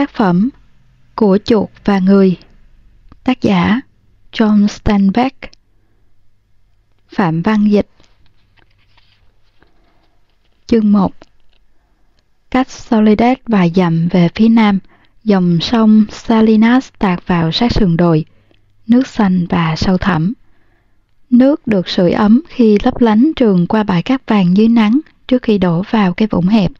[0.00, 0.48] Tác phẩm
[1.14, 2.36] Của chuột và người
[3.24, 3.80] Tác giả
[4.32, 5.50] John Steinbeck
[7.08, 7.86] Phạm Văn Dịch
[10.66, 11.12] Chương 1
[12.50, 14.78] Cách Soledad vài dặm về phía nam,
[15.24, 18.24] dòng sông Salinas tạt vào sát sườn đồi,
[18.86, 20.32] nước xanh và sâu thẳm.
[21.30, 25.42] Nước được sưởi ấm khi lấp lánh trường qua bãi cát vàng dưới nắng trước
[25.42, 26.70] khi đổ vào cái vũng hẹp.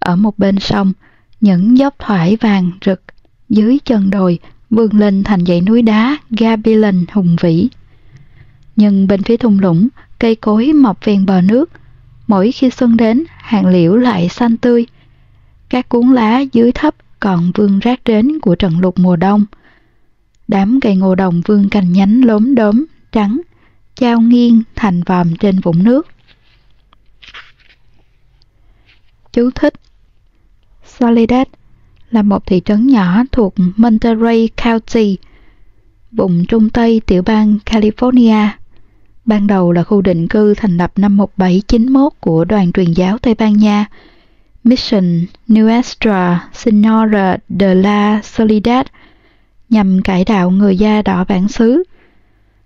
[0.00, 0.92] Ở một bên sông,
[1.40, 3.02] những dốc thoải vàng rực
[3.48, 4.38] dưới chân đồi
[4.70, 7.68] vươn lên thành dãy núi đá Gabilan hùng vĩ.
[8.76, 11.70] Nhưng bên phía thung lũng, cây cối mọc ven bờ nước,
[12.26, 14.86] mỗi khi xuân đến, hàng liễu lại xanh tươi.
[15.68, 19.44] Các cuốn lá dưới thấp còn vương rác đến của trận lục mùa đông.
[20.48, 23.40] Đám cây ngô đồng vương cành nhánh lốm đốm, trắng,
[23.94, 26.06] trao nghiêng thành vòm trên vũng nước.
[29.32, 29.74] Chú thích
[31.00, 31.46] Soledad
[32.10, 35.16] là một thị trấn nhỏ thuộc Monterey County,
[36.12, 38.48] vùng trung tây tiểu bang California.
[39.24, 43.34] Ban đầu là khu định cư thành lập năm 1791 của đoàn truyền giáo Tây
[43.34, 43.86] Ban Nha,
[44.64, 48.86] Mission Nuestra Senora de la Soledad,
[49.68, 51.82] nhằm cải đạo người da đỏ bản xứ.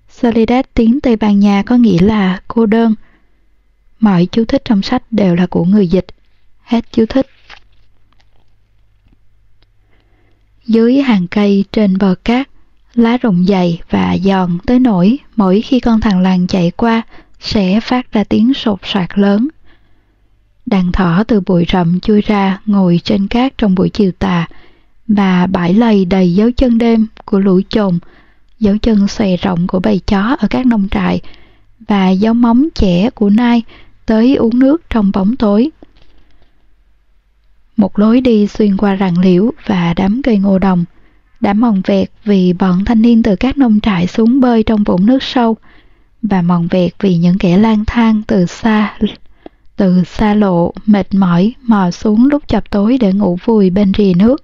[0.08, 2.94] Soledad tiếng Tây Ban Nha có nghĩa là cô đơn.
[4.00, 6.06] Mọi chú thích trong sách đều là của người dịch.
[6.62, 7.26] Hết chú thích.
[10.66, 12.48] Dưới hàng cây trên bờ cát,
[12.94, 17.02] lá rụng dày và giòn tới nỗi mỗi khi con thằng làng chạy qua
[17.40, 19.48] sẽ phát ra tiếng sột soạt lớn.
[20.66, 24.46] Đàn thỏ từ bụi rậm chui ra ngồi trên cát trong buổi chiều tà
[25.08, 27.98] và bãi lầy đầy dấu chân đêm của lũ chồn,
[28.58, 31.20] dấu chân xòe rộng của bầy chó ở các nông trại
[31.88, 33.62] và dấu móng trẻ của nai
[34.06, 35.70] tới uống nước trong bóng tối.
[37.82, 40.84] Một lối đi xuyên qua rặng liễu và đám cây ngô đồng,
[41.40, 45.06] đã mòn vẹt vì bọn thanh niên từ các nông trại xuống bơi trong vũng
[45.06, 45.56] nước sâu,
[46.22, 48.98] và mòn vẹt vì những kẻ lang thang từ xa
[49.76, 54.12] từ xa lộ mệt mỏi mò xuống lúc chập tối để ngủ vùi bên rìa
[54.16, 54.42] nước.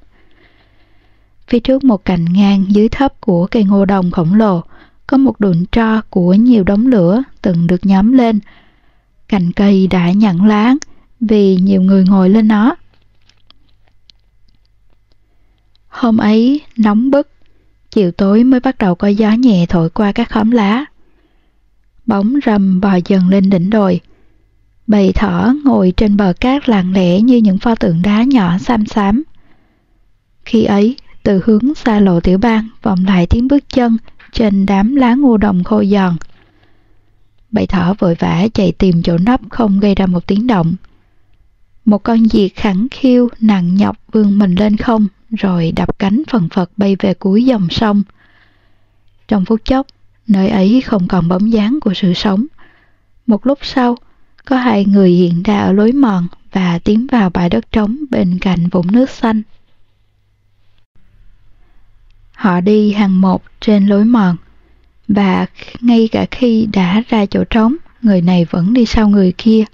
[1.48, 4.62] Phía trước một cành ngang dưới thấp của cây ngô đồng khổng lồ,
[5.06, 8.40] có một đụn tro của nhiều đống lửa từng được nhóm lên.
[9.28, 10.78] Cành cây đã nhẵn láng
[11.20, 12.76] vì nhiều người ngồi lên nó.
[15.98, 17.28] Hôm ấy nóng bức,
[17.90, 20.84] chiều tối mới bắt đầu có gió nhẹ thổi qua các khóm lá.
[22.06, 24.00] Bóng rầm bò dần lên đỉnh đồi.
[24.86, 28.86] Bầy thỏ ngồi trên bờ cát lặng lẽ như những pho tượng đá nhỏ xám
[28.86, 29.22] xám.
[30.44, 33.96] Khi ấy, từ hướng xa lộ tiểu bang vọng lại tiếng bước chân
[34.32, 36.16] trên đám lá ngô đồng khô giòn.
[37.50, 40.74] Bầy thỏ vội vã chạy tìm chỗ nấp không gây ra một tiếng động.
[41.84, 46.48] Một con diệt khẳng khiu nặng nhọc vươn mình lên không rồi đập cánh phần
[46.48, 48.02] phật bay về cuối dòng sông.
[49.28, 49.86] Trong phút chốc,
[50.26, 52.46] nơi ấy không còn bóng dáng của sự sống.
[53.26, 53.96] Một lúc sau,
[54.44, 58.38] có hai người hiện ra ở lối mòn và tiến vào bãi đất trống bên
[58.40, 59.42] cạnh vũng nước xanh.
[62.32, 64.36] Họ đi hàng một trên lối mòn,
[65.08, 65.46] và
[65.80, 69.64] ngay cả khi đã ra chỗ trống, người này vẫn đi sau người kia.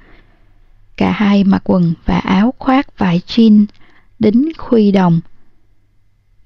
[0.97, 3.67] Cả hai mặc quần và áo khoác vải jean,
[4.19, 5.21] đính khuy đồng,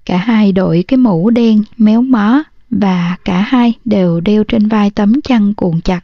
[0.08, 4.90] Cả hai đội cái mũ đen méo mó và cả hai đều đeo trên vai
[4.90, 6.00] tấm chăn cuộn chặt.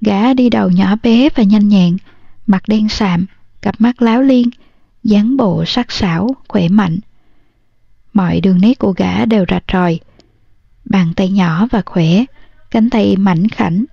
[0.00, 1.96] Gã đi đầu nhỏ bé và nhanh nhẹn,
[2.46, 3.26] mặt đen sạm,
[3.62, 4.50] cặp mắt láo liên,
[5.04, 6.98] dáng bộ sắc sảo, khỏe mạnh.
[8.12, 10.00] Mọi đường nét của gã đều rạch ròi.
[10.84, 12.24] Bàn tay nhỏ và khỏe,
[12.70, 13.84] cánh tay mảnh khảnh,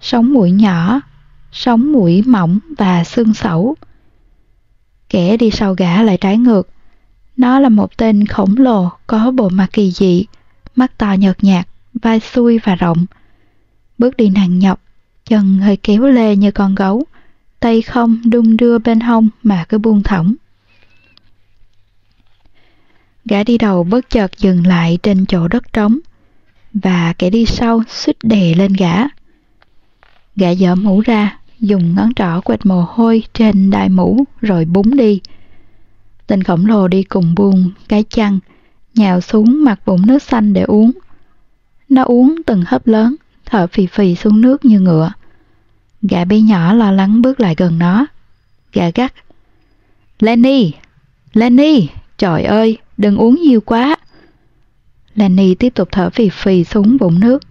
[0.00, 1.00] sống mũi nhỏ,
[1.52, 3.74] sống mũi mỏng và xương sẩu.
[5.08, 6.68] Kẻ đi sau gã lại trái ngược,
[7.36, 10.24] nó là một tên khổng lồ có bộ mặt kỳ dị,
[10.76, 13.06] mắt to nhợt nhạt, vai xuôi và rộng.
[13.98, 14.80] Bước đi nặng nhọc,
[15.24, 17.04] chân hơi kéo lê như con gấu,
[17.60, 20.34] tay không đung đưa bên hông mà cứ buông thõng.
[23.24, 25.98] Gã đi đầu bất chợt dừng lại trên chỗ đất trống,
[26.74, 28.96] và kẻ đi sau suýt đè lên gã.
[30.36, 34.96] Gã dở mũ ra, dùng ngón trỏ quệt mồ hôi trên đai mũ rồi búng
[34.96, 35.20] đi.
[36.26, 38.38] Tên khổng lồ đi cùng buông cái chăn,
[38.94, 40.90] nhào xuống mặt vũng nước xanh để uống.
[41.88, 43.16] Nó uống từng hớp lớn,
[43.46, 45.12] thở phì phì xuống nước như ngựa.
[46.02, 48.06] Gã bé nhỏ lo lắng bước lại gần nó.
[48.72, 49.14] Gã gắt.
[50.20, 50.72] Lenny!
[51.32, 51.88] Lenny!
[52.18, 53.96] Trời ơi, đừng uống nhiều quá.
[55.14, 57.42] Lenny tiếp tục thở phì phì xuống vũng nước.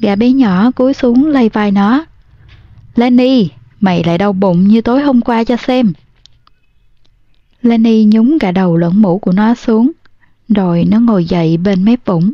[0.00, 2.04] Gã bé nhỏ cúi xuống lay vai nó.
[2.94, 3.48] Lenny,
[3.80, 5.92] mày lại đau bụng như tối hôm qua cho xem.
[7.62, 9.90] Lenny nhúng cả đầu lẫn mũ của nó xuống,
[10.48, 12.32] rồi nó ngồi dậy bên mép vũng.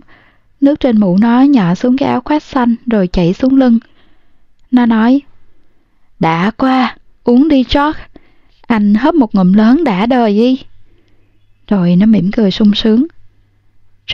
[0.61, 3.79] Nước trên mũ nó nhỏ xuống cái áo khoác xanh rồi chảy xuống lưng.
[4.71, 5.21] Nó nói,
[6.21, 8.01] đã qua, uống đi George.
[8.67, 10.63] Anh hấp một ngụm lớn đã đời đi.
[11.69, 13.07] Rồi nó mỉm cười sung sướng.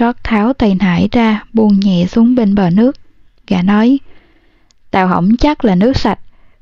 [0.01, 2.97] George tháo tay nải ra, buông nhẹ xuống bên bờ nước.
[3.47, 3.99] Gã nói,
[4.91, 6.19] tao hỏng chắc là nước sạch,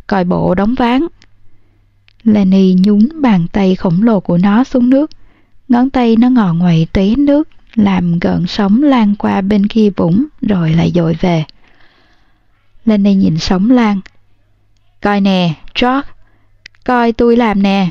[0.06, 1.06] coi bộ đóng ván.
[2.24, 5.10] Lenny nhún bàn tay khổng lồ của nó xuống nước.
[5.68, 10.26] Ngón tay nó ngò ngoậy tí nước, làm gợn sóng lan qua bên kia vũng
[10.40, 11.44] rồi lại dội về.
[12.84, 14.00] Lenny nhìn sóng lan.
[15.00, 16.08] Coi nè, George,
[16.84, 17.90] coi tôi làm nè.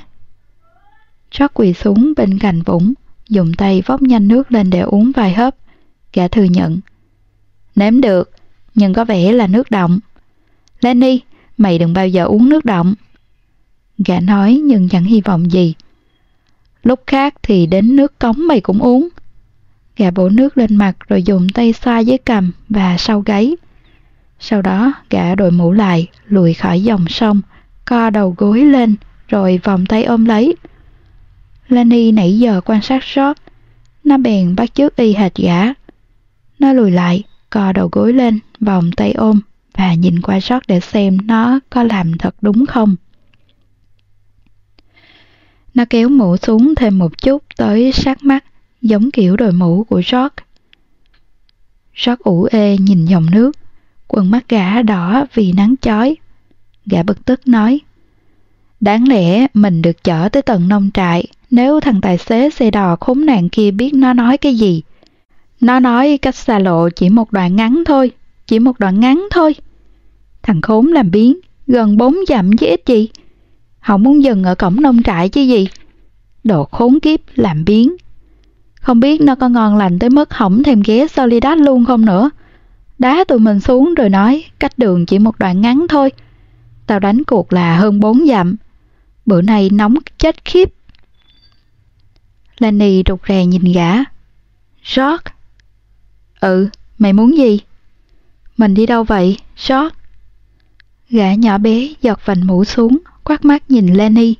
[1.31, 2.93] George quỳ xuống bên cạnh vũng,
[3.29, 5.55] dùng tay vóc nhanh nước lên để uống vài hớp.
[6.13, 6.79] Gã thừa nhận.
[7.75, 8.31] Nếm được,
[8.75, 9.99] nhưng có vẻ là nước động.
[10.81, 11.21] Lenny,
[11.57, 12.93] mày đừng bao giờ uống nước động.
[14.05, 15.73] Gã nói nhưng chẳng hy vọng gì.
[16.83, 19.09] Lúc khác thì đến nước cống mày cũng uống.
[19.97, 23.55] Gã bổ nước lên mặt rồi dùng tay xoa dưới cằm và sau gáy.
[24.39, 27.41] Sau đó gã đội mũ lại, lùi khỏi dòng sông,
[27.85, 28.95] co đầu gối lên,
[29.27, 30.55] rồi vòng tay ôm lấy.
[31.67, 33.37] Lani nãy giờ quan sát sót.
[34.03, 35.63] nó bèn bắt chước y hệt gã.
[36.59, 39.39] Nó lùi lại, co đầu gối lên, vòng tay ôm
[39.77, 42.95] và nhìn qua sót để xem nó có làm thật đúng không.
[45.73, 48.45] Nó kéo mũ xuống thêm một chút tới sát mắt,
[48.81, 50.35] giống kiểu đội mũ của George.
[52.05, 53.51] George ủ ê nhìn dòng nước,
[54.07, 56.15] quần mắt gã đỏ vì nắng chói.
[56.85, 57.79] Gã bực tức nói,
[58.81, 62.95] Đáng lẽ mình được chở tới tận nông trại nếu thằng tài xế xe đò
[62.99, 64.81] khốn nạn kia biết nó nói cái gì.
[65.59, 68.11] Nó nói cách xa lộ chỉ một đoạn ngắn thôi,
[68.47, 69.55] chỉ một đoạn ngắn thôi.
[70.43, 73.09] Thằng khốn làm biến, gần bốn dặm chứ ít gì.
[73.81, 75.67] Không muốn dừng ở cổng nông trại chứ gì.
[76.43, 77.95] Đồ khốn kiếp làm biến.
[78.81, 82.29] Không biết nó có ngon lành tới mức hỏng thèm ghé Solidad luôn không nữa.
[82.99, 86.11] Đá tụi mình xuống rồi nói cách đường chỉ một đoạn ngắn thôi.
[86.87, 88.55] Tao đánh cuộc là hơn bốn dặm.
[89.25, 90.73] Bữa nay nóng chết khiếp.
[92.59, 93.93] Lenny rụt rè nhìn gã.
[94.95, 95.31] George?
[96.39, 97.59] Ừ, mày muốn gì?
[98.57, 99.37] Mình đi đâu vậy,
[99.67, 99.95] George?
[101.09, 104.35] Gã nhỏ bé giọt vành mũ xuống, quát mắt nhìn Lenny.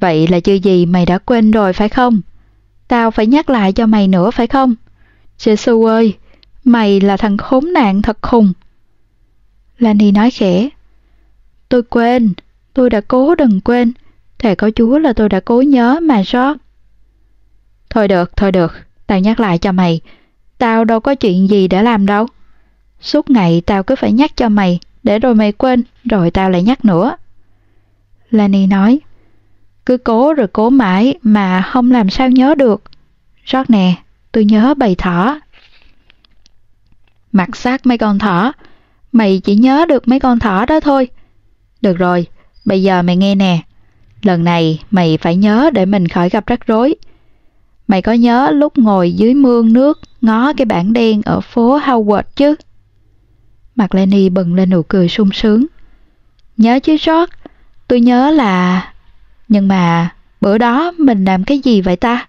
[0.00, 2.20] Vậy là chưa gì mày đã quên rồi phải không?
[2.88, 4.74] Tao phải nhắc lại cho mày nữa phải không?
[5.38, 6.16] Jesus ơi,
[6.64, 8.52] mày là thằng khốn nạn thật khùng.
[9.78, 10.68] Lenny nói khẽ.
[11.68, 12.32] Tôi quên,
[12.74, 13.92] tôi đã cố đừng quên.
[14.38, 16.56] Thề có Chúa là tôi đã cố nhớ mà sót.
[17.90, 18.72] Thôi được, thôi được,
[19.06, 20.00] tao nhắc lại cho mày.
[20.58, 22.26] Tao đâu có chuyện gì để làm đâu.
[23.00, 26.62] Suốt ngày tao cứ phải nhắc cho mày, để rồi mày quên, rồi tao lại
[26.62, 27.16] nhắc nữa.
[28.30, 29.00] Lani nói,
[29.86, 32.82] cứ cố rồi cố mãi mà không làm sao nhớ được.
[33.44, 33.94] Rót nè,
[34.32, 35.40] tôi nhớ bầy thỏ.
[37.32, 38.52] Mặt xác mấy con thỏ,
[39.12, 41.08] mày chỉ nhớ được mấy con thỏ đó thôi.
[41.80, 42.26] Được rồi,
[42.64, 43.60] bây giờ mày nghe nè.
[44.22, 46.94] Lần này mày phải nhớ để mình khỏi gặp rắc rối.
[47.88, 52.22] Mày có nhớ lúc ngồi dưới mương nước ngó cái bảng đen ở phố Howard
[52.36, 52.54] chứ?
[53.76, 55.66] Mặt Lenny bừng lên nụ cười sung sướng.
[56.56, 57.32] Nhớ chứ George,
[57.90, 58.92] tôi nhớ là...
[59.48, 60.10] Nhưng mà
[60.40, 62.26] bữa đó mình làm cái gì vậy ta?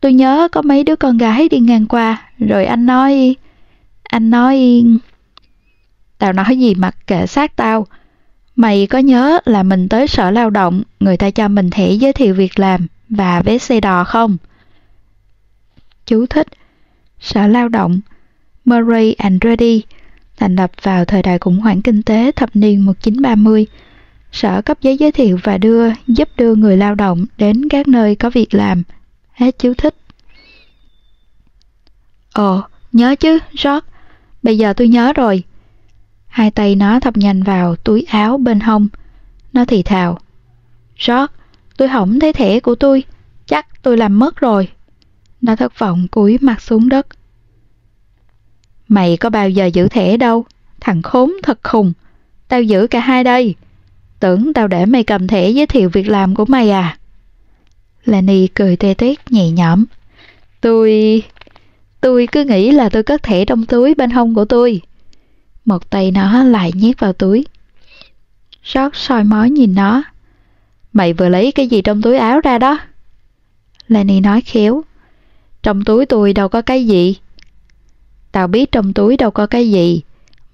[0.00, 3.36] Tôi nhớ có mấy đứa con gái đi ngang qua, rồi anh nói...
[4.02, 4.84] Anh nói...
[6.18, 7.86] Tao nói gì mặc kệ sát tao.
[8.56, 12.12] Mày có nhớ là mình tới sở lao động, người ta cho mình thẻ giới
[12.12, 14.36] thiệu việc làm và vé xe đò không?
[16.06, 16.46] Chú thích
[17.20, 18.00] Sở Lao động
[18.64, 19.82] Murray Andretti
[20.36, 23.66] thành lập vào thời đại khủng hoảng kinh tế thập niên 1930.
[24.36, 28.14] Sở cấp giấy giới thiệu và đưa giúp đưa người lao động đến các nơi
[28.14, 28.82] có việc làm.
[29.32, 29.94] Hết chú thích.
[32.32, 32.62] Ồ,
[32.92, 33.86] nhớ chứ, George.
[34.42, 35.42] Bây giờ tôi nhớ rồi.
[36.26, 38.88] Hai tay nó thập nhanh vào túi áo bên hông.
[39.52, 40.18] Nó thì thào.
[41.06, 41.26] George,
[41.76, 43.04] tôi hỏng thấy thẻ của tôi.
[43.46, 44.68] Chắc tôi làm mất rồi.
[45.40, 47.06] Nó thất vọng cúi mặt xuống đất.
[48.88, 50.44] Mày có bao giờ giữ thẻ đâu,
[50.80, 51.92] thằng khốn thật khùng.
[52.48, 53.54] Tao giữ cả hai đây.
[54.20, 56.98] Tưởng tao để mày cầm thẻ giới thiệu việc làm của mày à?
[58.04, 59.84] Lani cười tê tét nhẹ nhõm.
[60.60, 61.22] Tôi...
[62.00, 64.80] Tôi cứ nghĩ là tôi cất thẻ trong túi bên hông của tôi.
[65.64, 67.46] Một tay nó lại nhét vào túi.
[68.62, 70.02] Sót soi mói nhìn nó.
[70.92, 72.78] Mày vừa lấy cái gì trong túi áo ra đó?
[73.88, 74.84] Lenny nói khéo.
[75.62, 77.16] Trong túi tôi đâu có cái gì.
[78.32, 80.02] Tao biết trong túi đâu có cái gì.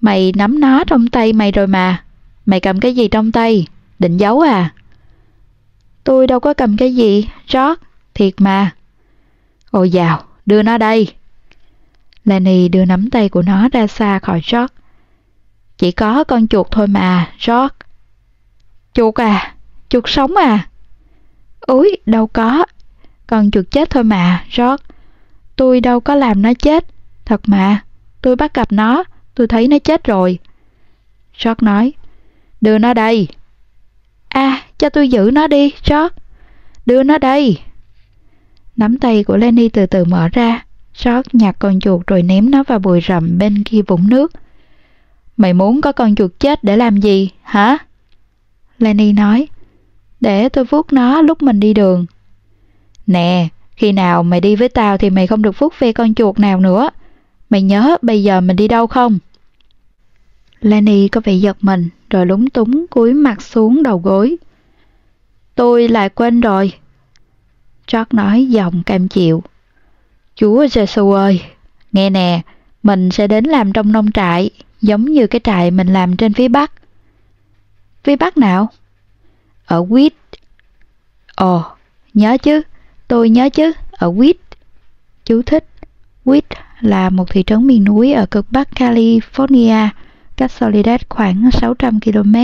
[0.01, 2.02] Mày nắm nó trong tay mày rồi mà.
[2.45, 3.67] Mày cầm cái gì trong tay?
[3.99, 4.73] Định giấu à?
[6.03, 7.79] Tôi đâu có cầm cái gì, rót,
[8.13, 8.71] thiệt mà.
[9.71, 11.13] Ôi dào, đưa nó đây.
[12.25, 14.71] Lenny đưa nắm tay của nó ra xa khỏi rót.
[15.77, 17.73] Chỉ có con chuột thôi mà, rót.
[18.93, 19.55] Chuột à?
[19.89, 20.67] Chuột sống à?
[21.61, 22.65] Úi, đâu có.
[23.27, 24.81] Con chuột chết thôi mà, rót.
[25.55, 26.85] Tôi đâu có làm nó chết.
[27.25, 27.83] Thật mà,
[28.21, 29.03] tôi bắt gặp nó,
[29.35, 30.39] tôi thấy nó chết rồi.
[31.43, 31.93] George nói,
[32.63, 33.27] đưa nó đây.
[34.27, 36.15] À, cho tôi giữ nó đi, George.
[36.85, 37.57] Đưa nó đây.
[38.75, 40.65] Nắm tay của Lenny từ từ mở ra.
[41.03, 44.31] George nhặt con chuột rồi ném nó vào bụi rậm bên kia vũng nước.
[45.37, 47.77] Mày muốn có con chuột chết để làm gì, hả?
[48.79, 49.47] Lenny nói,
[50.21, 52.05] để tôi vuốt nó lúc mình đi đường.
[53.07, 56.39] Nè, khi nào mày đi với tao thì mày không được vuốt ve con chuột
[56.39, 56.89] nào nữa.
[57.49, 59.19] Mày nhớ bây giờ mình đi đâu không?
[60.61, 64.37] Lenny có vẻ giật mình rồi lúng túng cúi mặt xuống đầu gối.
[65.55, 66.73] Tôi lại quên rồi.
[67.91, 69.43] George nói giọng cam chịu.
[70.35, 71.41] Chúa Giêsu ơi,
[71.91, 72.41] nghe nè,
[72.83, 74.49] mình sẽ đến làm trong nông trại,
[74.81, 76.71] giống như cái trại mình làm trên phía Bắc.
[78.03, 78.69] Phía Bắc nào?
[79.65, 80.13] Ở Quýt.
[81.35, 81.63] Ồ,
[82.13, 82.61] nhớ chứ,
[83.07, 84.37] tôi nhớ chứ, ở Quýt.
[85.25, 85.65] Chú thích,
[86.25, 86.45] Quýt
[86.79, 89.89] là một thị trấn miền núi ở cực Bắc California,
[90.37, 92.35] cách Soledad khoảng 600 km.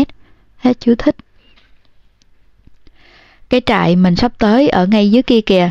[0.58, 1.16] Hết chú thích.
[3.50, 5.70] Cái trại mình sắp tới ở ngay dưới kia kìa,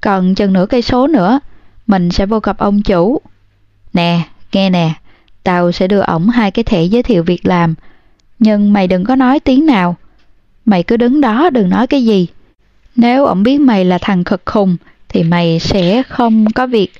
[0.00, 1.40] còn chừng nửa cây số nữa,
[1.86, 3.20] mình sẽ vô gặp ông chủ.
[3.92, 4.20] Nè,
[4.52, 4.92] nghe nè,
[5.42, 7.74] tao sẽ đưa ổng hai cái thẻ giới thiệu việc làm,
[8.38, 9.96] nhưng mày đừng có nói tiếng nào.
[10.64, 12.26] Mày cứ đứng đó đừng nói cái gì.
[12.96, 14.76] Nếu ổng biết mày là thằng khực khùng
[15.08, 16.92] thì mày sẽ không có việc.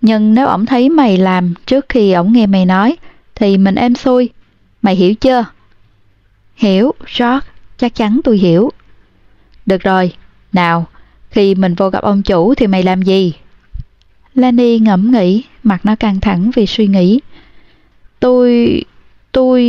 [0.00, 2.96] Nhưng nếu ổng thấy mày làm trước khi ổng nghe mày nói
[3.36, 4.30] thì mình êm xuôi.
[4.82, 5.44] Mày hiểu chưa?
[6.56, 7.46] Hiểu, George,
[7.78, 8.70] chắc chắn tôi hiểu.
[9.66, 10.12] Được rồi,
[10.52, 10.86] nào,
[11.30, 13.32] khi mình vô gặp ông chủ thì mày làm gì?
[14.34, 17.20] Lani ngẫm nghĩ, mặt nó căng thẳng vì suy nghĩ.
[18.20, 18.82] Tôi...
[19.32, 19.62] tôi...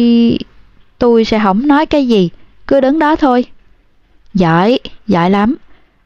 [0.97, 2.29] tôi sẽ không nói cái gì,
[2.67, 3.45] cứ đứng đó thôi.
[4.33, 5.55] Giỏi, giỏi lắm.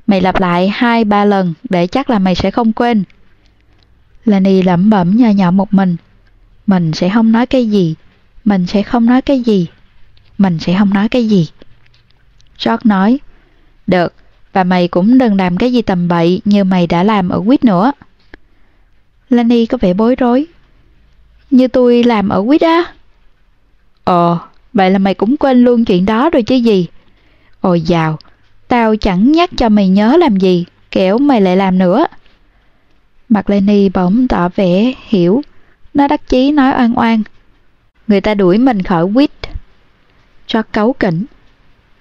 [0.07, 3.03] Mày lặp lại hai ba lần để chắc là mày sẽ không quên.
[4.25, 5.97] Lani lẩm bẩm nho nhỏ một mình.
[6.67, 7.95] Mình sẽ không nói cái gì,
[8.45, 9.67] mình sẽ không nói cái gì,
[10.37, 11.49] mình sẽ không nói cái gì.
[12.65, 13.19] George nói,
[13.87, 14.13] được,
[14.53, 17.63] và mày cũng đừng làm cái gì tầm bậy như mày đã làm ở quýt
[17.63, 17.91] nữa.
[19.29, 20.47] Lenny có vẻ bối rối.
[21.51, 22.93] Như tôi làm ở quýt á?
[24.03, 24.37] Ồ,
[24.73, 26.87] vậy là mày cũng quên luôn chuyện đó rồi chứ gì.
[27.61, 28.17] Ôi dào,
[28.67, 32.05] tao chẳng nhắc cho mày nhớ làm gì, kẻo mày lại làm nữa.
[33.29, 35.41] Mặt Lenny bỗng tỏ vẻ hiểu,
[35.93, 37.23] nó đắc chí nói oan oan.
[38.07, 39.31] Người ta đuổi mình khỏi quýt.
[40.47, 41.25] Cho cấu kỉnh.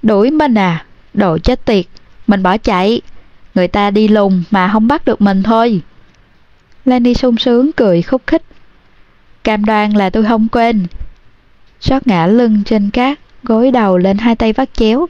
[0.02, 1.87] Đuổi mình à, đồ chết tiệt,
[2.26, 3.00] mình bỏ chạy.
[3.54, 5.80] Người ta đi lùng mà không bắt được mình thôi.
[6.85, 8.42] Lenny sung sướng cười khúc khích.
[9.44, 10.87] Cam đoan là tôi không quên.
[11.80, 15.06] Sót ngã lưng trên cát, gối đầu lên hai tay vắt chéo.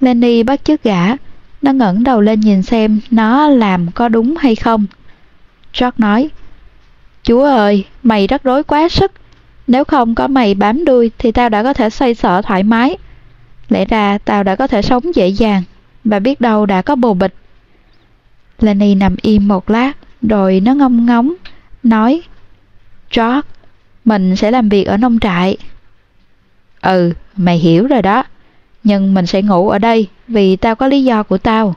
[0.00, 1.16] Lenny bắt chước gã,
[1.62, 4.86] nó ngẩng đầu lên nhìn xem nó làm có đúng hay không.
[5.80, 6.30] George nói,
[7.22, 9.12] Chúa ơi, mày rất rối quá sức.
[9.66, 12.96] Nếu không có mày bám đuôi thì tao đã có thể xoay sở thoải mái.
[13.68, 15.62] Lẽ ra tao đã có thể sống dễ dàng,
[16.04, 17.34] và biết đâu đã có bồ bịch.
[18.58, 21.34] Lenny nằm im một lát, rồi nó ngông ngóng,
[21.82, 22.22] nói,
[23.16, 23.40] George,
[24.04, 25.56] mình sẽ làm việc ở nông trại.
[26.80, 28.24] Ừ, mày hiểu rồi đó,
[28.84, 31.74] nhưng mình sẽ ngủ ở đây vì tao có lý do của tao.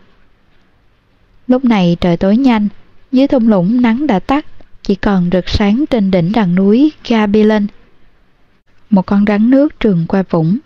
[1.48, 2.68] Lúc này trời tối nhanh,
[3.12, 4.46] dưới thung lũng nắng đã tắt,
[4.88, 7.68] chỉ còn rực sáng trên đỉnh đằng núi Gabilen.
[8.90, 10.58] Một con rắn nước trường qua vũng,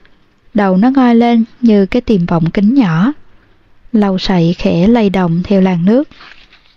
[0.54, 3.14] đầu nó ngoi lên như cái tiềm vọng kính nhỏ.
[3.92, 6.10] lầu sậy khẽ lay động theo làn nước.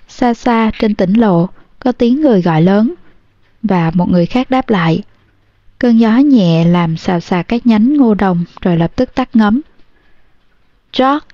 [0.08, 2.94] Xa xa trên tỉnh lộ có tiếng người gọi lớn
[3.62, 5.02] và một người khác đáp lại.
[5.78, 9.60] Cơn gió nhẹ làm xào xạc các nhánh ngô đồng rồi lập tức tắt ngấm.
[10.98, 11.26] George,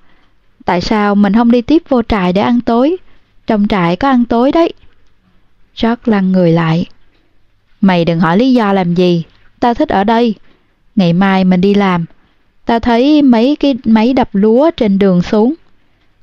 [0.65, 2.97] tại sao mình không đi tiếp vô trại để ăn tối?
[3.47, 4.73] Trong trại có ăn tối đấy.
[5.81, 6.85] George lăn người lại.
[7.81, 9.23] Mày đừng hỏi lý do làm gì,
[9.59, 10.35] tao thích ở đây.
[10.95, 12.05] Ngày mai mình đi làm.
[12.65, 15.53] Tao thấy mấy cái máy đập lúa trên đường xuống.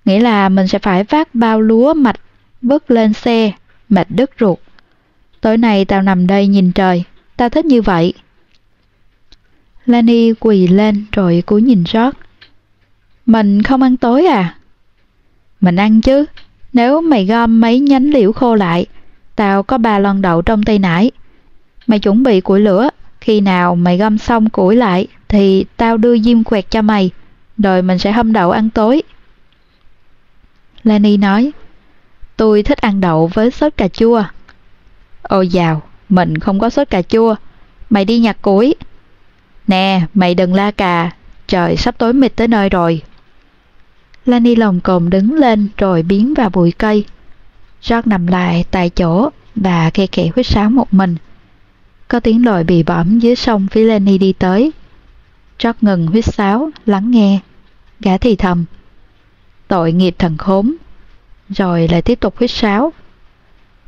[0.04, 2.20] Nghĩa là mình sẽ phải vác bao lúa mạch
[2.62, 3.52] bước lên xe,
[3.88, 4.58] mệt đứt ruột.
[5.40, 7.04] Tối nay tao nằm đây nhìn trời,
[7.36, 8.12] tao thích như vậy.
[9.86, 12.18] Lani quỳ lên rồi cúi nhìn George.
[13.26, 14.58] Mình không ăn tối à?
[15.60, 16.24] Mình ăn chứ,
[16.72, 18.86] nếu mày gom mấy nhánh liễu khô lại,
[19.36, 21.10] tao có ba lon đậu trong tay nải.
[21.86, 22.88] Mày chuẩn bị củi lửa,
[23.20, 27.10] khi nào mày gom xong củi lại thì tao đưa diêm quẹt cho mày.
[27.58, 29.02] rồi mình sẽ hâm đậu ăn tối.
[30.84, 31.52] Lenny nói,
[32.36, 34.24] tôi thích ăn đậu với sốt cà chua.
[35.22, 37.34] Ôi dào, mình không có sốt cà chua,
[37.90, 38.74] mày đi nhặt củi.
[39.66, 41.10] Nè, mày đừng la cà,
[41.46, 43.02] trời sắp tối mịt tới nơi rồi.
[44.26, 47.04] Lenny lồng cồn đứng lên rồi biến vào bụi cây.
[47.88, 51.16] George nằm lại tại chỗ và khe khẽ huyết sáo một mình.
[52.08, 54.72] Có tiếng lội bị bõm dưới sông phía Lenny đi tới.
[55.62, 57.40] George ngừng huyết sáo, lắng nghe.
[58.00, 58.64] Gã thì thầm.
[59.68, 60.74] Tội nghiệp thần khốn.
[61.48, 62.92] Rồi lại tiếp tục huyết sáo.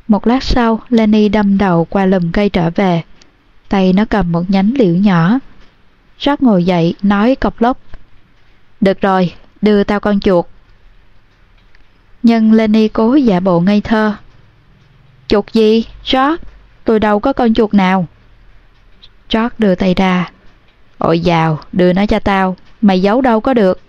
[0.07, 3.01] Một lát sau, Lenny đâm đầu qua lùm cây trở về.
[3.69, 5.39] Tay nó cầm một nhánh liễu nhỏ.
[6.25, 7.77] George ngồi dậy, nói cọc lốc.
[8.81, 10.45] Được rồi, đưa tao con chuột.
[12.23, 14.13] Nhưng Lenny cố giả bộ ngây thơ.
[15.27, 16.43] Chuột gì, George?
[16.83, 18.07] Tôi đâu có con chuột nào.
[19.29, 20.31] George đưa tay ra.
[20.97, 23.81] Ôi dào, đưa nó cho tao, mày giấu đâu có được.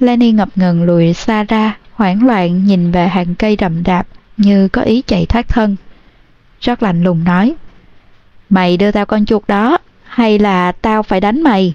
[0.00, 4.06] Lenny ngập ngừng lùi xa ra, hoảng loạn nhìn về hàng cây rậm rạp
[4.36, 5.76] như có ý chạy thoát thân.
[6.66, 7.54] George lạnh lùng nói.
[8.50, 11.74] Mày đưa tao con chuột đó, hay là tao phải đánh mày?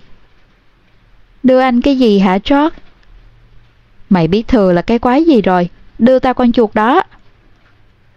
[1.44, 2.78] Đưa anh cái gì hả George?
[4.10, 5.70] Mày biết thừa là cái quái gì rồi,
[6.00, 7.04] đưa tao con chuột đó.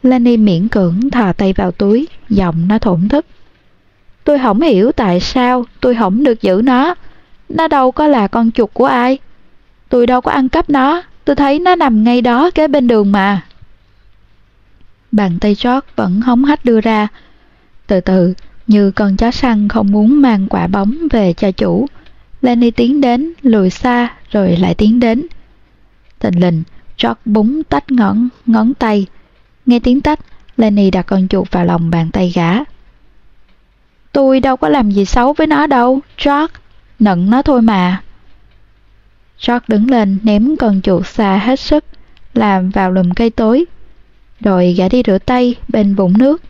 [0.03, 3.27] Lenny miễn cưỡng thò tay vào túi, giọng nó thổn thức.
[4.25, 6.95] Tôi không hiểu tại sao tôi không được giữ nó.
[7.49, 9.19] Nó đâu có là con chuột của ai.
[9.89, 13.13] Tôi đâu có ăn cắp nó, tôi thấy nó nằm ngay đó kế bên đường
[13.13, 13.43] mà.
[15.13, 17.09] Bàn tay George vẫn hống hách đưa ra.
[17.87, 18.35] Từ từ,
[18.67, 21.87] như con chó săn không muốn mang quả bóng về cho chủ.
[22.43, 25.27] Lenny tiến đến, lùi xa, rồi lại tiến đến.
[26.21, 26.63] Thình lình,
[27.03, 29.07] George búng tách ngón, ngón tay.
[29.67, 30.21] Nghe tiếng tách,
[30.57, 32.53] Lenny đặt con chuột vào lòng bàn tay gã.
[34.13, 36.55] Tôi đâu có làm gì xấu với nó đâu, George.
[36.99, 38.03] Nận nó thôi mà.
[39.47, 41.85] George đứng lên ném con chuột xa hết sức,
[42.35, 43.65] làm vào lùm cây tối.
[44.41, 46.43] Rồi gã đi rửa tay bên vũng nước.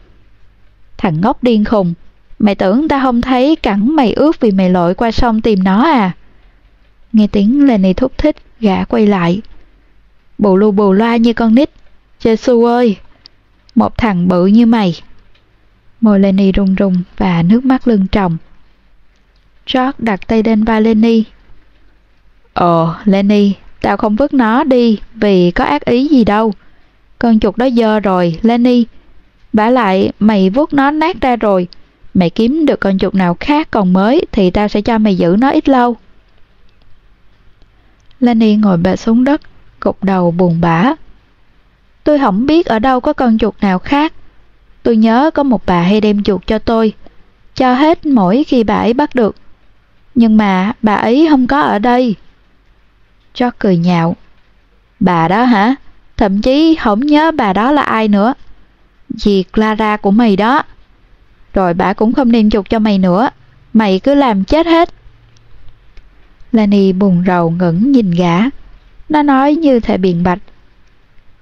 [0.97, 1.95] Thằng ngốc điên khùng,
[2.39, 5.83] mày tưởng ta không thấy cẳng mày ướt vì mày lội qua sông tìm nó
[5.83, 6.13] à?
[7.13, 9.41] Nghe tiếng Lenny thúc thích, gã quay lại.
[10.39, 11.71] Bù lu bù loa như con nít.
[12.23, 12.97] Jesus ơi!
[13.75, 15.01] Một thằng bự như mày.
[16.01, 18.37] Môi Lenny run run và nước mắt lưng tròng.
[19.67, 21.25] George đặt tay lên vai Lenny.
[22.55, 26.53] Ồ, Lenny, tao không vứt nó đi vì có ác ý gì đâu.
[27.19, 28.87] Con chuột đó dơ rồi, Lenny.
[29.53, 31.69] Bả lại, mày vuốt nó nát ra rồi.
[32.15, 35.37] Mày kiếm được con chuột nào khác còn mới thì tao sẽ cho mày giữ
[35.39, 35.97] nó ít lâu.
[38.21, 39.41] Lenny ngồi bệt xuống đất,
[39.81, 40.93] gục đầu buồn bã.
[42.05, 44.13] Tôi không biết ở đâu có con chuột nào khác.
[44.83, 46.93] Tôi nhớ có một bà hay đem chuột cho tôi,
[47.55, 49.37] cho hết mỗi khi bà ấy bắt được.
[50.15, 52.15] Nhưng mà bà ấy không có ở đây.
[53.35, 54.17] Cho cười nhạo.
[55.01, 55.75] Bà đó hả?
[56.17, 58.35] Thậm chí không nhớ bà đó là ai nữa.
[59.09, 60.63] Dì Clara của mày đó.
[61.55, 63.31] Rồi bà cũng không đem chuột cho mày nữa.
[63.73, 64.89] Mày cứ làm chết hết.
[66.53, 68.39] Lani buồn rầu ngẩn nhìn gã.
[69.09, 70.39] Nó nói như thể biện bạch.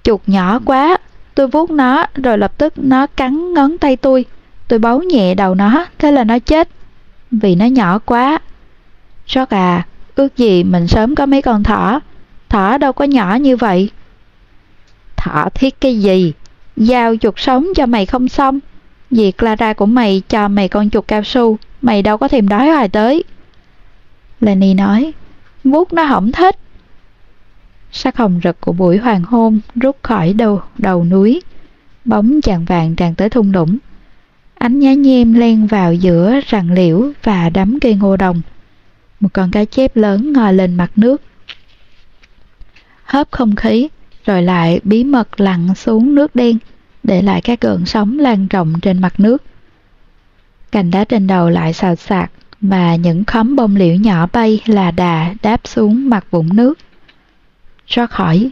[0.03, 0.97] Chuột nhỏ quá,
[1.35, 4.25] tôi vuốt nó rồi lập tức nó cắn ngón tay tôi.
[4.67, 6.69] Tôi bấu nhẹ đầu nó, thế là nó chết.
[7.31, 8.39] Vì nó nhỏ quá.
[9.27, 11.99] Sót à, ước gì mình sớm có mấy con thỏ.
[12.49, 13.89] Thỏ đâu có nhỏ như vậy.
[15.15, 16.33] Thỏ thiết cái gì?
[16.75, 18.59] Giao chuột sống cho mày không xong.
[19.11, 22.67] Vì Clara của mày cho mày con chuột cao su, mày đâu có thèm đói
[22.69, 23.23] hoài tới.
[24.41, 25.13] Lenny nói,
[25.63, 26.55] vuốt nó hỏng thích.
[27.97, 31.41] Sắc hồng rực của buổi hoàng hôn rút khỏi đầu, đầu núi.
[32.05, 33.77] Bóng chàng vàng tràn tới thung lũng.
[34.55, 38.41] Ánh nhá nhem len vào giữa rặng liễu và đám cây ngô đồng.
[39.19, 41.21] Một con cá chép lớn ngồi lên mặt nước.
[43.03, 43.87] Hớp không khí,
[44.25, 46.57] rồi lại bí mật lặn xuống nước đen,
[47.03, 49.43] để lại các gợn sóng lan rộng trên mặt nước.
[50.71, 52.31] Cành đá trên đầu lại xào xạc,
[52.61, 56.79] và những khóm bông liễu nhỏ bay là đà đáp xuống mặt vũng nước.
[57.95, 58.51] George hỏi,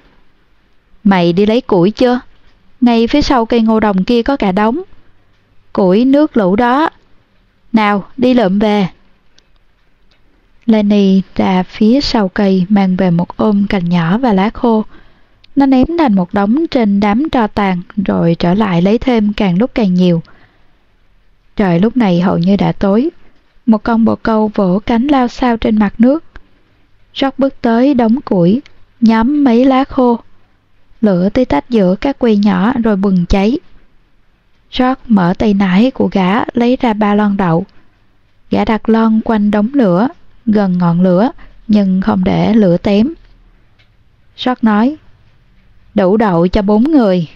[1.03, 2.19] Mày đi lấy củi chưa?
[2.81, 4.81] Ngay phía sau cây ngô đồng kia có cả đống.
[5.73, 6.89] Củi nước lũ đó.
[7.73, 8.87] Nào, đi lượm về.
[10.65, 14.85] Lenny ra phía sau cây mang về một ôm cành nhỏ và lá khô.
[15.55, 19.57] Nó ném thành một đống trên đám tro tàn rồi trở lại lấy thêm càng
[19.57, 20.21] lúc càng nhiều.
[21.55, 23.09] Trời lúc này hầu như đã tối.
[23.65, 26.23] Một con bồ câu vỗ cánh lao sao trên mặt nước.
[27.13, 28.61] Jock bước tới đống củi,
[29.05, 30.19] nhóm mấy lá khô.
[31.01, 33.59] Lửa tí tách giữa các que nhỏ rồi bừng cháy.
[34.77, 37.65] George mở tay nải của gã lấy ra ba lon đậu.
[38.49, 40.07] Gã đặt lon quanh đống lửa,
[40.45, 41.29] gần ngọn lửa,
[41.67, 43.07] nhưng không để lửa tém.
[44.45, 44.97] George nói,
[45.95, 47.29] đủ đậu cho bốn người.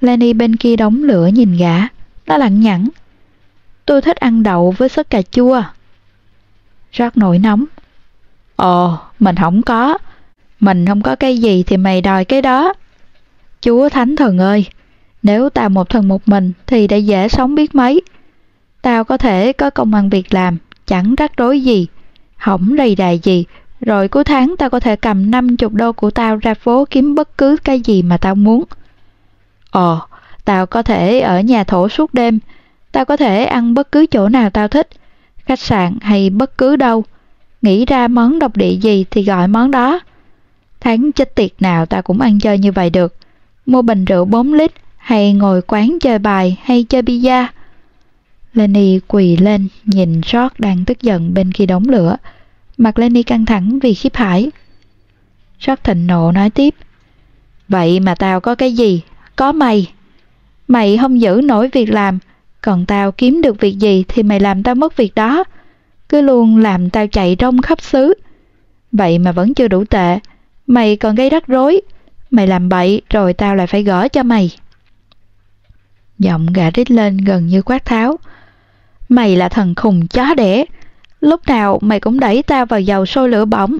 [0.00, 1.76] Lenny bên kia đóng lửa nhìn gã,
[2.26, 2.88] nó lặng nhẵn.
[3.86, 5.62] Tôi thích ăn đậu với sốt cà chua.
[6.98, 7.64] George nổi nóng.
[8.56, 9.98] Ồ, mình không có.
[10.60, 12.72] Mình không có cái gì thì mày đòi cái đó.
[13.60, 14.66] Chúa Thánh Thần ơi,
[15.22, 18.02] nếu tao một thần một mình thì đã dễ sống biết mấy.
[18.82, 21.86] Tao có thể có công ăn việc làm, chẳng rắc rối gì,
[22.36, 23.44] hỏng rầy đài gì,
[23.80, 27.38] rồi cuối tháng tao có thể cầm 50 đô của tao ra phố kiếm bất
[27.38, 28.64] cứ cái gì mà tao muốn.
[29.70, 29.98] Ồ,
[30.44, 32.38] tao có thể ở nhà thổ suốt đêm,
[32.92, 34.88] tao có thể ăn bất cứ chỗ nào tao thích,
[35.44, 37.04] khách sạn hay bất cứ đâu.
[37.62, 40.00] Nghĩ ra món độc địa gì thì gọi món đó.
[40.80, 43.14] Tháng chết tiệt nào ta cũng ăn chơi như vậy được.
[43.66, 47.46] Mua bình rượu 4 lít hay ngồi quán chơi bài hay chơi pizza.
[48.54, 52.16] Lenny quỳ lên nhìn George đang tức giận bên khi đóng lửa.
[52.76, 54.50] Mặt Lenny căng thẳng vì khiếp hải.
[55.66, 56.74] George thịnh nộ nói tiếp.
[57.68, 59.02] Vậy mà tao có cái gì?
[59.36, 59.92] Có mày.
[60.68, 62.18] Mày không giữ nổi việc làm,
[62.60, 65.44] còn tao kiếm được việc gì thì mày làm tao mất việc đó.
[66.08, 68.14] Cứ luôn làm tao chạy rong khắp xứ.
[68.92, 70.18] Vậy mà vẫn chưa đủ tệ.
[70.70, 71.80] Mày còn gây rắc rối.
[72.30, 74.50] Mày làm bậy rồi tao lại phải gỡ cho mày.
[76.18, 78.18] Giọng gã rít lên gần như quát tháo.
[79.08, 80.64] Mày là thần khùng chó đẻ.
[81.20, 83.78] Lúc nào mày cũng đẩy tao vào dầu sôi lửa bỏng.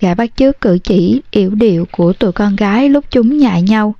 [0.00, 3.94] Gã bắt chước cử chỉ yểu điệu của tụi con gái lúc chúng nhại nhau.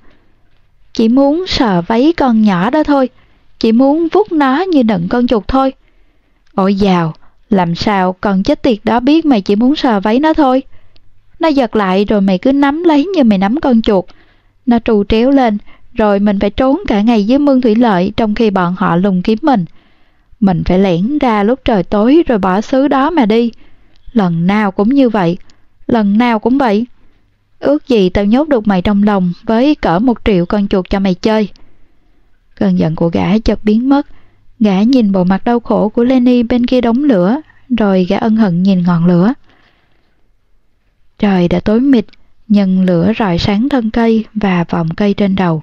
[0.93, 3.09] Chỉ muốn sờ váy con nhỏ đó thôi.
[3.59, 5.73] Chỉ muốn vuốt nó như đựng con chuột thôi.
[6.53, 7.13] Ôi dào,
[7.49, 10.63] làm sao con chết tiệt đó biết mày chỉ muốn sờ váy nó thôi.
[11.39, 14.05] Nó giật lại rồi mày cứ nắm lấy như mày nắm con chuột.
[14.65, 15.57] Nó trù tréo lên,
[15.93, 19.21] rồi mình phải trốn cả ngày dưới mương thủy lợi trong khi bọn họ lùng
[19.21, 19.65] kiếm mình.
[20.39, 23.51] Mình phải lẻn ra lúc trời tối rồi bỏ xứ đó mà đi.
[24.13, 25.37] Lần nào cũng như vậy,
[25.87, 26.85] lần nào cũng vậy.
[27.59, 30.99] Ước gì tao nhốt được mày trong lòng với cỡ một triệu con chuột cho
[30.99, 31.49] mày chơi.
[32.55, 34.07] Cơn giận của gã chợt biến mất.
[34.59, 37.41] Gã nhìn bộ mặt đau khổ của Lenny bên kia đống lửa,
[37.77, 39.33] rồi gã ân hận nhìn ngọn lửa.
[41.19, 42.05] Trời đã tối mịt,
[42.47, 45.61] nhưng lửa rọi sáng thân cây và vòng cây trên đầu.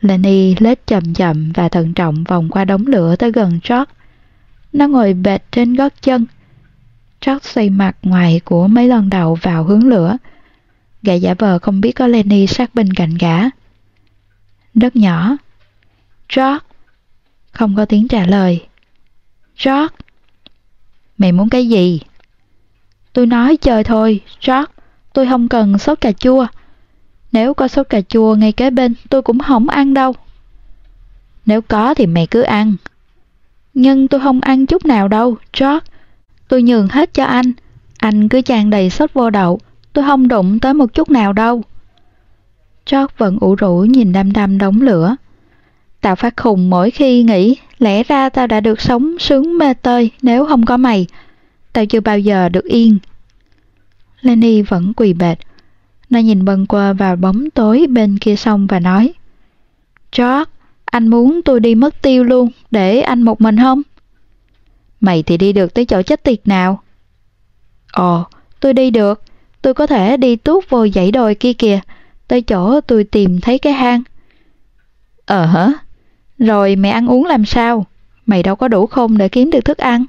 [0.00, 3.92] Lenny lết chậm chậm và thận trọng vòng qua đống lửa tới gần George.
[4.72, 6.26] Nó ngồi bệt trên gót chân.
[7.26, 10.16] George xoay mặt ngoài của mấy lần đầu vào hướng lửa.
[11.02, 13.38] Gã giả vờ không biết có Lenny sát bên cạnh gã.
[14.74, 15.36] Đất nhỏ.
[16.36, 16.58] George.
[17.52, 18.66] Không có tiếng trả lời.
[19.64, 19.94] George.
[21.18, 22.00] Mày muốn cái gì?
[23.12, 24.72] Tôi nói trời thôi, George.
[25.12, 26.46] Tôi không cần sốt cà chua.
[27.32, 30.14] Nếu có sốt cà chua ngay kế bên tôi cũng không ăn đâu.
[31.46, 32.74] Nếu có thì mày cứ ăn.
[33.74, 35.78] Nhưng tôi không ăn chút nào đâu, George.
[36.48, 37.52] Tôi nhường hết cho anh.
[37.98, 39.60] Anh cứ tràn đầy sốt vô đậu.
[39.92, 41.62] Tôi không đụng tới một chút nào đâu.
[42.90, 45.16] George vẫn ủ rũ nhìn đăm đăm đống lửa.
[46.00, 50.10] Tao phát khùng mỗi khi nghĩ lẽ ra tao đã được sống sướng mê tơi
[50.22, 51.06] nếu không có mày.
[51.78, 52.98] Tao chưa bao giờ được yên.
[54.20, 55.38] Lenny vẫn quỳ bệt,
[56.10, 59.12] nó nhìn bần qua vào bóng tối bên kia sông và nói
[60.16, 60.50] George,
[60.84, 63.82] anh muốn tôi đi mất tiêu luôn để anh một mình không?
[65.00, 66.82] Mày thì đi được tới chỗ chết tiệt nào?
[67.92, 68.24] Ồ,
[68.60, 69.22] tôi đi được.
[69.62, 71.80] Tôi có thể đi tuốt vô dãy đồi kia kìa,
[72.28, 74.02] tới chỗ tôi tìm thấy cái hang.
[75.26, 75.72] Ờ hả?
[76.38, 77.86] Rồi mày ăn uống làm sao?
[78.26, 80.04] Mày đâu có đủ không để kiếm được thức ăn.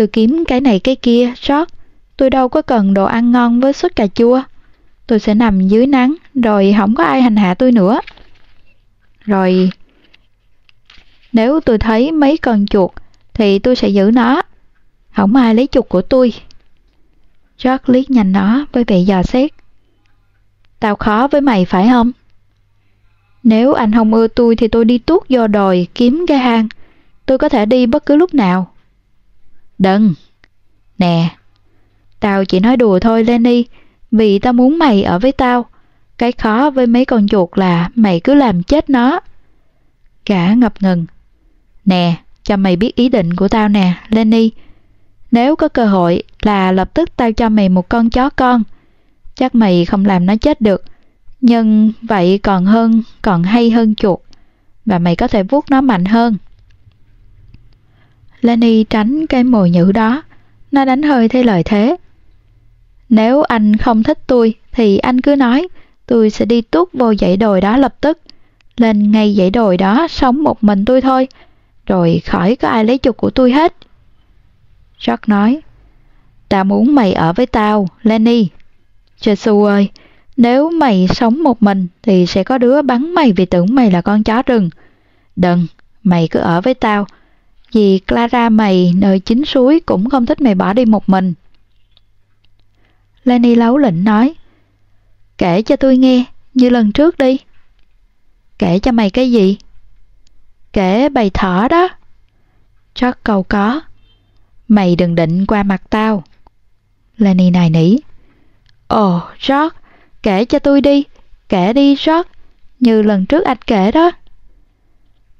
[0.00, 1.68] Tôi kiếm cái này cái kia, rót.
[2.16, 4.42] Tôi đâu có cần đồ ăn ngon với sốt cà chua.
[5.06, 8.00] Tôi sẽ nằm dưới nắng, rồi không có ai hành hạ tôi nữa.
[9.24, 9.70] Rồi,
[11.32, 12.90] nếu tôi thấy mấy con chuột,
[13.34, 14.42] thì tôi sẽ giữ nó.
[15.16, 16.32] Không ai lấy chuột của tôi.
[17.64, 19.50] George liếc nhanh nó với vẻ dò xét.
[20.78, 22.12] Tao khó với mày phải không?
[23.42, 26.68] Nếu anh không ưa tôi thì tôi đi tuốt do đồi kiếm cái hang.
[27.26, 28.69] Tôi có thể đi bất cứ lúc nào.
[29.80, 30.14] Đừng.
[30.98, 31.28] Nè,
[32.20, 33.64] Tao chỉ nói đùa thôi Lenny,
[34.10, 35.66] vì tao muốn mày ở với tao.
[36.18, 39.20] Cái khó với mấy con chuột là mày cứ làm chết nó.
[40.24, 41.06] Cả ngập ngừng.
[41.84, 44.50] Nè, cho mày biết ý định của tao nè, Lenny.
[45.30, 48.62] Nếu có cơ hội là lập tức tao cho mày một con chó con.
[49.34, 50.84] Chắc mày không làm nó chết được.
[51.40, 54.18] Nhưng vậy còn hơn, còn hay hơn chuột.
[54.86, 56.36] Và mày có thể vuốt nó mạnh hơn.
[58.40, 60.22] Lenny tránh cái mồi nhữ đó.
[60.70, 61.96] Nó đánh hơi theo lời thế.
[63.08, 65.68] Nếu anh không thích tôi thì anh cứ nói,
[66.06, 68.18] tôi sẽ đi tuốt vô dãy đồi đó lập tức.
[68.76, 71.28] Lên ngay dãy đồi đó sống một mình tôi thôi,
[71.86, 73.76] rồi khỏi có ai lấy chục của tôi hết.
[75.00, 75.60] Jack nói,
[76.48, 78.48] Tao muốn mày ở với tao, Lenny.
[79.20, 79.90] Jesus ơi,
[80.36, 84.00] nếu mày sống một mình thì sẽ có đứa bắn mày vì tưởng mày là
[84.00, 84.70] con chó rừng.
[85.36, 85.66] Đừng,
[86.02, 87.06] mày cứ ở với tao.
[87.72, 91.34] Vì Clara mày nơi chính suối cũng không thích mày bỏ đi một mình.
[93.24, 94.34] Lenny lấu lĩnh nói,
[95.38, 97.38] kể cho tôi nghe, như lần trước đi.
[98.58, 99.56] Kể cho mày cái gì?
[100.72, 101.88] Kể bày thỏ đó.
[102.94, 103.80] Chắc cầu có.
[104.68, 106.24] Mày đừng định qua mặt tao.
[107.16, 107.96] Lenny nài nỉ.
[108.88, 109.76] Ồ, oh, George,
[110.22, 111.04] kể cho tôi đi.
[111.48, 112.30] Kể đi, George.
[112.80, 114.10] Như lần trước anh kể đó.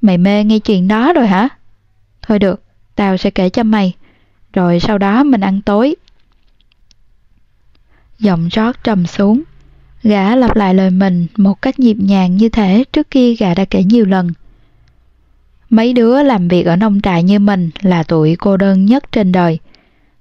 [0.01, 1.49] Mày mê nghe chuyện đó rồi hả?
[2.23, 2.63] Thôi được,
[2.95, 3.95] tao sẽ kể cho mày.
[4.53, 5.97] Rồi sau đó mình ăn tối.
[8.19, 9.43] Giọng rót trầm xuống.
[10.03, 13.65] Gã lặp lại lời mình một cách nhịp nhàng như thế trước kia gã đã
[13.65, 14.31] kể nhiều lần.
[15.71, 19.33] Mấy đứa làm việc ở nông trại như mình là tụi cô đơn nhất trên
[19.33, 19.59] đời.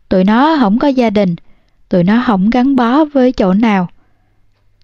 [0.10, 1.36] Tụi nó không có gia đình,
[1.90, 3.90] tụi nó không gắn bó với chỗ nào.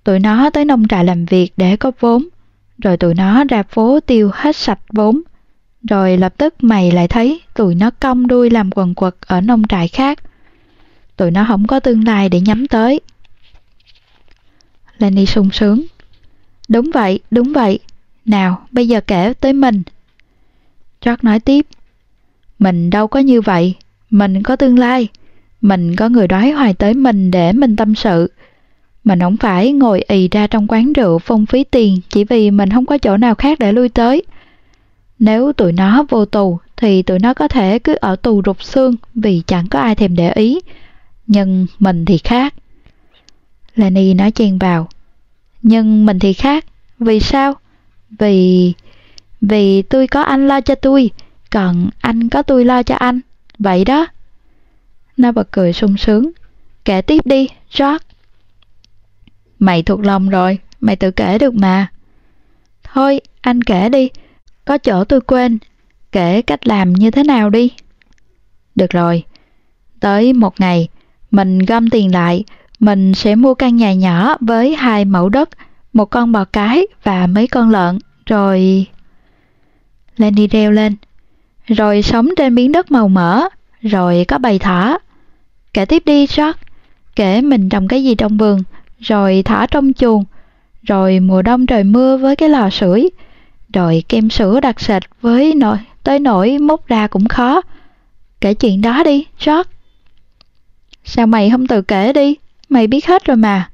[0.04, 2.28] Tụi nó tới nông trại làm việc để có vốn,
[2.78, 5.22] rồi tụi nó ra phố tiêu hết sạch vốn.
[5.90, 9.68] Rồi lập tức mày lại thấy tụi nó cong đuôi làm quần quật ở nông
[9.68, 10.20] trại khác.
[11.18, 13.02] Tụi nó không có tương lai để nhắm tới.
[14.98, 15.84] Lenny sung sướng.
[16.68, 17.80] Đúng vậy, đúng vậy.
[18.26, 19.84] Nào, bây giờ kể tới mình.
[21.06, 21.66] George nói tiếp.
[22.60, 23.76] Mình đâu có như vậy.
[24.10, 25.08] Mình có tương lai.
[25.62, 28.32] Mình có người đoái hoài tới mình để mình tâm sự.
[29.04, 32.70] Mình không phải ngồi ì ra trong quán rượu phung phí tiền chỉ vì mình
[32.70, 34.24] không có chỗ nào khác để lui tới.
[35.20, 38.96] Nếu tụi nó vô tù thì tụi nó có thể cứ ở tù rụt xương
[39.16, 40.60] vì chẳng có ai thèm để ý.
[41.28, 42.54] Nhưng mình thì khác.
[43.76, 44.88] Lenny nói chen vào.
[45.62, 46.66] Nhưng mình thì khác.
[47.00, 47.54] Vì sao?
[48.20, 48.74] Vì...
[49.42, 51.12] Vì tôi có anh lo cho tôi,
[51.52, 53.20] còn anh có tôi lo cho anh.
[53.60, 54.08] Vậy đó.
[55.18, 56.32] Nó bật cười sung sướng.
[56.86, 57.48] Kể tiếp đi,
[57.78, 58.06] George.
[59.60, 61.88] Mày thuộc lòng rồi, mày tự kể được mà.
[62.94, 64.10] Thôi, anh kể đi.
[64.66, 65.58] Có chỗ tôi quên.
[66.12, 67.72] Kể cách làm như thế nào đi.
[68.76, 69.24] Được rồi.
[70.00, 70.88] Tới một ngày,
[71.32, 72.44] mình gom tiền lại,
[72.80, 75.50] mình sẽ mua căn nhà nhỏ với hai mẫu đất,
[75.94, 78.86] một con bò cái và mấy con lợn, rồi...
[80.18, 80.96] Lenny reo lên.
[81.68, 83.44] Rồi sống trên miếng đất màu mỡ,
[83.82, 84.98] rồi có bầy thỏ.
[85.74, 86.60] Kể tiếp đi, George.
[87.16, 88.64] Kể mình trồng cái gì trong vườn,
[89.00, 90.24] rồi thả trong chuồng,
[90.84, 93.10] rồi mùa đông trời mưa với cái lò sưởi,
[93.76, 97.62] rồi kem sữa đặc sệt với nồi tới nỗi múc ra cũng khó.
[98.42, 99.70] Kể chuyện đó đi, George.
[101.04, 102.36] Sao mày không tự kể đi?
[102.70, 103.70] Mày biết hết rồi mà.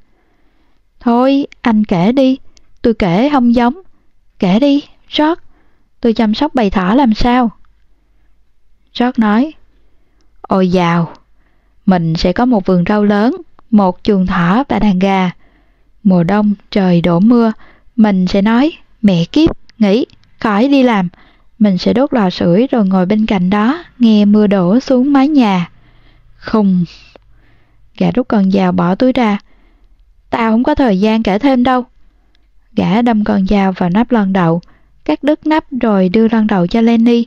[1.00, 2.38] Thôi, anh kể đi.
[2.82, 3.82] Tôi kể không giống.
[4.40, 4.84] Kể đi,
[5.18, 5.42] George.
[6.02, 7.50] Tôi chăm sóc bầy thỏ làm sao?
[9.00, 9.54] George nói.
[10.42, 11.14] Ôi dào,
[11.86, 13.36] mình sẽ có một vườn rau lớn,
[13.72, 15.32] một chuồng thỏ và đàn gà.
[16.04, 17.52] Mùa đông trời đổ mưa,
[17.96, 20.06] mình sẽ nói, mẹ kiếp, nghĩ
[20.40, 21.10] khỏi đi làm.
[21.60, 25.28] Mình sẽ đốt lò sưởi rồi ngồi bên cạnh đó, nghe mưa đổ xuống mái
[25.28, 25.70] nhà.
[26.36, 26.86] Không.
[27.98, 29.38] Gã rút con dao bỏ túi ra.
[30.30, 31.86] Tao không có thời gian kể thêm đâu.
[32.76, 34.62] Gã đâm con dao vào nắp lon đậu,
[35.06, 37.26] cắt đứt nắp rồi đưa lon đậu cho Lenny.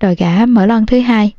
[0.00, 1.32] Rồi gã mở lon thứ hai.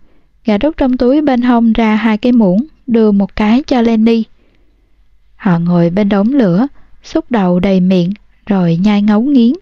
[0.46, 4.24] Gã rút trong túi bên hông ra hai cái muỗng, đưa một cái cho Lenny.
[5.36, 6.68] Họ ngồi bên đống lửa,
[7.04, 8.14] xúc đầu đầy miệng,
[8.46, 9.54] rồi nhai ngấu nghiến.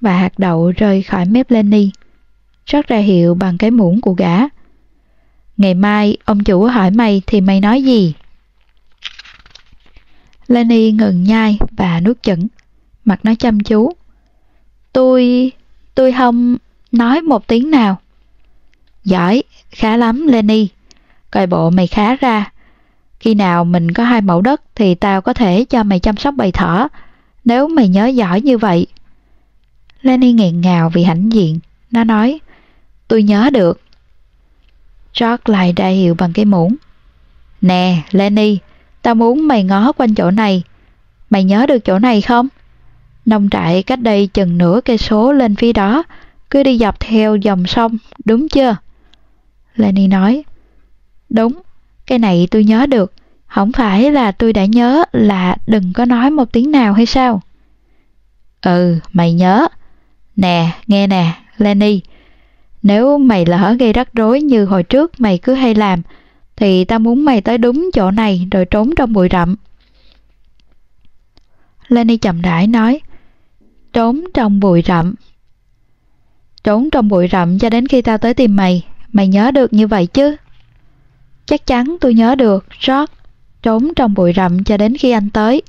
[0.00, 1.90] Và hạt đậu rơi khỏi mép Lenny.
[2.66, 4.36] Rót ra hiệu bằng cái muỗng của gã.
[5.56, 8.14] Ngày mai ông chủ hỏi mày thì mày nói gì?
[10.48, 12.46] Lenny ngừng nhai và nuốt chửng,
[13.04, 13.92] mặt nó chăm chú.
[14.92, 15.52] Tôi...
[15.94, 16.56] tôi không
[16.92, 17.98] nói một tiếng nào.
[19.04, 20.68] Giỏi, khá lắm Lenny.
[21.30, 22.52] Coi bộ mày khá ra.
[23.20, 26.34] Khi nào mình có hai mẫu đất thì tao có thể cho mày chăm sóc
[26.36, 26.88] bầy thỏ,
[27.44, 28.86] nếu mày nhớ giỏi như vậy.
[30.02, 31.58] Lenny nghẹn ngào vì hãnh diện.
[31.90, 32.40] Nó nói,
[33.08, 33.80] tôi nhớ được.
[35.20, 36.74] George lại ra hiệu bằng cái muỗng.
[37.60, 38.58] Nè, Lenny,
[39.02, 40.62] tao muốn mày ngó quanh chỗ này.
[41.30, 42.48] Mày nhớ được chỗ này không?
[43.26, 46.02] Nông trại cách đây chừng nửa cây số lên phía đó,
[46.50, 48.76] cứ đi dọc theo dòng sông, đúng chưa?
[49.74, 50.44] Lenny nói,
[51.28, 51.62] đúng,
[52.06, 53.12] cái này tôi nhớ được,
[53.46, 57.42] không phải là tôi đã nhớ là đừng có nói một tiếng nào hay sao?
[58.60, 59.68] Ừ, mày nhớ.
[60.36, 62.00] Nè, nghe nè, Lenny,
[62.82, 66.02] nếu mày lỡ gây rắc rối như hồi trước mày cứ hay làm,
[66.56, 69.56] thì tao muốn mày tới đúng chỗ này rồi trốn trong bụi rậm.
[71.88, 73.00] Lenny chậm rãi nói,
[73.92, 75.14] Trốn trong bụi rậm.
[76.64, 79.86] Trốn trong bụi rậm cho đến khi tao tới tìm mày Mày nhớ được như
[79.86, 80.36] vậy chứ?
[81.46, 83.12] Chắc chắn tôi nhớ được, George,
[83.62, 85.62] trốn trong bụi rậm cho đến khi anh tới.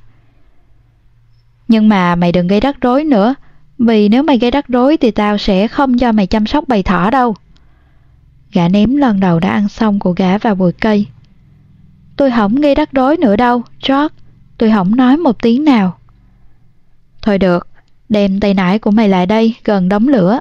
[1.67, 3.36] Nhưng mà mày đừng gây rắc rối nữa,
[3.88, 6.84] vì nếu mày gây rắc rối thì tao sẽ không cho mày chăm sóc bầy
[6.84, 7.36] thỏ đâu.
[8.52, 11.08] Gã ném lần đầu đã ăn xong của gã vào bụi cây.
[12.17, 14.15] Tôi không gây rắc rối nữa đâu, George.
[14.58, 15.98] Tôi không nói một tiếng nào.
[17.22, 17.67] Thôi được,
[18.10, 20.39] đem tay nải của mày lại đây gần đống lửa.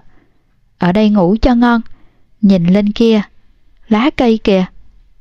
[0.79, 1.81] Ở đây ngủ cho ngon.
[2.41, 3.23] Nhìn lên kia,
[3.89, 4.67] lá cây kìa.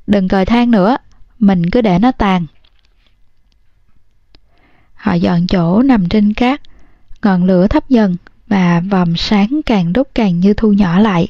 [0.06, 0.96] Đừng cời than nữa,
[1.38, 2.46] mình cứ để nó tàn.
[4.94, 6.60] Họ dọn chỗ nằm trên cát,
[7.22, 11.28] ngọn lửa thấp dần và vòng sáng càng đốt càng như thu nhỏ lại.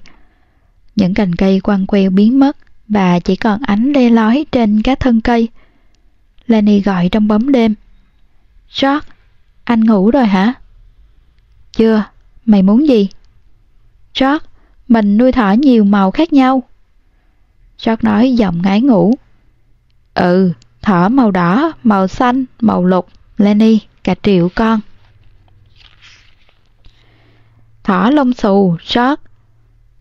[0.97, 2.57] Những cành cây quăng queo biến mất
[2.89, 5.49] và chỉ còn ánh le lói trên các thân cây.
[6.47, 7.75] Lenny gọi trong bóng đêm.
[8.81, 9.07] George,
[9.65, 10.55] anh ngủ rồi hả?
[11.73, 12.05] Chưa,
[12.45, 13.09] mày muốn gì?
[14.21, 14.47] George,
[14.89, 16.63] mình nuôi thỏ nhiều màu khác nhau.
[17.87, 19.15] George nói giọng ngái ngủ.
[20.15, 24.81] Ừ, thỏ màu đỏ, màu xanh, màu lục, Lenny, cả triệu con.
[27.91, 29.23] Thỏ lông xù, George,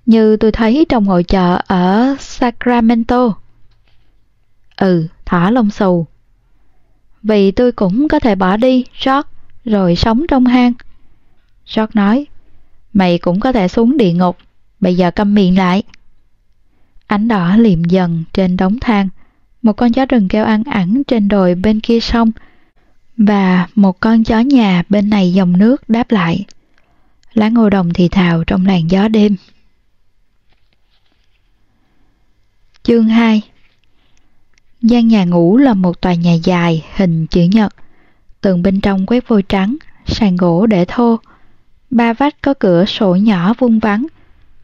[0.05, 3.33] như tôi thấy trong hội chợ ở Sacramento.
[4.77, 6.05] Ừ, thỏ lông xù.
[7.23, 9.29] Vì tôi cũng có thể bỏ đi, George,
[9.65, 10.73] rồi sống trong hang.
[11.75, 12.25] George nói,
[12.93, 14.37] mày cũng có thể xuống địa ngục,
[14.79, 15.83] bây giờ câm miệng lại.
[17.07, 19.09] Ánh đỏ liệm dần trên đống than,
[19.61, 22.31] một con chó rừng kêu ăn ẳng trên đồi bên kia sông,
[23.17, 26.45] và một con chó nhà bên này dòng nước đáp lại.
[27.39, 29.35] Lá ngô đồng thì thào trong làn gió đêm.
[32.83, 33.41] Chương 2
[34.81, 37.75] gian nhà ngủ là một tòa nhà dài, hình chữ nhật.
[38.41, 41.19] Tường bên trong quét vôi trắng, sàn gỗ để thô.
[41.89, 44.05] Ba vách có cửa sổ nhỏ vuông vắn.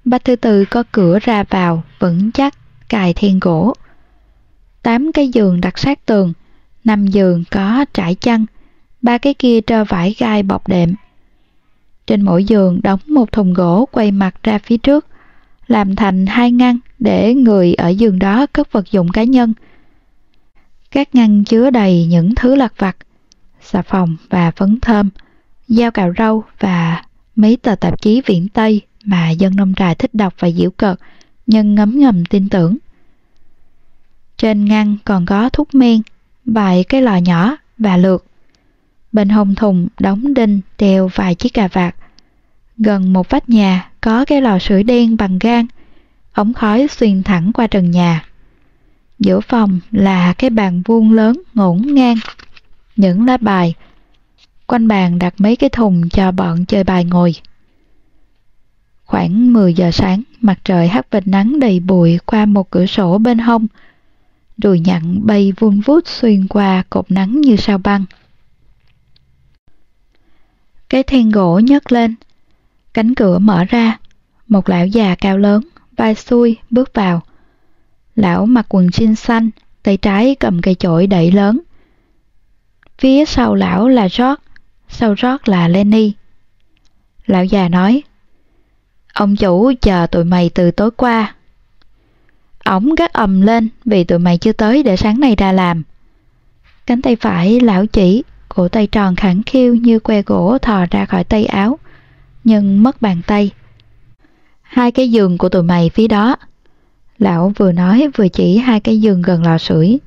[0.06, 2.54] Ba thứ tư có cửa ra vào, vững chắc,
[2.90, 3.74] cài then gỗ.
[4.82, 6.34] Tám cái giường đặt sát tường,
[6.84, 8.46] năm giường có trải chăn,
[9.02, 10.96] ba cái kia trơ vải gai bọc đệm.
[12.08, 15.08] Trên mỗi giường đóng một thùng gỗ quay mặt ra phía trước,
[15.68, 19.54] làm thành hai ngăn để người ở giường đó cất vật dụng cá nhân–
[20.96, 22.98] các ngăn chứa đầy những thứ lặt vặt,
[23.62, 25.10] xà phòng và phấn thơm,
[25.68, 27.04] dao cạo râu và
[27.36, 31.00] mấy tờ tạp chí viễn Tây mà dân nông trại thích đọc và diễu cợt,
[31.48, 32.78] nhưng ngấm ngầm tin tưởng.
[34.38, 36.02] Trên ngăn còn có thuốc men,
[36.46, 38.26] vài cái lò nhỏ và lược.
[39.16, 41.96] Bên hông thùng đóng đinh treo vài chiếc cà vạt.
[42.78, 45.66] Gần một vách nhà có cái lò sưởi đen bằng gan,
[46.34, 48.26] ống khói xuyên thẳng qua trần nhà.
[49.20, 52.16] Giữa phòng là cái bàn vuông lớn ngổn ngang,
[52.96, 53.74] những lá bài.
[54.68, 57.36] Quanh bàn đặt mấy cái thùng cho bọn chơi bài ngồi.
[59.06, 63.18] Khoảng 10 giờ sáng, mặt trời hắt vệt nắng đầy bụi qua một cửa sổ
[63.18, 63.68] bên hông.
[64.58, 68.06] Đùi nhặn bay vun vút xuyên qua cột nắng như sao băng.
[70.96, 72.16] Cái then gỗ nhấc lên,
[72.94, 73.98] cánh cửa mở ra,
[74.48, 75.62] một lão già cao lớn,
[75.98, 77.22] vai xuôi bước vào.
[78.16, 79.50] Lão mặc quần jean xanh,
[79.84, 81.60] tay trái cầm cây chổi đẩy lớn.
[82.98, 84.36] Phía sau lão là George,
[84.90, 86.14] sau George là Lenny.
[87.26, 88.04] Lão già nói,
[89.14, 91.36] Ông chủ chờ tụi mày từ tối qua.
[92.64, 95.84] Ổng gắt ầm lên vì tụi mày chưa tới để sáng nay ra làm.
[96.86, 98.24] Cánh tay phải lão chỉ,
[98.56, 101.80] cổ tay tròn khẳng khiu như que gỗ thò ra khỏi tay áo,
[102.44, 103.52] nhưng mất bàn tay.
[104.62, 106.36] Hai cái giường của tụi mày phía đó
[107.18, 109.98] Lão vừa nói vừa chỉ hai cái giường gần lò sưởi.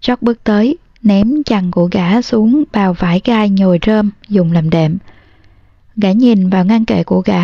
[0.00, 4.70] Chót bước tới, ném chăn của gã xuống bao vải gai nhồi rơm dùng làm
[4.70, 4.98] đệm.
[5.96, 7.42] Gã nhìn vào ngăn kệ của gã,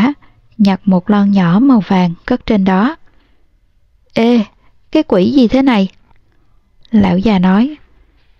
[0.59, 2.97] nhặt một lon nhỏ màu vàng cất trên đó.
[4.15, 4.41] Ê,
[4.93, 5.89] cái quỷ gì thế này?
[6.91, 7.77] Lão già nói,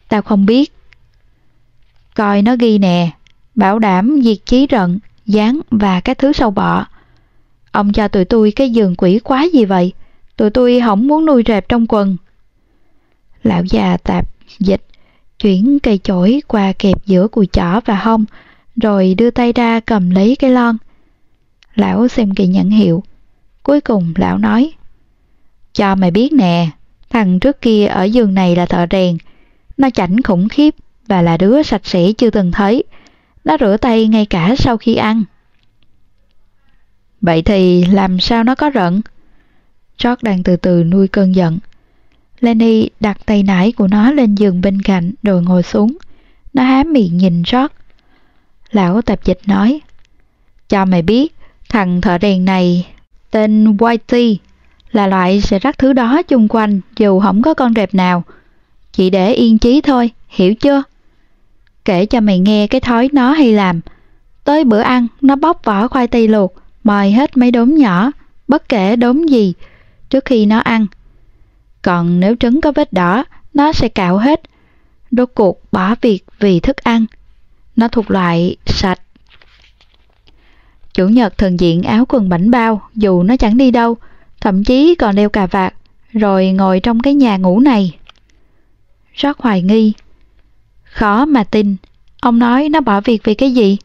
[0.09, 0.73] tao không biết.
[2.21, 3.11] Coi nó ghi nè,
[3.55, 6.87] bảo đảm diệt chí rận, dán và các thứ sâu bọ.
[7.73, 9.93] Ông cho tụi tôi cái giường quỷ quá gì vậy?
[10.37, 12.17] Tụi tôi không muốn nuôi rệp trong quần.
[13.43, 14.29] Lão già tạp
[14.59, 14.83] dịch,
[15.39, 18.25] chuyển cây chổi qua kẹp giữa cùi chỏ và hông,
[18.77, 20.77] rồi đưa tay ra cầm lấy cái lon.
[21.75, 23.03] Lão xem kỳ nhãn hiệu.
[23.63, 24.73] Cuối cùng lão nói,
[25.73, 26.69] Cho mày biết nè,
[27.11, 29.19] thằng trước kia ở giường này là thợ rèn.
[29.77, 30.75] Nó chảnh khủng khiếp
[31.11, 32.85] và là đứa sạch sẽ chưa từng thấy.
[33.45, 35.25] Nó rửa tay ngay cả sau khi ăn.
[37.21, 39.01] Vậy thì làm sao nó có rận?
[40.05, 41.59] George đang từ từ nuôi cơn giận.
[42.41, 45.97] Lenny đặt tay nải của nó lên giường bên cạnh rồi ngồi xuống.
[46.55, 47.75] Nó há miệng nhìn George.
[48.71, 49.81] Lão tạp dịch nói,
[50.69, 51.35] Cho mày biết,
[51.69, 52.87] thằng thợ đèn này
[53.31, 54.37] tên Whitey
[54.93, 58.23] là loại sẽ rắc thứ đó chung quanh dù không có con rệp nào.
[58.93, 60.83] Chỉ để yên chí thôi, hiểu chưa?
[61.85, 63.81] Kể cho mày nghe cái thói nó hay làm.
[64.45, 66.55] Tới bữa ăn, nó bóc vỏ khoai tây luộc,
[66.85, 68.11] mời hết mấy đốm nhỏ,
[68.49, 69.55] bất kể đốm gì,
[70.09, 70.87] trước khi nó ăn.
[71.83, 73.25] Còn nếu trứng có vết đỏ,
[73.55, 74.43] nó sẽ cạo hết.
[75.11, 77.07] Đốt cuộc bỏ việc vì thức ăn.
[77.77, 79.01] Nó thuộc loại sạch.
[80.95, 83.97] Chủ nhật thường diện áo quần bảnh bao dù nó chẳng đi đâu,
[84.41, 85.75] thậm chí còn đeo cà vạt,
[86.13, 87.99] rồi ngồi trong cái nhà ngủ này.
[89.15, 89.93] Rất hoài nghi.
[90.91, 91.77] Khó mà tin,
[92.21, 93.77] ông nói nó bỏ việc vì cái gì?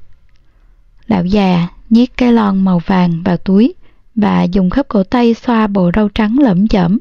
[1.08, 3.74] Lão già nhét cái lon màu vàng vào túi
[4.16, 6.99] và dùng khớp cổ tay xoa bộ râu trắng lẫm chẩm.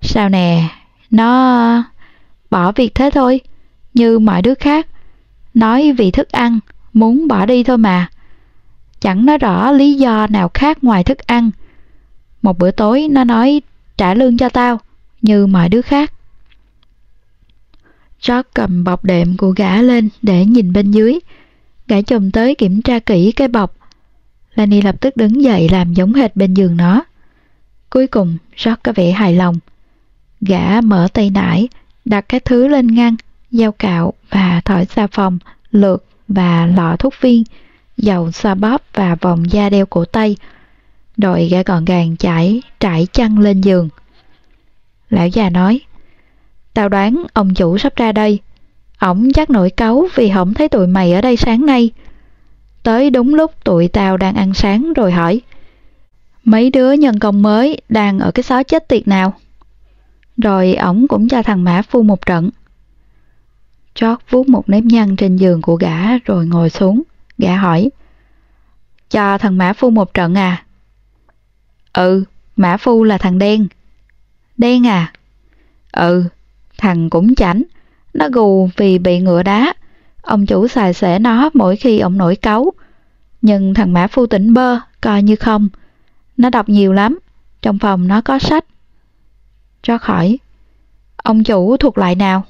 [0.00, 0.68] Sao nè,
[1.10, 1.84] nó
[2.50, 3.40] bỏ việc thế thôi,
[3.94, 4.86] như mọi đứa khác.
[5.54, 6.58] Nói vì thức ăn,
[6.92, 8.08] muốn bỏ đi thôi mà.
[9.00, 11.50] Chẳng nói rõ lý do nào khác ngoài thức ăn.
[12.42, 13.62] Một bữa tối nó nói
[13.96, 14.80] trả lương cho tao,
[15.22, 16.12] như mọi đứa khác.
[18.28, 21.18] George cầm bọc đệm của gã lên để nhìn bên dưới.
[21.88, 23.76] Gã chồng tới kiểm tra kỹ cái bọc.
[24.54, 27.04] Lani lập tức đứng dậy làm giống hệt bên giường nó.
[27.90, 29.58] Cuối cùng, George có vẻ hài lòng.
[30.40, 31.68] Gã mở tay nải,
[32.04, 33.16] đặt các thứ lên ngăn,
[33.50, 35.38] dao cạo và thỏi xà phòng,
[35.70, 37.44] lược và lọ thuốc viên,
[37.96, 40.36] dầu xoa bóp và vòng da đeo cổ tay.
[41.16, 43.88] Đội gã gọn gàng chải, trải chăn lên giường.
[45.10, 45.80] Lão già nói,
[46.74, 48.40] Tao đoán ông chủ sắp ra đây.
[48.98, 51.90] Ổng chắc nổi cáu vì không thấy tụi mày ở đây sáng nay.
[52.82, 55.40] Tới đúng lúc tụi tao đang ăn sáng rồi hỏi.
[56.44, 59.34] Mấy đứa nhân công mới đang ở cái xó chết tiệt nào?
[60.36, 62.50] Rồi ổng cũng cho thằng Mã Phu một trận.
[64.00, 67.02] George vuốt một nếp nhăn trên giường của gã rồi ngồi xuống.
[67.38, 67.90] Gã hỏi.
[69.10, 70.64] Cho thằng Mã Phu một trận à?
[71.92, 72.24] Ừ,
[72.56, 73.66] Mã Phu là thằng đen.
[74.56, 75.12] Đen à?
[75.92, 76.24] Ừ,
[76.82, 77.62] thằng cũng chảnh.
[78.14, 79.74] Nó gù vì bị ngựa đá.
[80.22, 82.72] Ông chủ xài xẻ nó mỗi khi ông nổi cáu.
[83.42, 85.68] Nhưng thằng Mã Phu tỉnh bơ, coi như không.
[86.36, 87.18] Nó đọc nhiều lắm.
[87.62, 88.64] Trong phòng nó có sách.
[89.82, 90.38] Cho khỏi.
[91.16, 92.44] Ông chủ thuộc loại nào?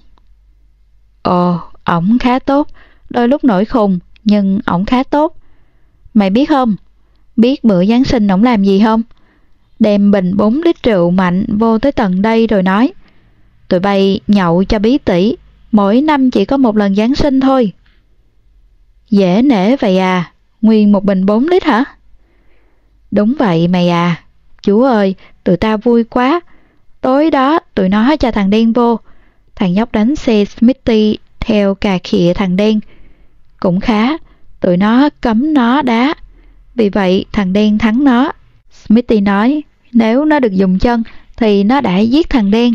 [1.22, 2.68] Ồ, ổng khá tốt.
[3.10, 5.36] Đôi lúc nổi khùng, nhưng ổng khá tốt.
[6.14, 6.76] Mày biết không?
[7.36, 9.02] Biết bữa Giáng sinh ổng làm gì không?
[9.78, 12.92] Đem bình 4 lít rượu mạnh vô tới tận đây rồi nói
[13.72, 15.36] Tụi bay nhậu cho bí tỉ,
[15.70, 17.72] mỗi năm chỉ có một lần Giáng sinh thôi.
[19.10, 21.84] Dễ nể vậy à, nguyên một bình 4 lít hả?
[23.10, 24.22] Đúng vậy mày à,
[24.62, 25.14] chú ơi,
[25.44, 26.40] tụi tao vui quá.
[27.00, 28.98] Tối đó tụi nó cho thằng đen vô,
[29.54, 32.80] thằng nhóc đánh xe Smithy theo cà khịa thằng đen.
[33.60, 34.08] Cũng khá,
[34.60, 36.14] tụi nó cấm nó đá.
[36.74, 38.32] Vì vậy thằng đen thắng nó.
[38.70, 39.62] Smithy nói,
[39.92, 41.02] nếu nó được dùng chân
[41.36, 42.74] thì nó đã giết thằng đen.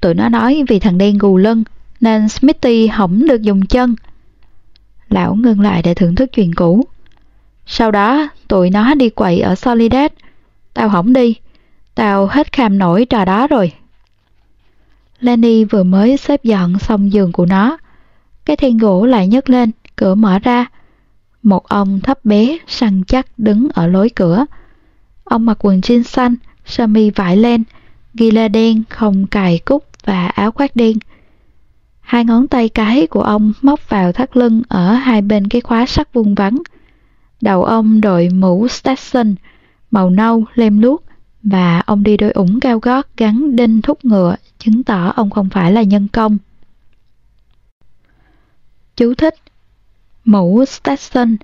[0.00, 1.64] Tụi nó nói vì thằng đen gù lưng
[2.00, 3.94] nên Smithy hỏng được dùng chân.
[5.08, 6.84] Lão ngưng lại để thưởng thức chuyện cũ.
[7.66, 10.10] Sau đó, tụi nó đi quậy ở solidad
[10.74, 11.34] Tao hỏng đi.
[11.94, 13.72] Tao hết kham nổi trò đó rồi.
[15.20, 17.78] Lenny vừa mới xếp dọn xong giường của nó.
[18.44, 20.66] Cái then gỗ lại nhấc lên, cửa mở ra.
[21.42, 24.46] Một ông thấp bé, săn chắc đứng ở lối cửa.
[25.24, 26.36] Ông mặc quần jean xanh,
[26.66, 27.64] sơ mi vải len,
[28.14, 30.98] ghi lê đen không cài cúc và áo khoác đen.
[32.00, 35.86] Hai ngón tay cái của ông móc vào thắt lưng ở hai bên cái khóa
[35.86, 36.58] sắt vuông vắn.
[37.40, 39.34] Đầu ông đội mũ Stetson,
[39.90, 41.04] màu nâu, lem luốc,
[41.42, 45.50] và ông đi đôi ủng cao gót gắn đinh thúc ngựa, chứng tỏ ông không
[45.50, 46.38] phải là nhân công.
[48.96, 49.34] Chú thích
[50.24, 51.36] Mũ Stetson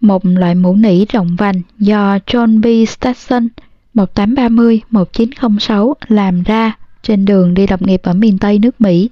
[0.00, 2.66] Một loại mũ nỉ rộng vành do John B.
[2.88, 3.48] Stetson
[3.94, 6.76] 1830-1906 làm ra
[7.08, 9.10] trên đường đi lập nghiệp ở miền Tây nước Mỹ.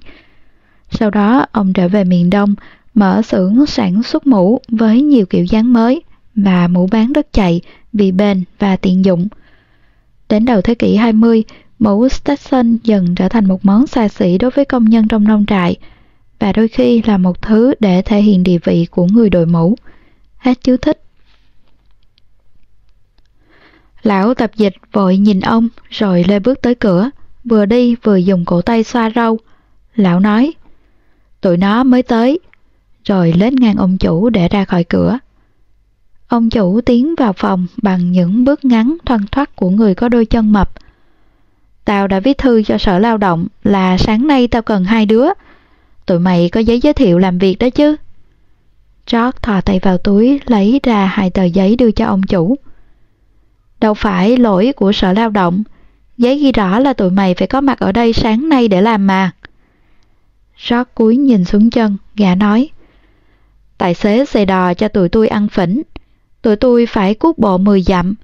[0.91, 2.55] Sau đó, ông trở về miền Đông,
[2.93, 6.01] mở xưởng sản xuất mũ với nhiều kiểu dáng mới
[6.35, 7.61] và mũ bán rất chạy
[7.93, 9.27] vì bền và tiện dụng.
[10.29, 11.43] Đến đầu thế kỷ 20,
[11.79, 15.45] mũ Stetson dần trở thành một món xa xỉ đối với công nhân trong nông
[15.45, 15.75] trại
[16.39, 19.75] và đôi khi là một thứ để thể hiện địa vị của người đội mũ.
[20.37, 21.03] Hết chú thích.
[24.03, 27.09] Lão tập dịch vội nhìn ông rồi lê bước tới cửa
[27.49, 29.37] vừa đi vừa dùng cổ tay xoa râu.
[29.95, 30.53] Lão nói,
[31.41, 32.39] tụi nó mới tới,
[33.05, 35.19] rồi lên ngang ông chủ để ra khỏi cửa.
[36.27, 40.25] Ông chủ tiến vào phòng bằng những bước ngắn thoăn thoắt của người có đôi
[40.25, 40.71] chân mập.
[41.85, 45.27] Tao đã viết thư cho sở lao động là sáng nay tao cần hai đứa.
[46.05, 47.95] Tụi mày có giấy giới thiệu làm việc đó chứ?
[49.11, 52.55] George thò tay vào túi lấy ra hai tờ giấy đưa cho ông chủ.
[53.79, 55.63] Đâu phải lỗi của sở lao động.
[56.17, 59.07] Giấy ghi rõ là tụi mày phải có mặt ở đây sáng nay để làm
[59.07, 59.31] mà.
[60.57, 62.69] Rót cúi nhìn xuống chân, gã nói.
[63.77, 65.81] Tài xế xe đò cho tụi tôi ăn phỉnh.
[66.41, 68.15] Tụi tôi phải cút bộ 10 dặm.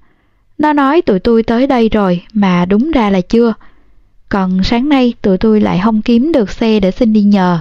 [0.58, 3.54] Nó nói tụi tôi tới đây rồi mà đúng ra là chưa.
[4.28, 7.60] Còn sáng nay tụi tôi lại không kiếm được xe để xin đi nhờ.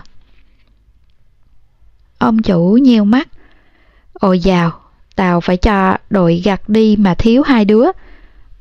[2.18, 3.28] Ông chủ nheo mắt.
[4.14, 4.72] Ôi dào,
[5.16, 7.86] tao phải cho đội gặt đi mà thiếu hai đứa.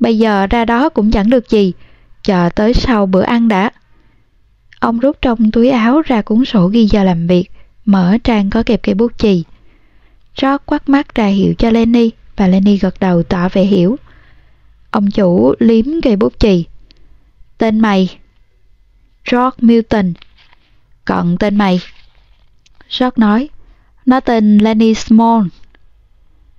[0.03, 1.73] Bây giờ ra đó cũng chẳng được gì,
[2.23, 3.71] chờ tới sau bữa ăn đã.
[4.79, 7.51] Ông rút trong túi áo ra cuốn sổ ghi giờ làm việc,
[7.85, 9.43] mở trang có kẹp cây bút chì.
[10.41, 13.95] George quắt mắt ra hiệu cho Lenny và Lenny gật đầu tỏ vẻ hiểu.
[14.91, 16.65] Ông chủ liếm cây bút chì.
[17.57, 18.17] Tên mày?
[19.31, 20.13] George Milton.
[21.05, 21.79] Còn tên mày?
[22.99, 23.49] George nói.
[24.05, 25.47] Nó tên Lenny Small.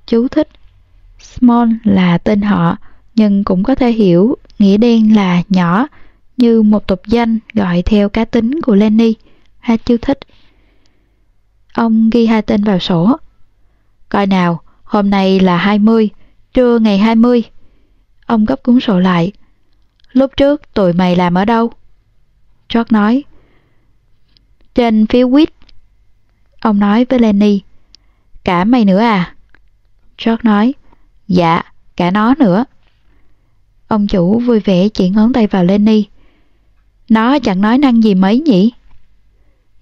[0.06, 0.48] Chú thích.
[1.18, 2.76] Small là tên họ,
[3.14, 5.86] nhưng cũng có thể hiểu nghĩa đen là nhỏ,
[6.36, 9.14] như một tục danh gọi theo cá tính của Lenny.
[9.58, 10.18] Ha chưa thích.
[11.72, 13.16] Ông ghi hai tên vào sổ.
[14.08, 16.10] Coi nào, hôm nay là 20,
[16.54, 17.42] trưa ngày 20.
[18.26, 19.32] Ông gấp cuốn sổ lại.
[20.12, 21.72] Lúc trước tụi mày làm ở đâu?
[22.74, 23.24] George nói.
[24.74, 25.50] Trên phía quýt.
[26.60, 27.60] Ông nói với Lenny.
[28.44, 29.34] Cả mày nữa à?
[30.24, 30.74] George nói.
[31.28, 31.62] Dạ,
[31.96, 32.64] cả nó nữa.
[33.94, 36.04] Ông chủ vui vẻ chỉ ngón tay vào Lenny.
[37.08, 38.72] Nó chẳng nói năng gì mấy nhỉ?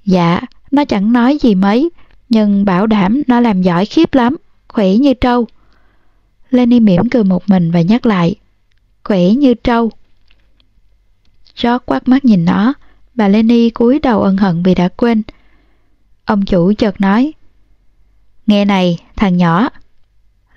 [0.04, 0.40] Dạ,
[0.70, 1.90] nó chẳng nói gì mấy,
[2.28, 4.36] nhưng bảo đảm nó làm giỏi khiếp lắm,
[4.68, 5.46] khỏe như trâu.
[6.50, 8.34] Lenny mỉm cười một mình và nhắc lại,
[9.04, 9.90] khỏe như trâu.
[11.62, 12.74] George quát mắt nhìn nó,
[13.14, 15.22] bà Lenny cúi đầu ân hận vì đã quên.
[16.24, 17.32] Ông chủ chợt nói,
[18.46, 19.68] Nghe này, thằng nhỏ.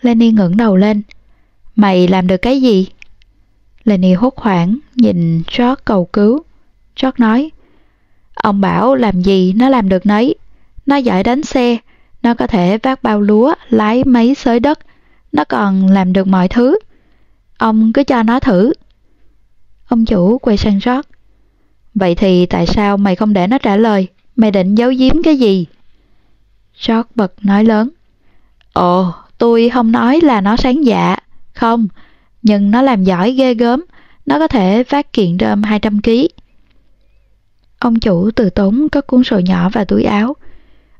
[0.01, 1.01] Lenny ngẩng đầu lên.
[1.75, 2.87] Mày làm được cái gì?
[3.85, 6.43] Lenny hốt hoảng, nhìn George cầu cứu.
[7.01, 7.51] George nói,
[8.35, 10.35] Ông bảo làm gì nó làm được nấy.
[10.85, 11.77] Nó giỏi đánh xe,
[12.23, 14.79] nó có thể vác bao lúa, lái máy xới đất,
[15.31, 16.77] nó còn làm được mọi thứ.
[17.57, 18.73] Ông cứ cho nó thử.
[19.87, 21.09] Ông chủ quay sang George.
[21.95, 24.07] Vậy thì tại sao mày không để nó trả lời?
[24.35, 25.65] Mày định giấu giếm cái gì?
[26.87, 27.89] George bật nói lớn.
[28.73, 31.15] Ồ, tôi không nói là nó sáng dạ.
[31.53, 31.87] Không,
[32.45, 33.83] nhưng nó làm giỏi ghê gớm.
[34.25, 36.09] Nó có thể phát kiện rơm 200 kg.
[37.79, 40.35] Ông chủ từ tốn có cuốn sổ nhỏ vào túi áo.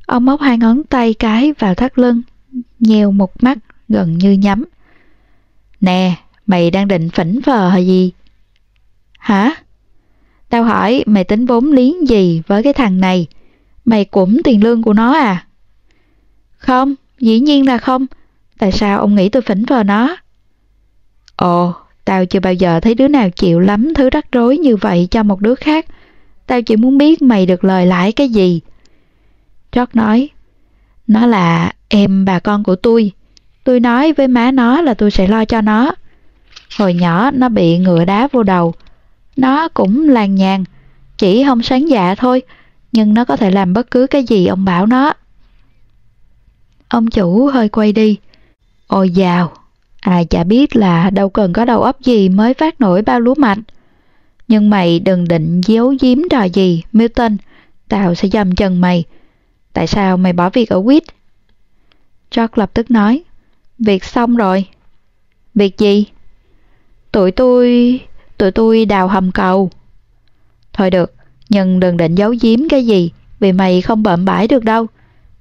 [0.06, 2.22] Ông móc hai ngón tay cái vào thắt lưng,
[2.80, 3.58] nheo một mắt
[3.90, 4.66] gần như nhắm.
[5.82, 6.16] Nè,
[6.48, 8.12] mày đang định phỉnh phờ hay gì?
[9.20, 9.56] Hả?
[10.50, 13.28] Tao hỏi mày tính vốn liếng gì với cái thằng này?
[13.86, 15.48] Mày cũng tiền lương của nó à?
[16.58, 18.06] Không, dĩ nhiên là không.
[18.58, 20.16] Tại sao ông nghĩ tôi phỉnh phờ nó?
[21.36, 21.74] Ồ,
[22.06, 25.24] tao chưa bao giờ thấy đứa nào chịu lắm thứ rắc rối như vậy cho
[25.24, 25.86] một đứa khác.
[26.48, 28.62] Tao chỉ muốn biết mày được lời lãi cái gì.
[29.72, 30.30] George nói,
[31.08, 33.12] nó là em bà con của tôi.
[33.64, 35.92] Tôi nói với má nó là tôi sẽ lo cho nó.
[36.78, 38.74] Hồi nhỏ nó bị ngựa đá vô đầu.
[39.36, 40.64] Nó cũng làng nhàng,
[41.18, 42.42] chỉ không sáng dạ thôi,
[42.92, 45.14] nhưng nó có thể làm bất cứ cái gì ông bảo nó.
[46.88, 48.18] Ông chủ hơi quay đi.
[48.88, 49.54] Ôi dào,
[50.06, 53.36] ai chả biết là đâu cần có đầu óc gì mới phát nổi bao lúa
[53.38, 53.58] mạch.
[54.48, 57.38] Nhưng mày đừng định giấu giếm trò gì, Milton.
[57.88, 59.04] Tao sẽ dầm chân mày.
[59.74, 61.04] Tại sao mày bỏ việc ở quýt?
[62.36, 63.24] George lập tức nói.
[63.80, 64.68] Việc xong rồi.
[65.56, 66.06] Việc gì?
[67.12, 68.00] Tụi tôi...
[68.38, 69.70] Tụi tôi đào hầm cầu.
[70.74, 71.14] Thôi được,
[71.50, 74.88] nhưng đừng định giấu giếm cái gì, vì mày không bợm bãi được đâu.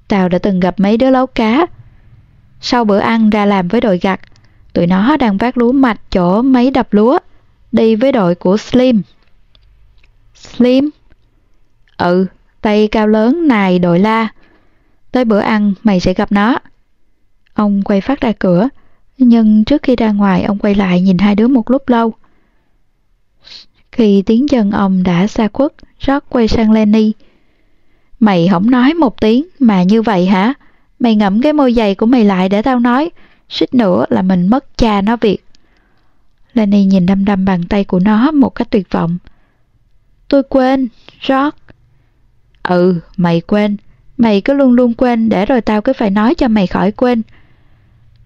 [0.08, 1.66] Tao đã từng gặp mấy đứa lấu cá.
[2.60, 4.20] Sau bữa ăn ra làm với đội gặt,
[4.74, 7.18] tụi nó đang vác lúa mạch chỗ mấy đập lúa
[7.72, 9.02] đi với đội của Slim.
[10.34, 10.90] Slim?
[11.96, 12.26] Ừ,
[12.60, 14.28] tay cao lớn này đội la.
[15.12, 16.58] Tới bữa ăn mày sẽ gặp nó.
[17.54, 18.68] Ông quay phát ra cửa,
[19.18, 22.14] nhưng trước khi ra ngoài ông quay lại nhìn hai đứa một lúc lâu.
[23.92, 27.12] Khi tiếng chân ông đã xa khuất, rót quay sang Lenny.
[28.20, 30.54] Mày không nói một tiếng mà như vậy hả?
[30.98, 33.10] Mày ngậm cái môi dày của mày lại để tao nói,
[33.48, 35.44] suýt nữa là mình mất cha nó việc.
[36.54, 39.18] Lenny nhìn đăm đăm bàn tay của nó một cách tuyệt vọng.
[40.28, 40.88] Tôi quên,
[41.28, 41.56] George.
[42.62, 43.76] Ừ, mày quên.
[44.16, 47.22] Mày cứ luôn luôn quên để rồi tao cứ phải nói cho mày khỏi quên.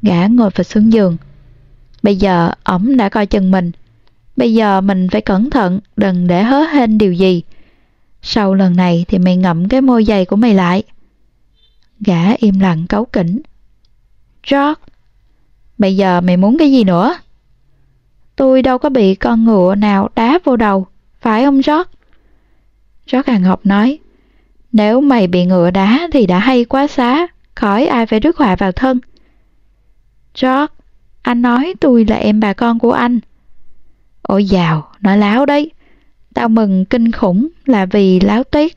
[0.03, 1.17] Gã ngồi vào xuống giường.
[2.03, 3.73] Bây giờ ổng đã coi chừng mình.
[4.37, 7.43] Bây giờ mình phải cẩn thận, đừng để hớ hên điều gì.
[8.23, 10.83] Sau lần này thì mày ngậm cái môi dày của mày lại.
[12.01, 13.41] Gã im lặng cấu kỉnh.
[14.51, 14.81] George,
[15.79, 17.15] bây giờ mày muốn cái gì nữa?
[18.39, 20.87] tôi đâu có bị con ngựa nào đá vô đầu,
[21.21, 21.91] phải không George?
[23.13, 23.99] George Hàng Học nói,
[24.73, 28.57] nếu mày bị ngựa đá thì đã hay quá xá, khỏi ai phải rước họa
[28.57, 29.01] vào thân.
[30.43, 30.75] George,
[31.23, 33.21] anh nói tôi là em bà con của anh.
[34.23, 35.71] Ôi dào, nói láo đấy.
[36.35, 38.73] Tao mừng kinh khủng là vì láo tuyết.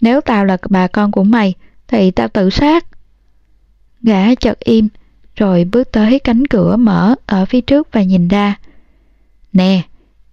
[0.00, 1.54] Nếu tao là bà con của mày,
[1.88, 2.86] thì tao tự sát.
[4.02, 4.88] Gã chợt im,
[5.36, 8.56] rồi bước tới cánh cửa mở ở phía trước và nhìn ra.
[9.52, 9.82] Nè,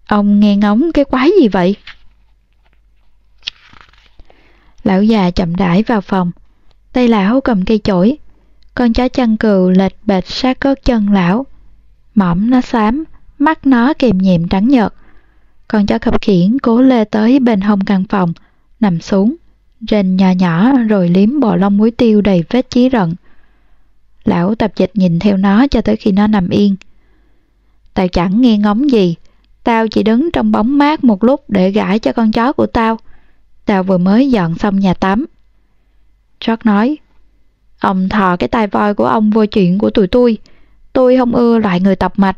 [0.08, 1.76] ông nghe ngóng cái quái gì vậy?
[4.84, 6.32] Lão già chậm rãi vào phòng.
[6.94, 8.18] Tay lão cầm cây chổi.
[8.76, 11.46] Con chó chăn cừu lệch bệch sát gót chân lão.
[12.16, 13.04] Mỏm nó xám,
[13.40, 14.94] mắt nó kìm nhiệm trắng nhợt.
[15.68, 18.34] Con chó khập khiển cố lê tới bên hông căn phòng,
[18.80, 19.36] nằm xuống,
[19.90, 23.16] rền nhỏ nhỏ rồi liếm bộ lông muối tiêu đầy vết chí rận.
[24.24, 26.76] Lão tập dịch nhìn theo nó cho tới khi nó nằm yên.
[27.94, 29.16] Tao chẳng nghe ngóng gì,
[29.64, 32.98] tao chỉ đứng trong bóng mát một lúc để gãi cho con chó của tao.
[33.66, 35.26] Tao vừa mới dọn xong nhà tắm.
[36.46, 36.98] George nói,
[37.80, 40.38] ông thò cái tai voi của ông vô chuyện của tụi tôi.
[40.94, 42.38] Tôi không ưa loại người tập mạch.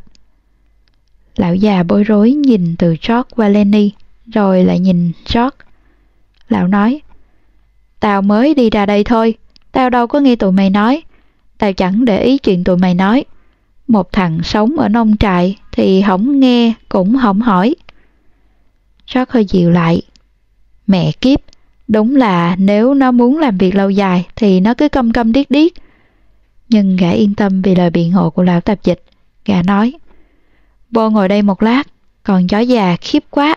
[1.35, 3.91] Lão già bối rối nhìn từ George qua Lenny,
[4.33, 5.57] rồi lại nhìn George.
[6.49, 7.01] Lão nói,
[8.03, 9.35] Tao mới đi ra đây thôi,
[9.71, 11.03] tao đâu có nghe tụi mày nói.
[11.63, 13.25] Tao chẳng để ý chuyện tụi mày nói.
[13.87, 17.75] Một thằng sống ở nông trại thì không nghe cũng không hỏi.
[19.07, 20.01] Jack hơi dịu lại.
[20.87, 21.39] Mẹ kiếp,
[21.87, 25.51] đúng là nếu nó muốn làm việc lâu dài thì nó cứ câm câm điếc
[25.51, 25.71] điếc.
[26.69, 29.03] Nhưng gã yên tâm vì lời biện hộ của lão tạp dịch.
[29.45, 29.93] Gã nói,
[30.91, 31.83] Vô ngồi đây một lát,
[32.23, 33.55] còn chó già khiếp quá.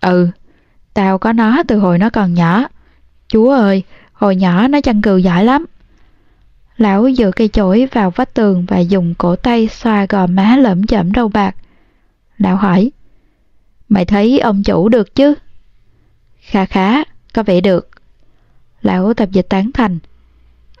[0.00, 0.28] Ừ,
[0.94, 2.64] tao có nó từ hồi nó còn nhỏ.
[3.28, 3.82] Chúa ơi,
[4.12, 5.66] hồi nhỏ nó chăn cừu giỏi lắm.
[6.80, 10.86] Lão dựa cây chổi vào vách tường và dùng cổ tay xoa gò má lẫm
[10.86, 11.56] chẩm râu bạc.
[12.38, 12.90] Lão hỏi,
[13.88, 15.34] mày thấy ông chủ được chứ?
[16.40, 17.04] Khá khá,
[17.34, 17.88] có vẻ được.
[18.82, 19.98] Lão tập dịch tán thành.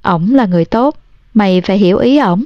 [0.02, 0.96] Ổng là người tốt,
[1.34, 2.44] mày phải hiểu ý ổng.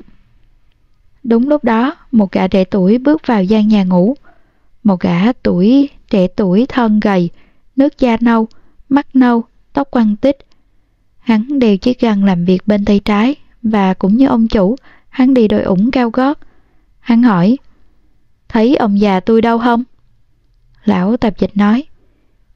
[1.23, 4.15] Đúng lúc đó, một gã trẻ tuổi bước vào gian nhà ngủ.
[4.83, 7.31] Một gã tuổi trẻ tuổi thân gầy,
[7.77, 8.49] nước da nâu,
[8.89, 10.39] mắt nâu, tóc quăng tích.
[11.19, 14.77] Hắn đeo chiếc găng làm việc bên tay trái và cũng như ông chủ,
[15.09, 16.39] hắn đi đôi ủng cao gót.
[17.01, 17.57] Hắn hỏi,
[18.49, 19.85] thấy ông già tôi đâu không?
[20.85, 21.85] Lão tạp dịch nói,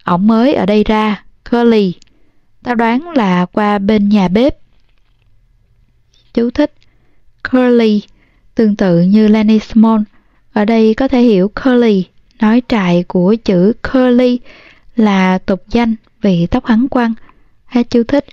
[0.04, 1.94] ổng mới ở đây ra, Curly.
[2.62, 4.58] Tao đoán là qua bên nhà bếp.
[6.34, 6.74] Chú thích
[7.50, 8.02] Curly
[8.58, 10.02] Tương tự như Lenny Small,
[10.52, 12.04] ở đây có thể hiểu curly,
[12.40, 14.40] nói trại của chữ curly
[14.96, 17.14] là tục danh vì tóc hắn quăng.
[17.64, 18.24] Hết chú thích.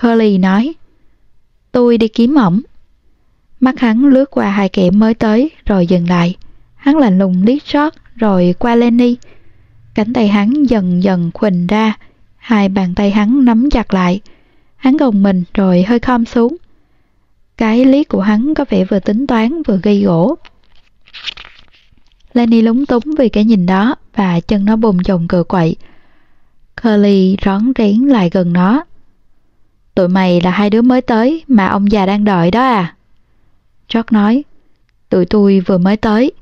[0.00, 0.74] Curly nói,
[1.72, 2.60] tôi đi kiếm ổng.
[3.60, 6.36] Mắt hắn lướt qua hai kẻ mới tới rồi dừng lại.
[6.76, 9.16] Hắn lạnh lùng liếc shot rồi qua Lenny.
[9.94, 11.94] Cánh tay hắn dần dần khuỳnh ra,
[12.36, 14.20] hai bàn tay hắn nắm chặt lại.
[14.76, 16.56] Hắn gồng mình rồi hơi khom xuống.
[17.56, 20.36] Cái lý của hắn có vẻ vừa tính toán vừa gây gỗ.
[22.32, 25.76] Lenny lúng túng vì cái nhìn đó và chân nó bùng chồng cựa quậy.
[26.82, 28.84] Curly rón rén lại gần nó.
[29.98, 32.94] Tụi mày là hai đứa mới tới mà ông già đang đợi đó à?
[33.94, 34.44] George nói,
[35.08, 36.32] tụi tôi vừa mới tới.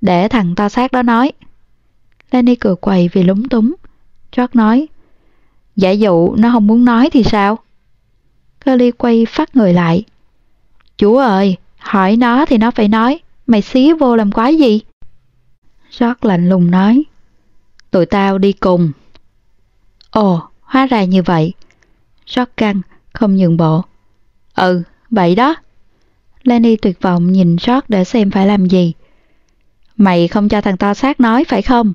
[0.00, 1.32] Để thằng to xác đó nói.
[2.30, 3.74] Lenny cười quầy vì lúng túng.
[4.36, 4.88] George nói,
[5.76, 7.58] giả dụ nó không muốn nói thì sao?
[8.64, 10.04] Curly quay phát người lại.
[10.98, 14.80] Chú ơi, hỏi nó thì nó phải nói, mày xí vô làm quái gì?
[15.98, 17.04] George lạnh lùng nói.
[17.90, 18.92] Tụi tao đi cùng.
[20.10, 21.52] Ồ, hóa ra như vậy
[22.26, 22.80] rót căng,
[23.12, 23.84] không nhượng bộ.
[24.54, 25.56] Ừ, vậy đó.
[26.42, 28.92] Lenny tuyệt vọng nhìn rót để xem phải làm gì.
[29.96, 31.92] Mày không cho thằng to xác nói phải không?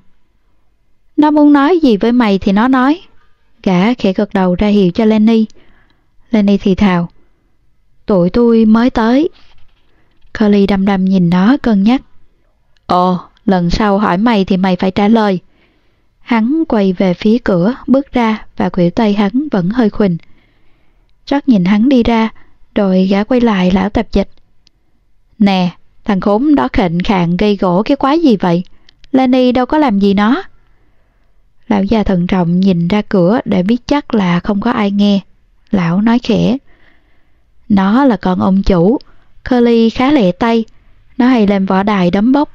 [1.16, 3.00] Nó muốn nói gì với mày thì nó nói.
[3.62, 5.46] Gã khẽ gật đầu ra hiệu cho Lenny.
[6.30, 7.08] Lenny thì thào.
[8.06, 9.28] Tụi tôi mới tới.
[10.38, 12.02] Curly đăm đăm nhìn nó cân nhắc.
[12.86, 15.40] Ồ, lần sau hỏi mày thì mày phải trả lời.
[16.20, 20.16] Hắn quay về phía cửa, bước ra và khuỷu tay hắn vẫn hơi khuỳnh.
[21.24, 22.28] Chắc nhìn hắn đi ra,
[22.74, 24.28] rồi gã quay lại lão tạp dịch.
[25.38, 25.70] Nè,
[26.04, 28.64] thằng khốn đó khệnh khạng gây gỗ cái quái gì vậy?
[29.12, 30.42] Lenny đâu có làm gì nó.
[31.68, 35.20] Lão già thận trọng nhìn ra cửa để biết chắc là không có ai nghe.
[35.70, 36.56] Lão nói khẽ.
[37.68, 38.98] Nó là con ông chủ.
[39.50, 40.64] Curly khá lẹ tay.
[41.18, 42.52] Nó hay lên võ đài đấm bốc.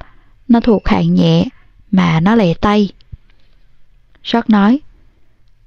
[0.47, 1.45] Nó thuộc hạng nhẹ,
[1.91, 2.89] mà nó lẹ tay.
[4.33, 4.79] George nói.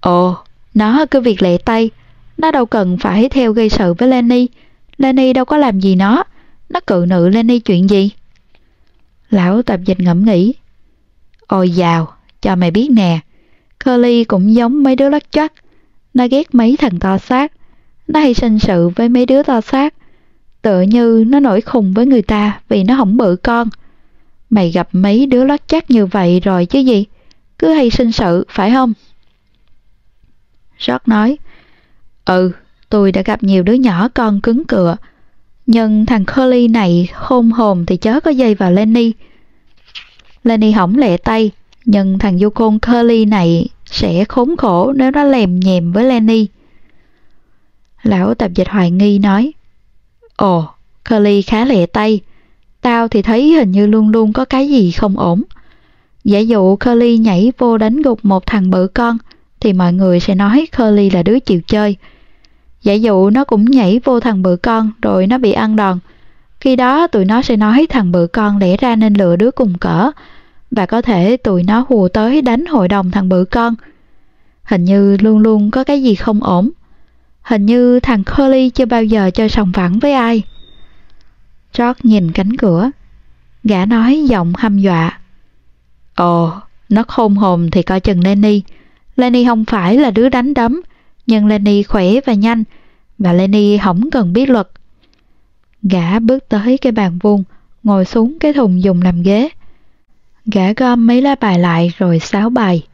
[0.01, 0.37] Ồ,
[0.75, 1.91] nó cứ việc lẹ tay.
[2.37, 4.49] Nó đâu cần phải theo gây sự với Lenny.
[4.99, 6.25] Lenny đâu có làm gì nó.
[6.69, 8.11] Nó cự nữ Lenny chuyện gì?
[9.31, 10.55] Lão tập dịch ngẫm nghĩ.
[11.47, 13.19] Ôi dào, cho mày biết nè.
[13.85, 15.53] Curly cũng giống mấy đứa lắc chắc.
[16.15, 17.53] Nó ghét mấy thằng to xác.
[18.09, 19.95] Nó hay sinh sự với mấy đứa to xác.
[20.63, 23.69] Tựa như nó nổi khùng với người ta vì nó không bự con.
[24.51, 27.05] Mày gặp mấy đứa lót chắc như vậy rồi chứ gì?
[27.59, 28.93] Cứ hay sinh sự, phải không?
[30.87, 31.39] George nói,
[32.25, 32.53] Ừ,
[32.89, 34.97] tôi đã gặp nhiều đứa nhỏ con cứng cựa.
[35.67, 39.13] Nhưng thằng Curly này hôn hồn thì chớ có dây vào Lenny.
[40.45, 41.51] Lenny hỏng lẹ tay,
[41.85, 46.47] nhưng thằng Yukon Curly này sẽ khốn khổ nếu nó lèm nhèm với Lenny.
[48.03, 49.53] Lão tập dịch hoài nghi nói,
[50.37, 50.69] Ồ,
[51.11, 52.21] Curly khá lẹ tay.
[52.81, 55.43] Tao thì thấy hình như luôn luôn có cái gì không ổn.
[56.29, 59.19] Giả dụ Curly nhảy vô đánh gục một thằng bự con,
[59.61, 61.97] thì mọi người sẽ nói Curly là đứa chịu chơi.
[62.83, 65.99] Giả dụ nó cũng nhảy vô thằng bự con rồi nó bị ăn đòn.
[66.61, 69.79] Khi đó tụi nó sẽ nói thằng bự con lẽ ra nên lựa đứa cùng
[69.79, 70.11] cỡ
[70.71, 73.75] và có thể tụi nó hùa tới đánh hội đồng thằng bự con.
[74.65, 76.71] Hình như luôn luôn có cái gì không ổn.
[77.43, 80.43] Hình như thằng Curly chưa bao giờ chơi sòng phẳng với ai.
[81.79, 82.91] George nhìn cánh cửa.
[83.65, 85.19] Gã nói giọng hăm dọa.
[86.19, 86.53] Ồ,
[86.89, 88.63] nó khôn hồn thì coi chừng Lenny.
[89.17, 90.83] Lenny không phải là đứa đánh đấm,
[91.27, 92.65] nhưng Lenny khỏe và nhanh,
[93.19, 94.69] và Lenny không cần biết luật.
[95.83, 97.45] Gã bước tới cái bàn vuông,
[97.83, 99.49] ngồi xuống cái thùng dùng làm ghế.
[100.47, 102.87] Gã gom mấy lá bài lại rồi sáo bài.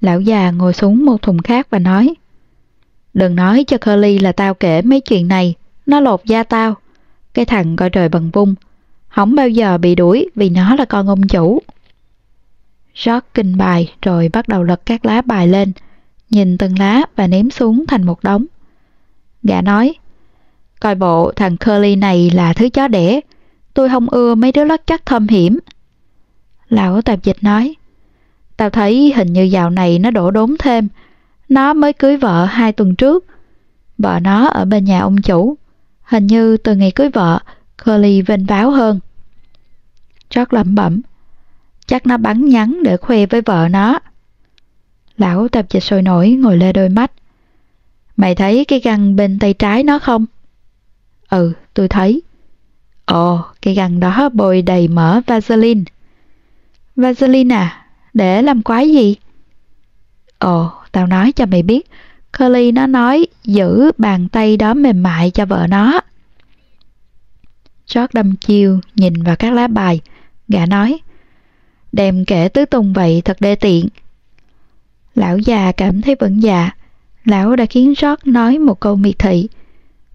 [0.00, 2.14] Lão già ngồi xuống một thùng khác và nói
[3.14, 5.54] Đừng nói cho Curly là tao kể mấy chuyện này,
[5.86, 6.74] nó lột da tao.
[7.34, 8.54] Cái thằng coi trời bằng vung,
[9.08, 11.62] không bao giờ bị đuổi vì nó là con ông chủ
[12.94, 15.72] rót kinh bài rồi bắt đầu lật các lá bài lên,
[16.30, 18.46] nhìn từng lá và ném xuống thành một đống.
[19.42, 19.94] Gã nói,
[20.80, 23.20] coi bộ thằng Curly này là thứ chó đẻ,
[23.74, 25.58] tôi không ưa mấy đứa lót chắc thâm hiểm.
[26.68, 27.74] Lão tạp dịch nói,
[28.56, 30.88] tao thấy hình như dạo này nó đổ đốn thêm,
[31.48, 33.26] nó mới cưới vợ hai tuần trước.
[33.98, 35.56] Vợ nó ở bên nhà ông chủ,
[36.02, 37.38] hình như từ ngày cưới vợ,
[37.84, 39.00] Curly vênh váo hơn.
[40.28, 41.02] Chắc lẩm bẩm,
[41.92, 43.98] chắc nó bắn nhắn để khoe với vợ nó.
[45.16, 47.12] Lão tập dịch sôi nổi ngồi lê đôi mắt.
[48.16, 50.26] Mày thấy cái găng bên tay trái nó không?
[51.30, 52.22] Ừ, tôi thấy.
[53.04, 55.82] Ồ, cái găng đó bôi đầy mỡ Vaseline.
[56.96, 57.86] Vaseline à?
[58.14, 59.16] Để làm quái gì?
[60.38, 61.90] Ồ, tao nói cho mày biết.
[62.38, 66.00] Curly nó nói giữ bàn tay đó mềm mại cho vợ nó.
[67.94, 70.00] George đâm chiêu nhìn vào các lá bài.
[70.48, 71.00] Gã nói,
[71.92, 73.88] đem kể tứ tung vậy thật đê tiện.
[75.14, 76.70] Lão già cảm thấy vẫn già,
[77.24, 79.48] lão đã khiến rót nói một câu miệt thị.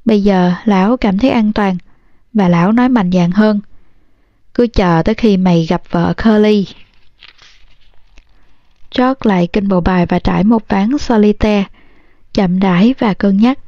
[0.05, 1.77] Bây giờ lão cảm thấy an toàn,
[2.33, 3.59] và lão nói mạnh dạn hơn.
[4.53, 6.67] Cứ chờ tới khi mày gặp vợ Curly.
[8.97, 11.65] George lại kinh bộ bài và trải một ván solitaire,
[12.33, 13.59] chậm rãi và cân nhắc.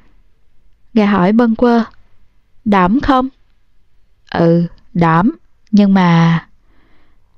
[0.94, 1.84] Gà hỏi bân quơ,
[2.66, 3.30] Đảm không?
[4.32, 5.38] Ừ, đảm.
[5.72, 6.49] nhưng mà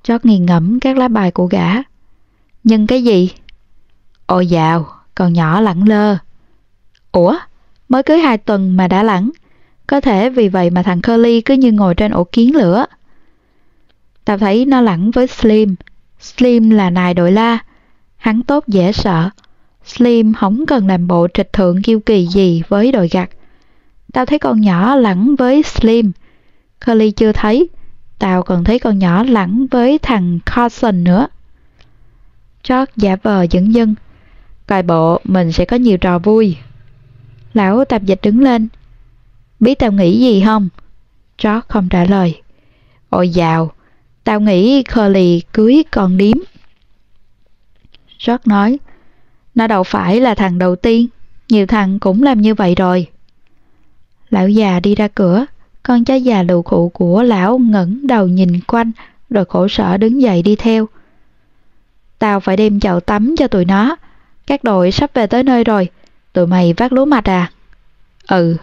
[0.04, 1.68] chót nghiền ngẫm các lá bài của gã.
[2.64, 3.32] Nhưng cái gì?
[4.26, 6.18] Ôi dào, còn nhỏ lẳng lơ.
[7.12, 7.36] Ủa,
[7.89, 9.30] mới cưới hai tuần mà đã lẳng.
[9.88, 12.86] Có thể vì vậy mà thằng Curly cứ như ngồi trên ổ kiến lửa.
[14.26, 15.76] Tao thấy nó lẳng với Slim.
[16.20, 17.60] Slim là nài đội la.
[18.18, 19.30] Hắn tốt dễ sợ.
[19.86, 23.30] Slim không cần làm bộ trịch thượng kiêu kỳ gì với đội gặt.
[24.14, 26.12] Tao thấy con nhỏ lẳng với Slim.
[26.86, 27.70] Curly chưa thấy.
[28.22, 31.28] Tao còn thấy con nhỏ lẳng với thằng Carson nữa.
[32.69, 33.95] George giả vờ dẫn dưng.
[34.67, 36.57] Coi bộ mình sẽ có nhiều trò vui.
[37.53, 38.67] Lão tạp dịch đứng lên.
[39.59, 40.69] Biết tao nghĩ gì không?
[41.43, 42.41] George không trả lời.
[43.09, 43.72] Ôi dào,
[44.24, 46.38] tao nghĩ Curly cưới con điếm.
[48.28, 48.80] George nói,
[49.55, 51.07] nó đâu phải là thằng đầu tiên,
[51.49, 53.07] nhiều thằng cũng làm như vậy rồi.
[54.30, 55.45] Lão già đi ra cửa,
[55.84, 58.91] con chó già lù khụ của lão ngẩng đầu nhìn quanh
[59.29, 60.88] rồi khổ sở đứng dậy đi theo.
[62.19, 63.95] Tao phải đem chậu tắm cho tụi nó.
[64.47, 65.89] Các đội sắp về tới nơi rồi.
[66.34, 67.51] Tụi mày vác lúa mạch à?
[68.27, 68.57] Ừ.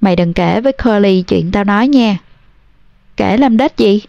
[0.00, 2.18] Mày đừng kể với Curly chuyện tao nói nha.
[3.16, 4.02] Kể làm đết gì?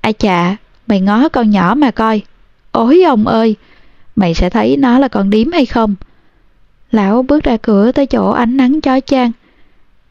[0.00, 0.56] Ai chà,
[0.86, 2.22] mày ngó con nhỏ mà coi.
[2.72, 3.56] Ôi ông ơi,
[4.16, 5.94] mày sẽ thấy nó là con điếm hay không?
[6.90, 9.32] Lão bước ra cửa tới chỗ ánh nắng chói chang.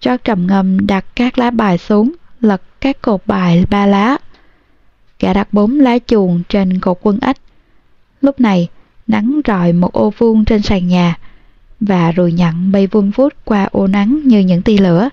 [0.04, 4.18] Cho trầm ngâm đặt các lá bài xuống, lật các cột bài ba lá.
[5.20, 7.38] Gã đặt bốn lá chuồng trên cột quân ếch.
[8.22, 8.68] Lúc này,
[9.08, 11.18] nắng rọi một ô vuông trên sàn nhà
[11.80, 15.10] và rùi nhặn bay vun vút qua ô nắng như những tia lửa.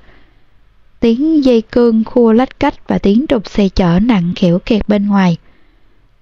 [1.01, 5.07] Tiếng dây cương khua lách cách và tiếng trục xe chở nặng khỉu kẹt bên
[5.07, 5.36] ngoài.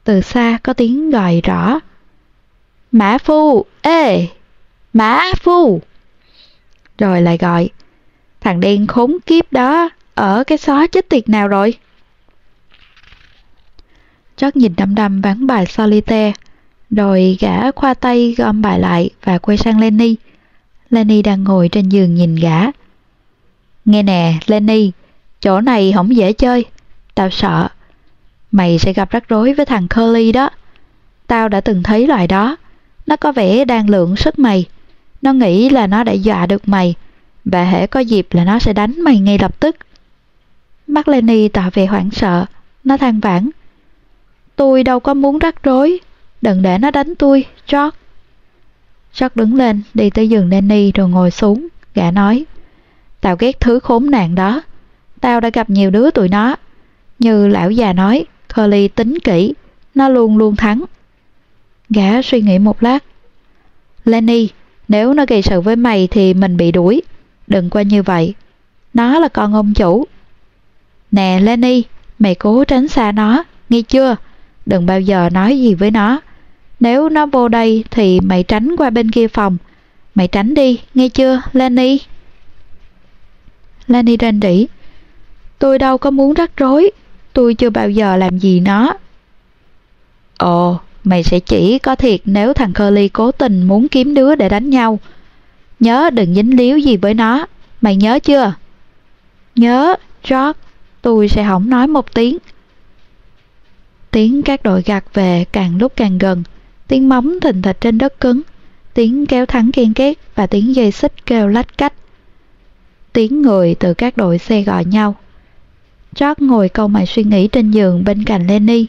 [0.05, 1.81] Từ xa có tiếng gọi rõ.
[2.93, 3.65] Mã Phu!
[3.83, 4.29] Ê!
[4.93, 5.81] Mã Phu!
[6.99, 7.71] Rồi lại gọi.
[8.41, 11.75] Thằng đen khốn kiếp đó, ở cái xó chết tiệt nào rồi?
[14.37, 16.33] Chót nhìn đăm đăm ván bài solitaire,
[16.91, 20.17] rồi gã khoa tay gom bài lại và quay sang Lenny.
[20.91, 22.61] Lenny đang ngồi trên giường nhìn gã.
[23.85, 24.93] Nghe nè, Lenny,
[25.41, 26.65] chỗ này không dễ chơi.
[27.15, 27.69] Tao sợ.
[28.53, 30.51] Mày sẽ gặp rắc rối với thằng Curly đó.
[31.27, 32.57] Tao đã từng thấy loài đó.
[33.07, 34.65] Nó có vẻ đang lượng sức mày.
[35.23, 36.95] Nó nghĩ là nó đã dọa được mày.
[37.53, 39.77] Và hễ có dịp là nó sẽ đánh mày ngay lập tức.
[40.87, 42.47] Mắt Lenny tỏ vẻ hoảng sợ.
[42.85, 43.51] Nó than vãn.
[44.57, 46.01] Tôi đâu có muốn rắc rối.
[46.43, 47.97] Đừng để nó đánh tôi, George.
[49.21, 51.69] George đứng lên, đi tới giường Lenny rồi ngồi xuống.
[51.95, 52.45] Gã nói.
[53.21, 54.63] Tao ghét thứ khốn nạn đó.
[55.21, 56.57] Tao đã gặp nhiều đứa tụi nó.
[57.19, 58.25] Như lão già nói,
[58.55, 59.55] Curly tính kỹ,
[59.95, 60.85] nó luôn luôn thắng.
[61.91, 63.05] Gã suy nghĩ một lát.
[64.05, 64.49] Lenny,
[64.89, 67.03] nếu nó gây sự với mày thì mình bị đuổi.
[67.49, 68.35] Đừng quên như vậy.
[68.95, 70.07] Nó là con ông chủ.
[71.11, 71.83] Nè Lenny,
[72.19, 74.17] mày cố tránh xa nó, nghe chưa?
[74.67, 76.21] Đừng bao giờ nói gì với nó.
[76.81, 79.57] Nếu nó vô đây thì mày tránh qua bên kia phòng.
[80.15, 81.99] Mày tránh đi, nghe chưa, Lenny?
[83.87, 84.67] Lenny rên rỉ.
[85.59, 86.91] Tôi đâu có muốn rắc rối,
[87.33, 88.93] tôi chưa bao giờ làm gì nó.
[90.39, 94.49] Ồ, mày sẽ chỉ có thiệt nếu thằng Curly cố tình muốn kiếm đứa để
[94.49, 94.99] đánh nhau.
[95.81, 97.47] Nhớ đừng dính líu gì với nó,
[97.81, 98.55] mày nhớ chưa?
[99.55, 99.95] Nhớ,
[100.29, 100.61] George,
[101.03, 102.39] tôi sẽ không nói một tiếng.
[104.11, 106.43] Tiếng các đội gạt về càng lúc càng gần,
[106.89, 108.41] tiếng móng thình thịch trên đất cứng,
[108.95, 111.93] tiếng kéo thắng ken két và tiếng dây xích kêu lách cách
[113.19, 115.15] tiếng người từ các đội xe gọi nhau.
[116.17, 118.87] George ngồi câu mày suy nghĩ trên giường bên cạnh Lenny.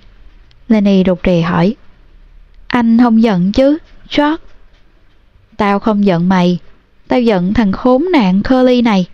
[0.68, 1.76] Lenny rụt rè hỏi.
[2.68, 3.78] Anh không giận chứ,
[4.18, 4.44] George?
[5.58, 6.60] Tao không giận mày.
[7.10, 9.06] Tao giận thằng khốn nạn Curly này.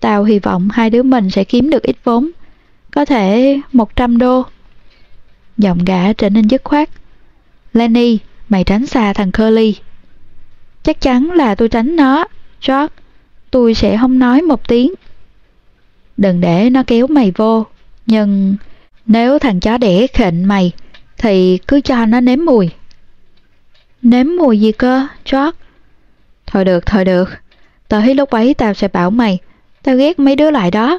[0.00, 2.30] Tao hy vọng hai đứa mình sẽ kiếm được ít vốn.
[2.90, 4.44] Có thể 100 đô.
[5.58, 6.90] Giọng gã trở nên dứt khoát.
[7.72, 8.18] Lenny,
[8.48, 9.76] mày tránh xa thằng Curly.
[10.82, 12.24] Chắc chắn là tôi tránh nó,
[12.68, 12.94] George
[13.50, 14.94] tôi sẽ không nói một tiếng.
[16.16, 17.66] Đừng để nó kéo mày vô,
[18.06, 18.56] nhưng
[19.06, 20.72] nếu thằng chó đẻ khệnh mày,
[21.18, 22.70] thì cứ cho nó nếm mùi.
[24.02, 25.61] Nếm mùi gì cơ, George?
[26.52, 27.30] Thôi được, thôi được.
[27.88, 29.38] Tới lúc ấy tao sẽ bảo mày,
[29.82, 30.98] tao ghét mấy đứa lại đó.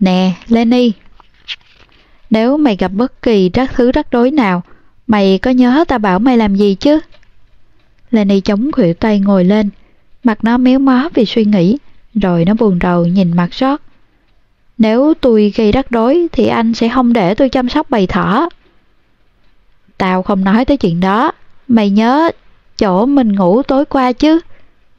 [0.00, 0.92] Nè, Lenny.
[2.30, 4.62] Nếu mày gặp bất kỳ rắc thứ rắc rối nào,
[5.06, 7.00] mày có nhớ tao bảo mày làm gì chứ?
[8.10, 9.70] Lenny chống khuỷu tay ngồi lên,
[10.24, 11.78] Mặt nó méo mó vì suy nghĩ,
[12.14, 13.80] rồi nó buồn rầu nhìn mặt sót
[14.78, 18.48] Nếu tôi gây rắc rối thì anh sẽ không để tôi chăm sóc bầy thỏ.
[19.98, 21.32] Tao không nói tới chuyện đó.
[21.68, 22.30] Mày nhớ
[22.78, 24.40] chỗ mình ngủ tối qua chứ?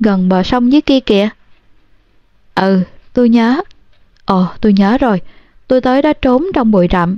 [0.06, 1.30] Gần bờ sông dưới kia kìa.
[2.56, 2.82] Ừ,
[3.14, 3.62] tôi nhớ.
[4.26, 5.22] Ồ, tôi nhớ rồi.
[5.68, 7.18] Tôi tới đó trốn trong bụi rậm.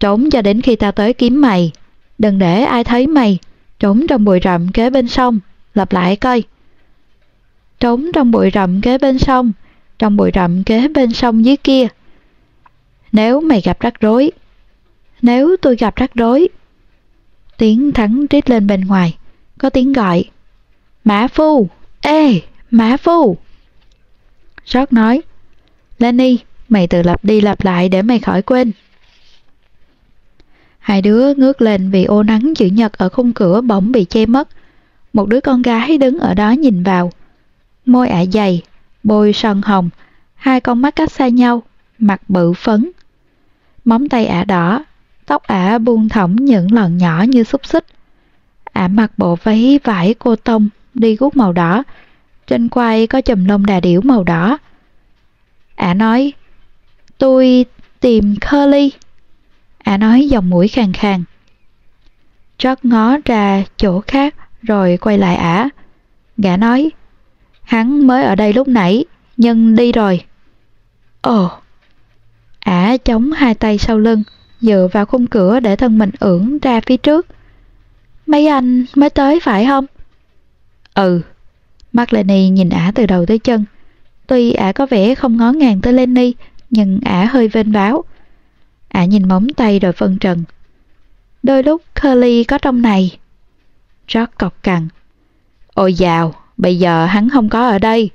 [0.00, 1.72] Trốn cho đến khi tao tới kiếm mày.
[2.18, 3.38] Đừng để ai thấy mày.
[3.78, 5.38] Trốn trong bụi rậm kế bên sông.
[5.74, 6.42] Lặp lại coi
[7.80, 9.52] trốn trong bụi rậm kế bên sông,
[9.98, 11.88] trong bụi rậm kế bên sông dưới kia.
[13.12, 14.30] Nếu mày gặp rắc rối,
[15.22, 16.48] nếu tôi gặp rắc rối.
[17.58, 19.16] Tiếng thắng rít lên bên ngoài,
[19.58, 20.24] có tiếng gọi.
[21.08, 21.68] Mã Phu,
[22.00, 22.40] ê,
[22.70, 23.36] Mã Phu.
[24.64, 25.22] Rót nói,
[25.98, 26.38] Lenny,
[26.68, 28.72] mày tự lặp đi lặp lại để mày khỏi quên.
[30.78, 34.26] Hai đứa ngước lên vì ô nắng chữ nhật ở khung cửa bỗng bị che
[34.26, 34.48] mất.
[35.12, 37.12] Một đứa con gái đứng ở đó nhìn vào
[37.86, 38.62] môi ả dày,
[39.02, 39.90] bôi son hồng,
[40.34, 41.62] hai con mắt cách xa nhau,
[41.98, 42.90] mặt bự phấn.
[43.84, 44.84] Móng tay ả đỏ,
[45.26, 47.84] tóc ả buông thõng những lần nhỏ như xúc xích.
[48.72, 51.82] Ả mặc bộ váy vải cô tông, đi guốc màu đỏ,
[52.46, 54.58] trên quai có chùm lông đà điểu màu đỏ.
[55.76, 56.32] Ả nói,
[57.18, 57.64] tôi
[58.00, 58.92] tìm Curly.
[59.78, 61.24] Ả nói dòng mũi khàn khàn.
[62.58, 65.68] chót ngó ra chỗ khác rồi quay lại ả.
[66.36, 66.90] Gã nói,
[67.68, 69.04] Hắn mới ở đây lúc nãy,
[69.36, 70.24] nhưng đi rồi.
[71.20, 71.50] Ồ!
[72.60, 74.22] Ả chống hai tay sau lưng,
[74.60, 77.26] dựa vào khung cửa để thân mình ưỡn ra phía trước.
[78.26, 79.86] Mấy anh mới tới phải không?
[80.98, 81.20] Ừ.
[81.92, 83.64] Mắt Lenny nhìn ả từ đầu tới chân.
[84.26, 86.34] Tuy ả có vẻ không ngó ngàng tới Lenny,
[86.70, 88.04] nhưng ả hơi vênh váo.
[88.88, 90.44] Ả nhìn móng tay rồi phân trần.
[91.42, 93.18] Đôi lúc Curly có trong này.
[94.14, 94.88] George cọc cằn.
[95.74, 98.10] Ôi dào, bây giờ hắn không có ở đây.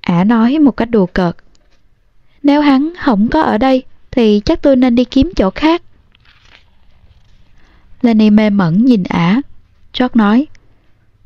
[0.00, 1.36] Ả nói một cách đùa cợt.
[2.42, 5.82] Nếu hắn không có ở đây thì chắc tôi nên đi kiếm chỗ khác.
[8.02, 9.40] Lenny mê mẩn nhìn ả.
[9.98, 10.46] George nói,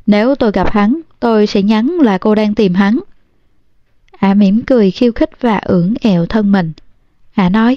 [0.06, 2.98] nếu tôi gặp hắn, tôi sẽ nhắn là cô đang tìm hắn.
[4.10, 6.72] Ả mỉm cười khiêu khích và ưỡn ẹo thân mình.
[7.34, 7.76] Ả nói,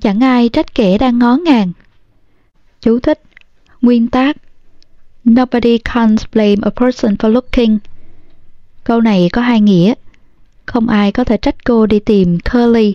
[0.00, 1.72] chẳng ai trách kẻ đang ngó ngàng.
[2.80, 3.22] Chú thích,
[3.82, 4.36] nguyên tác.
[5.30, 7.78] Nobody can't blame a person for looking.
[8.84, 9.94] Câu này có hai nghĩa.
[10.66, 12.94] Không ai có thể trách cô đi tìm Curly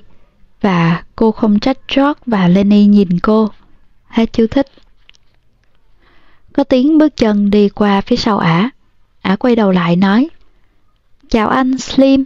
[0.61, 3.49] và cô không trách George và Lenny nhìn cô.
[4.07, 4.67] Hết chú thích.
[6.53, 8.69] Có tiếng bước chân đi qua phía sau ả.
[9.21, 10.29] Ả quay đầu lại nói
[11.29, 12.25] Chào anh Slim.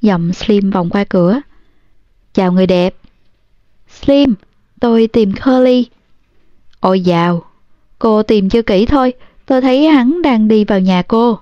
[0.00, 1.40] Giọng Slim vòng qua cửa.
[2.34, 2.94] Chào người đẹp.
[3.88, 4.34] Slim,
[4.80, 5.86] tôi tìm Curly.
[6.80, 7.44] Ôi dào,
[7.98, 9.12] cô tìm chưa kỹ thôi,
[9.46, 11.38] tôi thấy hắn đang đi vào nhà cô.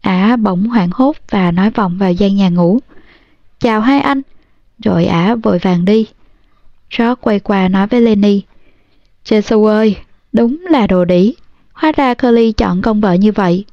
[0.00, 2.78] Ả bỗng hoảng hốt và nói vòng vào gian nhà ngủ.
[3.60, 4.22] Chào hai anh.
[4.84, 6.06] Rồi ả vội vàng đi.
[6.90, 8.42] George quay qua nói với Lenny.
[9.24, 9.96] Jesus ơi,
[10.36, 11.34] đúng là đồ đỉ.
[11.72, 13.64] Hóa ra Curly chọn công vợ như vậy.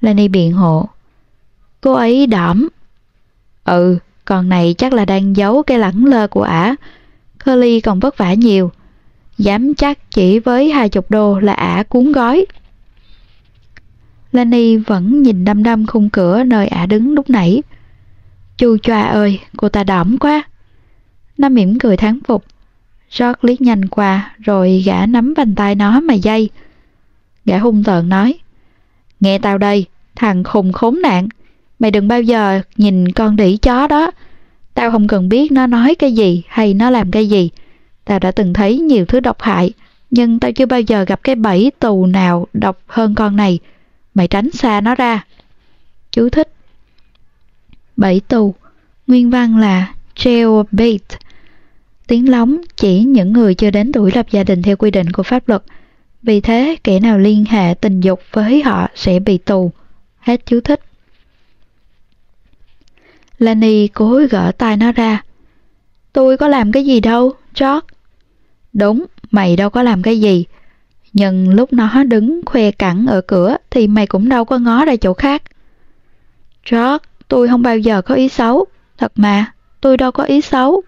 [0.00, 0.88] Lenny biện hộ.
[1.80, 2.68] Cô ấy đỏm.
[3.64, 6.76] Ừ, con này chắc là đang giấu cái lẳng lơ của ả.
[7.44, 8.70] Curly còn vất vả nhiều.
[9.38, 12.46] Dám chắc chỉ với hai chục đô là ả cuốn gói.
[14.32, 17.62] Lenny vẫn nhìn đăm đăm khung cửa nơi ả đứng lúc nãy.
[18.58, 20.42] Chu choa ơi, cô ta đỏm quá.
[21.38, 22.44] Nó mỉm cười thán phục.
[23.10, 26.50] George liếc nhanh qua rồi gã nắm bàn tay nó mà dây.
[27.44, 28.38] Gã hung tợn nói
[29.20, 31.28] Nghe tao đây, thằng khùng khốn nạn
[31.78, 34.10] Mày đừng bao giờ nhìn con đỉ chó đó.
[34.74, 37.50] Tao không cần biết nó nói cái gì hay nó làm cái gì.
[38.04, 39.72] Tao đã từng thấy nhiều thứ độc hại
[40.10, 43.58] Nhưng tao chưa bao giờ gặp cái bẫy tù nào độc hơn con này.
[44.14, 45.24] Mày tránh xa nó ra.
[46.10, 46.52] Chú thích.
[47.96, 48.54] Bẫy tù
[49.06, 50.98] Nguyên văn là jailbait.
[52.06, 55.22] Tiếng lóng chỉ những người chưa đến tuổi lập gia đình theo quy định của
[55.22, 55.62] pháp luật
[56.26, 59.72] vì thế, kẻ nào liên hệ tình dục với họ sẽ bị tù.
[60.18, 60.80] Hết chú thích.
[63.38, 65.22] Lani cố gỡ tay nó ra.
[66.12, 67.86] Tôi có làm cái gì đâu, George.
[68.72, 70.44] Đúng, mày đâu có làm cái gì.
[71.12, 74.96] Nhưng lúc nó đứng khoe cẳng ở cửa thì mày cũng đâu có ngó ra
[74.96, 75.42] chỗ khác.
[76.70, 78.66] George, tôi không bao giờ có ý xấu.
[78.98, 80.82] Thật mà, tôi đâu có ý xấu.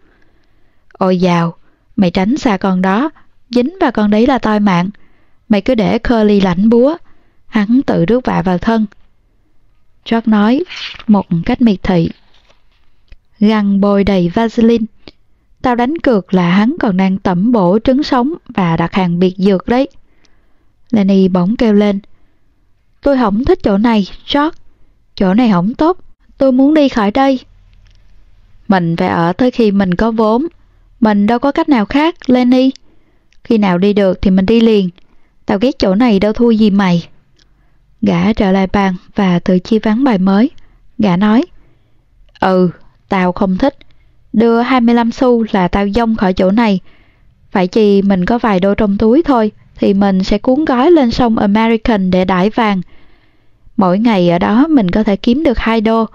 [0.98, 1.54] Ôi dào,
[1.96, 3.10] mày tránh xa con đó.
[3.50, 4.90] Dính vào con đấy là toi mạng.
[5.48, 6.96] Mày cứ để Curly lãnh búa.
[7.46, 8.86] Hắn tự rước vạ vào thân.
[10.10, 10.64] George nói
[11.06, 12.10] một cách miệt thị.
[13.40, 14.84] Găng bôi đầy Vaseline.
[15.62, 19.34] Tao đánh cược là hắn còn đang tẩm bổ trứng sống và đặt hàng biệt
[19.36, 19.88] dược đấy.
[20.90, 22.00] Lenny bỗng kêu lên.
[23.02, 24.58] Tôi không thích chỗ này, George.
[25.14, 25.98] Chỗ này không tốt.
[26.38, 27.40] Tôi muốn đi khỏi đây.
[28.68, 30.46] Mình phải ở tới khi mình có vốn.
[31.00, 32.70] Mình đâu có cách nào khác, Lenny.
[33.44, 34.88] Khi nào đi được thì mình đi liền.
[35.46, 37.08] Tao ghét chỗ này đâu thua gì mày.
[38.02, 40.50] Gã trở lại bàn và tự chi vắng bài mới.
[40.98, 41.44] Gã nói,
[42.40, 42.70] Ừ,
[43.08, 43.76] tao không thích.
[44.32, 46.80] Đưa 25 xu là tao dông khỏi chỗ này.
[47.50, 51.10] Phải chi mình có vài đô trong túi thôi, thì mình sẽ cuốn gói lên
[51.10, 52.80] sông American để đải vàng.
[53.76, 56.06] Mỗi ngày ở đó mình có thể kiếm được 2 đô,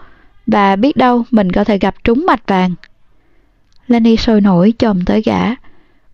[0.47, 2.75] và biết đâu mình có thể gặp trúng mạch vàng.
[3.87, 5.39] Lenny sôi nổi chồm tới gã.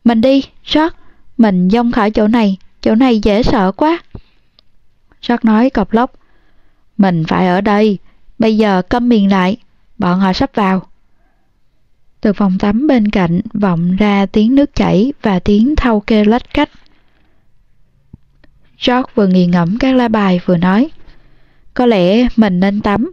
[0.03, 0.89] Mình đi, Jack,
[1.37, 3.99] mình dông khỏi chỗ này, chỗ này dễ sợ quá.
[5.21, 6.13] Jack nói cọc lóc.
[6.97, 7.97] Mình phải ở đây,
[8.39, 9.57] bây giờ câm miệng lại,
[9.97, 10.85] bọn họ sắp vào.
[12.21, 16.53] Từ phòng tắm bên cạnh vọng ra tiếng nước chảy và tiếng thau kê lách
[16.53, 16.69] cách.
[18.87, 20.89] George vừa nghiền ngẫm các lá bài vừa nói
[21.73, 23.11] Có lẽ mình nên tắm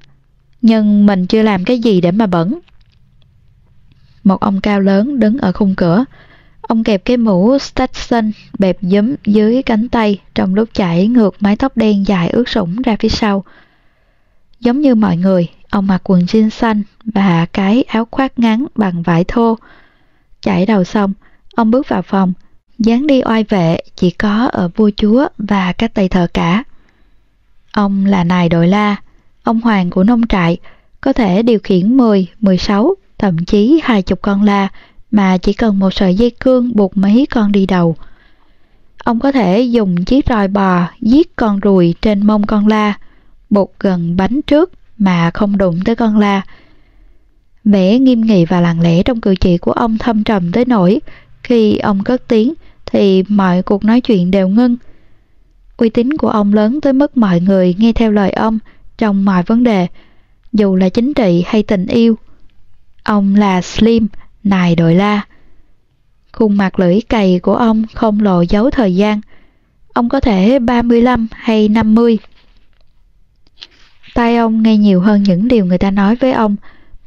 [0.62, 2.58] Nhưng mình chưa làm cái gì để mà bẩn
[4.26, 6.04] một ông cao lớn đứng ở khung cửa
[6.60, 11.56] Ông kẹp cái mũ Stetson bẹp giấm dưới cánh tay trong lúc chảy ngược mái
[11.56, 13.44] tóc đen dài ướt sũng ra phía sau.
[14.60, 19.02] Giống như mọi người, ông mặc quần jean xanh và cái áo khoác ngắn bằng
[19.02, 19.58] vải thô.
[20.40, 21.12] chảy đầu xong,
[21.54, 22.32] ông bước vào phòng,
[22.78, 26.64] dáng đi oai vệ chỉ có ở vua chúa và các tay thờ cả.
[27.72, 28.96] Ông là nài đội la,
[29.42, 30.56] ông hoàng của nông trại,
[31.00, 32.96] có thể điều khiển 10, 16,
[33.26, 34.68] thậm chí hai chục con la
[35.10, 37.96] mà chỉ cần một sợi dây cương buộc mấy con đi đầu.
[39.04, 42.94] Ông có thể dùng chiếc roi bò giết con ruồi trên mông con la,
[43.50, 46.42] buộc gần bánh trước mà không đụng tới con la.
[47.64, 51.00] Vẻ nghiêm nghị và lặng lẽ trong cử chỉ của ông thâm trầm tới nỗi
[51.42, 52.54] khi ông cất tiếng
[52.86, 54.76] thì mọi cuộc nói chuyện đều ngưng.
[55.76, 58.58] Uy tín của ông lớn tới mức mọi người nghe theo lời ông
[58.98, 59.86] trong mọi vấn đề,
[60.52, 62.16] dù là chính trị hay tình yêu.
[63.06, 64.08] Ông là Slim,
[64.44, 65.22] nài đội la.
[66.32, 69.20] Khuôn mặt lưỡi cày của ông không lộ dấu thời gian.
[69.92, 72.18] Ông có thể 35 hay 50.
[74.14, 76.56] Tai ông nghe nhiều hơn những điều người ta nói với ông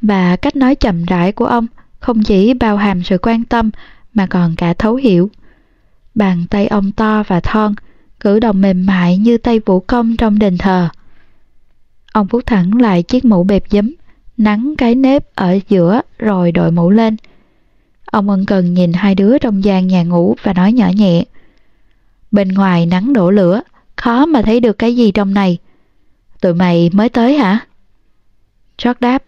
[0.02, 1.68] và cách nói chậm rãi của ông
[2.00, 3.72] không chỉ bao hàm sự quan tâm
[4.14, 5.30] mà còn cả thấu hiểu.
[6.16, 7.74] Bàn tay ông to và thon,
[8.20, 10.89] cử động mềm mại như tay vũ công trong đền thờ.
[12.14, 13.91] Ông vuốt thẳng lại chiếc mũ bẹp giấm,
[14.40, 17.18] nắng cái nếp ở giữa rồi đội mũ lên.
[18.06, 21.24] Ông ân cần nhìn hai đứa trong gian nhà ngủ và nói nhỏ nhẹ.
[22.32, 23.62] Bên ngoài nắng đổ lửa,
[23.96, 25.58] khó mà thấy được cái gì trong này.
[26.42, 27.60] Tụi mày mới tới hả?
[28.84, 29.24] George đáp.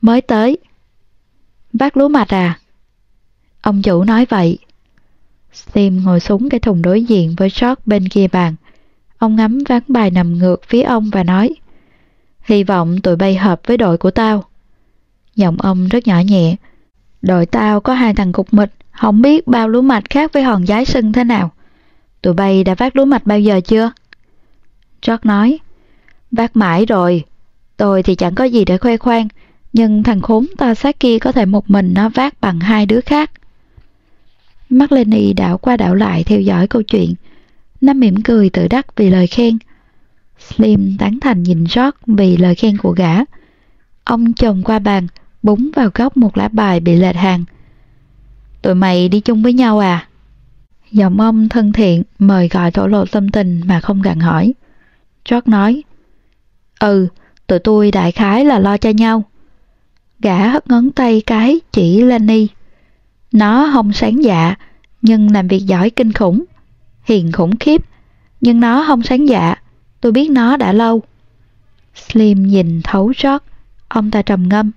[0.00, 0.58] Mới tới.
[1.72, 2.58] Bác lúa mạch à?
[3.60, 4.58] Ông chủ nói vậy.
[5.52, 8.54] Slim ngồi xuống cái thùng đối diện với George bên kia bàn.
[9.18, 11.54] Ông ngắm ván bài nằm ngược phía ông và nói
[12.50, 14.44] Hy vọng tụi bay hợp với đội của tao.
[15.36, 16.56] Giọng ông rất nhỏ nhẹ.
[17.22, 20.66] Đội tao có hai thằng cục mịch, không biết bao lúa mạch khác với hòn
[20.66, 21.50] giái sưng thế nào.
[22.22, 23.92] Tụi bay đã vác lúa mạch bao giờ chưa?
[25.06, 25.58] George nói
[26.30, 27.24] Vác mãi rồi.
[27.76, 29.28] Tôi thì chẳng có gì để khoe khoang,
[29.72, 33.00] nhưng thằng khốn to xác kia có thể một mình nó vác bằng hai đứa
[33.00, 33.30] khác.
[34.70, 37.14] Mắt Lenny đảo qua đảo lại theo dõi câu chuyện.
[37.80, 39.58] Nó mỉm cười tự đắc vì lời khen.
[40.56, 43.14] Slim tán thành nhìn rót vì lời khen của gã.
[44.04, 45.06] Ông chồng qua bàn,
[45.42, 47.44] búng vào góc một lá bài bị lệch hàng.
[48.62, 50.06] Tụi mày đi chung với nhau à?
[50.92, 54.54] Giọng ông thân thiện mời gọi thổ lộ tâm tình mà không gặn hỏi.
[55.30, 55.82] George nói,
[56.80, 57.08] Ừ,
[57.46, 59.22] tụi tôi đại khái là lo cho nhau.
[60.18, 62.48] Gã hất ngón tay cái chỉ Lenny.
[63.32, 64.54] Nó không sáng dạ,
[65.02, 66.44] nhưng làm việc giỏi kinh khủng.
[67.04, 67.82] Hiền khủng khiếp,
[68.40, 69.54] nhưng nó không sáng dạ.
[70.00, 71.02] Tôi biết nó đã lâu.
[71.94, 73.42] Slim nhìn thấu rót,
[73.88, 74.70] ông ta trầm ngâm.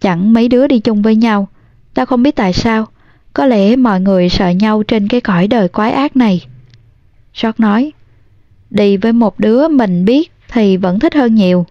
[0.00, 1.48] Chẳng mấy đứa đi chung với nhau,
[1.94, 2.86] tao không biết tại sao.
[3.32, 6.46] Có lẽ mọi người sợ nhau trên cái cõi đời quái ác này.
[7.42, 7.92] George nói,
[8.70, 11.66] đi với một đứa mình biết thì vẫn thích hơn nhiều.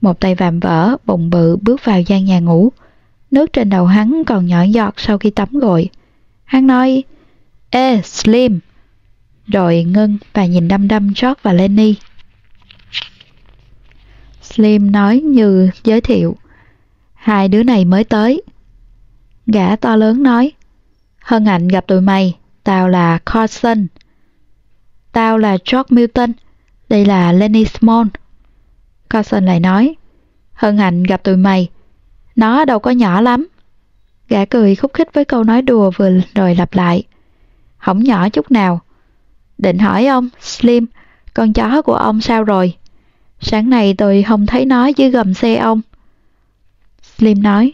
[0.00, 2.72] Một tay vạm vỡ, bụng bự bước vào gian nhà ngủ.
[3.30, 5.88] Nước trên đầu hắn còn nhỏ giọt sau khi tắm gội.
[6.44, 7.02] Hắn nói,
[7.70, 8.60] Ê, Slim!
[9.46, 11.94] Rồi ngưng và nhìn đăm đăm George và Lenny.
[14.42, 16.36] Slim nói như giới thiệu.
[17.14, 18.42] Hai đứa này mới tới.
[19.46, 20.52] Gã to lớn nói,
[21.20, 23.86] Hân hạnh gặp tụi mày, tao là Carson.
[25.12, 26.32] Tao là George Milton,
[26.88, 28.08] đây là Lenny Small.
[29.10, 29.94] Carson lại nói,
[30.52, 31.68] Hân hạnh gặp tụi mày,
[32.36, 33.48] nó đâu có nhỏ lắm.
[34.28, 37.02] Gã cười khúc khích với câu nói đùa vừa rồi lặp lại.
[37.76, 38.80] Không nhỏ chút nào.
[39.58, 40.86] Định hỏi ông, Slim,
[41.34, 42.74] con chó của ông sao rồi?
[43.40, 45.80] Sáng nay tôi không thấy nó dưới gầm xe ông.
[47.02, 47.72] Slim nói,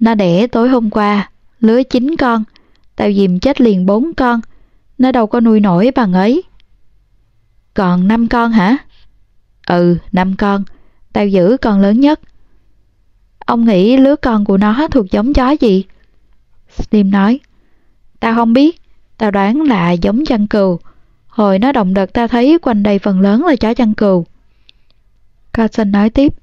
[0.00, 2.44] nó đẻ tối hôm qua, lứa chín con,
[2.96, 4.40] tao dìm chết liền bốn con,
[4.98, 6.42] nó đâu có nuôi nổi bằng ấy.
[7.74, 8.76] Còn năm con hả?
[9.66, 10.64] Ừ, năm con,
[11.12, 12.20] tao giữ con lớn nhất.
[13.38, 15.84] Ông nghĩ lứa con của nó thuộc giống chó gì?
[16.78, 17.40] Slim nói,
[18.20, 18.80] tao không biết,
[19.18, 20.78] tao đoán là giống chăn cừu.
[21.32, 24.26] Hồi nó động đợt ta thấy quanh đây phần lớn là chó chăn cừu.
[25.52, 26.34] Carson nói tiếp,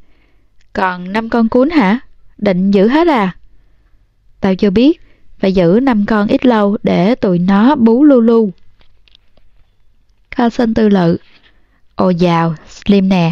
[0.74, 1.99] còn năm con cuốn hả?
[2.38, 3.36] Định giữ hết à?
[4.40, 5.02] Tao chưa biết,
[5.40, 8.52] phải giữ năm con ít lâu để tụi nó bú lu lu.
[10.36, 11.18] Carson tư lự.
[11.95, 13.32] Ồ dào, Slim nè,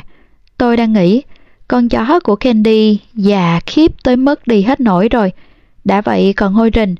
[0.57, 1.21] tôi đang nghĩ
[1.67, 5.31] con chó của Candy già khiếp tới mức đi hết nổi rồi.
[5.83, 6.95] Đã vậy còn hôi rình.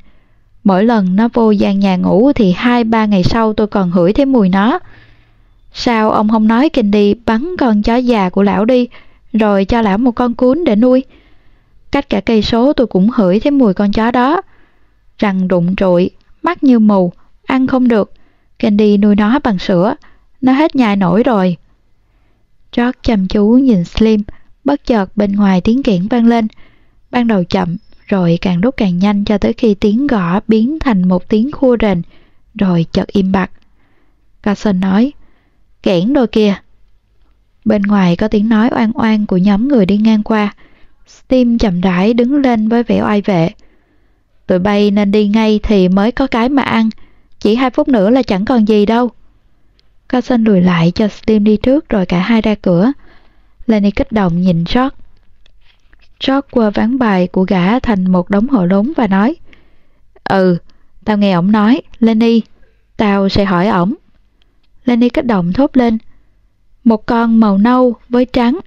[0.68, 4.14] Mỗi lần nó vô gian nhà ngủ thì hai ba ngày sau tôi còn hửi
[4.14, 4.80] thấy mùi nó.
[5.74, 8.88] Sao ông không nói Candy bắn con chó già của lão đi,
[9.34, 11.04] rồi cho lão một con cún để nuôi?
[11.92, 14.42] Cách cả cây số tôi cũng hửi thấy mùi con chó đó.
[15.18, 16.10] Răng rụng trụi,
[16.44, 17.12] mắt như mù,
[17.46, 18.12] ăn không được.
[18.60, 19.96] Candy nuôi nó bằng sữa,
[20.42, 21.58] nó hết nhai nổi rồi.
[22.78, 24.24] George chăm chú nhìn Slim,
[24.64, 26.48] bất chợt bên ngoài tiếng kiển vang lên.
[27.12, 27.78] Ban đầu chậm,
[28.08, 31.78] rồi càng đốt càng nhanh cho tới khi tiếng gõ biến thành một tiếng khua
[31.82, 32.02] rền,
[32.56, 33.52] rồi chợt im bặt.
[34.44, 35.14] Carson nói,
[35.84, 36.56] kẽn đôi kia.
[37.66, 40.56] Bên ngoài có tiếng nói oan oan của nhóm người đi ngang qua.
[41.08, 43.50] Steam chậm rãi đứng lên với vẻ oai vệ.
[44.48, 46.90] Tụi bay nên đi ngay thì mới có cái mà ăn.
[47.40, 49.10] Chỉ hai phút nữa là chẳng còn gì đâu.
[50.10, 52.92] Carson lùi lại cho Steam đi trước rồi cả hai ra cửa.
[53.68, 54.96] Lenny kích động nhìn George.
[56.20, 59.36] George qua ván bài của gã thành một đống hộ lốn và nói
[60.24, 60.58] Ừ,
[61.06, 62.42] tao nghe ổng nói, Lenny,
[62.98, 63.94] tao sẽ hỏi ổng.
[64.86, 65.98] Lenny kích động thốt lên.
[66.84, 68.60] Một con màu nâu với trắng.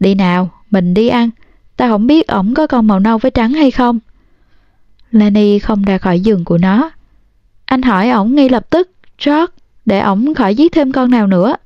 [0.00, 1.30] Đi nào, mình đi ăn.
[1.76, 3.98] Tao không biết ổng có con màu nâu với trắng hay không.
[5.10, 6.90] Lenny không ra khỏi giường của nó.
[7.64, 8.90] Anh hỏi ổng ngay lập tức,
[9.26, 9.52] George,
[9.84, 11.56] để ổng khỏi giết thêm con nào nữa.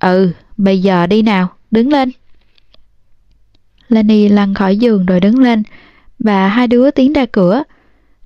[0.00, 2.10] Ừ, bây giờ đi nào, đứng lên.
[3.88, 5.62] Lenny lăn khỏi giường rồi đứng lên,
[6.18, 7.62] và hai đứa tiến ra cửa.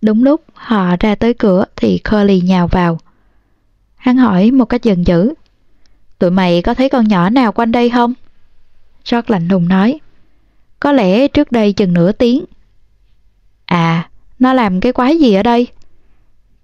[0.02, 2.98] Đúng lúc họ ra tới cửa thì Curly nhào vào.
[3.96, 5.34] Hắn hỏi một cách giận dữ.
[6.18, 8.14] Tụi mày có thấy con nhỏ nào quanh đây không?
[9.10, 10.00] George lạnh lùng nói.
[10.80, 12.44] Có lẽ trước đây chừng nửa tiếng.
[13.64, 15.66] À, nó làm cái quái gì ở đây?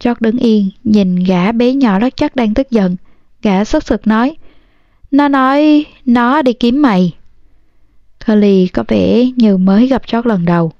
[0.05, 2.97] George đứng yên, nhìn gã bé nhỏ rất chắc đang tức giận.
[3.43, 4.37] Gã sức sực nói.
[5.11, 7.13] Nó nói nó đi kiếm mày.
[8.27, 10.73] Curly có vẻ như mới gặp George lần đầu.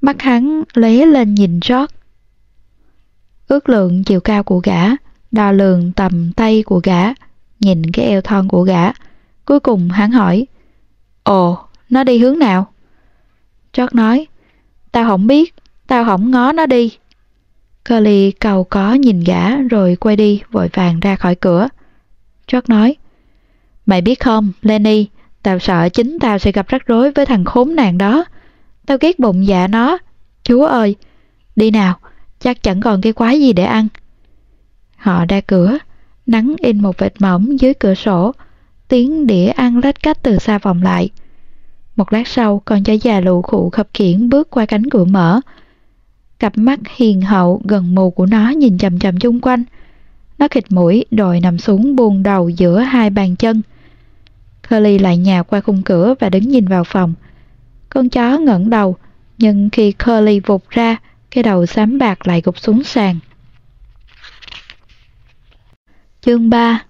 [0.00, 1.94] Mắt hắn lóe lên nhìn George.
[3.48, 4.84] Ước lượng chiều cao của gã,
[5.30, 7.04] đo lường tầm tay của gã,
[7.60, 8.92] nhìn cái eo thon của gã.
[9.44, 10.46] Cuối cùng hắn hỏi,
[11.22, 11.58] Ồ,
[11.90, 12.72] nó đi hướng nào?
[13.76, 14.26] George nói,
[14.92, 15.54] Tao không biết,
[15.86, 16.96] tao không ngó nó đi.
[17.88, 21.68] Curly cầu có nhìn gã rồi quay đi vội vàng ra khỏi cửa.
[22.52, 22.96] George nói,
[23.86, 25.06] Mày biết không, Lenny,
[25.42, 28.24] tao sợ chính tao sẽ gặp rắc rối với thằng khốn nạn đó.
[28.86, 29.98] Tao ghét bụng dạ nó.
[30.42, 30.96] Chúa ơi,
[31.56, 31.98] đi nào,
[32.40, 33.88] chắc chẳng còn cái quái gì để ăn.
[34.96, 35.78] Họ ra cửa,
[36.26, 38.32] nắng in một vệt mỏng dưới cửa sổ,
[38.88, 41.10] tiếng đĩa ăn lách cách từ xa vòng lại.
[41.96, 45.40] Một lát sau, con chó già lụ khụ khập khiển bước qua cánh cửa mở.
[46.38, 49.64] Cặp mắt hiền hậu gần mù của nó nhìn chầm chầm chung quanh.
[50.38, 53.62] Nó khịt mũi rồi nằm xuống buông đầu giữa hai bàn chân.
[54.72, 57.14] Curly lại nhào qua khung cửa và đứng nhìn vào phòng.
[57.88, 58.96] Con chó ngẩng đầu,
[59.38, 60.96] nhưng khi Curly vụt ra,
[61.30, 63.18] cái đầu xám bạc lại gục xuống sàn.
[66.20, 66.84] Chương 3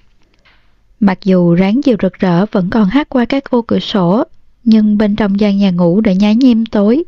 [1.00, 4.24] Mặc dù ráng chiều rực rỡ vẫn còn hát qua các ô cửa sổ,
[4.64, 7.04] nhưng bên trong gian nhà ngủ đã nhá nhem tối.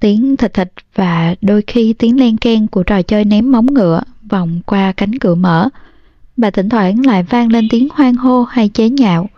[0.00, 4.00] Tiếng thịt thịt và đôi khi tiếng len ken của trò chơi ném móng ngựa
[4.30, 5.68] vòng qua cánh cửa mở,
[6.36, 9.28] và thỉnh thoảng lại vang lên tiếng hoang hô hay chế nhạo.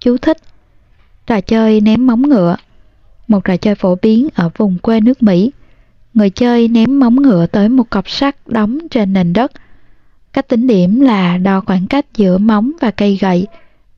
[0.00, 0.36] Chú thích
[1.26, 2.56] Trò chơi ném móng ngựa
[3.28, 5.50] Một trò chơi phổ biến ở vùng quê nước Mỹ.
[6.14, 9.52] Người chơi ném móng ngựa tới một cọc sắt đóng trên nền đất.
[10.32, 13.46] Cách tính điểm là đo khoảng cách giữa móng và cây gậy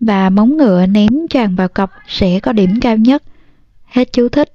[0.00, 3.22] và móng ngựa ném tràn vào cọc sẽ có điểm cao nhất.
[3.86, 4.52] Hết chú thích.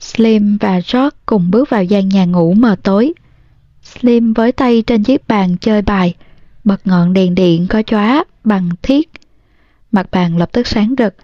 [0.00, 3.12] Slim và George cùng bước vào gian nhà ngủ mờ tối.
[3.82, 6.14] Slim với tay trên chiếc bàn chơi bài,
[6.64, 9.10] bật ngọn đèn điện có chóa bằng thiết.
[9.92, 11.14] Mặt bàn lập tức sáng rực,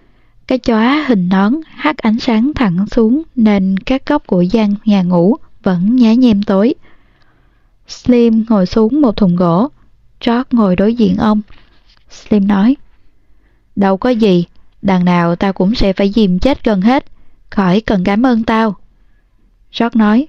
[0.46, 5.02] cái chóa hình nón hắt ánh sáng thẳng xuống nên các góc của gian nhà
[5.02, 6.74] ngủ vẫn nhá nhem tối.
[7.88, 9.68] Slim ngồi xuống một thùng gỗ,
[10.26, 11.40] George ngồi đối diện ông.
[12.10, 12.76] Slim nói,
[13.76, 14.44] Đâu có gì,
[14.82, 17.04] đằng nào tao cũng sẽ phải dìm chết gần hết,
[17.50, 18.76] khỏi cần cảm ơn tao.
[19.78, 20.26] George nói,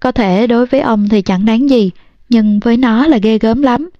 [0.00, 1.90] Có thể đối với ông thì chẳng đáng gì,
[2.28, 3.90] nhưng với nó là ghê gớm lắm.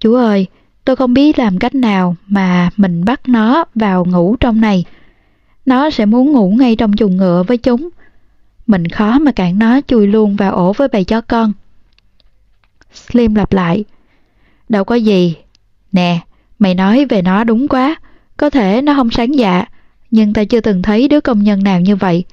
[0.00, 0.46] Chú ơi,
[0.84, 4.84] tôi không biết làm cách nào mà mình bắt nó vào ngủ trong này.
[5.66, 7.88] Nó sẽ muốn ngủ ngay trong chuồng ngựa với chúng.
[8.66, 11.52] Mình khó mà cản nó chui luôn vào ổ với bầy chó con.
[12.92, 13.84] Slim lặp lại.
[14.68, 15.36] Đâu có gì.
[15.92, 16.20] Nè,
[16.58, 17.96] mày nói về nó đúng quá.
[18.36, 19.64] Có thể nó không sáng dạ,
[20.10, 22.24] nhưng ta chưa từng thấy đứa công nhân nào như vậy.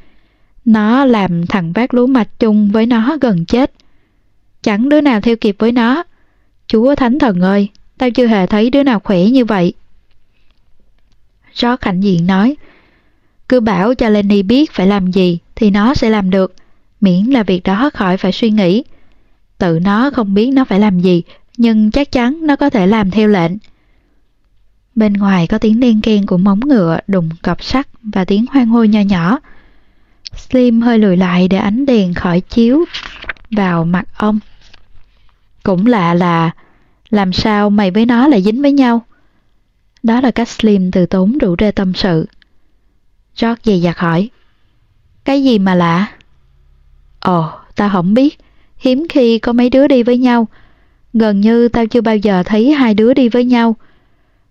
[0.66, 3.72] Nó làm thằng vác lúa mạch chung với nó gần chết.
[4.64, 6.04] Chẳng đứa nào theo kịp với nó.
[6.68, 9.74] Chúa Thánh Thần ơi, tao chưa hề thấy đứa nào khỏe như vậy.
[11.62, 12.56] George hạnh diện nói,
[13.50, 16.56] cứ bảo cho Lenny biết phải làm gì thì nó sẽ làm được,
[17.02, 18.84] miễn là việc đó khỏi phải suy nghĩ.
[19.58, 21.24] Tự nó không biết nó phải làm gì,
[21.58, 23.52] nhưng chắc chắn nó có thể làm theo lệnh.
[24.96, 28.68] Bên ngoài có tiếng đen ken của móng ngựa đụng cọp sắt và tiếng hoang
[28.68, 29.40] hô nho nhỏ.
[30.36, 32.86] Slim hơi lùi lại để ánh đèn khỏi chiếu
[33.52, 34.40] vào mặt ông.
[35.68, 36.52] Cũng lạ là
[37.10, 39.02] làm sao mày với nó lại dính với nhau?
[40.04, 42.28] Đó là cách Slim từ tốn rủ rê tâm sự.
[43.42, 44.30] George dày dặt hỏi.
[45.26, 46.08] Cái gì mà lạ?
[47.20, 48.38] Ồ, tao không biết.
[48.78, 50.48] Hiếm khi có mấy đứa đi với nhau.
[51.14, 53.76] Gần như tao chưa bao giờ thấy hai đứa đi với nhau.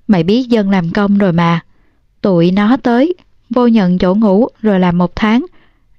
[0.09, 1.61] Mày biết dân làm công rồi mà.
[2.21, 3.15] Tụi nó tới,
[3.51, 5.47] vô nhận chỗ ngủ rồi làm một tháng.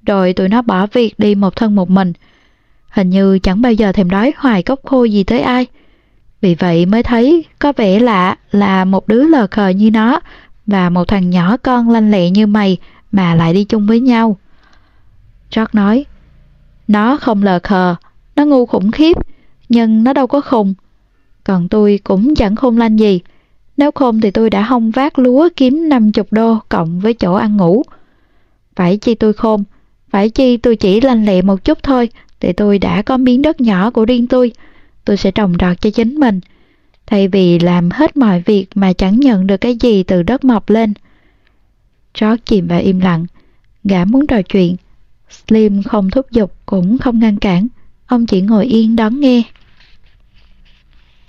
[0.05, 2.13] Rồi tụi nó bỏ việc đi một thân một mình.
[2.97, 5.67] Hình như chẳng bao giờ thèm đói hoài cốc khô gì tới ai.
[6.41, 10.19] Vì vậy mới thấy có vẻ lạ là một đứa lờ khờ như nó
[10.65, 12.77] và một thằng nhỏ con lanh lẹ như mày
[13.11, 14.37] mà lại đi chung với nhau.
[15.55, 16.05] George nói,
[16.87, 17.95] nó không lờ khờ,
[18.35, 19.17] nó ngu khủng khiếp,
[19.69, 20.73] nhưng nó đâu có khùng.
[21.43, 23.19] Còn tôi cũng chẳng khôn lanh gì.
[23.77, 27.57] Nếu khôn thì tôi đã hông vác lúa kiếm 50 đô cộng với chỗ ăn
[27.57, 27.83] ngủ.
[28.75, 29.63] Phải chi tôi khôn,
[30.09, 32.09] phải chi tôi chỉ lanh lẹ một chút thôi,
[32.39, 34.51] thì tôi đã có miếng đất nhỏ của riêng tôi.
[35.05, 36.39] Tôi sẽ trồng trọt cho chính mình.
[37.05, 40.69] Thay vì làm hết mọi việc mà chẳng nhận được cái gì từ đất mọc
[40.69, 40.93] lên.
[42.21, 43.25] George chìm vào im lặng.
[43.83, 44.75] Gã muốn trò chuyện.
[45.29, 47.67] Slim không thúc giục cũng không ngăn cản.
[48.05, 49.43] Ông chỉ ngồi yên đón nghe.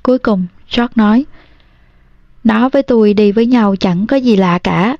[0.02, 1.24] Cuối cùng, George nói
[2.44, 4.96] Nó với tôi đi với nhau chẳng có gì lạ cả.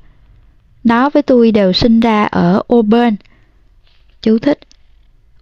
[0.84, 3.16] Nó với tôi đều sinh ra ở Auburn.
[4.22, 4.58] Chú thích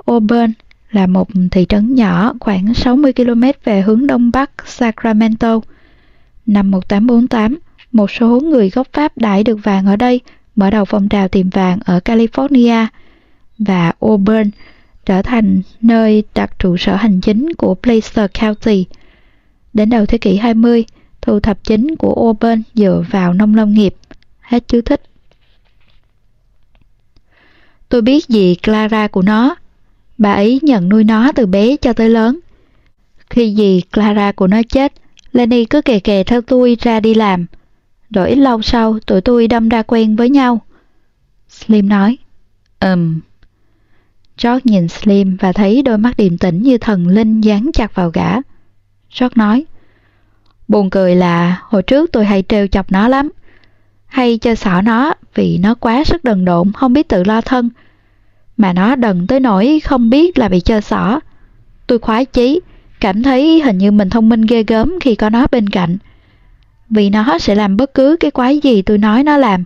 [0.06, 0.52] Auburn
[0.90, 5.60] là một thị trấn nhỏ khoảng 60 km về hướng đông bắc Sacramento.
[6.46, 7.58] Năm 1848,
[7.92, 10.20] một số người gốc Pháp đãi được vàng ở đây
[10.56, 12.86] mở đầu phong trào tìm vàng ở California
[13.58, 14.50] và Auburn
[15.06, 18.86] trở thành nơi đặt trụ sở hành chính của Placer County.
[19.72, 20.84] Đến đầu thế kỷ 20,
[21.20, 23.94] thu thập chính của Auburn dựa vào nông lâm nghiệp.
[24.40, 25.02] Hết chú thích.
[27.88, 29.56] Tôi biết gì Clara của nó.
[30.18, 32.38] Bà ấy nhận nuôi nó từ bé cho tới lớn.
[33.30, 34.92] Khi gì Clara của nó chết,
[35.32, 37.46] Lenny cứ kề kề theo tôi ra đi làm.
[38.10, 40.60] Rồi lâu sau tụi tôi đâm ra quen với nhau.
[41.48, 42.18] Slim nói,
[42.80, 42.92] Ừm.
[42.92, 43.20] Um.
[44.42, 48.10] George nhìn Slim và thấy đôi mắt điềm tĩnh như thần linh dán chặt vào
[48.10, 48.34] gã.
[49.18, 49.64] George nói,
[50.68, 53.30] Buồn cười là hồi trước tôi hay trêu chọc nó lắm.
[54.06, 57.70] Hay chơi xỏ nó vì nó quá sức đần độn, không biết tự lo thân.
[58.56, 61.20] Mà nó đần tới nỗi không biết là bị chơi xỏ.
[61.86, 62.60] Tôi khoái chí,
[63.00, 65.98] cảm thấy hình như mình thông minh ghê gớm khi có nó bên cạnh.
[66.90, 69.64] Vì nó sẽ làm bất cứ cái quái gì tôi nói nó làm.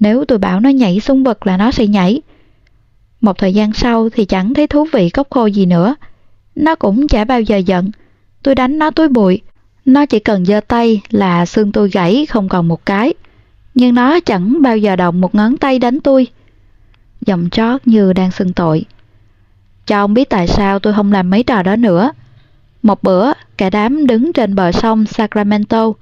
[0.00, 2.22] Nếu tôi bảo nó nhảy xuống vực là nó sẽ nhảy.
[3.20, 5.94] Một thời gian sau thì chẳng thấy thú vị cốc khô gì nữa.
[6.54, 7.90] Nó cũng chả bao giờ giận.
[8.42, 9.40] Tôi đánh nó túi bụi.
[9.84, 13.14] Nó chỉ cần giơ tay là xương tôi gãy không còn một cái.
[13.74, 16.26] Nhưng nó chẳng bao giờ động một ngón tay đánh tôi.
[17.26, 18.84] Giọng trót như đang xưng tội.
[19.86, 22.10] Cho ông biết tại sao tôi không làm mấy trò đó nữa.
[22.82, 25.92] Một bữa, cả đám đứng trên bờ sông Sacramento.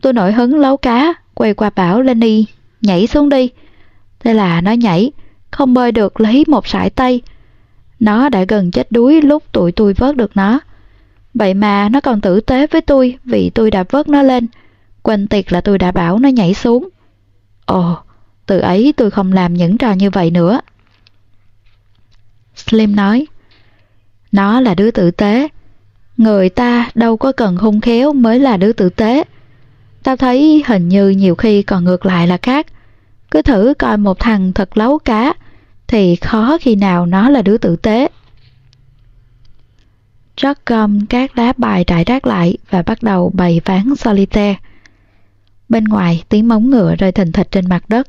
[0.00, 2.46] Tôi nổi hứng lấu cá, quay qua bảo Lenny,
[2.80, 3.50] nhảy xuống đi.
[4.20, 5.12] Thế là nó nhảy,
[5.50, 7.20] không bơi được lấy một sải tay.
[8.00, 10.60] Nó đã gần chết đuối lúc tụi tôi vớt được nó.
[11.34, 14.46] Vậy mà nó còn tử tế với tôi vì tôi đã vớt nó lên.
[15.02, 16.88] Quên tiệt là tôi đã bảo nó nhảy xuống.
[17.66, 17.96] Ồ,
[18.48, 20.60] từ ấy tôi không làm những trò như vậy nữa.
[22.56, 23.26] Slim nói,
[24.32, 25.48] nó là đứa tử tế.
[26.16, 29.24] Người ta đâu có cần hung khéo mới là đứa tử tế.
[30.02, 32.66] Tao thấy hình như nhiều khi còn ngược lại là khác.
[33.30, 35.34] Cứ thử coi một thằng thật lấu cá,
[35.86, 38.08] thì khó khi nào nó là đứa tử tế.
[40.36, 44.58] Jack gom các lá bài trải rác lại và bắt đầu bày ván solitaire.
[45.68, 48.08] Bên ngoài tiếng móng ngựa rơi thình thịch trên mặt đất.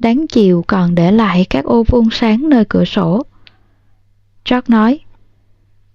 [0.00, 3.22] Đáng chiều còn để lại các ô vuông sáng nơi cửa sổ.
[4.44, 5.00] Jack nói,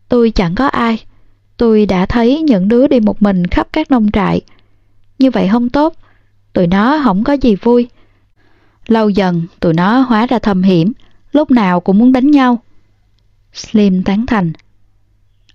[0.09, 1.03] Tôi chẳng có ai.
[1.57, 4.41] Tôi đã thấy những đứa đi một mình khắp các nông trại.
[5.19, 5.93] Như vậy không tốt.
[6.53, 7.89] Tụi nó không có gì vui.
[8.87, 10.91] Lâu dần, tụi nó hóa ra thầm hiểm,
[11.31, 12.59] lúc nào cũng muốn đánh nhau.
[13.53, 14.53] Slim tán thành.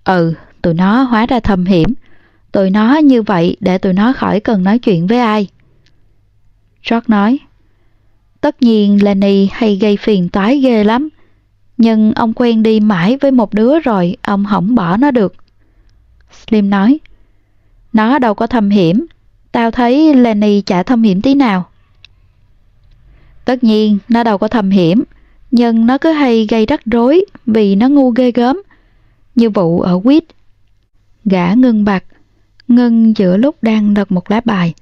[0.03, 1.93] Ừ, tụi nó hóa ra thầm hiểm.
[2.51, 5.47] Tụi nó như vậy để tụi nó khỏi cần nói chuyện với ai.
[6.89, 7.39] George nói.
[8.41, 11.09] Tất nhiên Lenny hay gây phiền toái ghê lắm.
[11.77, 15.35] Nhưng ông quen đi mãi với một đứa rồi, ông không bỏ nó được.
[16.31, 16.99] Slim nói.
[17.93, 19.05] Nó đâu có thâm hiểm.
[19.51, 21.69] Tao thấy Lenny chả thâm hiểm tí nào.
[23.45, 25.03] Tất nhiên, nó đâu có thâm hiểm.
[25.51, 28.61] Nhưng nó cứ hay gây rắc rối vì nó ngu ghê gớm.
[29.35, 30.23] Như vụ ở quýt.
[31.25, 32.03] Gã ngưng bạc.
[32.67, 34.73] Ngưng giữa lúc đang đọc một lá bài.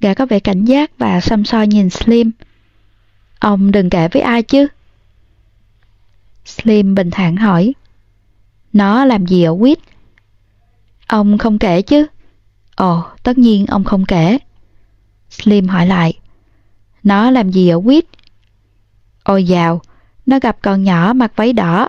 [0.00, 2.30] Gã có vẻ cảnh giác và xăm soi nhìn Slim.
[3.44, 4.66] Ông đừng kể với ai chứ.
[6.44, 7.74] Slim bình thản hỏi.
[8.72, 9.78] Nó làm gì ở quýt?
[11.06, 12.06] Ông không kể chứ?
[12.76, 14.38] Ồ, tất nhiên ông không kể.
[15.30, 16.18] Slim hỏi lại.
[17.02, 18.04] Nó làm gì ở quýt?
[19.24, 19.80] Ôi dào,
[20.26, 21.88] nó gặp con nhỏ mặc váy đỏ.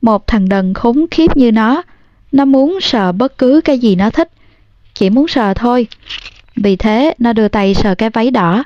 [0.00, 1.82] Một thằng đần khốn khiếp như nó.
[2.32, 4.30] Nó muốn sờ bất cứ cái gì nó thích.
[4.94, 5.86] Chỉ muốn sờ thôi.
[6.56, 8.64] Vì thế nó đưa tay sờ cái váy đỏ.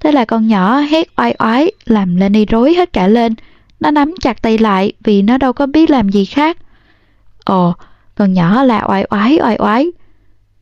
[0.00, 3.34] Thế là con nhỏ hét oai oái làm Lenny rối hết cả lên.
[3.80, 6.58] Nó nắm chặt tay lại vì nó đâu có biết làm gì khác.
[7.44, 7.74] Ồ,
[8.14, 9.86] con nhỏ là oai oái oai oái.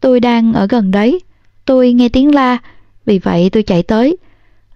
[0.01, 1.21] Tôi đang ở gần đấy.
[1.65, 2.59] Tôi nghe tiếng la,
[3.07, 4.17] vì vậy tôi chạy tới.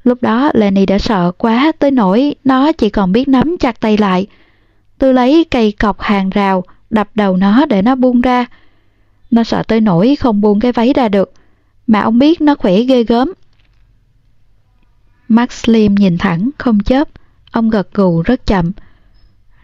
[0.05, 3.97] Lúc đó Lenny đã sợ quá tới nỗi nó chỉ còn biết nắm chặt tay
[3.97, 4.26] lại.
[4.98, 8.47] Tôi lấy cây cọc hàng rào, đập đầu nó để nó buông ra.
[9.30, 11.32] Nó sợ tới nỗi không buông cái váy ra được.
[11.86, 13.32] Mà ông biết nó khỏe ghê gớm.
[15.33, 17.09] Max Slim nhìn thẳng, không chớp.
[17.51, 18.73] Ông gật gù rất chậm.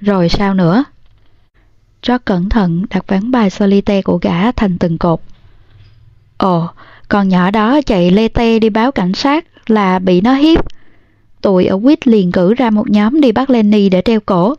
[0.01, 0.85] Rồi sao nữa?
[2.03, 5.21] Rất cẩn thận đặt ván bài solitaire của gã thành từng cột.
[6.37, 6.69] Ồ,
[7.09, 10.65] con nhỏ đó chạy lê tê đi báo cảnh sát là bị nó hiếp.
[11.41, 14.55] Tụi ở quýt liền cử ra một nhóm đi bắt Lenny để treo cổ.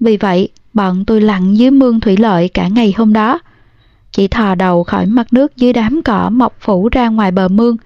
[0.00, 3.38] Vì vậy, bọn tôi lặn dưới mương thủy lợi cả ngày hôm đó.
[4.12, 7.76] Chỉ thò đầu khỏi mặt nước dưới đám cỏ mọc phủ ra ngoài bờ mương.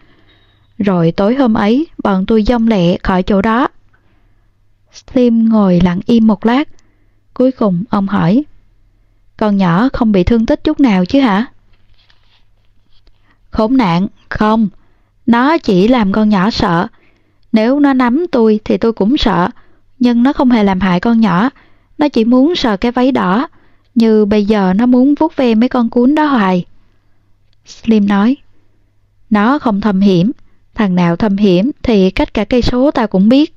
[0.79, 3.69] Rồi tối hôm ấy, bọn tôi dông lẹ khỏi chỗ đó.
[4.93, 6.69] Slim ngồi lặng im một lát.
[7.35, 8.45] Cuối cùng ông hỏi.
[9.37, 11.47] Con nhỏ không bị thương tích chút nào chứ hả?
[13.51, 14.69] Khốn nạn, không.
[15.27, 16.87] Nó chỉ làm con nhỏ sợ.
[17.53, 19.49] Nếu nó nắm tôi thì tôi cũng sợ.
[19.99, 21.51] Nhưng nó không hề làm hại con nhỏ.
[21.99, 23.49] Nó chỉ muốn sờ cái váy đỏ.
[23.95, 26.65] Như bây giờ nó muốn vuốt ve mấy con cún đó hoài.
[27.67, 28.37] Slim nói.
[29.31, 30.33] Nó không thầm hiểm.
[30.77, 33.55] Thằng nào thâm hiểm thì cách cả cây số ta cũng biết.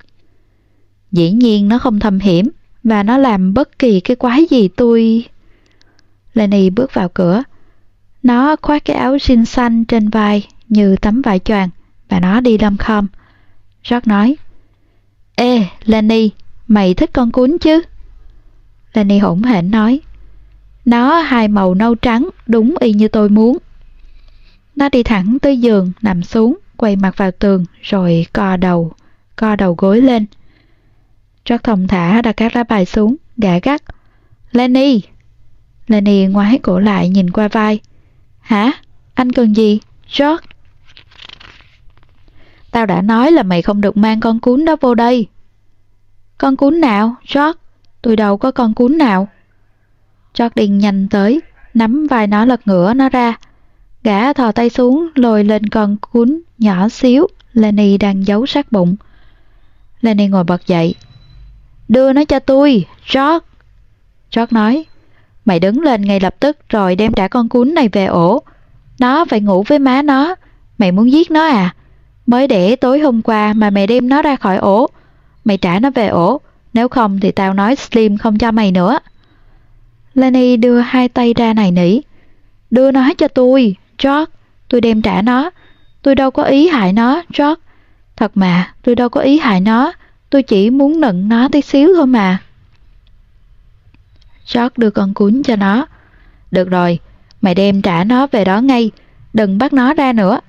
[1.11, 2.49] Dĩ nhiên nó không thâm hiểm.
[2.83, 5.25] Và nó làm bất kỳ cái quái gì tôi...
[6.33, 7.43] Lenny bước vào cửa.
[8.23, 11.69] Nó khoác cái áo xinh xanh trên vai như tấm vải choàng
[12.09, 13.07] và nó đi lâm khom.
[13.83, 14.35] Jack nói,
[15.35, 16.31] Ê, Lenny,
[16.67, 17.81] mày thích con cún chứ?
[18.93, 19.99] Lenny hỗn hển nói,
[20.85, 23.57] Nó hai màu nâu trắng, đúng y như tôi muốn.
[24.75, 28.91] Nó đi thẳng tới giường, nằm xuống, quay mặt vào tường, rồi co đầu,
[29.35, 30.25] co đầu gối lên.
[31.45, 33.81] Rất thông thả đặt các lá bài xuống, gã gắt.
[34.51, 35.01] Lenny!
[35.87, 37.79] Lenny ngoái cổ lại nhìn qua vai.
[38.39, 38.71] Hả?
[39.13, 39.79] Anh cần gì?
[40.17, 40.45] George?
[42.71, 45.27] Tao đã nói là mày không được mang con cún đó vô đây.
[46.37, 47.59] Con cún nào, George?
[48.01, 49.27] Tôi đâu có con cún nào.
[50.39, 51.41] George đi nhanh tới,
[51.73, 53.37] nắm vai nó lật ngửa nó ra.
[54.03, 58.95] Gã thò tay xuống lồi lên con cún nhỏ xíu, Lenny đang giấu sát bụng.
[60.01, 60.95] Lenny ngồi bật dậy.
[61.87, 63.45] Đưa nó cho tôi, George.
[64.35, 64.85] George nói,
[65.45, 68.43] mày đứng lên ngay lập tức rồi đem trả con cún này về ổ.
[68.99, 70.35] Nó phải ngủ với má nó.
[70.77, 71.75] Mày muốn giết nó à?
[72.25, 74.87] Mới để tối hôm qua mà mày đem nó ra khỏi ổ.
[75.45, 76.41] Mày trả nó về ổ.
[76.73, 78.99] Nếu không thì tao nói Slim không cho mày nữa.
[80.13, 81.99] Lenny đưa hai tay ra này nỉ.
[82.71, 84.31] Đưa nó cho tôi, George.
[84.69, 85.49] Tôi đem trả nó.
[86.01, 87.61] Tôi đâu có ý hại nó, George.
[88.15, 89.91] Thật mà, tôi đâu có ý hại nó.
[90.29, 92.37] Tôi chỉ muốn nựng nó tí xíu thôi mà.
[94.53, 95.85] George đưa con cuốn cho nó.
[96.51, 96.99] Được rồi,
[97.41, 98.91] mày đem trả nó về đó ngay.
[99.33, 100.39] Đừng bắt nó ra nữa.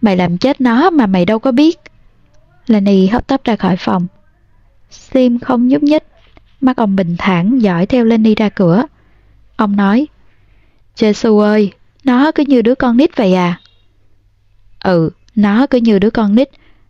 [0.00, 1.78] Mày làm chết nó mà mày đâu có biết.
[2.66, 4.06] Lenny hấp tấp ra khỏi phòng.
[4.90, 6.02] Sim không nhúc nhích.
[6.60, 8.84] Mắt ông bình thản dõi theo Lenny ra cửa.
[9.56, 10.06] Ông nói,
[10.96, 11.72] Jesus ơi,
[12.08, 13.60] nó cứ như đứa con nít vậy à?
[14.80, 16.48] Ừ, nó cứ như đứa con nít.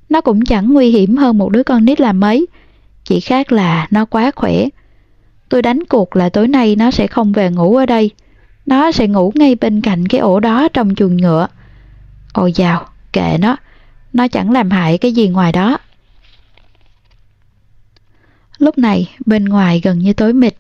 [0.09, 2.47] Nó cũng chẳng nguy hiểm hơn một đứa con nít là mấy.
[3.05, 4.66] Chỉ khác là nó quá khỏe.
[5.49, 8.11] Tôi đánh cuộc là tối nay nó sẽ không về ngủ ở đây.
[8.66, 11.47] Nó sẽ ngủ ngay bên cạnh cái ổ đó trong chuồng ngựa.
[12.32, 13.57] Ôi dào, kệ nó,
[14.12, 15.78] nó chẳng làm hại cái gì ngoài đó.
[18.59, 20.55] Lúc này, bên ngoài gần như tối mịt,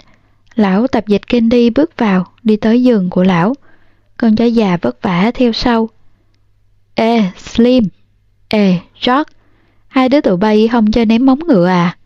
[0.54, 3.54] lão tập dịch Candy bước vào, đi tới giường của lão.
[4.18, 5.88] Con chó già vất vả theo sau.
[6.94, 7.84] Ê, Slim!
[8.48, 9.32] Ê, George!
[9.88, 11.96] Hai đứa tụi bay không chơi ném móng ngựa à?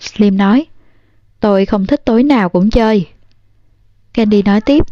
[0.00, 0.66] Slim nói,
[1.40, 3.06] tôi không thích tối nào cũng chơi.
[4.14, 4.86] Candy nói tiếp,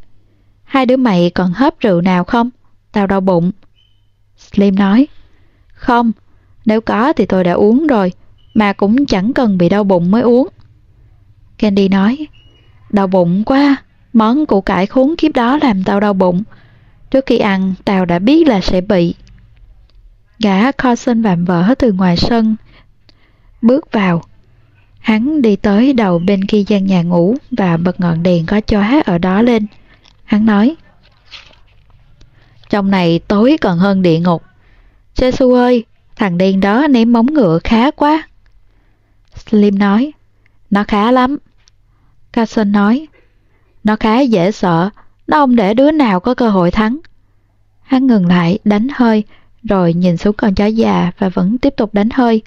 [0.64, 2.50] hai đứa mày còn hớp rượu nào không?
[2.92, 3.52] Tao đau bụng.
[4.36, 5.06] Slim nói,
[5.72, 6.12] không,
[6.64, 8.12] nếu có thì tôi đã uống rồi,
[8.54, 10.48] mà cũng chẳng cần bị đau bụng mới uống.
[11.58, 12.26] Candy nói,
[12.90, 13.76] đau bụng quá,
[14.16, 16.42] món củ cải khốn kiếp đó làm tao đau bụng.
[17.10, 19.14] Trước khi ăn, tao đã biết là sẽ bị.
[20.38, 22.56] Gã Carson vạm vỡ từ ngoài sân,
[23.62, 24.22] bước vào.
[24.98, 29.02] Hắn đi tới đầu bên kia gian nhà ngủ và bật ngọn đèn có chóa
[29.04, 29.66] ở đó lên.
[30.24, 30.76] Hắn nói,
[32.70, 34.42] trong này tối còn hơn địa ngục.
[35.16, 35.84] Jesus ơi,
[36.16, 38.28] thằng đen đó ném móng ngựa khá quá.
[39.34, 40.12] Slim nói,
[40.70, 41.36] nó khá lắm.
[42.32, 43.06] Carson nói,
[43.86, 44.90] nó khá dễ sợ,
[45.26, 46.98] nó không để đứa nào có cơ hội thắng.
[47.82, 49.24] Hắn ngừng lại, đánh hơi,
[49.62, 52.42] rồi nhìn xuống con chó già và vẫn tiếp tục đánh hơi.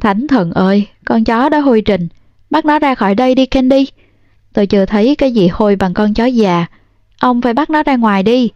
[0.00, 2.08] Thánh thần ơi, con chó đó hôi trình,
[2.50, 3.86] bắt nó ra khỏi đây đi Candy.
[4.52, 6.66] Tôi chưa thấy cái gì hôi bằng con chó già,
[7.20, 8.50] ông phải bắt nó ra ngoài đi.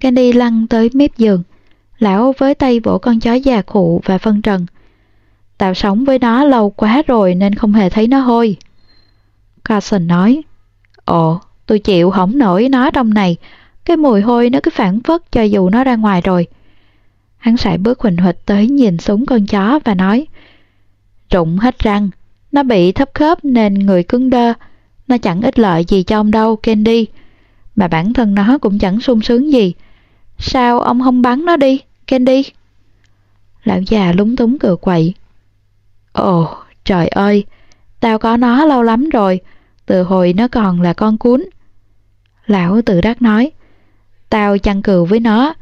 [0.00, 1.42] Candy lăn tới mép giường.
[1.98, 4.66] Lão với tay vỗ con chó già khụ và phân trần.
[5.58, 8.56] Tao sống với nó lâu quá rồi nên không hề thấy nó hôi.
[9.64, 10.42] Carson nói,
[11.04, 13.36] Ồ, tôi chịu không nổi nó trong này.
[13.84, 16.46] Cái mùi hôi nó cứ phản phất cho dù nó ra ngoài rồi.
[17.36, 20.26] Hắn sải bước huỳnh huỵch tới nhìn xuống con chó và nói
[21.30, 22.10] Rụng hết răng,
[22.52, 24.52] nó bị thấp khớp nên người cứng đơ,
[25.08, 27.06] nó chẳng ích lợi gì cho ông đâu, Candy.
[27.76, 29.74] Mà bản thân nó cũng chẳng sung sướng gì.
[30.38, 32.42] Sao ông không bắn nó đi, Candy?
[33.64, 35.14] Lão già lúng túng cựa quậy.
[36.12, 37.44] Ồ, trời ơi,
[38.00, 39.40] tao có nó lâu lắm rồi,
[39.86, 41.44] từ hồi nó còn là con cún.
[42.46, 43.50] Lão tự đắc nói,
[44.30, 45.54] tao chăn cừu với nó,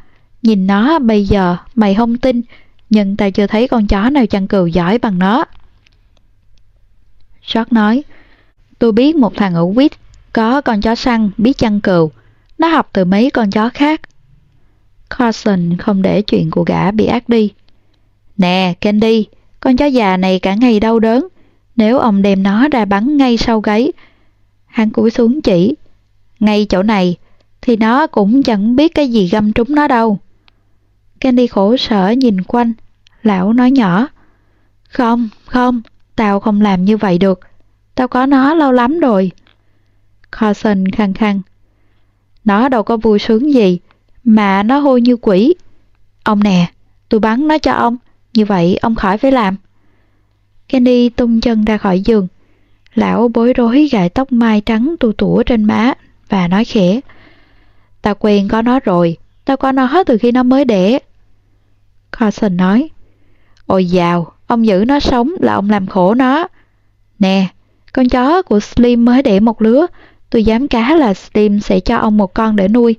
[0.42, 2.42] nhìn nó bây giờ mày không tin,
[2.90, 5.44] nhưng tao chưa thấy con chó nào chăn cừu giỏi bằng nó.
[7.54, 8.04] George nói,
[8.78, 9.92] tôi biết một thằng ở quýt
[10.32, 12.10] có con chó săn biết chăn cừu,
[12.58, 14.00] nó học từ mấy con chó khác.
[15.18, 17.52] Carson không để chuyện của gã bị ác đi.
[18.36, 19.26] Nè, Candy,
[19.60, 21.28] con chó già này cả ngày đau đớn,
[21.76, 23.92] nếu ông đem nó ra bắn ngay sau gáy.
[24.72, 25.74] Hắn cúi xuống chỉ,
[26.40, 27.16] ngay chỗ này,
[27.60, 30.18] thì nó cũng chẳng biết cái gì găm trúng nó đâu.
[31.20, 32.72] Candy khổ sở nhìn quanh,
[33.22, 34.08] lão nói nhỏ,
[34.88, 35.82] Không, không,
[36.16, 37.40] tao không làm như vậy được,
[37.94, 39.30] tao có nó lâu lắm rồi.
[40.40, 41.40] Carson khăng khăng,
[42.44, 43.78] nó đâu có vui sướng gì,
[44.24, 45.54] mà nó hôi như quỷ.
[46.24, 46.72] Ông nè,
[47.08, 47.96] tôi bắn nó cho ông,
[48.34, 49.56] như vậy ông khỏi phải làm.
[50.68, 52.26] Candy tung chân ra khỏi giường.
[52.94, 55.94] Lão bối rối gài tóc mai trắng tu tủa trên má
[56.28, 57.00] và nói khẽ.
[58.02, 60.98] Tao quen có nó rồi, tao có nó hết từ khi nó mới đẻ.
[62.18, 62.90] Carson nói.
[63.66, 66.48] Ôi dào, ông giữ nó sống là ông làm khổ nó.
[67.18, 67.46] Nè,
[67.92, 69.86] con chó của Slim mới đẻ một lứa,
[70.30, 72.96] tôi dám cá là Slim sẽ cho ông một con để nuôi.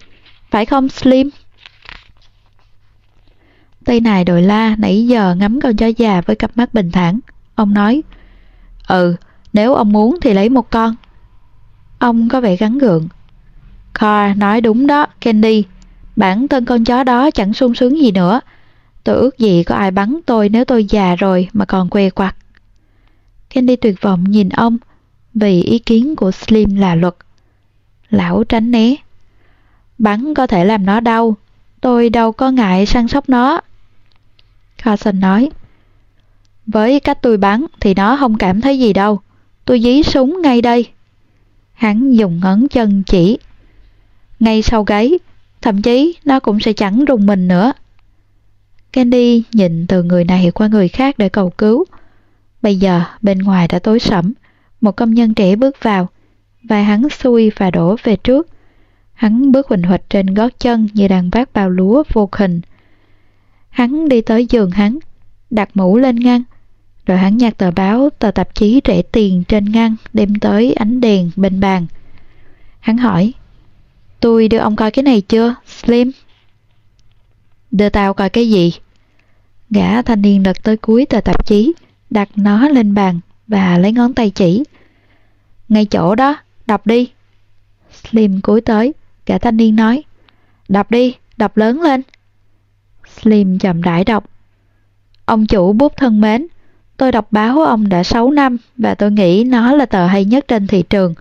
[0.52, 1.30] Phải không Slim?
[3.86, 7.20] Tây này đội la nãy giờ ngắm con chó già với cặp mắt bình thản.
[7.56, 8.04] Ông nói,
[8.88, 9.16] Ừ,
[9.54, 10.96] nếu ông muốn thì lấy một con.
[12.00, 13.08] Ông có vẻ gắn gượng.
[13.94, 15.64] Carr nói đúng đó, Candy.
[16.16, 18.42] Bản thân con chó đó chẳng sung sướng gì nữa.
[19.04, 22.36] Tôi ước gì có ai bắn tôi nếu tôi già rồi mà còn quê quặt.
[23.50, 24.78] Candy tuyệt vọng nhìn ông
[25.34, 27.16] vì ý kiến của Slim là luật.
[28.10, 28.96] Lão tránh né.
[29.98, 31.36] Bắn có thể làm nó đau.
[31.82, 33.62] Tôi đâu có ngại săn sóc nó.
[34.84, 35.50] Carson nói.
[36.66, 39.20] Với cách tôi bắn thì nó không cảm thấy gì đâu.
[39.66, 40.88] Tôi dí súng ngay đây.
[41.74, 43.38] Hắn dùng ngón chân chỉ.
[44.40, 45.20] Ngay sau gáy,
[45.62, 47.74] thậm chí nó cũng sẽ chẳng rùng mình nữa.
[48.94, 51.86] Candy nhìn từ người này qua người khác để cầu cứu.
[52.62, 54.34] Bây giờ bên ngoài đã tối sẫm,
[54.82, 56.10] một công nhân trẻ bước vào,
[56.64, 58.48] và hắn xui và đổ về trước.
[59.14, 62.62] Hắn bước huỳnh huỵch trên gót chân như đang vác bao lúa vô hình.
[63.70, 64.98] Hắn đi tới giường hắn,
[65.50, 66.44] đặt mũ lên ngăn,
[67.06, 71.02] rồi hắn nhặt tờ báo, tờ tạp chí rẻ tiền trên ngăn đem tới ánh
[71.02, 71.86] đèn bên bàn.
[72.80, 73.34] Hắn hỏi,
[74.20, 76.12] tôi đưa ông coi cái này chưa, Slim?
[77.72, 78.74] Đưa tao coi cái gì?
[79.70, 81.74] Gã thanh niên lật tới cuối tờ tạp chí,
[82.10, 84.64] đặt nó lên bàn và lấy ngón tay chỉ.
[85.70, 87.12] Ngay chỗ đó, đọc đi.
[87.92, 88.94] Slim cúi tới,
[89.26, 90.04] gã thanh niên nói,
[90.70, 92.02] đọc đi, đọc lớn lên.
[93.22, 94.26] Slim chậm rãi đọc.
[95.26, 96.48] Ông chủ bút thân mến,
[97.04, 100.26] tôi đọc báo của ông đã 6 năm và tôi nghĩ nó là tờ hay
[100.26, 101.14] nhất trên thị trường.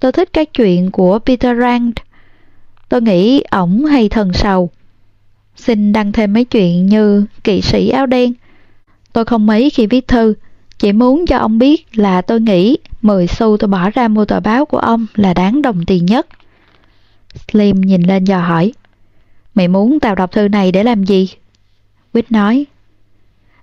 [0.00, 1.92] Tôi thích các chuyện của Peter Rand.
[2.88, 4.70] Tôi nghĩ ổng hay thần sầu.
[5.56, 8.32] Xin đăng thêm mấy chuyện như kỵ sĩ áo đen.
[9.12, 10.34] Tôi không mấy khi viết thư,
[10.78, 14.40] chỉ muốn cho ông biết là tôi nghĩ 10 xu tôi bỏ ra mua tờ
[14.40, 16.26] báo của ông là đáng đồng tiền nhất.
[17.48, 18.72] Slim nhìn lên dò hỏi.
[19.54, 21.28] Mày muốn tao đọc thư này để làm gì?
[22.12, 22.66] Quýt nói.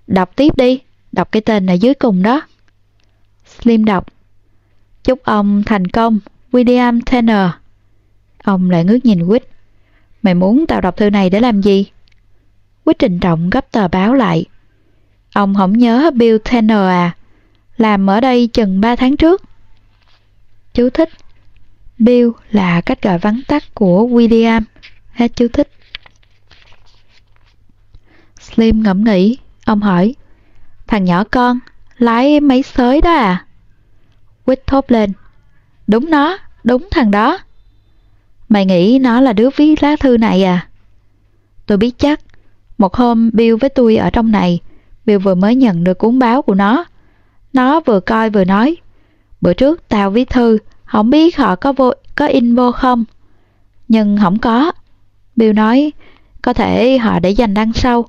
[0.06, 0.80] Đọc tiếp đi,
[1.14, 2.42] đọc cái tên ở dưới cùng đó.
[3.46, 4.06] Slim đọc.
[5.04, 6.18] Chúc ông thành công,
[6.52, 7.50] William Tanner.
[8.44, 9.42] Ông lại ngước nhìn Quýt.
[10.22, 11.86] Mày muốn tao đọc thư này để làm gì?
[12.84, 14.44] Quýt trình trọng gấp tờ báo lại.
[15.34, 17.16] Ông không nhớ Bill Tanner à?
[17.76, 19.42] Làm ở đây chừng 3 tháng trước.
[20.74, 21.08] Chú thích.
[21.98, 24.62] Bill là cách gọi vắn tắt của William.
[25.12, 25.70] Hết chú thích.
[28.40, 30.14] Slim ngẫm nghĩ, ông hỏi,
[30.86, 31.58] thằng nhỏ con,
[31.98, 33.46] lái máy xới đó à?
[34.44, 35.12] Quýt thốt lên,
[35.86, 37.38] đúng nó, đúng thằng đó.
[38.48, 40.68] Mày nghĩ nó là đứa viết lá thư này à?
[41.66, 42.20] Tôi biết chắc,
[42.78, 44.60] một hôm Bill với tôi ở trong này,
[45.06, 46.84] Bill vừa mới nhận được cuốn báo của nó.
[47.52, 48.76] Nó vừa coi vừa nói,
[49.40, 53.04] bữa trước tao viết thư, không biết họ có vô có in vô không?
[53.88, 54.72] Nhưng không có.
[55.36, 55.92] Bill nói,
[56.42, 58.08] có thể họ để dành đăng sau.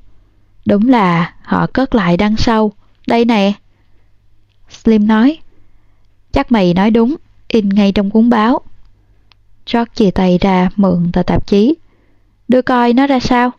[0.66, 2.72] Đúng là họ cất lại đằng sau.
[3.08, 3.54] Đây nè.
[4.70, 5.38] Slim nói.
[6.32, 7.16] Chắc mày nói đúng,
[7.48, 8.62] in ngay trong cuốn báo.
[9.74, 11.76] George chia tay ra mượn tờ tạp chí.
[12.48, 13.52] Đưa coi nó ra sao?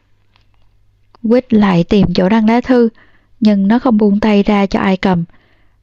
[1.28, 2.88] Quýt lại tìm chỗ đăng lá thư,
[3.40, 5.24] nhưng nó không buông tay ra cho ai cầm.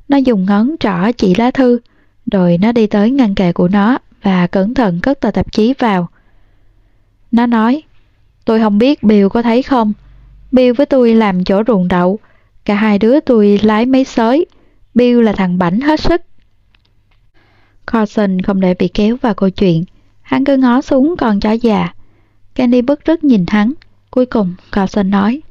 [0.09, 1.79] Nó dùng ngón trỏ chỉ lá thư,
[2.31, 5.73] rồi nó đi tới ngăn kệ của nó và cẩn thận cất tờ tạp chí
[5.79, 6.07] vào.
[7.31, 7.83] Nó nói,
[8.45, 9.93] tôi không biết Bill có thấy không.
[10.53, 12.19] Bill với tôi làm chỗ ruộng đậu,
[12.65, 14.45] cả hai đứa tôi lái máy xới.
[14.93, 16.21] Bill là thằng bảnh hết sức.
[17.87, 19.83] Carson không để bị kéo vào câu chuyện.
[20.21, 21.93] Hắn cứ ngó xuống con chó già.
[22.55, 23.73] Candy bức rứt nhìn hắn.
[24.11, 25.41] Cuối cùng, Carson nói,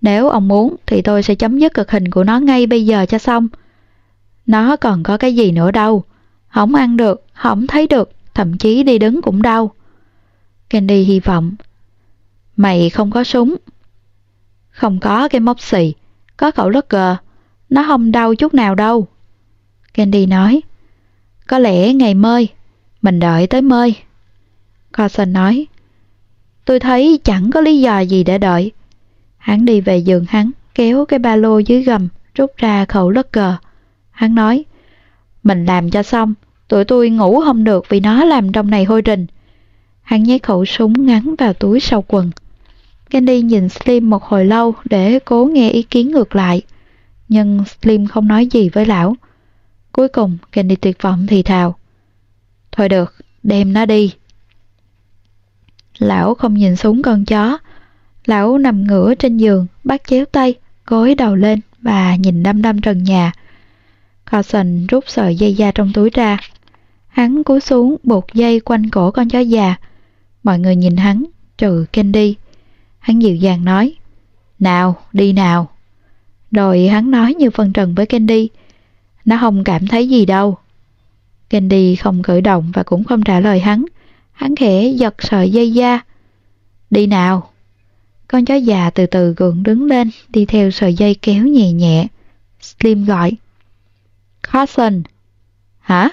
[0.00, 3.06] Nếu ông muốn thì tôi sẽ chấm dứt cực hình của nó ngay bây giờ
[3.06, 3.48] cho xong.
[4.46, 6.04] Nó còn có cái gì nữa đâu.
[6.48, 9.70] Không ăn được, không thấy được, thậm chí đi đứng cũng đau.
[10.70, 11.54] Candy hy vọng.
[12.56, 13.56] Mày không có súng.
[14.80, 15.94] Không có cái móc xì,
[16.36, 17.16] có khẩu lất gờ.
[17.70, 19.06] Nó không đau chút nào đâu.
[19.94, 20.60] Candy nói.
[21.48, 22.48] Có lẽ ngày mơi,
[23.02, 23.96] mình đợi tới mơi.
[24.92, 25.66] Carson nói.
[26.64, 28.72] Tôi thấy chẳng có lý do gì để đợi.
[29.38, 33.32] Hắn đi về giường hắn, kéo cái ba lô dưới gầm, rút ra khẩu lất
[33.32, 33.56] gờ,
[34.10, 34.64] Hắn nói,
[35.42, 36.34] mình làm cho xong,
[36.68, 39.26] tụi tôi ngủ không được vì nó làm trong này hôi rình.
[40.02, 42.30] Hắn nhét khẩu súng ngắn vào túi sau quần.
[43.10, 46.62] Candy nhìn Slim một hồi lâu để cố nghe ý kiến ngược lại.
[47.28, 49.16] Nhưng Slim không nói gì với lão.
[49.92, 51.76] Cuối cùng, Candy tuyệt vọng thì thào.
[52.72, 54.14] Thôi được, đem nó đi.
[55.98, 57.58] Lão không nhìn xuống con chó.
[58.26, 60.54] Lão nằm ngửa trên giường, bắt chéo tay,
[60.86, 63.32] gối đầu lên và nhìn đăm đăm trần nhà.
[64.30, 66.38] Carson rút sợi dây da trong túi ra.
[67.08, 69.74] Hắn cúi xuống buộc dây quanh cổ con chó già.
[70.42, 71.24] Mọi người nhìn hắn,
[71.58, 72.34] trừ Candy.
[73.00, 73.94] Hắn dịu dàng nói,
[74.58, 75.68] Nào, đi nào.
[76.50, 78.48] Rồi hắn nói như phân trần với Candy,
[79.24, 80.56] Nó không cảm thấy gì đâu.
[81.50, 83.84] Candy không cử động và cũng không trả lời hắn.
[84.32, 86.00] Hắn khẽ giật sợi dây da.
[86.90, 87.50] Đi nào.
[88.28, 92.06] Con chó già từ từ gượng đứng lên, đi theo sợi dây kéo nhẹ nhẹ.
[92.60, 93.32] Slim gọi.
[94.42, 95.02] Carson.
[95.78, 96.10] Hả?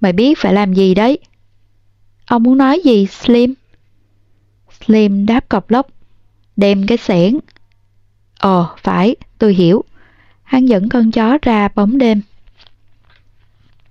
[0.00, 1.18] Mày biết phải làm gì đấy?
[2.26, 3.54] Ông muốn nói gì, Slim?
[4.80, 5.86] Slim đáp cọc lốc.
[6.56, 7.38] Đem cái xẻng.
[8.40, 9.84] Ồ, phải, tôi hiểu.
[10.42, 12.20] Hắn dẫn con chó ra bóng đêm.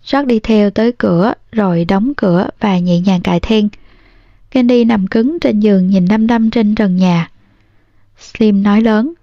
[0.05, 3.69] Jack đi theo tới cửa, rồi đóng cửa và nhẹ nhàng cài then.
[4.51, 7.31] Candy nằm cứng trên giường nhìn đăm đăm trên trần nhà.
[8.19, 9.13] Slim nói lớn.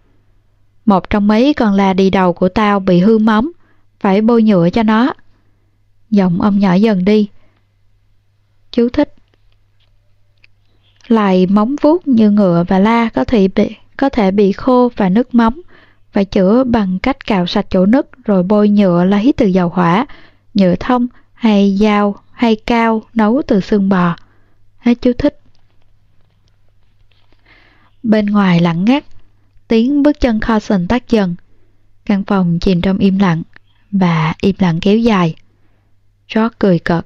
[0.87, 3.51] Một trong mấy con la đi đầu của tao bị hư móng,
[4.01, 5.13] phải bôi nhựa cho nó.
[6.11, 7.29] Giọng ông nhỏ dần đi.
[8.71, 9.18] Chú thích.
[11.09, 15.09] Lại móng vuốt như ngựa và la có thể bị có thể bị khô và
[15.09, 15.61] nứt móng.
[16.13, 20.07] Phải chữa bằng cách cào sạch chỗ nứt rồi bôi nhựa lấy từ dầu hỏa
[20.55, 24.17] nhựa thông hay dao hay cao nấu từ xương bò.
[24.79, 25.41] Hết chú thích.
[28.03, 29.05] Bên ngoài lặng ngắt,
[29.69, 31.35] tiếng bước chân Carson tắt dần.
[32.07, 33.43] Căn phòng chìm trong im lặng
[33.91, 35.35] và im lặng kéo dài.
[36.35, 37.05] George cười cợt.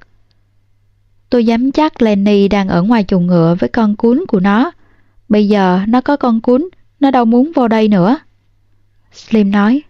[1.32, 4.72] Tôi dám chắc Lenny đang ở ngoài chuồng ngựa với con cún của nó.
[5.28, 6.68] Bây giờ nó có con cún,
[7.00, 8.18] nó đâu muốn vào đây nữa.
[9.12, 9.82] Slim nói.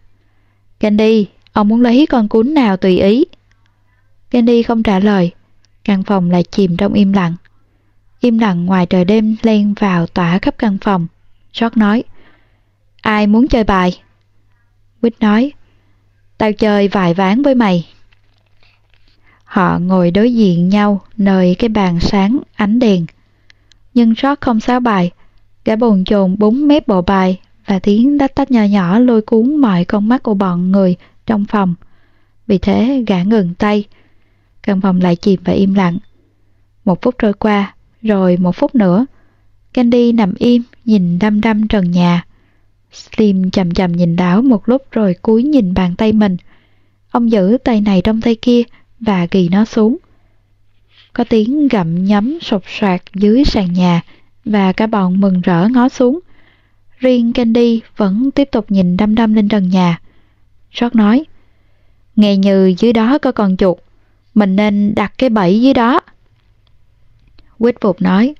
[0.80, 3.24] Candy, ông muốn lấy con cún nào tùy ý.
[4.30, 5.30] Candy không trả lời.
[5.84, 7.34] Căn phòng lại chìm trong im lặng.
[8.20, 11.06] Im lặng ngoài trời đêm len vào tỏa khắp căn phòng.
[11.60, 12.04] George nói.
[13.00, 14.00] Ai muốn chơi bài?
[15.00, 15.52] Quýt nói.
[16.38, 17.88] Tao chơi vài ván với mày.
[19.52, 23.06] Họ ngồi đối diện nhau nơi cái bàn sáng ánh đèn.
[23.94, 25.10] Nhưng rót không xáo bài.
[25.64, 29.56] Gã bồn chồn búng mép bộ bài và tiếng tách tách nhỏ nhỏ lôi cuốn
[29.56, 30.96] mọi con mắt của bọn người
[31.26, 31.74] trong phòng.
[32.46, 33.84] Vì thế gã ngừng tay
[34.62, 35.98] căn phòng lại chìm và im lặng.
[36.84, 39.06] Một phút trôi qua, rồi một phút nữa.
[39.74, 42.24] Candy nằm im, nhìn đăm đăm trần nhà.
[42.92, 46.36] Slim chầm chầm nhìn đảo một lúc rồi cúi nhìn bàn tay mình.
[47.10, 48.62] Ông giữ tay này trong tay kia
[49.06, 49.96] và ghi nó xuống.
[51.12, 54.00] Có tiếng gặm nhấm sột soạt dưới sàn nhà
[54.44, 56.20] và cả bọn mừng rỡ ngó xuống.
[56.98, 60.00] Riêng Candy vẫn tiếp tục nhìn đăm đăm lên trần nhà.
[60.80, 61.24] George nói,
[62.16, 63.78] nghe như dưới đó có con chuột,
[64.34, 66.00] mình nên đặt cái bẫy dưới đó.
[67.58, 68.34] Quýt phục nói,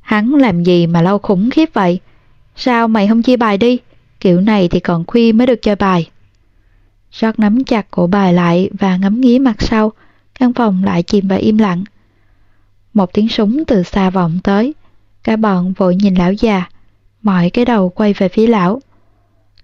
[0.00, 2.00] hắn làm gì mà lâu khủng khiếp vậy?
[2.56, 3.78] Sao mày không chia bài đi?
[4.20, 6.08] Kiểu này thì còn khuya mới được chơi bài.
[7.20, 9.92] George nắm chặt cổ bài lại và ngắm nghía mặt sau,
[10.38, 11.84] căn phòng lại chìm vào im lặng.
[12.94, 14.74] Một tiếng súng từ xa vọng tới,
[15.24, 16.64] cả bọn vội nhìn lão già,
[17.22, 18.80] mọi cái đầu quay về phía lão.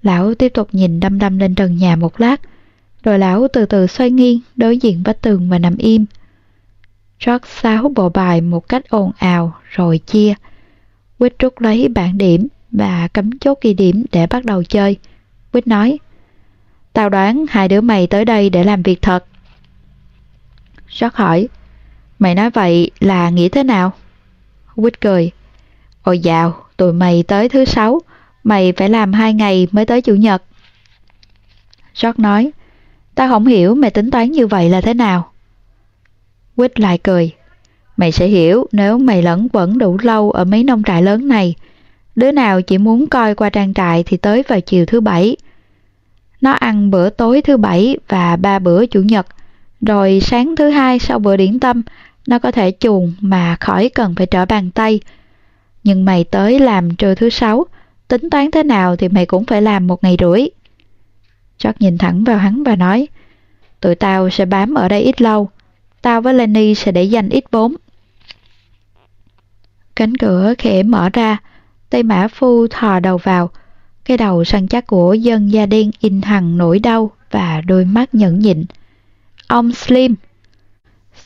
[0.02, 2.40] Lão tiếp tục nhìn đăm đăm lên trần nhà một lát,
[3.02, 6.04] rồi lão từ từ xoay nghiêng đối diện vách tường và nằm im.
[7.26, 10.34] George sáo bộ bài một cách ồn ào rồi chia.
[11.18, 14.96] Quýt rút lấy bảng điểm và cấm chốt ghi điểm để bắt đầu chơi.
[15.52, 15.98] Quýt nói,
[16.93, 19.24] Tao đoán hai đứa mày tới đây để làm việc thật.
[21.01, 21.48] George hỏi,
[22.19, 23.93] Mày nói vậy là nghĩ thế nào?
[24.77, 25.31] Quýt cười,
[26.02, 28.01] Ôi dào, tụi mày tới thứ sáu,
[28.44, 30.43] mày phải làm hai ngày mới tới chủ nhật.
[32.02, 32.51] George nói,
[33.14, 35.32] Tao không hiểu mày tính toán như vậy là thế nào.
[36.56, 37.32] Quýt lại cười.
[37.97, 41.55] Mày sẽ hiểu nếu mày lẫn quẩn đủ lâu ở mấy nông trại lớn này.
[42.16, 45.36] Đứa nào chỉ muốn coi qua trang trại thì tới vào chiều thứ bảy.
[46.43, 49.27] Nó ăn bữa tối thứ bảy và ba bữa chủ nhật.
[49.81, 51.82] Rồi sáng thứ hai sau bữa điểm tâm,
[52.27, 55.01] nó có thể chuồn mà khỏi cần phải trở bàn tay.
[55.85, 57.66] Nhưng mày tới làm trưa thứ sáu,
[58.09, 60.47] tính toán thế nào thì mày cũng phải làm một ngày rưỡi.
[61.64, 63.09] George nhìn thẳng vào hắn và nói,
[63.81, 65.51] tụi tao sẽ bám ở đây ít lâu,
[66.02, 67.74] tao với Lenny sẽ để dành ít vốn.
[69.97, 71.36] Cánh cửa khẽ mở ra,
[71.90, 73.51] Tây Mã Phu thò đầu vào,
[74.04, 78.14] cái đầu săn chắc của dân da đen in hằng nỗi đau và đôi mắt
[78.14, 78.64] nhẫn nhịn.
[79.46, 80.14] Ông Slim!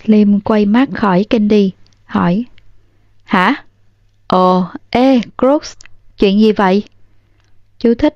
[0.02, 1.70] Slim quay mắt khỏi Candy,
[2.04, 2.44] hỏi.
[3.24, 3.54] Hả?
[4.26, 5.76] Ồ, ê, Crooks,
[6.18, 6.82] chuyện gì vậy?
[7.78, 8.14] Chú thích.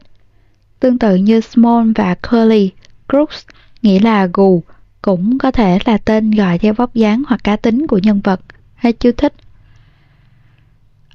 [0.80, 2.70] Tương tự như Small và Curly,
[3.08, 3.46] Crooks
[3.82, 4.62] nghĩa là gù,
[5.02, 8.40] cũng có thể là tên gọi theo vóc dáng hoặc cá tính của nhân vật.
[8.76, 9.34] Hết chú thích.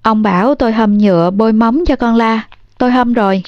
[0.01, 2.47] Ông bảo tôi hầm nhựa bôi móng cho con la.
[2.77, 3.43] Tôi hâm rồi.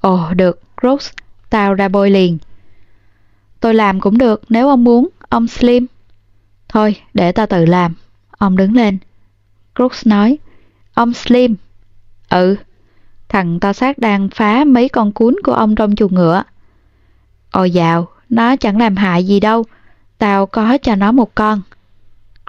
[0.00, 1.10] Ồ, được, Rose,
[1.50, 2.38] tao ra bôi liền.
[3.60, 5.86] Tôi làm cũng được nếu ông muốn, ông Slim.
[6.68, 7.94] Thôi, để tao tự làm.
[8.30, 8.98] Ông đứng lên.
[9.74, 10.38] Crooks nói,
[10.94, 11.56] ông Slim.
[12.28, 12.56] Ừ,
[13.28, 16.42] thằng to xác đang phá mấy con cuốn của ông trong chuồng ngựa.
[17.50, 19.64] Ôi dạo, nó chẳng làm hại gì đâu,
[20.18, 21.62] tao có cho nó một con.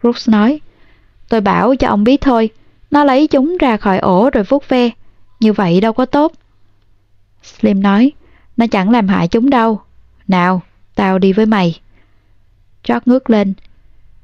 [0.01, 0.59] Crooks nói,
[1.29, 2.49] tôi bảo cho ông biết thôi,
[2.91, 4.89] nó lấy chúng ra khỏi ổ rồi vuốt ve,
[5.43, 6.33] như vậy đâu có tốt.
[7.43, 8.11] Slim nói,
[8.57, 9.81] nó chẳng làm hại chúng đâu.
[10.27, 10.61] Nào,
[10.95, 11.79] tao đi với mày.
[12.87, 13.53] George ngước lên.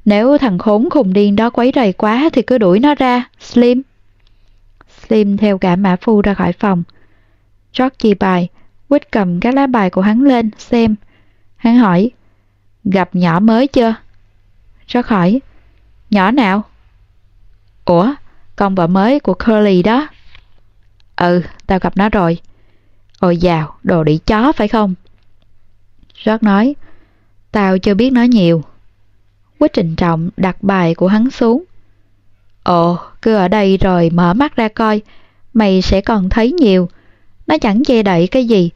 [0.06, 3.82] Nếu thằng khốn khùng điên đó quấy rầy quá thì cứ đuổi nó ra, Slim.
[5.08, 6.84] Slim theo cả mã phu ra khỏi phòng.
[7.78, 8.50] George chia bài,
[8.90, 10.96] Quýt cầm các lá bài của hắn lên, xem.
[11.56, 12.12] Hắn hỏi,
[12.84, 13.96] gặp nhỏ mới chưa?
[14.94, 15.42] George hỏi,
[16.10, 16.64] nhỏ nào?
[17.86, 18.14] Ủa,
[18.56, 20.08] con vợ mới của Curly đó.
[21.20, 22.38] Ừ, tao gặp nó rồi.
[23.20, 24.94] Ôi dào, đồ đĩ chó phải không?
[26.24, 26.76] Rót nói,
[27.52, 28.64] tao chưa biết nó nhiều.
[29.58, 31.64] Quýt trình trọng đặt bài của hắn xuống.
[32.64, 35.02] Ồ, cứ ở đây rồi mở mắt ra coi,
[35.54, 36.90] mày sẽ còn thấy nhiều.
[37.48, 38.70] Nó chẳng che đậy cái gì.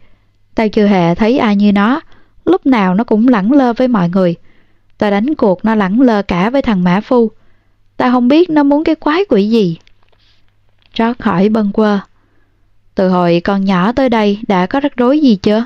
[0.56, 2.02] Tao chưa hề thấy ai như nó,
[2.46, 4.36] lúc nào nó cũng lẳng lơ với mọi người.
[4.98, 7.32] Tao đánh cuộc nó lẳng lơ cả với thằng Mã Phu.
[7.98, 9.78] Tao không biết nó muốn cái quái quỷ gì.
[10.98, 12.00] George hỏi bân quơ.
[12.96, 15.66] Từ hồi con nhỏ tới đây đã có rắc rối gì chưa?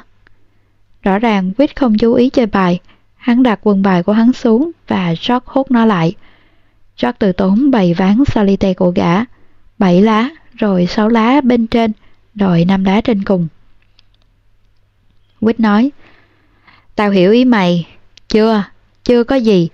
[1.02, 2.80] Rõ ràng Quýt không chú ý chơi bài,
[3.16, 6.16] hắn đặt quần bài của hắn xuống và George hút nó lại.
[7.02, 9.16] George từ tốn bày ván solitaire của gã,
[9.78, 11.91] bảy lá, rồi sáu lá bên trên,
[12.36, 13.48] rồi năm lá trên cùng.
[15.40, 15.91] Quýt nói,
[16.98, 17.88] Tao hiểu ý mày.
[18.30, 18.64] Chưa,
[19.04, 19.70] chưa có gì.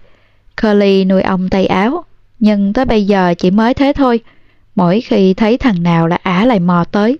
[0.62, 2.06] Curly nuôi ông tay áo,
[2.40, 4.20] nhưng tới bây giờ chỉ mới thế thôi.
[4.76, 7.18] Mỗi khi thấy thằng nào là ả lại mò tới.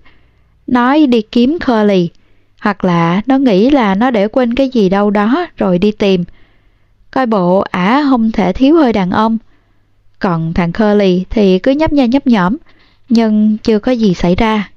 [0.68, 2.10] Nói đi kiếm Curly,
[2.62, 6.24] hoặc là nó nghĩ là nó để quên cái gì đâu đó rồi đi tìm.
[7.12, 9.38] Coi bộ ả không thể thiếu hơi đàn ông.
[10.20, 12.58] Còn thằng Curly thì cứ nhấp nha nhấp nhõm,
[13.10, 14.70] nhưng chưa có gì xảy ra.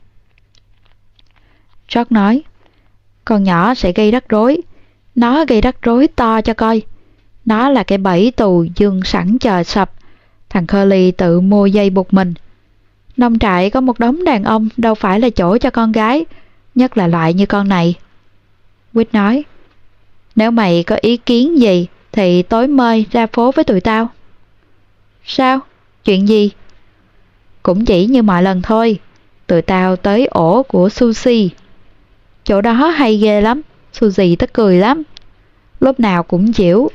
[1.95, 2.43] George nói,
[3.25, 4.63] con nhỏ sẽ gây rắc rối.
[5.15, 6.83] Nó gây rắc rối to cho coi.
[7.45, 9.93] Nó là cái bẫy tù dương sẵn chờ sập.
[10.49, 12.35] Thằng Curly tự mua dây buộc mình.
[13.17, 16.25] Nông trại có một đống đàn ông đâu phải là chỗ cho con gái,
[16.75, 17.95] nhất là loại như con này.
[18.95, 19.45] Quýt nói,
[20.37, 24.09] nếu mày có ý kiến gì thì tối mời ra phố với tụi tao.
[25.25, 25.61] Sao?
[26.05, 26.51] Chuyện gì?
[27.63, 28.99] Cũng chỉ như mọi lần thôi.
[29.47, 31.51] Tụi tao tới ổ của Sushi.
[32.45, 33.63] Chỗ đó hay ghê lắm,
[33.95, 35.03] Suzy tức cười lắm.
[35.81, 36.91] Lúc nào cũng chịu.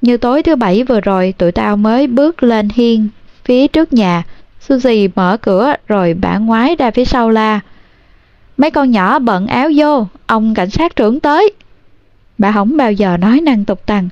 [0.00, 3.08] Như tối thứ bảy vừa rồi tụi tao mới bước lên hiên
[3.44, 4.22] phía trước nhà.
[4.68, 7.60] Suzy mở cửa rồi bả ngoái ra phía sau la.
[8.56, 11.52] Mấy con nhỏ bận áo vô, ông cảnh sát trưởng tới.
[12.38, 14.08] Bà không bao giờ nói năng tục tằng.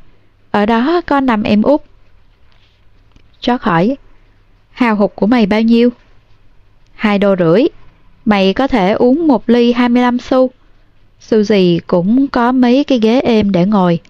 [0.51, 1.83] Ở đó có năm em út.
[3.47, 3.97] George hỏi,
[4.71, 5.91] hào hụt của mày bao nhiêu?
[6.95, 7.63] Hai đô rưỡi.
[8.25, 10.51] Mày có thể uống một ly 25 xu.
[11.29, 14.01] Suzy cũng có mấy cái ghế êm để ngồi.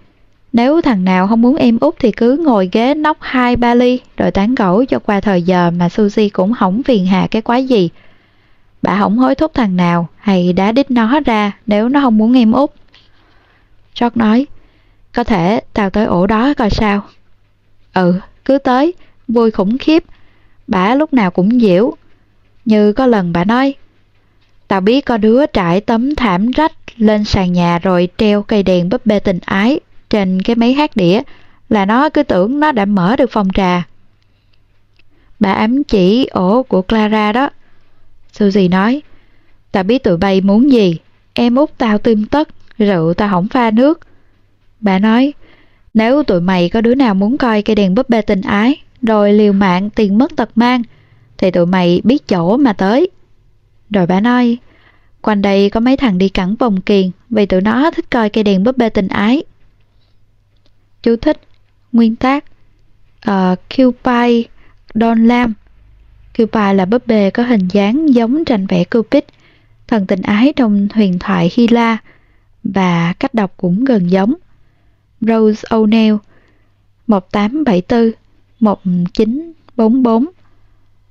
[0.53, 3.99] Nếu thằng nào không muốn em út thì cứ ngồi ghế nóc hai ba ly
[4.17, 7.65] rồi tán gẫu cho qua thời giờ mà Suzy cũng hỏng phiền hà cái quái
[7.65, 7.89] gì.
[8.81, 12.37] Bà hỏng hối thúc thằng nào hay đá đít nó ra nếu nó không muốn
[12.37, 12.71] em út.
[13.99, 14.47] George nói,
[15.13, 17.01] có thể tao tới ổ đó coi sao.
[17.93, 18.93] Ừ, cứ tới,
[19.27, 20.03] vui khủng khiếp.
[20.67, 21.95] Bà lúc nào cũng diễu,
[22.65, 23.75] Như có lần bà nói,
[24.67, 28.89] tao biết có đứa trải tấm thảm rách lên sàn nhà rồi treo cây đèn
[28.89, 29.79] búp bê tình ái
[30.13, 31.21] trên cái máy hát đĩa
[31.69, 33.83] là nó cứ tưởng nó đã mở được phòng trà.
[35.39, 37.49] Bà ấm chỉ ổ của Clara đó.
[38.33, 39.01] Suzy nói,
[39.71, 40.97] tao biết tụi bay muốn gì,
[41.33, 43.99] em út tao tim tất, rượu tao không pha nước.
[44.79, 45.33] Bà nói,
[45.93, 49.33] nếu tụi mày có đứa nào muốn coi cây đèn búp bê tình ái, rồi
[49.33, 50.81] liều mạng tiền mất tật mang,
[51.37, 53.09] thì tụi mày biết chỗ mà tới.
[53.89, 54.57] Rồi bà nói,
[55.21, 58.43] quanh đây có mấy thằng đi cẳng vòng kiền vì tụi nó thích coi cây
[58.43, 59.43] đèn búp bê tình ái.
[61.03, 61.41] Chú thích
[61.91, 62.45] Nguyên tác
[63.21, 64.45] ờ, uh, Cupid
[64.93, 65.53] Don Lam
[66.37, 69.23] Cupid là búp bê có hình dáng giống tranh vẽ Cupid,
[69.87, 71.97] thần tình ái trong huyền thoại Hy La
[72.63, 74.33] và cách đọc cũng gần giống.
[75.21, 76.17] Rose O'Neill
[77.07, 78.11] 1874
[78.59, 80.25] 1944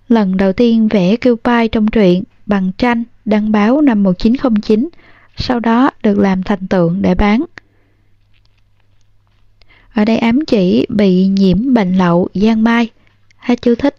[0.08, 4.88] Lần đầu tiên vẽ Cupid trong truyện bằng tranh đăng báo năm 1909,
[5.36, 7.44] sau đó được làm thành tượng để bán.
[9.94, 12.90] Ở đây ám chỉ bị nhiễm bệnh lậu giang mai.
[13.36, 13.96] Hết chú thích.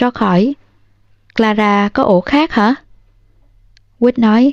[0.00, 0.54] George hỏi,
[1.34, 2.74] Clara có ổ khác hả?
[3.98, 4.52] Quýt nói,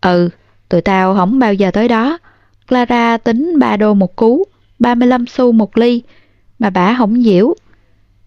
[0.00, 0.28] ừ,
[0.68, 2.18] tụi tao không bao giờ tới đó.
[2.66, 4.44] Clara tính 3 đô một cú,
[4.78, 6.02] 35 xu một ly,
[6.58, 7.54] mà bà không diễu.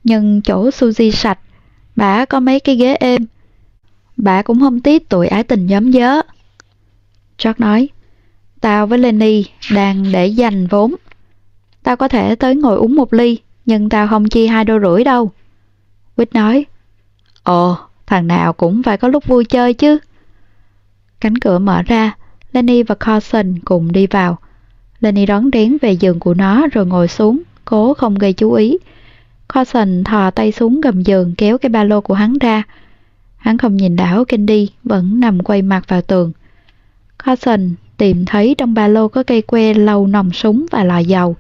[0.04, 1.40] Nhưng chỗ Suzy sạch,
[1.96, 3.26] bà có mấy cái ghế êm.
[4.18, 6.22] Bà cũng không tiếc tụi ái tình nhóm dớ.
[7.44, 7.90] George nói,
[8.62, 10.96] tao với Lenny đang để dành vốn.
[11.84, 15.04] Tao có thể tới ngồi uống một ly, nhưng tao không chi hai đô rưỡi
[15.04, 15.32] đâu.
[16.16, 16.66] Quýt nói,
[17.44, 19.98] Ồ, thằng nào cũng phải có lúc vui chơi chứ.
[21.20, 22.16] Cánh cửa mở ra,
[22.52, 24.38] Lenny và Carson cùng đi vào.
[25.00, 28.78] Lenny đón đén về giường của nó rồi ngồi xuống, cố không gây chú ý.
[29.54, 32.64] Carson thò tay xuống gầm giường kéo cái ba lô của hắn ra.
[33.38, 36.32] Hắn không nhìn đảo Candy vẫn nằm quay mặt vào tường.
[37.26, 41.36] Carson tìm thấy trong ba lô có cây que lau nòng súng và lò dầu.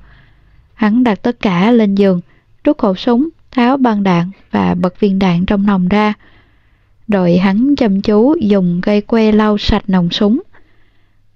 [0.73, 2.21] Hắn đặt tất cả lên giường,
[2.63, 6.13] rút khẩu súng, tháo băng đạn và bật viên đạn trong nòng ra.
[7.07, 10.41] Rồi hắn chăm chú dùng cây que lau sạch nòng súng.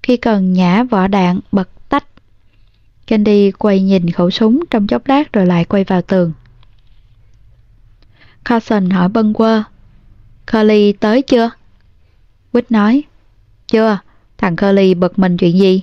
[0.03, 2.05] Khi cần nhả vỏ đạn bật tách.
[3.07, 6.33] Candy quay nhìn khẩu súng trong chốc lát rồi lại quay vào tường.
[8.45, 9.63] Carson hỏi bân quơ.
[10.51, 11.49] Curly tới chưa?
[12.51, 13.03] Quýt nói.
[13.67, 13.99] Chưa,
[14.45, 15.81] thằng Curly bực mình chuyện gì?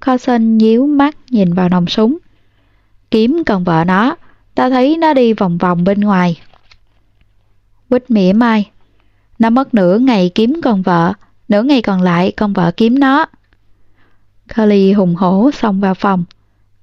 [0.00, 2.18] Carson nhíu mắt nhìn vào nòng súng.
[3.10, 4.16] Kiếm cần vợ nó,
[4.54, 6.40] ta thấy nó đi vòng vòng bên ngoài.
[7.88, 8.70] Quýt mỉa mai.
[9.38, 11.12] Nó mất nửa ngày kiếm con vợ,
[11.48, 13.26] nửa ngày còn lại con vợ kiếm nó.
[14.56, 16.24] Curly hùng hổ xông vào phòng.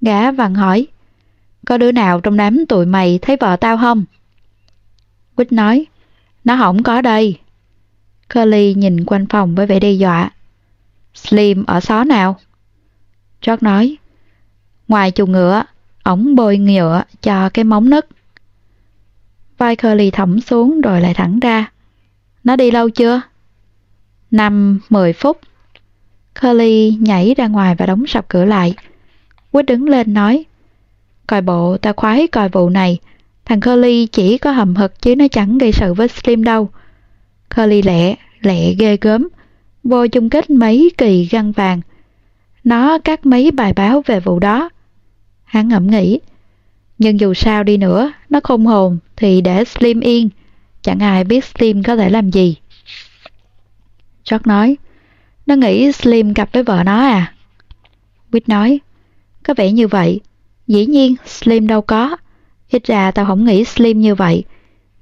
[0.00, 0.86] Gã vặn hỏi.
[1.66, 4.04] Có đứa nào trong đám tụi mày thấy vợ tao không?
[5.34, 5.86] Quýt nói.
[6.44, 7.38] Nó không có đây.
[8.34, 10.30] Curly nhìn quanh phòng với vẻ đe dọa.
[11.14, 12.36] Slim ở xó nào?
[13.46, 13.96] George nói.
[14.88, 15.62] Ngoài chuồng ngựa,
[16.02, 18.06] ổng bôi nhựa cho cái móng nứt.
[19.58, 21.70] Vai Curly thõng xuống rồi lại thẳng ra.
[22.44, 23.20] Nó đi lâu chưa?
[24.30, 25.40] Năm, mười phút.
[26.40, 28.74] Curly nhảy ra ngoài và đóng sập cửa lại.
[29.50, 30.44] Quýt đứng lên nói.
[31.26, 32.98] Coi bộ, ta khoái coi vụ này.
[33.44, 36.68] Thằng Curly chỉ có hầm hực chứ nó chẳng gây sự với Slim đâu.
[37.56, 39.28] Curly lẹ, lẹ ghê gớm.
[39.84, 41.80] Vô chung kết mấy kỳ găng vàng.
[42.64, 44.68] Nó cắt mấy bài báo về vụ đó.
[45.44, 46.20] Hắn ngẫm nghĩ.
[46.98, 50.28] Nhưng dù sao đi nữa, nó không hồn thì để Slim yên.
[50.82, 52.56] Chẳng ai biết Slim có thể làm gì.
[54.30, 54.76] George nói,
[55.46, 57.34] nó nghĩ Slim gặp với vợ nó à?
[58.32, 58.80] Quýt nói,
[59.42, 60.20] có vẻ như vậy.
[60.66, 62.16] Dĩ nhiên, Slim đâu có.
[62.70, 64.44] Ít ra tao không nghĩ Slim như vậy.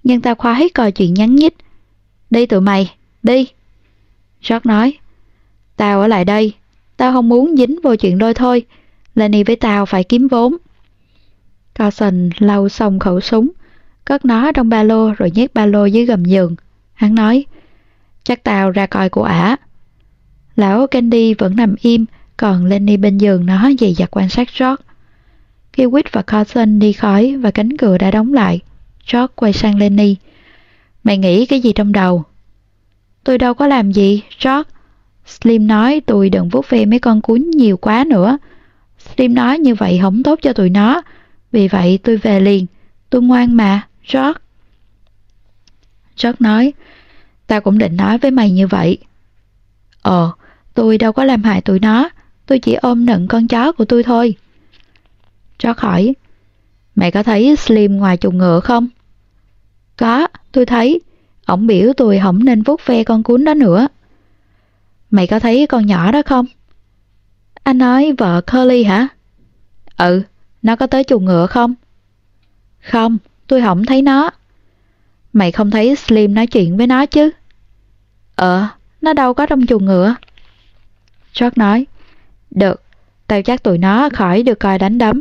[0.02, 1.54] Nhưng tao khoái coi chuyện nhắn nhít.
[2.30, 3.46] Đi tụi mày, đi.
[4.48, 4.98] George nói,
[5.76, 6.52] tao ở lại đây.
[6.96, 8.64] Tao không muốn dính vô chuyện đôi thôi.
[9.14, 10.56] Lenny với tao phải kiếm vốn.
[11.74, 13.48] Carson lau xong khẩu súng,
[14.04, 16.56] cất nó trong ba lô rồi nhét ba lô dưới gầm giường.
[16.94, 17.44] Hắn nói,
[18.24, 19.56] chắc tao ra coi của ả.
[20.56, 22.04] Lão Candy vẫn nằm im,
[22.36, 24.82] còn Lenny bên giường nó dày dặt quan sát George.
[25.72, 28.60] Khi Whit và Carson đi khỏi và cánh cửa đã đóng lại,
[29.12, 30.16] George quay sang Lenny.
[31.04, 32.24] Mày nghĩ cái gì trong đầu?
[33.24, 34.70] Tôi đâu có làm gì, George.
[35.26, 38.38] Slim nói tôi đừng vuốt ve mấy con cún nhiều quá nữa.
[38.98, 41.02] Slim nói như vậy không tốt cho tụi nó.
[41.52, 42.66] Vì vậy tôi về liền.
[43.10, 44.40] Tôi ngoan mà, George.
[46.22, 46.72] George nói,
[47.46, 48.98] tao cũng định nói với mày như vậy.
[50.02, 50.32] Ờ,
[50.74, 52.08] tôi đâu có làm hại tụi nó.
[52.46, 54.36] Tôi chỉ ôm nựng con chó của tôi thôi.
[55.62, 56.14] George hỏi,
[56.94, 58.88] mày có thấy Slim ngoài chuồng ngựa không?
[59.96, 61.00] Có, tôi thấy.
[61.52, 63.88] Ổng biểu tôi không nên vuốt ve con cún đó nữa.
[65.10, 66.46] Mày có thấy con nhỏ đó không?
[67.62, 69.08] Anh nói vợ Curly hả?
[69.96, 70.22] Ừ,
[70.62, 71.74] nó có tới chuồng ngựa không?
[72.80, 74.30] Không, tôi không thấy nó.
[75.32, 77.30] Mày không thấy Slim nói chuyện với nó chứ?
[78.34, 78.66] Ờ,
[79.00, 80.14] nó đâu có trong chuồng ngựa.
[81.40, 81.86] George nói,
[82.50, 82.82] được,
[83.26, 85.20] tao chắc tụi nó khỏi được coi đánh đấm.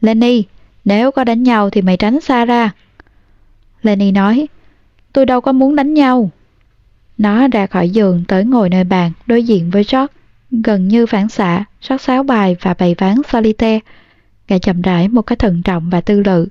[0.00, 0.44] Lenny,
[0.84, 2.70] nếu có đánh nhau thì mày tránh xa ra.
[3.82, 4.48] Lenny nói,
[5.18, 6.30] tôi đâu có muốn đánh nhau.
[7.18, 10.14] Nó ra khỏi giường tới ngồi nơi bàn đối diện với George,
[10.50, 13.80] gần như phản xạ, sắc sáo bài và bày ván solitaire.
[14.48, 16.48] Gã chậm rãi một cách thận trọng và tư lự.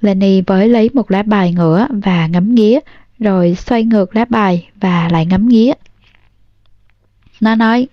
[0.00, 2.78] Lenny với lấy một lá bài ngửa và ngắm nghía,
[3.18, 5.72] rồi xoay ngược lá bài và lại ngắm nghía.
[7.40, 7.88] Nó nói,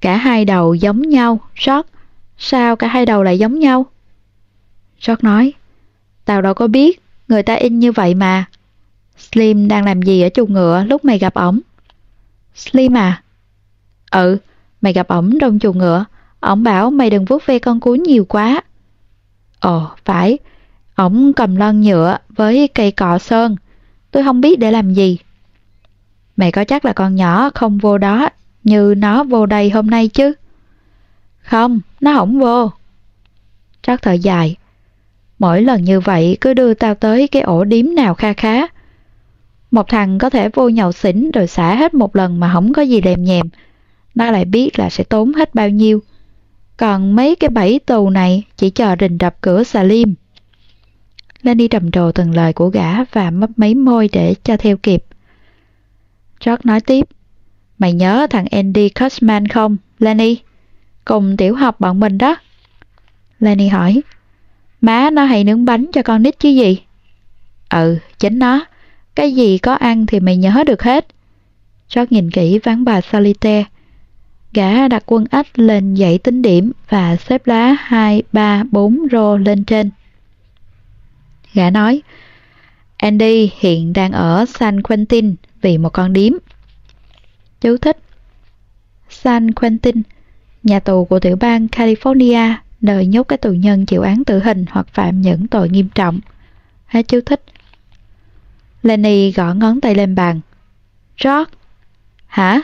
[0.00, 1.88] cả hai đầu giống nhau, George.
[2.38, 3.86] Sao cả hai đầu lại giống nhau?
[5.06, 5.52] George nói,
[6.24, 8.46] tao đâu có biết, người ta in như vậy mà.
[9.32, 11.60] Slim đang làm gì ở chuồng ngựa lúc mày gặp ổng?
[12.54, 13.22] Slim à?
[14.10, 14.38] Ừ,
[14.80, 16.04] mày gặp ổng trong chuồng ngựa.
[16.40, 18.62] Ổng bảo mày đừng vuốt ve con cún nhiều quá.
[19.60, 20.38] Ồ, phải.
[20.94, 23.56] Ổng cầm lon nhựa với cây cọ sơn.
[24.10, 25.18] Tôi không biết để làm gì.
[26.36, 28.28] Mày có chắc là con nhỏ không vô đó
[28.64, 30.32] như nó vô đây hôm nay chứ?
[31.38, 32.70] Không, nó không vô.
[33.82, 34.56] Trắc thở dài.
[35.38, 38.66] Mỗi lần như vậy cứ đưa tao tới cái ổ điếm nào kha khá.
[39.70, 42.82] Một thằng có thể vô nhậu xỉn rồi xả hết một lần mà không có
[42.82, 43.48] gì đèm nhèm.
[44.14, 46.02] Nó lại biết là sẽ tốn hết bao nhiêu.
[46.76, 50.08] Còn mấy cái bẫy tù này chỉ chờ rình đập cửa xà liêm.
[51.42, 55.04] Lenny trầm trồ từng lời của gã và mấp mấy môi để cho theo kịp.
[56.44, 57.06] George nói tiếp.
[57.78, 60.38] Mày nhớ thằng Andy Cusman không, Lenny?
[61.04, 62.36] Cùng tiểu học bọn mình đó.
[63.40, 64.02] Lenny hỏi.
[64.80, 66.78] Má nó hay nướng bánh cho con nít chứ gì?
[67.70, 68.66] Ừ, chính nó.
[69.16, 71.06] Cái gì có ăn thì mày nhớ được hết.
[71.94, 73.64] George nhìn kỹ ván bà Solitaire.
[74.52, 79.36] Gã đặt quân ếch lên dãy tính điểm và xếp lá 2, 3, 4 rô
[79.36, 79.90] lên trên.
[81.54, 82.02] Gã nói,
[82.96, 86.32] Andy hiện đang ở San Quentin vì một con điếm.
[87.60, 87.98] Chú thích
[89.10, 90.02] San Quentin,
[90.62, 94.64] nhà tù của tiểu bang California, nơi nhốt các tù nhân chịu án tử hình
[94.70, 96.20] hoặc phạm những tội nghiêm trọng.
[96.86, 97.42] Hết chú thích.
[98.82, 100.40] Lenny gõ ngón tay lên bàn.
[101.24, 101.50] George?
[102.26, 102.62] Hả?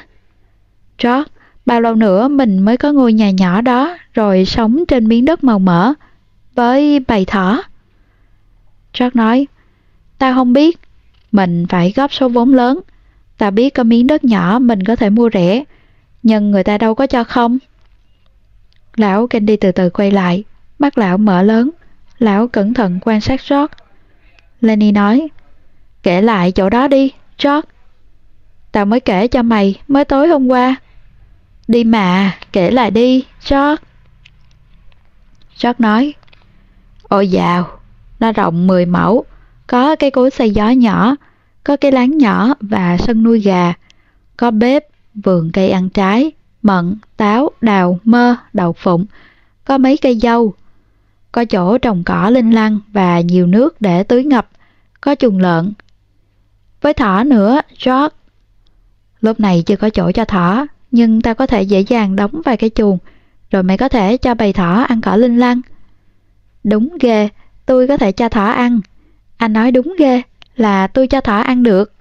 [0.99, 1.31] George,
[1.67, 5.45] bao lâu nữa mình mới có ngôi nhà nhỏ đó rồi sống trên miếng đất
[5.45, 5.93] màu mỡ
[6.55, 7.63] với bầy thỏ?
[8.99, 9.47] George nói,
[10.19, 10.79] tao không biết,
[11.33, 12.81] mình phải góp số vốn lớn.
[13.39, 15.65] Tao biết có miếng đất nhỏ mình có thể mua rẻ,
[16.23, 17.59] nhưng người ta đâu có cho không.
[18.97, 20.45] Lão Candy từ từ quay lại,
[20.79, 21.71] mắt lão mở lớn,
[22.19, 23.75] lão cẩn thận quan sát George.
[24.61, 25.29] Lenny nói,
[26.03, 27.13] kể lại chỗ đó đi,
[27.45, 27.69] George.
[28.73, 30.77] Tao mới kể cho mày mới tối hôm qua.
[31.69, 33.83] Đi mà, kể lại đi, George.
[35.63, 36.15] George nói,
[37.03, 37.79] ôi dào,
[38.21, 39.25] nó rộng 10 mẫu,
[39.67, 41.17] có cây cối xây gió nhỏ,
[41.65, 43.73] có cái láng nhỏ và sân nuôi gà,
[44.37, 44.85] có bếp,
[45.15, 49.07] vườn cây ăn trái, mận, táo, đào, mơ, đậu phụng,
[49.65, 50.55] có mấy cây dâu,
[51.33, 54.49] có chỗ trồng cỏ linh lăng và nhiều nước để tưới ngập,
[55.01, 55.73] có chuồng lợn.
[56.83, 58.17] Với thỏ nữa, George.
[59.21, 62.57] Lúc này chưa có chỗ cho thỏ, nhưng ta có thể dễ dàng đóng vài
[62.57, 62.99] cái chuồng,
[63.51, 65.61] rồi mày có thể cho bầy thỏ ăn cỏ linh lăng.
[66.65, 67.29] Đúng ghê,
[67.67, 68.81] tôi có thể cho thỏ ăn.
[69.37, 70.23] Anh nói đúng ghê,
[70.57, 71.93] là tôi cho thỏ ăn được.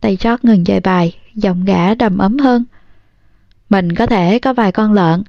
[0.00, 2.64] Tay George ngừng dạy bài, giọng gã đầm ấm hơn.
[3.68, 5.22] Mình có thể có vài con lợn.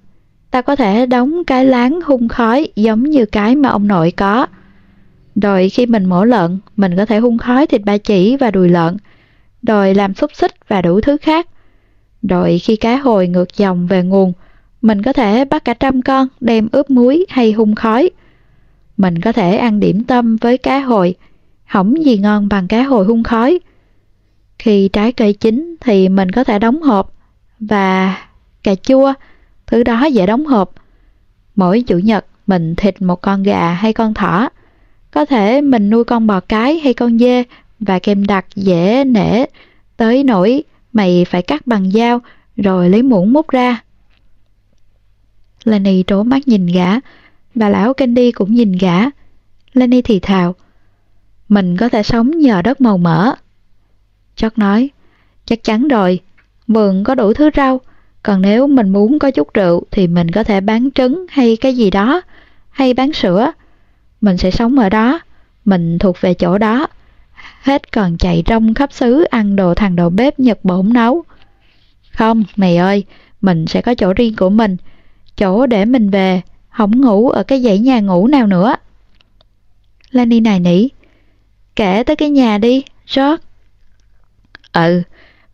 [0.52, 4.48] Ta có thể đóng cái láng hung khói giống như cái mà ông nội có.
[5.36, 8.70] Rồi khi mình mổ lợn, mình có thể hung khói thịt ba chỉ và đùi
[8.70, 8.98] lợn.
[9.68, 11.48] Rồi làm xúc xích và đủ thứ khác.
[12.22, 14.34] Rồi khi cá hồi ngược dòng về nguồn,
[14.82, 18.10] mình có thể bắt cả trăm con đem ướp muối hay hung khói.
[18.98, 21.16] Mình có thể ăn điểm tâm với cá hồi,
[21.66, 23.60] hỏng gì ngon bằng cá hồi hung khói.
[24.60, 27.14] Khi trái cây chín thì mình có thể đóng hộp
[27.60, 28.18] và
[28.64, 29.14] cà chua,
[29.68, 30.74] thứ đó dễ đóng hộp.
[31.56, 34.50] Mỗi chủ nhật mình thịt một con gà hay con thỏ.
[35.14, 37.44] Có thể mình nuôi con bò cái hay con dê
[37.80, 39.46] và kem đặc dễ nể
[39.98, 40.64] tới nỗi
[40.94, 42.20] mày phải cắt bằng dao
[42.58, 43.84] rồi lấy muỗng múc ra.
[45.64, 46.88] Lenny trố mắt nhìn gã,
[47.56, 49.00] bà lão Candy cũng nhìn gã.
[49.74, 50.56] Lenny thì thào,
[51.50, 53.36] mình có thể sống nhờ đất màu mỡ.
[54.36, 54.90] Chót nói,
[55.46, 56.20] chắc chắn rồi,
[56.68, 57.82] vườn có đủ thứ rau,
[58.24, 61.76] còn nếu mình muốn có chút rượu thì mình có thể bán trứng hay cái
[61.76, 62.22] gì đó,
[62.70, 63.52] hay bán sữa.
[64.24, 65.20] Mình sẽ sống ở đó,
[65.66, 66.88] mình thuộc về chỗ đó.
[67.62, 71.24] Hết còn chạy rong khắp xứ ăn đồ thằng đầu bếp Nhật bổn nấu.
[72.12, 73.04] Không, mày ơi,
[73.42, 74.78] mình sẽ có chỗ riêng của mình,
[75.38, 78.76] chỗ để mình về, không ngủ ở cái dãy nhà ngủ nào nữa.
[80.12, 80.88] Lani này nỉ,
[81.76, 82.84] kể tới cái nhà đi,
[83.16, 83.44] George.
[84.74, 85.02] Ừ,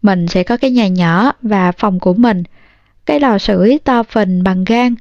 [0.01, 2.43] mình sẽ có cái nhà nhỏ và phòng của mình,
[3.05, 4.95] cái lò sưởi to phình bằng gan.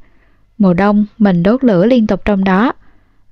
[0.59, 2.73] Mùa đông mình đốt lửa liên tục trong đó.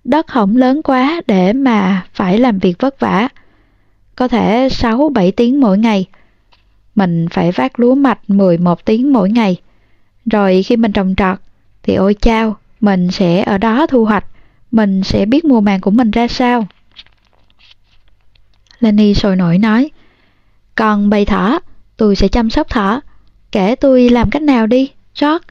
[0.07, 3.29] Đất không lớn quá để mà phải làm việc vất vả.
[4.17, 6.07] Có thể 6-7 tiếng mỗi ngày.
[6.95, 9.57] Mình phải vác lúa mạch 11 tiếng mỗi ngày.
[10.31, 11.39] Rồi khi mình trồng trọt
[11.83, 14.25] thì ôi chao, mình sẽ ở đó thu hoạch.
[14.71, 16.67] Mình sẽ biết mùa màng của mình ra sao.
[18.81, 19.91] Lenny sôi nổi nói
[20.75, 21.59] Còn bầy thỏ,
[21.97, 23.01] tôi sẽ chăm sóc thỏ.
[23.53, 25.47] Kể tôi làm cách nào đi, George.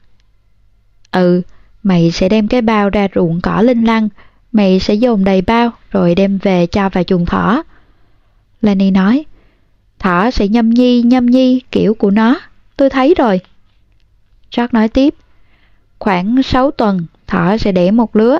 [1.10, 1.42] Ừ,
[1.82, 4.08] mày sẽ đem cái bao ra ruộng cỏ linh lăng.
[4.56, 7.62] Mày sẽ dồn đầy bao rồi đem về cho vào chuồng thỏ.
[8.62, 9.24] Lenny nói
[9.98, 12.40] Thỏ sẽ nhâm nhi nhâm nhi kiểu của nó.
[12.76, 13.40] Tôi thấy rồi.
[14.50, 15.14] Jack nói tiếp
[15.98, 18.38] Khoảng 6 tuần thỏ sẽ đẻ một lứa.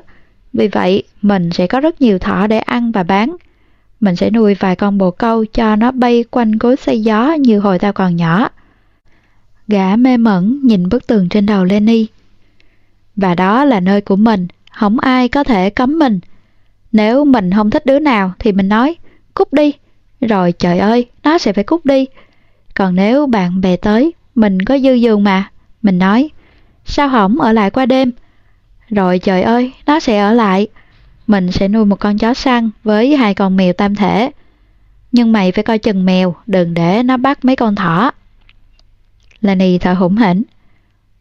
[0.53, 3.37] Vì vậy mình sẽ có rất nhiều thỏ để ăn và bán.
[4.01, 7.59] Mình sẽ nuôi vài con bồ câu cho nó bay quanh cối xây gió như
[7.59, 8.49] hồi tao còn nhỏ.
[9.69, 12.07] Gã mê mẩn nhìn bức tường trên đầu Lenny.
[13.17, 16.21] Và đó là nơi của mình, không ai có thể cấm mình.
[16.93, 18.97] Nếu mình không thích đứa nào thì mình nói,
[19.35, 19.73] cút đi.
[20.21, 22.07] Rồi trời ơi, nó sẽ phải cút đi.
[22.75, 25.51] Còn nếu bạn bè tới, mình có dư giường mà.
[25.83, 26.31] Mình nói,
[26.85, 28.13] sao hỏng ở lại qua đêm?
[28.89, 30.69] Rồi trời ơi, nó sẽ ở lại.
[31.27, 34.31] Mình sẽ nuôi một con chó săn với hai con mèo tam thể.
[35.13, 38.11] Nhưng mày phải coi chừng mèo, đừng để nó bắt mấy con thỏ.
[39.41, 40.43] Lenny thở hổn hển.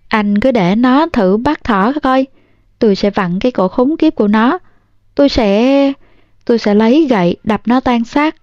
[0.08, 2.26] Anh cứ để nó thử bắt thỏ coi.
[2.86, 4.60] Tôi sẽ vặn cái cổ khốn kiếp của nó.
[5.16, 5.94] Tôi sẽ...
[6.46, 8.36] Tôi sẽ lấy gậy đập nó tan xác.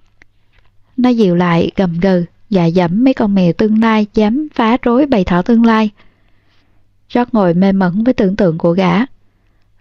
[0.97, 5.07] Nó dịu lại gầm gừ, dạ dẫm mấy con mèo tương lai dám phá rối
[5.07, 5.91] bầy thỏ tương lai.
[7.15, 8.99] George ngồi mê mẩn với tưởng tượng của gã.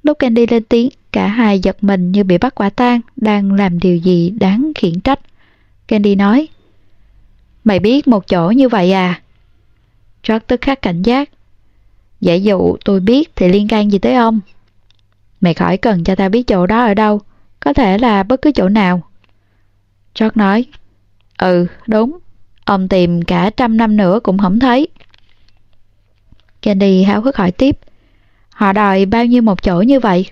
[0.04, 3.80] Lúc Candy lên tiếng, cả hai giật mình như bị bắt quả tang, đang làm
[3.80, 5.20] điều gì đáng khiển trách.
[5.88, 6.48] Candy nói,
[7.64, 9.22] Mày biết một chỗ như vậy à?
[10.28, 11.30] George tức khắc cảnh giác.
[12.22, 14.40] Giả dụ tôi biết thì liên can gì tới ông?
[15.42, 17.22] Mày khỏi cần cho tao biết chỗ đó ở đâu,
[17.60, 19.02] có thể là bất cứ chỗ nào.
[20.20, 20.66] George nói,
[21.38, 22.18] Ừ, đúng,
[22.66, 24.88] ông tìm cả trăm năm nữa cũng không thấy.
[26.62, 27.78] Candy háo hức hỏi tiếp,
[28.50, 30.26] họ đòi bao nhiêu một chỗ như vậy?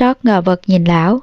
[0.00, 1.20] George ngờ vực nhìn lão.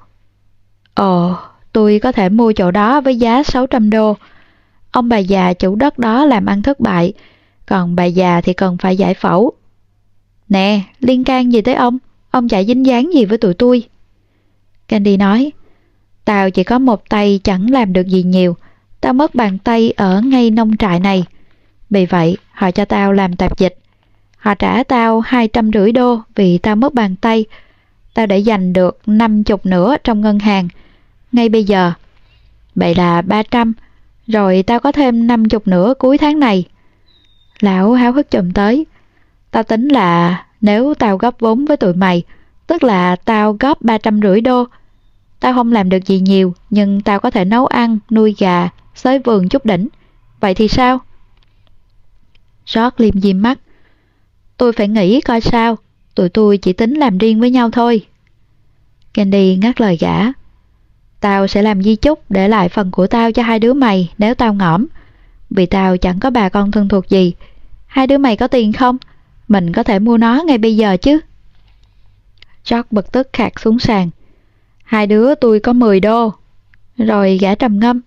[0.94, 1.36] Ồ,
[1.72, 4.18] tôi có thể mua chỗ đó với giá 600 đô.
[4.92, 7.14] Ông bà già chủ đất đó làm ăn thất bại,
[7.66, 9.52] còn bà già thì cần phải giải phẫu.
[10.50, 11.98] Nè, liên can gì tới ông?
[12.32, 13.84] Ông chả dính dáng gì với tụi tôi?
[14.88, 15.52] Candy nói,
[16.26, 18.56] Tao chỉ có một tay chẳng làm được gì nhiều.
[19.02, 21.26] Tao mất bàn tay ở ngay nông trại này.
[21.90, 23.76] Vì vậy, họ cho tao làm tạp dịch.
[24.38, 27.46] Họ trả tao hai trăm rưỡi đô vì tao mất bàn tay.
[28.14, 30.68] Tao để dành được năm chục nữa trong ngân hàng.
[31.32, 31.92] Ngay bây giờ.
[32.76, 33.74] Vậy là ba trăm.
[34.28, 36.66] Rồi tao có thêm năm chục nữa cuối tháng này.
[37.60, 38.86] Lão háo hức chồm tới.
[39.52, 42.24] Tao tính là nếu tao góp vốn với tụi mày,
[42.68, 44.66] tức là tao góp ba trăm rưỡi đô.
[45.40, 49.20] Tao không làm được gì nhiều, nhưng tao có thể nấu ăn, nuôi gà, xới
[49.20, 49.88] vườn chút đỉnh.
[50.40, 51.00] Vậy thì sao?
[52.76, 53.60] George liêm diêm mắt.
[54.58, 55.78] Tôi phải nghĩ coi sao,
[56.16, 58.06] tụi tôi chỉ tính làm riêng với nhau thôi.
[59.14, 60.18] Candy ngắt lời gã.
[61.20, 64.36] Tao sẽ làm di chúc để lại phần của tao cho hai đứa mày nếu
[64.36, 64.86] tao ngõm.
[65.56, 67.34] Vì tao chẳng có bà con thân thuộc gì.
[67.86, 68.98] Hai đứa mày có tiền không?
[69.48, 71.20] Mình có thể mua nó ngay bây giờ chứ.
[72.70, 74.10] George bực tức khạc xuống sàn.
[74.84, 76.34] Hai đứa tôi có 10 đô.
[76.98, 78.02] Rồi gã trầm ngâm.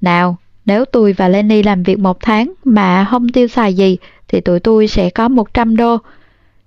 [0.00, 3.96] Nào, nếu tôi và Lenny làm việc một tháng mà không tiêu xài gì
[4.28, 5.98] thì tụi tôi sẽ có 100 đô.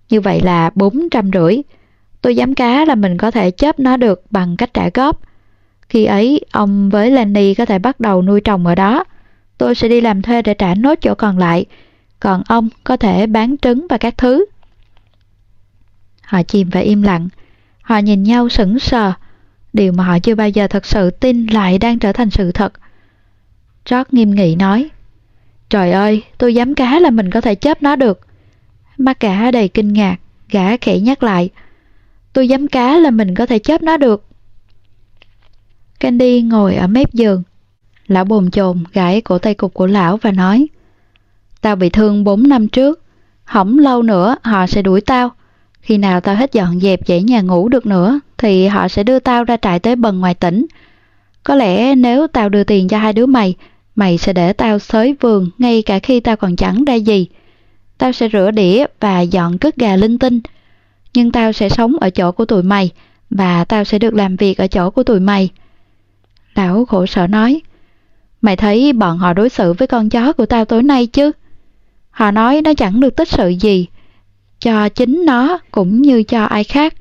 [0.09, 1.61] Như vậy là 400 rưỡi.
[2.21, 5.19] Tôi dám cá là mình có thể chớp nó được bằng cách trả góp.
[5.89, 9.03] Khi ấy, ông với Lenny có thể bắt đầu nuôi trồng ở đó.
[9.57, 11.65] Tôi sẽ đi làm thuê để trả nốt chỗ còn lại.
[12.19, 14.45] Còn ông có thể bán trứng và các thứ.
[16.23, 17.29] Họ chìm và im lặng.
[17.81, 19.13] Họ nhìn nhau sững sờ.
[19.73, 22.73] Điều mà họ chưa bao giờ thật sự tin lại đang trở thành sự thật.
[23.89, 24.89] George nghiêm nghị nói
[25.69, 28.19] Trời ơi, tôi dám cá là mình có thể chớp nó được.
[28.97, 30.17] Mắt cả đầy kinh ngạc,
[30.49, 31.49] gã khẽ nhắc lại.
[32.33, 34.25] Tôi dám cá là mình có thể chớp nó được.
[35.99, 37.43] Candy ngồi ở mép giường.
[38.07, 40.67] Lão bồn chồn gãi cổ tay cục của lão và nói
[41.61, 43.03] Tao bị thương 4 năm trước,
[43.43, 45.31] hỏng lâu nữa họ sẽ đuổi tao.
[45.81, 49.19] Khi nào tao hết dọn dẹp dãy nhà ngủ được nữa thì họ sẽ đưa
[49.19, 50.65] tao ra trại tới bần ngoài tỉnh.
[51.43, 53.55] Có lẽ nếu tao đưa tiền cho hai đứa mày,
[53.95, 57.27] mày sẽ để tao xới vườn ngay cả khi tao còn chẳng ra gì.
[57.97, 60.41] Tao sẽ rửa đĩa và dọn cất gà linh tinh.
[61.13, 62.91] Nhưng tao sẽ sống ở chỗ của tụi mày
[63.29, 65.49] và tao sẽ được làm việc ở chỗ của tụi mày.
[66.55, 67.61] Lão khổ sở nói,
[68.41, 71.31] mày thấy bọn họ đối xử với con chó của tao tối nay chứ?
[72.09, 73.87] Họ nói nó chẳng được tích sự gì,
[74.59, 76.93] cho chính nó cũng như cho ai khác.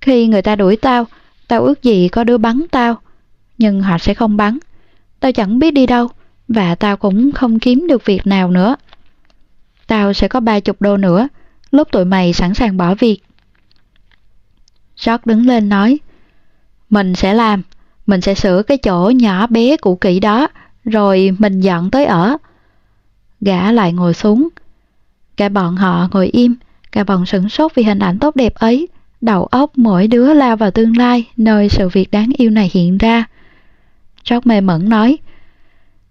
[0.00, 1.06] Khi người ta đuổi tao,
[1.48, 3.00] tao ước gì có đứa bắn tao,
[3.58, 4.58] nhưng họ sẽ không bắn.
[5.20, 6.08] Tao chẳng biết đi đâu,
[6.48, 8.76] và tao cũng không kiếm được việc nào nữa.
[9.86, 11.28] Tao sẽ có ba chục đô nữa,
[11.70, 13.22] lúc tụi mày sẵn sàng bỏ việc.
[15.06, 15.98] George đứng lên nói,
[16.90, 17.62] mình sẽ làm,
[18.06, 20.48] mình sẽ sửa cái chỗ nhỏ bé cũ kỹ đó,
[20.84, 22.36] rồi mình dọn tới ở.
[23.40, 24.48] Gã lại ngồi xuống.
[25.36, 26.54] Cả bọn họ ngồi im,
[26.92, 28.88] cả bọn sửng sốt vì hình ảnh tốt đẹp ấy.
[29.20, 32.98] Đầu óc mỗi đứa lao vào tương lai, nơi sự việc đáng yêu này hiện
[32.98, 33.24] ra.
[34.22, 35.18] Trót mê mẩn nói,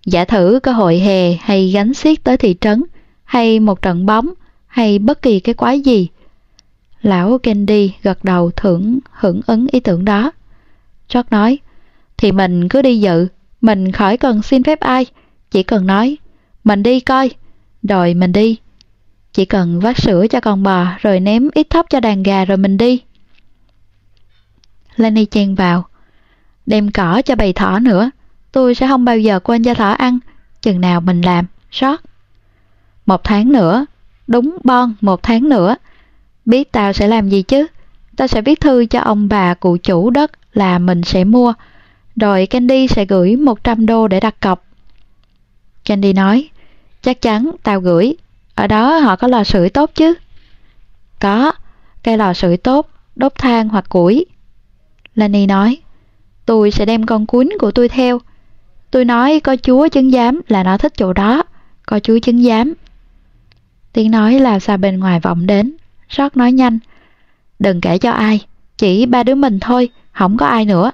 [0.06, 2.84] Giả thử cơ hội hè hay gánh xiết tới thị trấn,
[3.24, 4.30] hay một trận bóng,
[4.68, 6.07] hay bất kỳ cái quái gì.
[7.02, 10.32] Lão Candy gật đầu thưởng hưởng ứng ý tưởng đó.
[11.07, 11.60] Trót nói,
[12.24, 13.28] thì mình cứ đi dự,
[13.62, 15.06] mình khỏi cần xin phép ai,
[15.52, 16.18] chỉ cần nói,
[16.64, 17.32] mình đi coi,
[17.84, 18.58] rồi mình đi.
[19.34, 22.58] Chỉ cần vắt sữa cho con bò rồi ném ít thóc cho đàn gà rồi
[22.58, 23.02] mình đi.
[24.95, 25.86] Lenny chen vào.
[26.66, 28.12] Đem cỏ cho bầy thỏ nữa.
[28.52, 30.20] Tôi sẽ không bao giờ quên cho thỏ ăn.
[30.62, 32.02] Chừng nào mình làm, sót.
[33.06, 33.86] Một tháng nữa.
[34.28, 35.76] Đúng bon, một tháng nữa.
[36.45, 37.68] Biết tao sẽ làm gì chứ?
[38.18, 41.54] Tao sẽ viết thư cho ông bà cụ chủ đất là mình sẽ mua.
[42.15, 44.65] Rồi Candy sẽ gửi 100 đô để đặt cọc.
[45.85, 46.49] Candy nói,
[47.02, 48.15] chắc chắn tao gửi.
[48.56, 50.14] Ở đó họ có lò sưởi tốt chứ?
[51.19, 51.52] Có,
[52.03, 54.26] cây lò sưởi tốt, đốt than hoặc củi.
[55.15, 55.77] Lani nói,
[56.45, 58.19] tôi sẽ đem con cuốn của tôi theo.
[58.91, 61.44] Tôi nói có chúa chứng giám là nó thích chỗ đó,
[61.85, 62.73] có chúa chứng giám.
[63.94, 65.76] Tiếng nói là xa bên ngoài vọng đến,
[66.10, 66.80] rót nói nhanh.
[67.60, 68.45] Đừng kể cho ai,
[68.77, 70.91] chỉ ba đứa mình thôi, không có ai nữa.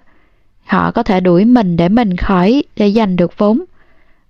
[0.70, 3.64] Họ có thể đuổi mình để mình khỏi để giành được vốn.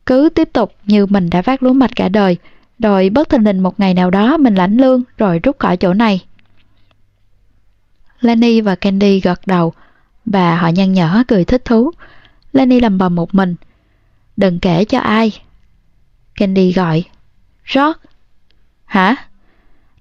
[0.05, 2.37] Cứ tiếp tục như mình đã vác lúa mạch cả đời,
[2.79, 5.93] rồi bất thình lình một ngày nào đó mình lãnh lương rồi rút khỏi chỗ
[5.93, 6.25] này.
[8.21, 9.73] Lenny và Candy gật đầu
[10.25, 11.91] và họ nhăn nhở cười thích thú.
[12.53, 13.55] Lenny lầm bầm một mình.
[14.37, 15.31] Đừng kể cho ai.
[16.35, 17.03] Candy gọi.
[17.73, 17.99] George.
[18.85, 19.15] Hả?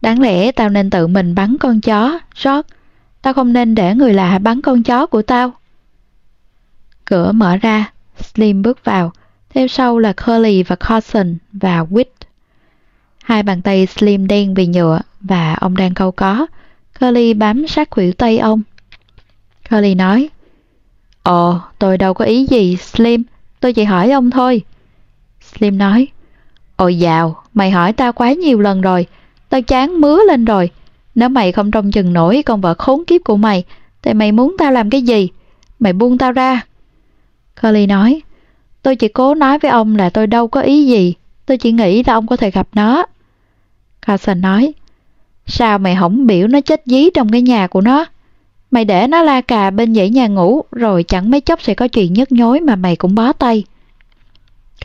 [0.00, 2.68] Đáng lẽ tao nên tự mình bắn con chó, George.
[3.22, 5.52] Tao không nên để người lạ bắn con chó của tao.
[7.10, 9.12] Cửa mở ra, Slim bước vào,
[9.50, 12.04] theo sau là Curly và Carson và Witt.
[13.22, 16.46] Hai bàn tay Slim đen vì nhựa và ông đang câu có.
[17.00, 18.62] Curly bám sát khuỷu tay ông.
[19.70, 20.28] Curly nói,
[21.22, 23.22] Ồ, tôi đâu có ý gì, Slim,
[23.60, 24.62] tôi chỉ hỏi ông thôi.
[25.40, 26.08] Slim nói,
[26.76, 29.06] Ôi dào, mày hỏi tao quá nhiều lần rồi,
[29.48, 30.70] tao chán mứa lên rồi.
[31.14, 33.64] Nếu mày không trông chừng nổi con vợ khốn kiếp của mày,
[34.02, 35.28] thì mày muốn tao làm cái gì?
[35.78, 36.62] Mày buông tao ra.
[37.62, 38.22] Curly nói,
[38.82, 41.14] tôi chỉ cố nói với ông là tôi đâu có ý gì,
[41.46, 43.06] tôi chỉ nghĩ là ông có thể gặp nó.
[44.06, 44.72] Carson nói,
[45.46, 48.06] sao mày không biểu nó chết dí trong cái nhà của nó?
[48.70, 51.88] Mày để nó la cà bên dãy nhà ngủ rồi chẳng mấy chốc sẽ có
[51.88, 53.64] chuyện nhức nhối mà mày cũng bó tay.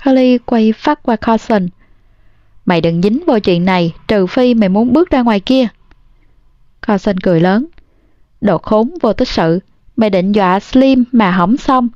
[0.05, 1.67] Curly quay phát qua Carson.
[2.65, 5.67] Mày đừng dính vào chuyện này trừ phi mày muốn bước ra ngoài kia.
[6.81, 7.65] Carson cười lớn.
[8.41, 9.59] Đồ khốn vô tích sự.
[9.95, 11.89] Mày định dọa Slim mà hỏng xong.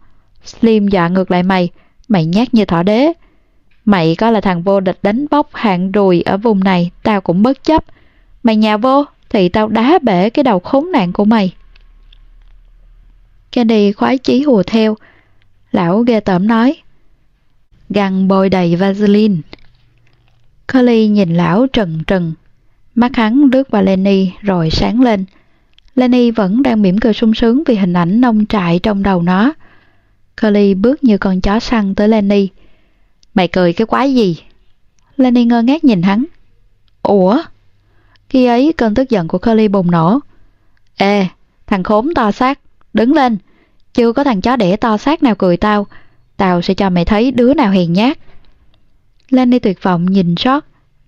[0.47, 1.69] Slim dọa ngược lại mày.
[2.07, 3.13] Mày nhát như thỏ đế.
[3.85, 7.43] Mày có là thằng vô địch đánh bốc hạng rùi ở vùng này, tao cũng
[7.43, 7.85] bất chấp.
[8.43, 11.53] Mày nhà vô, thì tao đá bể cái đầu khốn nạn của mày.
[13.51, 14.97] Candy khoái chí hùa theo.
[15.71, 16.75] Lão ghê tởm nói.
[17.89, 19.35] Găng bôi đầy Vaseline.
[20.73, 22.33] Curly nhìn lão trần trần.
[22.95, 25.25] Mắt hắn lướt qua Lenny rồi sáng lên.
[25.95, 29.53] Lenny vẫn đang mỉm cười sung sướng vì hình ảnh nông trại trong đầu nó.
[30.41, 32.49] Curly bước như con chó săn tới Lenny.
[33.33, 34.37] Mày cười cái quái gì?
[35.17, 36.25] Lenny ngơ ngác nhìn hắn.
[37.01, 37.41] Ủa?
[38.29, 40.19] Khi ấy cơn tức giận của Curly bùng nổ.
[40.97, 41.27] Ê,
[41.67, 42.59] thằng khốn to xác,
[42.93, 43.37] đứng lên.
[43.93, 45.87] Chưa có thằng chó đẻ to xác nào cười tao.
[46.37, 48.17] Tao sẽ cho mày thấy đứa nào hiền nhát.
[49.29, 50.65] Lenny tuyệt vọng nhìn sót,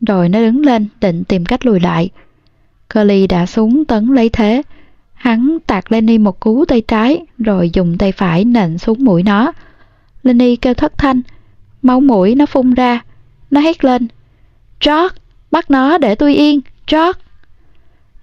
[0.07, 2.10] rồi nó đứng lên định tìm cách lùi lại.
[2.93, 4.61] Curly đã xuống tấn lấy thế.
[5.20, 9.52] Hắn tạt Lenny một cú tay trái rồi dùng tay phải nện xuống mũi nó.
[10.24, 11.22] Lenny kêu thất thanh,
[11.82, 13.02] máu mũi nó phun ra.
[13.52, 14.08] Nó hét lên,
[14.86, 15.16] George,
[15.52, 17.20] bắt nó để tôi yên, George.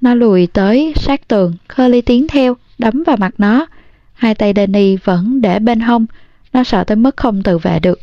[0.01, 3.66] Nó lùi tới sát tường, Curly tiến theo, đấm vào mặt nó.
[4.12, 6.06] Hai tay Danny vẫn để bên hông,
[6.52, 8.01] nó sợ tới mức không tự vệ được.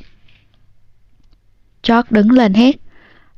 [1.88, 2.76] George đứng lên hét,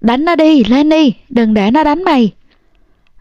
[0.01, 2.33] Đánh nó đi, Lenny, đừng để nó đánh mày.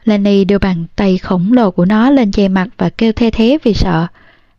[0.05, 3.59] Lenny đưa bàn tay khổng lồ của nó lên che mặt và kêu the thế
[3.63, 4.07] vì sợ.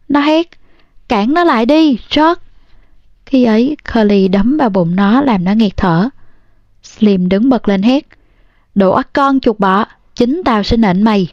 [0.10, 0.50] Nó hét,
[1.08, 2.42] cản nó lại đi, George.
[3.26, 6.10] Khi ấy, Curly đấm vào bụng nó làm nó nghẹt thở.
[6.84, 8.08] Slim đứng bật lên hét,
[8.76, 9.86] đồ ác con chuột bọ,
[10.16, 11.28] chính tao sẽ nệnh mày.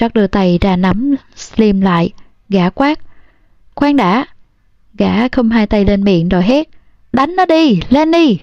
[0.00, 2.12] George đưa tay ra nắm Slim lại,
[2.48, 2.98] gã quát.
[3.74, 4.26] Khoan đã.
[4.94, 6.68] Gã không hai tay lên miệng rồi hét,
[7.12, 8.38] đánh nó đi, Lenny.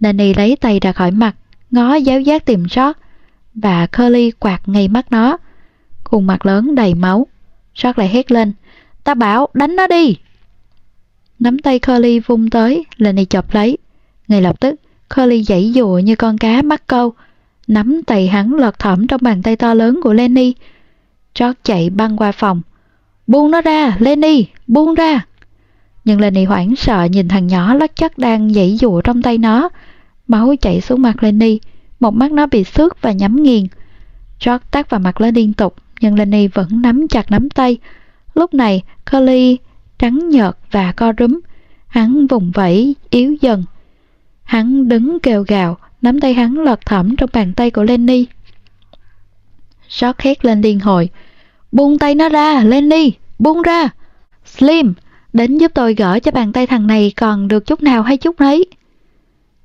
[0.00, 1.36] Lenny lấy tay ra khỏi mặt,
[1.70, 3.00] ngó giáo giác tìm George
[3.60, 5.36] và Curly quạt ngay mắt nó.
[6.04, 7.26] Khuôn mặt lớn đầy máu.
[7.82, 8.52] George lại hét lên,
[9.04, 10.16] ta bảo đánh nó đi.
[11.38, 13.78] Nắm tay Curly vung tới, Lenny chọc lấy.
[14.28, 14.80] Ngay lập tức,
[15.16, 17.12] Curly giãy dụa như con cá mắc câu,
[17.66, 20.54] nắm tay hắn lọt thỏm trong bàn tay to lớn của Lenny.
[21.38, 22.62] George chạy băng qua phòng.
[23.26, 25.26] Buông nó ra, Lenny, buông ra.
[26.04, 29.68] Nhưng Lenny hoảng sợ nhìn thằng nhỏ lắc chắc đang giãy dụa trong tay nó.
[30.28, 31.60] Máu chảy xuống mặt Lenny,
[32.00, 33.66] một mắt nó bị xước và nhắm nghiền.
[34.44, 37.78] George tát vào mặt nó liên tục, nhưng Lenny vẫn nắm chặt nắm tay.
[38.34, 39.58] Lúc này, Curly
[39.98, 41.40] trắng nhợt và co rúm.
[41.86, 43.64] Hắn vùng vẫy, yếu dần.
[44.42, 48.26] Hắn đứng kêu gào, nắm tay hắn lọt thẳm trong bàn tay của Lenny.
[50.00, 51.08] George hét lên điên hồi.
[51.72, 53.88] Buông tay nó ra, Lenny, buông ra.
[54.44, 54.94] Slim,
[55.32, 58.40] đến giúp tôi gỡ cho bàn tay thằng này còn được chút nào hay chút
[58.40, 58.64] nấy.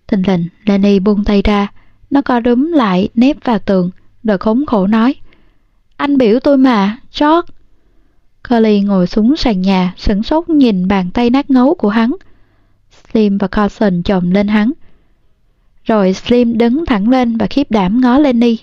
[0.08, 1.68] Thình lình, Lenny buông tay ra,
[2.16, 3.92] nó co rúm lại nép vào tường,
[4.24, 5.16] rồi khốn khổ nói.
[5.98, 7.54] Anh biểu tôi mà, George.
[8.50, 12.12] Curly ngồi xuống sàn nhà, sửng sốt nhìn bàn tay nát ngấu của hắn.
[12.92, 14.72] Slim và Carson chồm lên hắn.
[15.84, 18.58] Rồi Slim đứng thẳng lên và khiếp đảm ngó Lenny.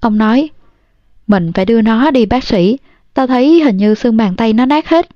[0.00, 0.50] Ông nói,
[1.26, 2.78] mình phải đưa nó đi bác sĩ,
[3.14, 5.08] tao thấy hình như xương bàn tay nó nát hết.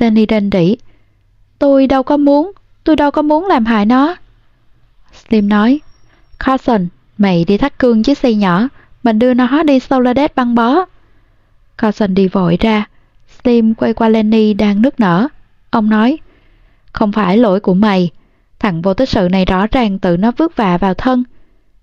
[0.00, 0.76] Lenny đen đỉ,
[1.58, 2.52] tôi đâu có muốn,
[2.84, 4.16] tôi đâu có muốn làm hại nó.
[5.28, 5.80] Slim nói,
[6.38, 6.88] Carson,
[7.18, 8.68] mày đi thắt cương chiếc xe nhỏ,
[9.02, 10.84] mình đưa nó đi Soledad băng bó.
[11.78, 12.84] Carson đi vội ra,
[13.42, 15.28] Slim quay qua Lenny đang nức nở.
[15.70, 16.18] Ông nói,
[16.92, 18.10] không phải lỗi của mày,
[18.58, 21.24] thằng vô tích sự này rõ ràng tự nó vứt vạ vào thân.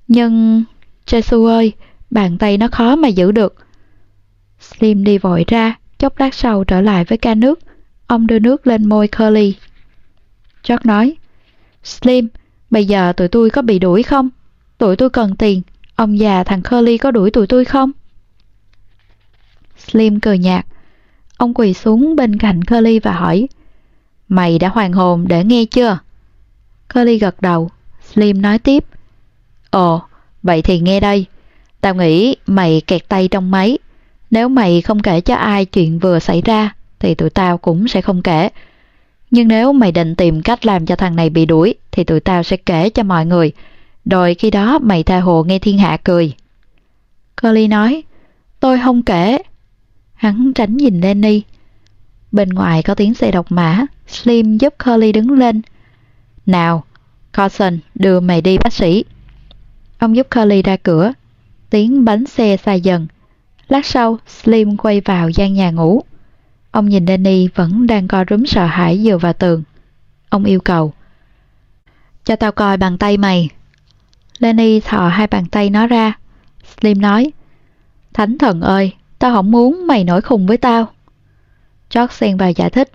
[0.08, 0.64] Nhưng,
[1.06, 1.74] Jesus ơi,
[2.10, 3.56] bàn tay nó khó mà giữ được.
[4.60, 7.60] Slim đi vội ra, chốc lát sau trở lại với ca nước.
[8.08, 9.56] Ông đưa nước lên môi Curly.
[10.68, 11.16] George nói,
[11.84, 12.28] Slim,
[12.70, 14.30] bây giờ tụi tôi có bị đuổi không?
[14.78, 15.62] Tụi tôi cần tiền,
[15.96, 17.92] ông già thằng Curly có đuổi tụi tôi không?
[19.78, 20.66] Slim cười nhạt.
[21.38, 23.48] Ông quỳ xuống bên cạnh Curly và hỏi,
[24.28, 26.00] Mày đã hoàn hồn để nghe chưa?
[26.94, 27.70] Curly gật đầu.
[28.14, 28.86] Slim nói tiếp,
[29.76, 30.02] Ồ,
[30.44, 31.26] vậy thì nghe đây.
[31.82, 33.78] Tao nghĩ mày kẹt tay trong máy.
[34.32, 38.02] Nếu mày không kể cho ai chuyện vừa xảy ra, thì tụi tao cũng sẽ
[38.02, 38.50] không kể.
[39.32, 42.44] Nhưng nếu mày định tìm cách làm cho thằng này bị đuổi, thì tụi tao
[42.44, 43.52] sẽ kể cho mọi người.
[44.06, 46.34] Rồi khi đó mày tha hồ nghe thiên hạ cười.
[47.42, 48.04] Curly nói,
[48.60, 49.38] tôi không kể.
[50.14, 51.42] Hắn tránh nhìn Lenny.
[52.32, 55.62] Bên ngoài có tiếng xe độc mã, Slim giúp Curly đứng lên.
[56.46, 56.84] Nào,
[57.34, 59.04] Carson, đưa mày đi bác sĩ.
[59.98, 61.14] Ông giúp Curly ra cửa.
[61.70, 63.08] Tiếng bánh xe xa dần.
[63.68, 66.02] Lát sau, Slim quay vào gian nhà ngủ.
[66.72, 69.64] Ông nhìn Danny vẫn đang co rúm sợ hãi dựa vào tường.
[70.30, 70.94] Ông yêu cầu.
[72.24, 73.50] Cho tao coi bàn tay mày.
[74.40, 76.14] Lenny thò hai bàn tay nó ra.
[76.64, 77.32] Slim nói.
[78.14, 80.88] Thánh thần ơi, tao không muốn mày nổi khùng với tao.
[81.96, 82.92] George xen vào giải thích.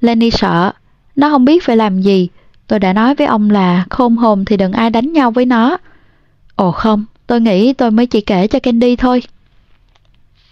[0.00, 0.72] Lenny sợ,
[1.16, 2.28] nó không biết phải làm gì.
[2.66, 5.78] Tôi đã nói với ông là khôn hồn thì đừng ai đánh nhau với nó.
[6.54, 9.22] Ồ không, tôi nghĩ tôi mới chỉ kể cho Candy thôi.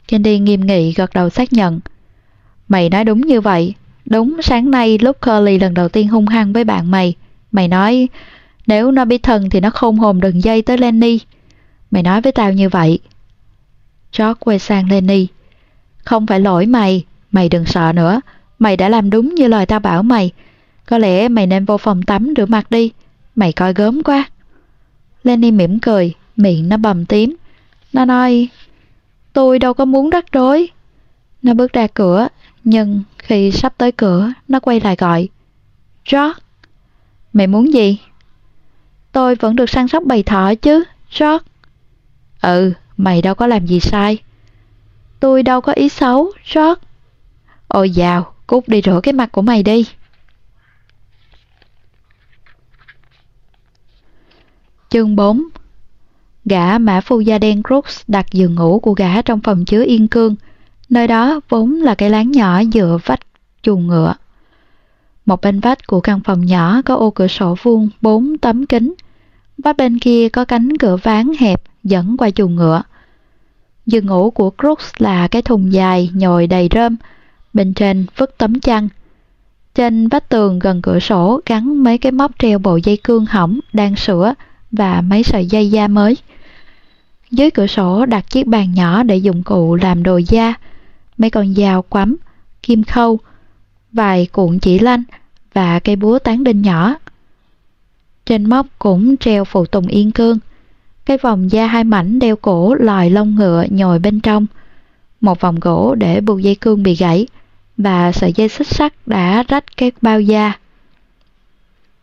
[0.09, 1.80] Candy nghiêm nghị gật đầu xác nhận.
[2.68, 3.74] Mày nói đúng như vậy.
[4.05, 7.14] Đúng sáng nay lúc Curly lần đầu tiên hung hăng với bạn mày.
[7.52, 8.09] Mày nói
[8.66, 11.20] nếu nó biết thần thì nó không hồn đừng dây tới Lenny.
[11.90, 12.98] Mày nói với tao như vậy.
[14.18, 15.26] George quay sang Lenny.
[16.05, 18.20] Không phải lỗi mày, mày đừng sợ nữa.
[18.59, 20.30] Mày đã làm đúng như lời tao bảo mày.
[20.86, 22.93] Có lẽ mày nên vô phòng tắm rửa mặt đi.
[23.36, 24.30] Mày coi gớm quá.
[25.24, 27.36] Lenny mỉm cười, miệng nó bầm tím.
[27.93, 28.48] Nó nói,
[29.32, 30.68] tôi đâu có muốn rắc rối.
[31.43, 32.28] Nó bước ra cửa,
[32.64, 35.28] nhưng khi sắp tới cửa, nó quay lại gọi.
[36.10, 36.40] George,
[37.32, 37.98] mày muốn gì?
[39.16, 40.84] Tôi vẫn được săn sóc bầy thỏ chứ,
[41.18, 41.44] George.
[42.43, 44.18] Ừ, mày đâu có làm gì sai.
[45.20, 46.80] Tôi đâu có ý xấu, George.
[47.68, 49.86] Ôi dào, cút đi rửa cái mặt của mày đi.
[54.88, 55.43] Chương 4
[56.44, 60.09] Gã mã phu da đen Crooks đặt giường ngủ của gã trong phòng chứa yên
[60.09, 60.36] cương,
[60.88, 63.20] nơi đó vốn là cái láng nhỏ dựa vách
[63.62, 64.14] chuồng ngựa.
[65.26, 68.94] Một bên vách của căn phòng nhỏ có ô cửa sổ vuông bốn tấm kính,
[69.58, 72.82] vách bên kia có cánh cửa ván hẹp dẫn qua chuồng ngựa.
[73.86, 76.96] Giường ngủ của Crooks là cái thùng dài nhồi đầy rơm,
[77.52, 78.88] bên trên vứt tấm chăn.
[79.74, 83.60] Trên vách tường gần cửa sổ gắn mấy cái móc treo bộ dây cương hỏng
[83.72, 84.34] đang sửa
[84.72, 86.16] và mấy sợi dây da mới.
[87.30, 90.54] Dưới cửa sổ đặt chiếc bàn nhỏ để dụng cụ làm đồ da,
[91.18, 92.16] mấy con dao quắm,
[92.62, 93.18] kim khâu,
[93.92, 95.02] vài cuộn chỉ lanh
[95.52, 96.94] và cây búa tán đinh nhỏ.
[98.27, 100.39] Trên móc cũng treo phụ tùng yên cương,
[101.05, 104.47] cái vòng da hai mảnh đeo cổ lòi lông ngựa nhồi bên trong,
[105.20, 107.27] một vòng gỗ để buộc dây cương bị gãy
[107.77, 110.53] và sợi dây xích sắt đã rách cái bao da.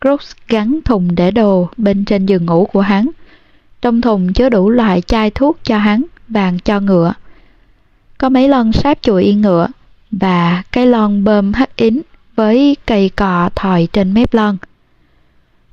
[0.00, 3.10] Crooks gắn thùng để đồ bên trên giường ngủ của hắn.
[3.82, 7.14] Trong thùng chứa đủ loại chai thuốc cho hắn, bàn cho ngựa.
[8.18, 9.68] Có mấy lon sáp chùi yên ngựa
[10.10, 12.00] và cái lon bơm hắt ín
[12.36, 14.56] với cây cọ thòi trên mép lon.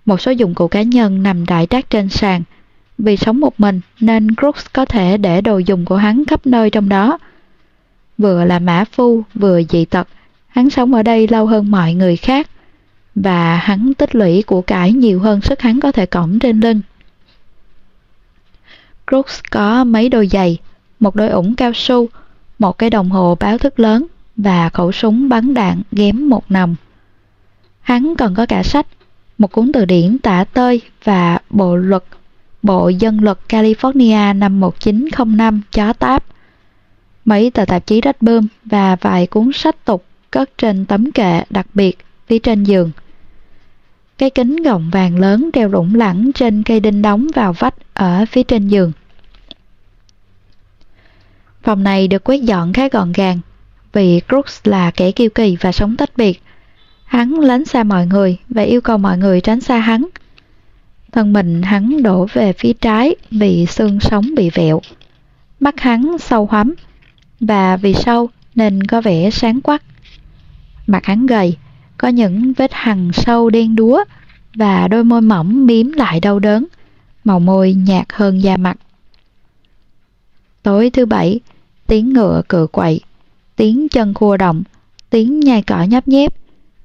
[0.05, 2.43] Một số dụng cụ cá nhân nằm đại trác trên sàn.
[2.97, 6.69] Vì sống một mình nên Crooks có thể để đồ dùng của hắn khắp nơi
[6.69, 7.17] trong đó.
[8.17, 10.07] Vừa là mã phu, vừa dị tật,
[10.47, 12.47] hắn sống ở đây lâu hơn mọi người khác
[13.15, 16.81] và hắn tích lũy của cải nhiều hơn sức hắn có thể cõng trên lưng.
[19.07, 20.57] Crooks có mấy đôi giày,
[20.99, 22.07] một đôi ủng cao su,
[22.59, 24.05] một cái đồng hồ báo thức lớn
[24.37, 26.75] và khẩu súng bắn đạn ghém một nòng.
[27.81, 28.87] Hắn còn có cả sách,
[29.41, 32.03] một cuốn từ điển tả tơi và bộ luật
[32.63, 36.25] Bộ Dân luật California năm 1905 chó táp,
[37.25, 41.43] mấy tờ tạp chí rách bơm và vài cuốn sách tục cất trên tấm kệ
[41.49, 41.97] đặc biệt
[42.27, 42.91] phía trên giường.
[44.17, 48.25] Cái kính gọng vàng lớn treo rủng lẳng trên cây đinh đóng vào vách ở
[48.31, 48.91] phía trên giường.
[51.63, 53.39] Phòng này được quét dọn khá gọn gàng,
[53.93, 56.41] vì Crooks là kẻ kiêu kỳ và sống tách biệt.
[57.11, 60.05] Hắn lánh xa mọi người và yêu cầu mọi người tránh xa hắn.
[61.11, 64.81] Thân mình hắn đổ về phía trái vì xương sống bị vẹo.
[65.59, 66.73] Mắt hắn sâu hoắm
[67.39, 69.83] và vì sâu nên có vẻ sáng quắc.
[70.87, 71.57] Mặt hắn gầy,
[71.97, 74.03] có những vết hằn sâu đen đúa
[74.55, 76.65] và đôi môi mỏng miếm lại đau đớn,
[77.23, 78.77] màu môi nhạt hơn da mặt.
[80.63, 81.39] Tối thứ bảy,
[81.87, 83.01] tiếng ngựa cựa quậy,
[83.55, 84.63] tiếng chân cua động,
[85.09, 86.40] tiếng nhai cỏ nhấp nhép,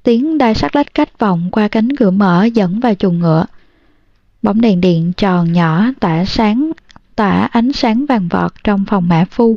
[0.06, 3.46] tiếng đai sắt lách cách vọng qua cánh cửa mở dẫn vào chuồng ngựa.
[4.42, 6.72] Bóng đèn điện tròn nhỏ tỏa sáng,
[7.16, 9.56] tỏa ánh sáng vàng vọt trong phòng mã phu.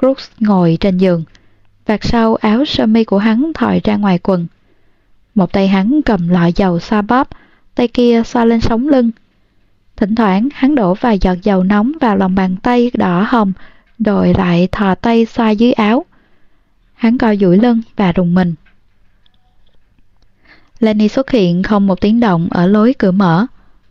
[0.00, 1.24] Crooks ngồi trên giường,
[1.86, 4.46] vạt sau áo sơ mi của hắn thòi ra ngoài quần.
[5.34, 7.28] Một tay hắn cầm lọ dầu xoa bóp,
[7.74, 9.10] tay kia xoa lên sống lưng.
[9.96, 13.52] Thỉnh thoảng hắn đổ vài giọt dầu nóng vào lòng bàn tay đỏ hồng,
[13.98, 16.04] rồi lại thò tay xoa dưới áo.
[16.94, 18.54] Hắn co duỗi lưng và rùng mình.
[20.80, 23.46] Lenny xuất hiện không một tiếng động ở lối cửa mở,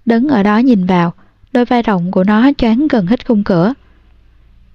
[0.05, 1.13] đứng ở đó nhìn vào,
[1.53, 3.73] đôi vai rộng của nó choáng gần hết khung cửa.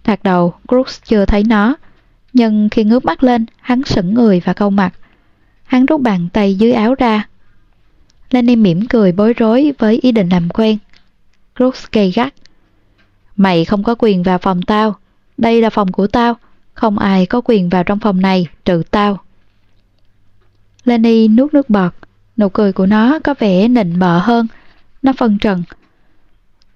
[0.05, 1.75] Thoạt đầu, Crooks chưa thấy nó,
[2.33, 4.95] nhưng khi ngước mắt lên, hắn sững người và câu mặt.
[5.65, 7.29] Hắn rút bàn tay dưới áo ra.
[8.31, 10.79] Lenny mỉm cười bối rối với ý định làm quen.
[11.57, 12.35] Crooks gay gắt.
[13.37, 14.97] Mày không có quyền vào phòng tao.
[15.37, 16.37] Đây là phòng của tao.
[16.75, 19.19] Không ai có quyền vào trong phòng này trừ tao.
[20.85, 21.93] Lenny nuốt nước bọt.
[22.37, 24.47] Nụ cười của nó có vẻ nịnh bợ hơn.
[25.03, 25.63] Nó phân trần.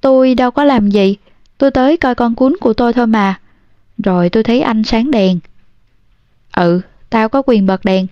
[0.00, 1.16] Tôi đâu có làm gì.
[1.58, 3.40] Tôi tới coi con cuốn của tôi thôi mà.
[4.04, 5.38] Rồi tôi thấy anh sáng đèn.
[6.52, 6.80] Ừ,
[7.10, 8.06] tao có quyền bật đèn.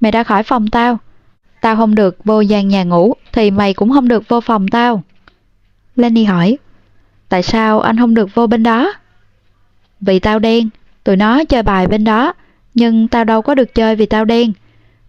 [0.00, 0.98] Mày ra khỏi phòng tao.
[1.60, 5.02] Tao không được vô gian nhà ngủ, thì mày cũng không được vô phòng tao.
[5.96, 6.58] Lenny hỏi,
[7.28, 8.92] tại sao anh không được vô bên đó?
[10.00, 10.68] Vì tao đen,
[11.04, 12.32] tụi nó chơi bài bên đó,
[12.74, 14.52] nhưng tao đâu có được chơi vì tao đen.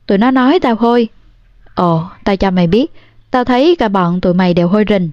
[0.06, 1.10] Tụi nó nói tao hôi.
[1.82, 2.92] Ồ, tao cho mày biết,
[3.32, 5.10] tao thấy cả bọn tụi mày đều hôi rình.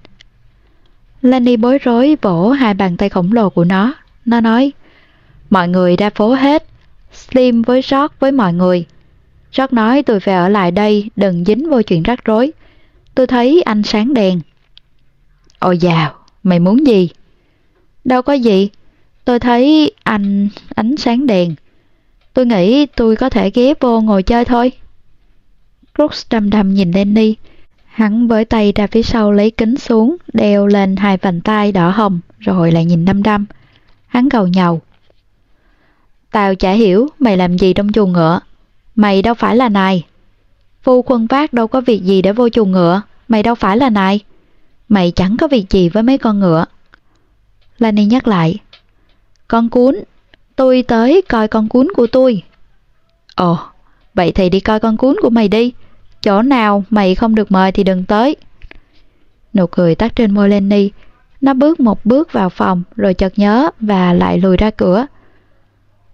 [1.21, 3.93] Lenny bối rối vỗ hai bàn tay khổng lồ của nó.
[4.25, 4.71] Nó nói,
[5.49, 6.65] mọi người ra phố hết,
[7.13, 8.85] Slim với George với mọi người.
[9.57, 12.51] George nói tôi phải ở lại đây, đừng dính vô chuyện rắc rối.
[13.15, 14.41] Tôi thấy anh sáng đèn.
[15.59, 16.13] Ôi dào,
[16.43, 17.09] mày muốn gì?
[18.03, 18.69] Đâu có gì,
[19.25, 21.55] tôi thấy anh ánh sáng đèn.
[22.33, 24.71] Tôi nghĩ tôi có thể ghé vô ngồi chơi thôi.
[25.99, 27.35] Brooks đăm đăm nhìn Danny.
[27.85, 31.89] Hắn với tay ra phía sau lấy kính xuống, đeo lên hai vành tay đỏ
[31.89, 33.45] hồng, rồi lại nhìn đăm đăm.
[34.07, 34.81] Hắn cầu nhầu.
[36.31, 38.39] Tao chả hiểu mày làm gì trong chuồng ngựa.
[38.95, 40.05] Mày đâu phải là nài.
[40.83, 43.01] Phu quân vác đâu có việc gì để vô chuồng ngựa.
[43.27, 44.19] Mày đâu phải là nài.
[44.89, 46.65] Mày chẳng có việc gì với mấy con ngựa.
[47.77, 48.57] Lani nhắc lại.
[49.47, 49.95] Con cuốn.
[50.55, 52.43] Tôi tới coi con cuốn của tôi.
[53.35, 53.57] Ồ,
[54.13, 55.73] vậy thì đi coi con cuốn của mày đi.
[56.21, 58.35] Chỗ nào mày không được mời thì đừng tới.
[59.53, 60.91] Nụ cười tắt trên môi Lenny.
[61.41, 65.05] Nó bước một bước vào phòng rồi chợt nhớ và lại lùi ra cửa.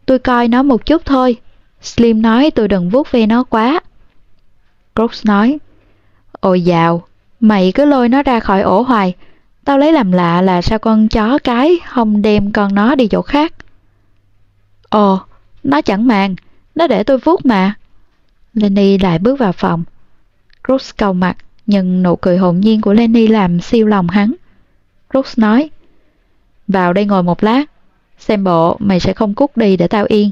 [0.06, 1.38] Tôi coi nó một chút thôi.
[1.82, 3.80] Slim nói tôi đừng vuốt ve nó quá.
[4.96, 5.58] Brooks nói,
[6.32, 7.04] Ôi dào,
[7.40, 9.14] mày cứ lôi nó ra khỏi ổ hoài.
[9.66, 13.22] Tao lấy làm lạ là sao con chó cái không đem con nó đi chỗ
[13.22, 13.54] khác.
[14.90, 15.20] Ồ,
[15.64, 16.36] nó chẳng màng,
[16.76, 17.74] nó để tôi vuốt mà.
[18.54, 19.84] Lenny lại bước vào phòng.
[20.68, 24.34] Brooks cầu mặt, nhưng nụ cười hồn nhiên của Lenny làm siêu lòng hắn.
[25.10, 25.70] Brooks nói,
[26.68, 27.66] Vào đây ngồi một lát,
[28.18, 30.32] xem bộ mày sẽ không cút đi để tao yên.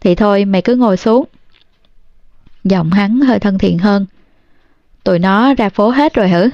[0.00, 1.24] Thì thôi mày cứ ngồi xuống.
[2.64, 4.06] Giọng hắn hơi thân thiện hơn.
[5.04, 6.48] Tụi nó ra phố hết rồi hử?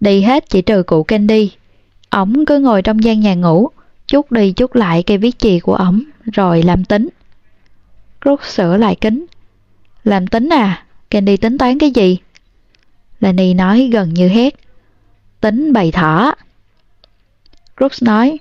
[0.00, 1.52] Đi hết chỉ trừ cụ Candy.
[2.10, 3.68] Ổng cứ ngồi trong gian nhà ngủ,
[4.06, 6.02] chút đi chút lại cây viết chì của ổng,
[6.32, 7.08] rồi làm tính.
[8.20, 9.26] Rút sửa lại kính.
[10.04, 10.84] Làm tính à?
[11.10, 12.18] Candy tính toán cái gì?
[13.20, 14.54] Lenny nói gần như hét.
[15.40, 16.34] Tính bày thỏ.
[17.76, 18.38] Brooks nói,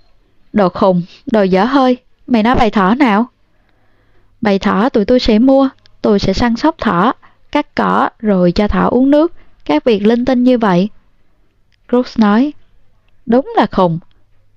[0.53, 3.26] đồ khùng, đồ dở hơi, mày nói bày thỏ nào?
[4.41, 5.69] Bày thỏ tụi tôi sẽ mua,
[6.02, 7.14] tôi sẽ săn sóc thỏ,
[7.52, 9.34] cắt cỏ rồi cho thỏ uống nước,
[9.65, 10.89] các việc linh tinh như vậy.
[11.89, 12.53] Brooks nói,
[13.26, 13.99] đúng là khùng,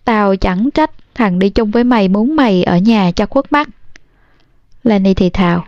[0.05, 3.69] tao chẳng trách thằng đi chung với mày muốn mày ở nhà cho khuất mắt.
[4.85, 5.67] Lenny thì thào,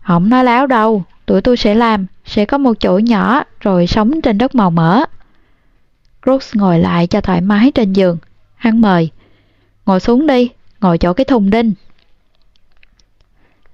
[0.00, 4.20] không nói láo đâu, tụi tôi sẽ làm, sẽ có một chỗ nhỏ rồi sống
[4.20, 5.04] trên đất màu mỡ.
[6.22, 8.18] Brooks ngồi lại cho thoải mái trên giường.
[8.56, 9.10] Hắn mời.
[9.86, 10.48] Ngồi xuống đi,
[10.80, 11.72] ngồi chỗ cái thùng đinh.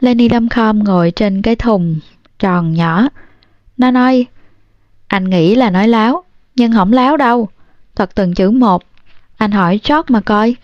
[0.01, 1.99] Lenny Lâm khom ngồi trên cái thùng
[2.39, 3.09] tròn nhỏ.
[3.77, 4.27] Nó nói,
[5.07, 6.25] anh nghĩ là nói láo,
[6.55, 7.49] nhưng không láo đâu.
[7.95, 8.83] Thật từng chữ một.
[9.37, 10.57] Anh hỏi George mà coi.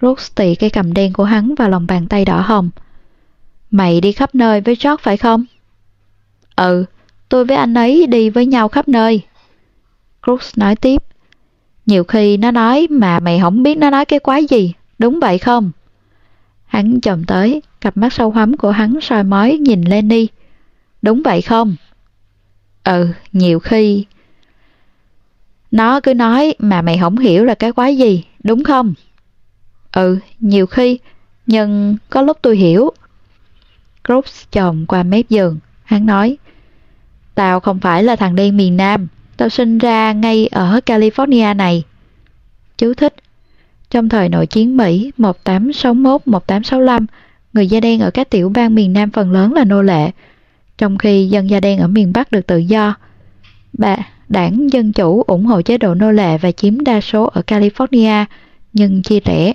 [0.00, 2.70] Brooks tì cái cầm đen của hắn vào lòng bàn tay đỏ hồng.
[3.70, 5.44] Mày đi khắp nơi với George phải không?
[6.62, 6.84] Ừ,
[7.28, 9.22] tôi với anh ấy đi với nhau khắp nơi.
[10.24, 11.02] Crooks nói tiếp.
[11.86, 15.38] Nhiều khi nó nói mà mày không biết nó nói cái quái gì, đúng vậy
[15.38, 15.70] không?
[16.66, 20.28] Hắn chồm tới, cặp mắt sâu hắm của hắn soi mói nhìn Lenny.
[21.02, 21.76] Đúng vậy không?
[22.84, 24.04] Ừ, nhiều khi...
[25.70, 28.94] Nó cứ nói mà mày không hiểu là cái quái gì, đúng không?
[29.92, 30.98] Ừ, nhiều khi,
[31.46, 32.90] nhưng có lúc tôi hiểu.
[34.04, 36.38] Crooks chồm qua mép giường, hắn nói.
[37.34, 39.06] Tao không phải là thằng đen miền Nam,
[39.36, 41.82] tao sinh ra ngay ở California này.
[42.78, 43.14] Chú thích
[43.90, 47.06] Trong thời nội chiến Mỹ 1861-1865,
[47.52, 50.10] người da đen ở các tiểu bang miền Nam phần lớn là nô lệ,
[50.78, 52.94] trong khi dân da đen ở miền Bắc được tự do.
[53.72, 53.96] Bà,
[54.28, 58.24] đảng Dân Chủ ủng hộ chế độ nô lệ và chiếm đa số ở California,
[58.72, 59.52] nhưng chia rẽ.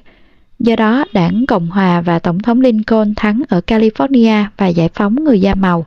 [0.60, 5.16] Do đó, đảng Cộng Hòa và Tổng thống Lincoln thắng ở California và giải phóng
[5.24, 5.86] người da màu.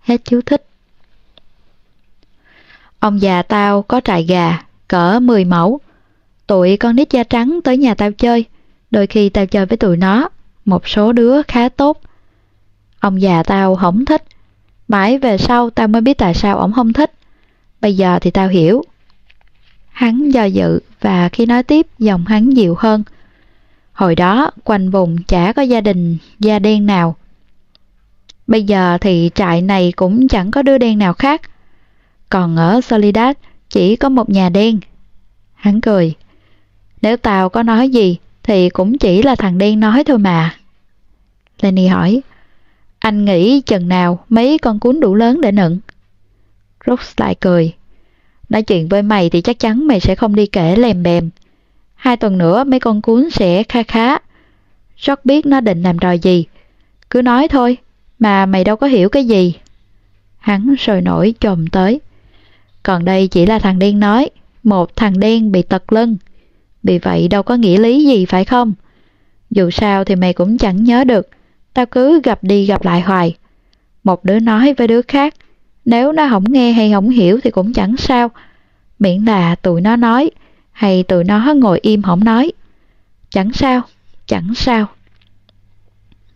[0.00, 0.66] Hết chú thích.
[2.98, 5.80] Ông già tao có trại gà, cỡ 10 mẫu.
[6.46, 8.44] Tụi con nít da trắng tới nhà tao chơi,
[8.90, 10.28] đôi khi tao chơi với tụi nó,
[10.64, 12.00] một số đứa khá tốt.
[13.00, 14.24] Ông già tao không thích,
[14.88, 17.12] mãi về sau tao mới biết tại sao ổng không thích.
[17.80, 18.82] Bây giờ thì tao hiểu.
[19.88, 23.02] Hắn do dự và khi nói tiếp giọng hắn dịu hơn.
[23.92, 27.16] Hồi đó quanh vùng chả có gia đình da đen nào.
[28.46, 31.42] Bây giờ thì trại này cũng chẳng có đứa đen nào khác
[32.30, 33.36] còn ở Soledad
[33.70, 34.78] chỉ có một nhà đen.
[35.54, 36.14] Hắn cười.
[37.02, 40.56] Nếu tao có nói gì thì cũng chỉ là thằng đen nói thôi mà.
[41.60, 42.22] Lenny hỏi.
[42.98, 45.78] Anh nghĩ chừng nào mấy con cuốn đủ lớn để nựng?
[46.84, 47.74] Brooks lại cười.
[48.48, 51.30] Nói chuyện với mày thì chắc chắn mày sẽ không đi kể lèm bèm.
[51.94, 54.18] Hai tuần nữa mấy con cuốn sẽ kha khá.
[55.06, 56.44] George biết nó định làm trò gì.
[57.10, 57.76] Cứ nói thôi,
[58.18, 59.54] mà mày đâu có hiểu cái gì.
[60.38, 62.00] Hắn sôi nổi chồm tới.
[62.86, 64.30] Còn đây chỉ là thằng đen nói,
[64.62, 66.16] một thằng đen bị tật lưng.
[66.82, 68.72] Vì vậy đâu có nghĩa lý gì phải không?
[69.50, 71.28] Dù sao thì mày cũng chẳng nhớ được,
[71.74, 73.36] tao cứ gặp đi gặp lại hoài.
[74.04, 75.34] Một đứa nói với đứa khác,
[75.84, 78.30] nếu nó không nghe hay không hiểu thì cũng chẳng sao.
[78.98, 80.30] Miễn là tụi nó nói,
[80.72, 82.52] hay tụi nó ngồi im không nói.
[83.30, 83.82] Chẳng sao,
[84.26, 84.86] chẳng sao.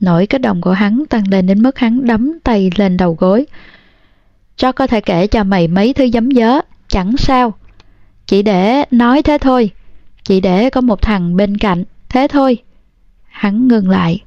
[0.01, 3.47] Nỗi kích động của hắn tăng lên đến mức hắn đấm tay lên đầu gối
[4.61, 7.55] cho có thể kể cho mày mấy thứ giấm dớ, chẳng sao.
[8.27, 9.71] Chỉ để nói thế thôi,
[10.25, 12.59] chỉ để có một thằng bên cạnh, thế thôi.
[13.29, 14.21] Hắn ngừng lại.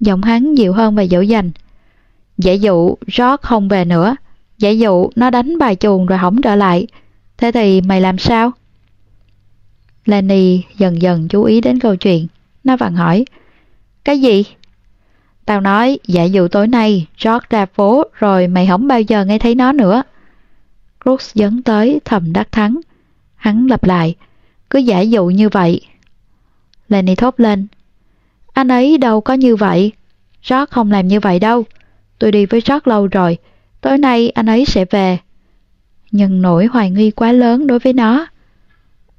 [0.00, 1.50] Giọng hắn dịu hơn và dỗ dành.
[2.38, 4.16] Dễ dụ rót không về nữa,
[4.58, 6.86] Dễ dụ nó đánh bài chuồng rồi hỏng trở lại,
[7.38, 8.52] thế thì mày làm sao?
[10.04, 12.26] Lenny dần dần chú ý đến câu chuyện.
[12.64, 13.24] Nó vặn hỏi.
[14.04, 14.44] Cái gì?
[15.44, 19.24] Tao nói, dạ giả dụ tối nay George ra phố rồi mày không bao giờ
[19.24, 20.02] nghe thấy nó nữa.
[21.04, 22.80] Crooks dấn tới thầm đắc thắng.
[23.36, 24.14] Hắn lặp lại,
[24.70, 25.80] cứ giả dụ như vậy.
[26.88, 27.66] Lenny thốt lên.
[28.52, 29.92] Anh ấy đâu có như vậy.
[30.50, 31.64] George không làm như vậy đâu.
[32.18, 33.38] Tôi đi với George lâu rồi.
[33.80, 35.18] Tối nay anh ấy sẽ về.
[36.10, 38.26] Nhưng nỗi hoài nghi quá lớn đối với nó.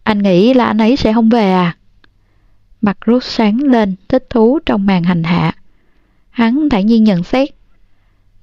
[0.04, 1.78] Anh nghĩ là anh ấy sẽ không về à?
[2.82, 5.54] Mặt rút sáng lên, thích thú trong màn hành hạ.
[6.32, 7.50] Hắn thản nhiên nhận xét.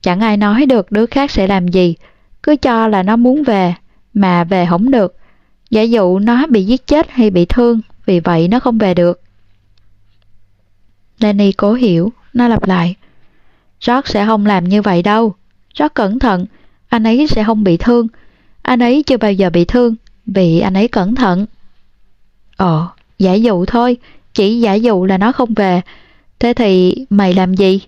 [0.00, 1.94] Chẳng ai nói được đứa khác sẽ làm gì,
[2.42, 3.74] cứ cho là nó muốn về,
[4.14, 5.16] mà về không được.
[5.70, 9.20] Giả dụ nó bị giết chết hay bị thương, vì vậy nó không về được.
[11.18, 12.94] Lenny cố hiểu, nó lặp lại.
[13.86, 15.34] George sẽ không làm như vậy đâu.
[15.78, 16.46] George cẩn thận,
[16.88, 18.08] anh ấy sẽ không bị thương.
[18.62, 19.94] Anh ấy chưa bao giờ bị thương,
[20.26, 21.46] vì anh ấy cẩn thận.
[22.56, 22.86] Ồ,
[23.18, 23.96] giả dụ thôi,
[24.34, 25.80] chỉ giả dụ là nó không về.
[26.38, 27.80] Thế thì mày làm gì?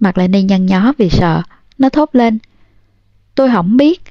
[0.00, 1.42] Mặt lại ni nhăn nhó vì sợ,
[1.78, 2.38] nó thốt lên.
[3.34, 4.02] Tôi không biết.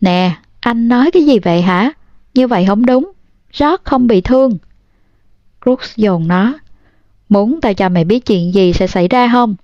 [0.00, 1.92] Nè, anh nói cái gì vậy hả?
[2.34, 3.12] Như vậy không đúng.
[3.52, 4.58] Rót không bị thương.
[5.64, 6.54] Crooks dồn nó.
[7.28, 9.54] Muốn tao cho mày biết chuyện gì sẽ xảy ra không?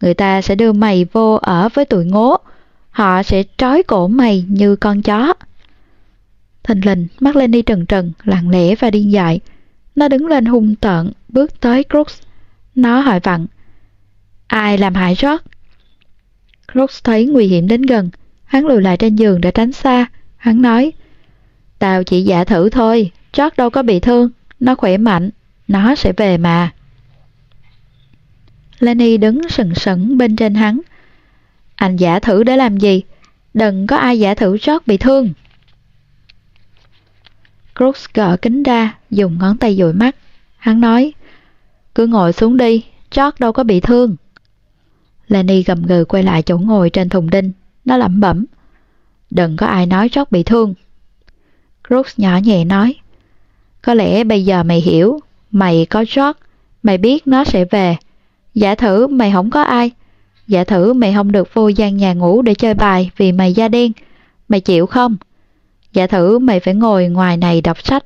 [0.00, 2.36] Người ta sẽ đưa mày vô ở với tụi ngố.
[2.90, 5.34] Họ sẽ trói cổ mày như con chó.
[6.62, 9.40] Thình lình, mắt lên đi trần trần, lặng lẽ và điên dại.
[9.94, 12.23] Nó đứng lên hung tợn, bước tới Crooks.
[12.74, 13.46] Nó hỏi vặn.
[14.46, 15.44] Ai làm hại George?
[16.72, 18.10] Crooks thấy nguy hiểm đến gần.
[18.44, 20.06] Hắn lùi lại trên giường để tránh xa.
[20.36, 20.92] Hắn nói.
[21.78, 23.10] Tao chỉ giả thử thôi.
[23.36, 24.30] George đâu có bị thương.
[24.60, 25.30] Nó khỏe mạnh.
[25.68, 26.70] Nó sẽ về mà.
[28.78, 30.80] Lenny đứng sừng sững bên trên hắn.
[31.76, 33.02] Anh giả thử để làm gì?
[33.54, 35.32] Đừng có ai giả thử George bị thương.
[37.76, 40.16] Crooks gỡ kính ra, dùng ngón tay dụi mắt.
[40.56, 41.12] Hắn nói,
[41.94, 42.84] cứ ngồi xuống đi,
[43.16, 44.16] George đâu có bị thương.
[45.28, 47.52] Lenny gầm gừ quay lại chỗ ngồi trên thùng đinh.
[47.84, 48.44] Nó lẩm bẩm.
[49.30, 50.74] Đừng có ai nói George bị thương.
[51.88, 52.94] Crooks nhỏ nhẹ nói,
[53.82, 56.40] có lẽ bây giờ mày hiểu, mày có George,
[56.82, 57.96] mày biết nó sẽ về.
[58.54, 59.90] Giả thử mày không có ai.
[60.46, 63.68] Giả thử mày không được vô gian nhà ngủ để chơi bài vì mày da
[63.68, 63.92] đen.
[64.48, 65.16] Mày chịu không?
[65.92, 68.04] Giả thử mày phải ngồi ngoài này đọc sách.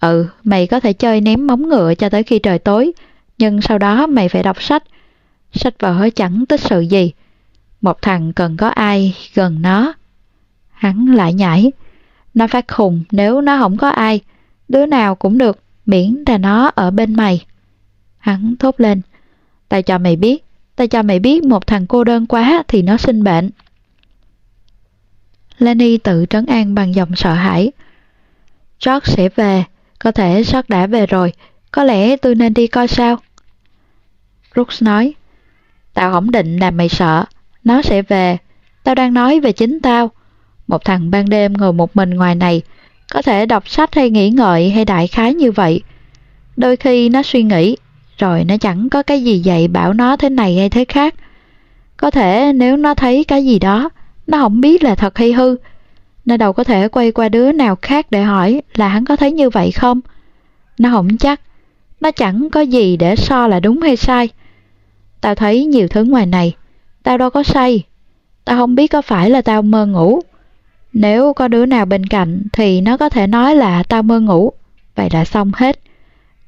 [0.00, 2.92] Ừ, mày có thể chơi ném móng ngựa cho tới khi trời tối,
[3.38, 4.82] nhưng sau đó mày phải đọc sách.
[5.52, 7.12] Sách vở chẳng tích sự gì.
[7.80, 9.92] Một thằng cần có ai gần nó.
[10.70, 11.72] Hắn lại nhảy.
[12.34, 14.20] Nó phát khùng nếu nó không có ai.
[14.68, 17.44] Đứa nào cũng được, miễn là nó ở bên mày.
[18.18, 19.00] Hắn thốt lên.
[19.68, 20.44] Tao cho mày biết,
[20.76, 23.50] tao cho mày biết một thằng cô đơn quá thì nó sinh bệnh.
[25.58, 27.72] Lenny tự trấn an bằng giọng sợ hãi.
[28.86, 29.64] George sẽ về,
[29.98, 31.32] có thể sắp đã về rồi,
[31.72, 33.16] có lẽ tôi nên đi coi sao.
[34.54, 35.14] Brooks nói,
[35.94, 37.24] tao không định làm mày sợ,
[37.64, 38.36] nó sẽ về,
[38.84, 40.10] tao đang nói về chính tao.
[40.66, 42.62] Một thằng ban đêm ngồi một mình ngoài này,
[43.12, 45.82] có thể đọc sách hay nghĩ ngợi hay đại khái như vậy.
[46.56, 47.76] Đôi khi nó suy nghĩ,
[48.18, 51.14] rồi nó chẳng có cái gì dạy bảo nó thế này hay thế khác.
[51.96, 53.90] Có thể nếu nó thấy cái gì đó,
[54.26, 55.56] nó không biết là thật hay hư.
[56.28, 59.32] Nó đâu có thể quay qua đứa nào khác để hỏi là hắn có thấy
[59.32, 60.00] như vậy không?
[60.78, 61.40] Nó không chắc.
[62.00, 64.28] Nó chẳng có gì để so là đúng hay sai.
[65.20, 66.56] Tao thấy nhiều thứ ngoài này.
[67.02, 67.82] Tao đâu có say.
[68.44, 70.20] Tao không biết có phải là tao mơ ngủ.
[70.92, 74.52] Nếu có đứa nào bên cạnh thì nó có thể nói là tao mơ ngủ.
[74.94, 75.80] Vậy là xong hết.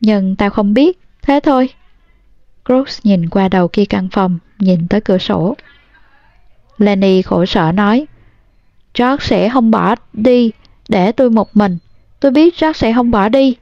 [0.01, 0.99] Nhưng tao không biết.
[1.23, 1.69] Thế thôi.
[2.65, 5.57] Crooks nhìn qua đầu kia căn phòng, nhìn tới cửa sổ.
[6.79, 8.07] Lenny khổ sở nói,
[8.95, 10.51] George sẽ không bỏ đi,
[10.89, 11.79] để tôi một mình.
[12.21, 13.57] Tôi biết George sẽ không bỏ đi.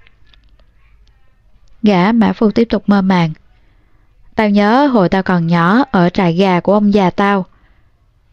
[1.83, 3.33] Gã Mã Phu tiếp tục mơ màng.
[4.35, 7.45] Tao nhớ hồi tao còn nhỏ ở trại gà của ông già tao.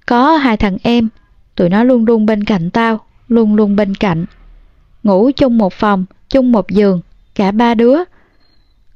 [0.06, 1.10] Có hai thằng em,
[1.56, 4.26] tụi nó luôn luôn bên cạnh tao, luôn luôn bên cạnh.
[5.04, 7.02] Ngủ chung một phòng, chung một giường,
[7.36, 7.98] cả ba đứa.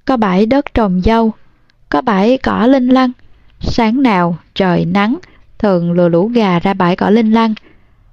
[0.06, 1.32] Có bãi đất trồng dâu,
[1.90, 3.12] có bãi cỏ linh lăng.
[3.60, 5.20] Sáng nào trời nắng,
[5.58, 7.54] thường lừa lũ gà ra bãi cỏ linh lăng.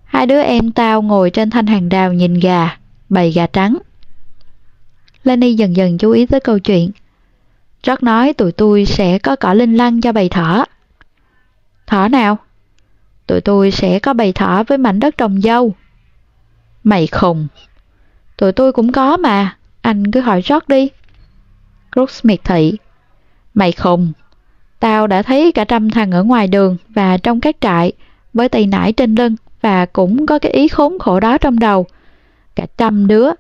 [0.07, 2.79] Hai đứa em tao ngồi trên thanh hàng đào nhìn gà,
[3.09, 3.79] bầy gà trắng.
[5.25, 6.91] Lenny dần dần chú ý tới câu chuyện.
[7.83, 10.65] Rất nói tụi tôi sẽ có cỏ linh lăng cho bầy thỏ.
[11.87, 12.39] Thỏ nào?
[13.27, 15.75] tụi tôi sẽ có bầy thỏ với mảnh đất trồng dâu.
[16.85, 17.47] Mày khùng.
[18.37, 20.91] Tụi tôi cũng có mà, anh cứ hỏi rót đi.
[21.93, 22.79] Crooks miệt thị.
[23.55, 24.13] Mày khùng.
[24.81, 27.93] Tao đã thấy cả trăm thằng ở ngoài đường và trong các trại
[28.33, 29.37] với tay nải trên lưng
[29.67, 31.87] và cũng có cái ý khốn khổ đó trong đầu.
[32.57, 33.31] Cả trăm đứa.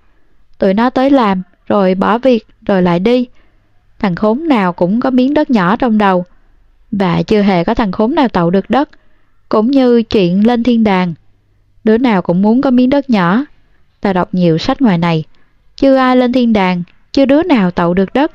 [0.59, 3.27] Tụi nó tới làm, rồi bỏ việc, rồi lại đi.
[3.99, 6.25] Thằng khốn nào cũng có miếng đất nhỏ trong đầu.
[6.93, 8.89] Và chưa hề có thằng khốn nào tậu được đất.
[9.49, 11.15] Cũng như chuyện lên thiên đàng.
[11.85, 13.45] Đứa nào cũng muốn có miếng đất nhỏ.
[14.01, 15.25] Ta đọc nhiều sách ngoài này.
[15.77, 16.83] Chưa ai lên thiên đàng,
[17.13, 18.33] chưa đứa nào tậu được đất.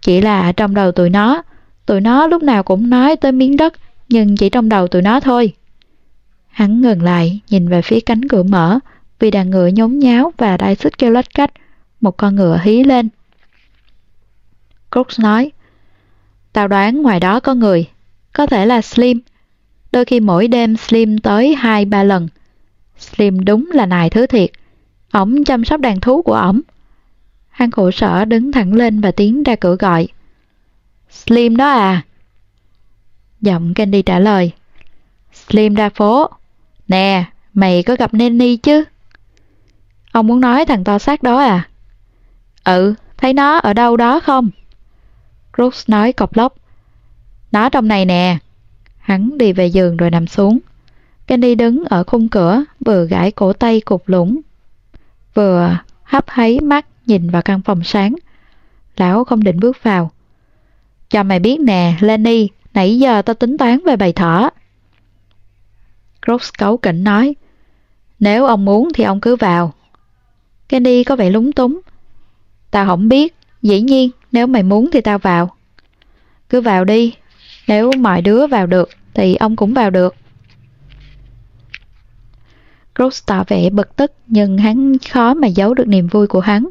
[0.00, 1.42] Chỉ là trong đầu tụi nó,
[1.86, 3.72] tụi nó lúc nào cũng nói tới miếng đất,
[4.08, 5.54] nhưng chỉ trong đầu tụi nó thôi.
[6.52, 8.78] Hắn ngừng lại, nhìn về phía cánh cửa mở,
[9.18, 11.50] vì đàn ngựa nhốn nháo và đai xích kêu lách cách.
[12.00, 13.08] Một con ngựa hí lên.
[14.90, 15.50] Crooks nói,
[16.52, 17.88] Tao đoán ngoài đó có người,
[18.32, 19.20] có thể là Slim.
[19.92, 22.28] Đôi khi mỗi đêm Slim tới hai ba lần.
[22.98, 24.50] Slim đúng là nài thứ thiệt.
[25.12, 26.60] Ổng chăm sóc đàn thú của ổng.
[27.48, 30.08] Hắn khổ sở đứng thẳng lên và tiến ra cửa gọi.
[31.10, 32.02] Slim đó à?
[33.40, 34.52] Giọng Candy trả lời.
[35.32, 36.30] Slim ra phố.
[36.92, 38.84] Nè, mày có gặp Nanny chứ?
[40.12, 41.68] Ông muốn nói thằng to xác đó à?
[42.64, 44.50] Ừ, thấy nó ở đâu đó không?
[45.56, 46.54] Crooks nói cọc lốc.
[47.52, 48.38] Nó trong này nè.
[48.98, 50.58] Hắn đi về giường rồi nằm xuống.
[51.26, 54.40] Candy đứng ở khung cửa, vừa gãi cổ tay cục lũng,
[55.34, 58.14] vừa hấp háy mắt nhìn vào căn phòng sáng.
[58.96, 60.10] Lão không định bước vào.
[61.10, 64.50] Cho mày biết nè, Lenny, nãy giờ tao tính toán về bài thỏ.
[66.26, 67.34] Brooks cấu kỉnh nói,
[68.20, 69.72] nếu ông muốn thì ông cứ vào.
[70.68, 71.80] Candy có vẻ lúng túng.
[72.70, 75.54] Tao không biết, dĩ nhiên, nếu mày muốn thì tao vào.
[76.48, 77.14] Cứ vào đi,
[77.68, 80.14] nếu mọi đứa vào được thì ông cũng vào được.
[82.94, 86.68] Crooks tỏ vẻ bực tức nhưng hắn khó mà giấu được niềm vui của hắn.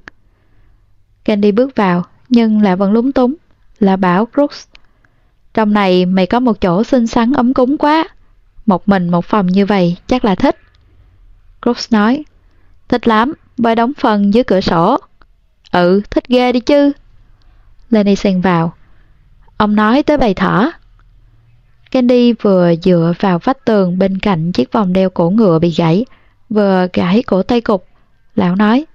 [1.25, 3.33] Candy bước vào nhưng lại vẫn lúng túng,
[3.79, 4.67] là bảo Crooks.
[5.53, 8.07] Trong này mày có một chỗ xinh xắn ấm cúng quá.
[8.65, 10.57] Một mình một phòng như vậy chắc là thích.
[11.61, 12.23] Crooks nói,
[12.89, 14.97] thích lắm, bởi đóng phần dưới cửa sổ.
[15.71, 16.91] Ừ, thích ghê đi chứ.
[17.89, 18.73] Lenny xen vào.
[19.57, 20.71] Ông nói tới bầy thỏ.
[21.91, 26.05] Candy vừa dựa vào vách tường bên cạnh chiếc vòng đeo cổ ngựa bị gãy,
[26.49, 27.87] vừa gãy cổ tay cục.
[28.35, 28.85] Lão nói,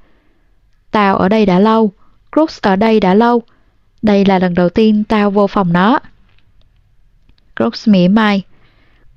[0.91, 1.93] Tao ở đây đã lâu,
[2.33, 3.43] Crooks ở đây đã lâu.
[4.03, 5.99] Đây là lần đầu tiên tao vô phòng nó.
[7.57, 8.43] Crooks mỉa mai.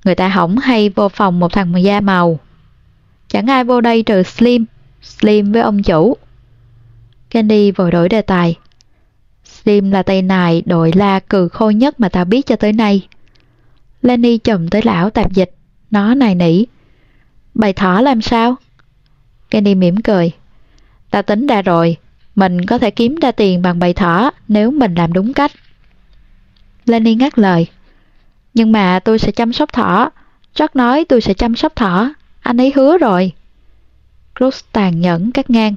[0.04, 2.38] Người ta hỏng hay vô phòng một thằng da màu.
[3.28, 4.64] Chẳng ai vô đây trừ Slim.
[5.02, 6.16] Slim với ông chủ.
[7.30, 8.56] Candy vội đổi đề tài.
[9.44, 13.08] Slim là tay nài đội la cừ khôi nhất mà tao biết cho tới nay.
[14.02, 15.50] Lenny chùm tới lão tạp dịch.
[15.90, 16.64] Nó nài nỉ.
[17.54, 18.56] Bày thỏ làm sao?
[19.50, 20.30] Candy mỉm cười.
[21.10, 21.96] Ta tính ra rồi.
[22.34, 25.52] Mình có thể kiếm ra tiền bằng bày thỏ nếu mình làm đúng cách.
[26.86, 27.66] Lenny ngắt lời.
[28.54, 30.10] Nhưng mà tôi sẽ chăm sóc thỏ.
[30.54, 32.14] Jack nói tôi sẽ chăm sóc thỏ.
[32.40, 33.32] Anh ấy hứa rồi.
[34.34, 35.74] Cruz tàn nhẫn cắt ngang.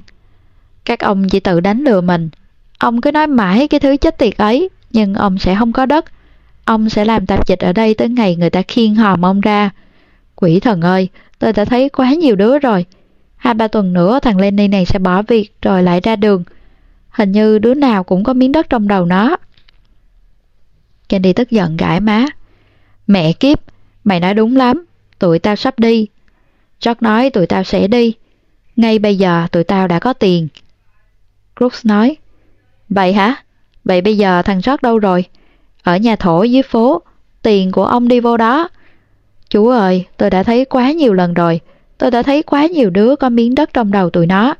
[0.84, 2.30] Các ông chỉ tự đánh lừa mình.
[2.78, 6.04] Ông cứ nói mãi cái thứ chết tiệt ấy, nhưng ông sẽ không có đất.
[6.64, 9.70] Ông sẽ làm tạp dịch ở đây tới ngày người ta khiêng hòm ông ra.
[10.34, 12.84] Quỷ thần ơi, tôi đã thấy quá nhiều đứa rồi.
[13.36, 16.44] Hai ba tuần nữa thằng Lenny này sẽ bỏ việc rồi lại ra đường.
[17.10, 19.36] Hình như đứa nào cũng có miếng đất trong đầu nó.
[21.08, 22.26] Candy tức giận gãi má.
[23.06, 23.58] Mẹ kiếp,
[24.04, 24.84] mày nói đúng lắm,
[25.18, 26.06] tụi tao sắp đi.
[26.80, 28.14] Jock nói tụi tao sẽ đi.
[28.76, 30.48] Ngay bây giờ tụi tao đã có tiền.
[31.56, 32.16] Crooks nói,
[32.88, 33.36] Vậy hả?
[33.84, 35.24] Vậy bây giờ thằng Jock đâu rồi?
[35.82, 37.02] Ở nhà thổ dưới phố,
[37.42, 38.68] tiền của ông đi vô đó.
[39.50, 41.60] Chú ơi, tôi đã thấy quá nhiều lần rồi.
[41.98, 44.54] Tôi đã thấy quá nhiều đứa có miếng đất trong đầu tụi nó.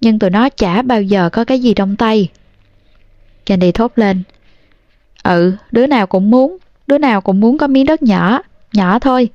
[0.00, 2.28] Nhưng tụi nó chả bao giờ có cái gì trong tay.
[3.46, 4.22] Candy thốt lên.
[5.22, 6.56] Ừ, đứa nào cũng muốn.
[6.88, 8.40] Đứa nào cũng muốn có miếng đất nhỏ.
[8.72, 9.28] Nhỏ thôi.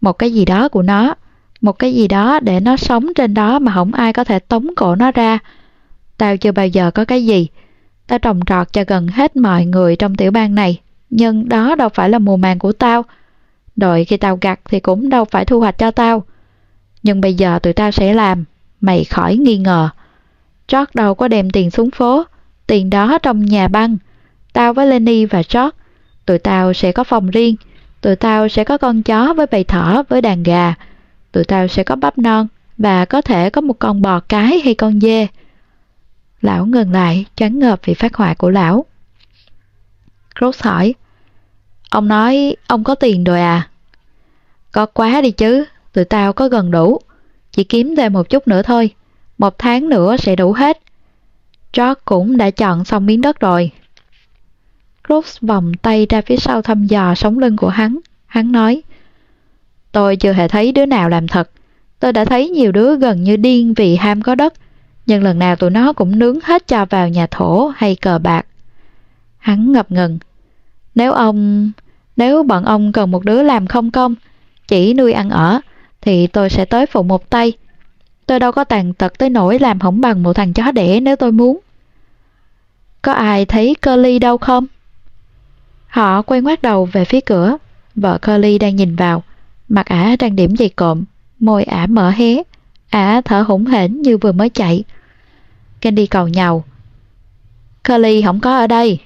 [0.00, 1.14] Một cái gì đó của nó.
[1.60, 4.66] Một cái gì đó để nó sống trên đó mà không ai có thể tống
[4.76, 5.38] cổ nó ra.
[6.18, 7.48] Tao chưa bao giờ có cái gì.
[8.06, 10.80] Tao trồng trọt cho gần hết mọi người trong tiểu bang này.
[11.10, 13.04] Nhưng đó đâu phải là mùa màng của tao.
[13.76, 16.24] Đợi khi tao gặt thì cũng đâu phải thu hoạch cho tao.
[17.02, 18.44] Nhưng bây giờ tụi tao sẽ làm.
[18.80, 19.88] Mày khỏi nghi ngờ.
[20.72, 22.24] George đâu có đem tiền xuống phố.
[22.66, 23.96] Tiền đó trong nhà băng.
[24.52, 25.83] Tao với Lenny và George.
[26.26, 27.56] Tụi tao sẽ có phòng riêng.
[28.00, 30.74] Tụi tao sẽ có con chó với bầy thỏ với đàn gà.
[31.32, 32.46] Tụi tao sẽ có bắp non.
[32.78, 35.26] Và có thể có một con bò cái hay con dê.
[36.40, 38.84] Lão ngừng lại, choáng ngợp vì phát họa của lão.
[40.40, 40.94] Rose hỏi,
[41.90, 43.68] Ông nói ông có tiền rồi à?
[44.72, 46.98] Có quá đi chứ, tụi tao có gần đủ.
[47.52, 48.90] Chỉ kiếm thêm một chút nữa thôi.
[49.38, 50.80] Một tháng nữa sẽ đủ hết.
[51.72, 53.70] George cũng đã chọn xong miếng đất rồi.
[55.08, 57.98] Rose vòng tay ra phía sau thăm dò sống lưng của hắn.
[58.26, 58.82] Hắn nói,
[59.94, 61.50] Tôi chưa hề thấy đứa nào làm thật.
[62.00, 64.54] Tôi đã thấy nhiều đứa gần như điên vì ham có đất,
[65.06, 68.46] nhưng lần nào tụi nó cũng nướng hết cho vào nhà thổ hay cờ bạc.
[69.38, 70.18] Hắn ngập ngừng.
[70.94, 71.70] Nếu ông...
[72.16, 74.14] Nếu bọn ông cần một đứa làm không công,
[74.68, 75.60] chỉ nuôi ăn ở,
[76.00, 77.52] thì tôi sẽ tới phụ một tay.
[78.26, 81.16] Tôi đâu có tàn tật tới nỗi làm hỏng bằng một thằng chó đẻ nếu
[81.16, 81.58] tôi muốn.
[83.02, 84.66] Có ai thấy Curly đâu không?
[85.94, 87.56] Họ quay ngoắt đầu về phía cửa.
[87.94, 89.22] Vợ Curly đang nhìn vào.
[89.68, 91.04] Mặt ả đang điểm dày cộm,
[91.38, 92.42] môi ả mở hé.
[92.90, 94.84] Ả thở hổn hển như vừa mới chạy.
[95.80, 96.64] Candy cầu nhau.
[97.88, 98.98] Curly không có ở đây.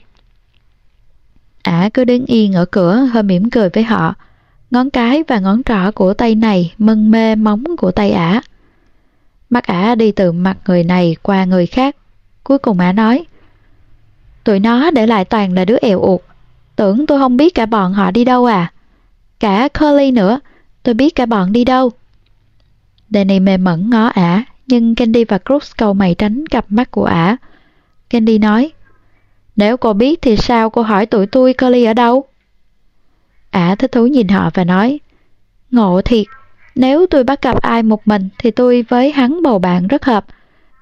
[1.62, 4.14] Ả cứ đứng yên ở cửa hơi mỉm cười với họ.
[4.70, 8.42] Ngón cái và ngón trỏ của tay này mân mê móng của tay ả.
[9.50, 11.96] Mắt ả đi từ mặt người này qua người khác.
[12.44, 13.24] Cuối cùng ả nói
[14.44, 16.20] Tụi nó để lại toàn là đứa eo ụt
[16.78, 18.72] Tưởng tôi không biết cả bọn họ đi đâu à.
[19.40, 20.40] Cả Curly nữa,
[20.82, 21.90] tôi biết cả bọn đi đâu.
[23.10, 27.04] Danny mềm mẫn ngó ả, nhưng Candy và Crooks cầu mày tránh cặp mắt của
[27.04, 27.36] ả.
[28.10, 28.72] Candy nói
[29.56, 32.24] Nếu cô biết thì sao cô hỏi tụi tôi Curly ở đâu?
[33.50, 35.00] Ả thích thú nhìn họ và nói
[35.70, 36.26] Ngộ thiệt,
[36.74, 40.26] nếu tôi bắt gặp ai một mình thì tôi với hắn bầu bạn rất hợp.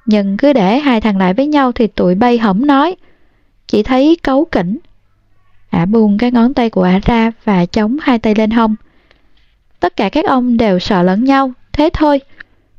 [0.07, 2.97] Nhưng cứ để hai thằng lại với nhau thì tụi bay hổng nói.
[3.67, 4.79] Chỉ thấy cấu kỉnh.
[5.77, 8.77] Ả buông cái ngón tay của ả ra và chống hai tay lên hông.
[9.81, 12.21] Tất cả các ông đều sợ lẫn nhau, thế thôi.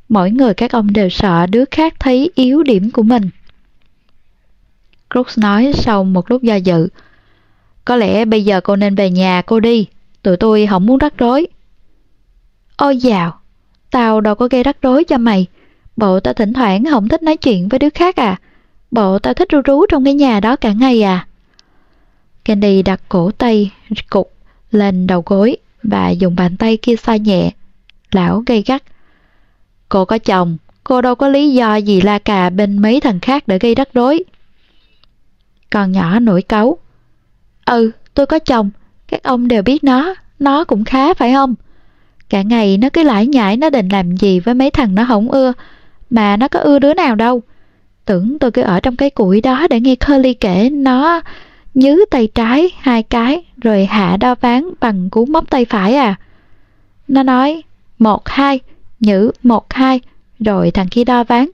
[0.08, 3.30] Mỗi người các ông đều sợ đứa khác thấy yếu điểm của mình.
[5.10, 6.88] Crooks nói sau một lúc do dự.
[7.84, 9.86] Có lẽ bây giờ cô nên về nhà cô đi,
[10.22, 11.46] tụi tôi không muốn rắc rối.
[12.76, 13.40] Ôi dào,
[13.90, 15.46] tao đâu có gây rắc rối cho mày.
[15.96, 18.36] Bộ tao thỉnh thoảng không thích nói chuyện với đứa khác à.
[18.90, 21.26] Bộ tao thích ru rú trong cái nhà đó cả ngày à.
[22.48, 23.70] Candy đặt cổ tay
[24.10, 24.32] cục
[24.70, 27.50] lên đầu gối và dùng bàn tay kia xoa nhẹ.
[28.12, 28.82] Lão gây gắt.
[29.88, 33.48] Cô có chồng, cô đâu có lý do gì la cà bên mấy thằng khác
[33.48, 34.24] để gây rắc rối.
[35.70, 36.78] Con nhỏ nổi cáu.
[37.64, 38.70] Ừ, tôi có chồng,
[39.08, 41.54] các ông đều biết nó, nó cũng khá phải không?
[42.28, 45.30] Cả ngày nó cứ lải nhải nó định làm gì với mấy thằng nó không
[45.30, 45.52] ưa,
[46.10, 47.42] mà nó có ưa đứa nào đâu.
[48.04, 51.22] Tưởng tôi cứ ở trong cái củi đó để nghe Curly kể nó
[51.78, 56.14] nhứ tay trái hai cái rồi hạ đo ván bằng cú móc tay phải à.
[57.08, 57.62] Nó nói
[57.98, 58.60] một hai,
[59.00, 60.00] nhữ một hai,
[60.38, 61.48] rồi thằng kia đo ván.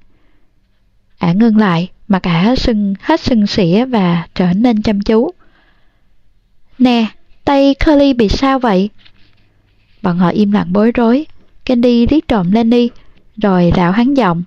[1.19, 5.31] Ả ngưng lại, mà cả sưng hết sưng xỉa và trở nên chăm chú.
[6.79, 7.07] Nè,
[7.45, 8.91] tay Curly bị sao vậy?
[10.03, 11.27] Bọn họ im lặng bối rối.
[11.65, 12.91] Candy liếc trộm Lenny,
[13.37, 14.43] rồi rạo hắn giọng.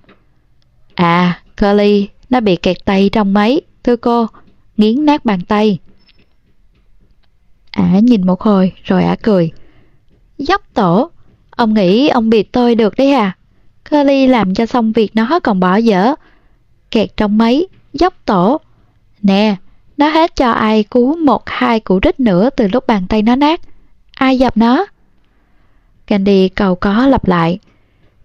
[0.94, 4.26] À, Curly, nó bị kẹt tay trong máy, thưa cô,
[4.78, 5.78] nghiến nát bàn tay.
[7.70, 9.50] Ả nhìn một hồi, rồi ả cười.
[10.38, 11.10] Dốc tổ,
[11.50, 13.36] ông nghĩ ông biệt tôi được đấy à?
[13.90, 16.14] Curly làm cho xong việc nó còn bỏ dở.
[16.90, 18.60] Kẹt trong máy, dốc tổ.
[19.22, 19.56] Nè,
[19.96, 23.36] nó hết cho ai cú một hai củ rít nữa từ lúc bàn tay nó
[23.36, 23.60] nát.
[24.14, 24.86] Ai dập nó?
[26.06, 27.58] Candy cầu có lặp lại.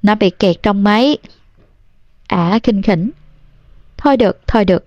[0.02, 1.18] Nó bị kẹt trong máy.
[2.28, 3.12] Ả à, kinh khỉnh.
[3.98, 4.86] Thôi được, thôi được.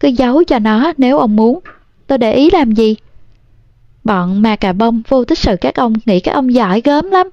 [0.00, 1.60] Cứ giấu cho nó nếu ông muốn.
[2.06, 2.96] Tôi để ý làm gì?
[4.04, 7.26] Bọn ma cà bông vô tích sự các ông nghĩ các ông giỏi gớm lắm.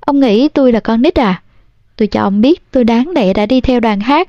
[0.00, 1.42] Ông nghĩ tôi là con nít à?
[1.96, 4.28] Tôi cho ông biết tôi đáng lẽ đã đi theo đoàn hát.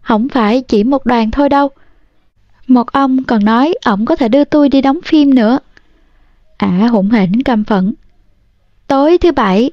[0.00, 1.68] Không phải chỉ một đoàn thôi đâu.
[2.66, 5.58] Một ông còn nói ổng có thể đưa tôi đi đóng phim nữa.
[6.56, 7.94] Ả à, hụng hỉnh căm phẫn.
[8.86, 9.70] Tối thứ bảy,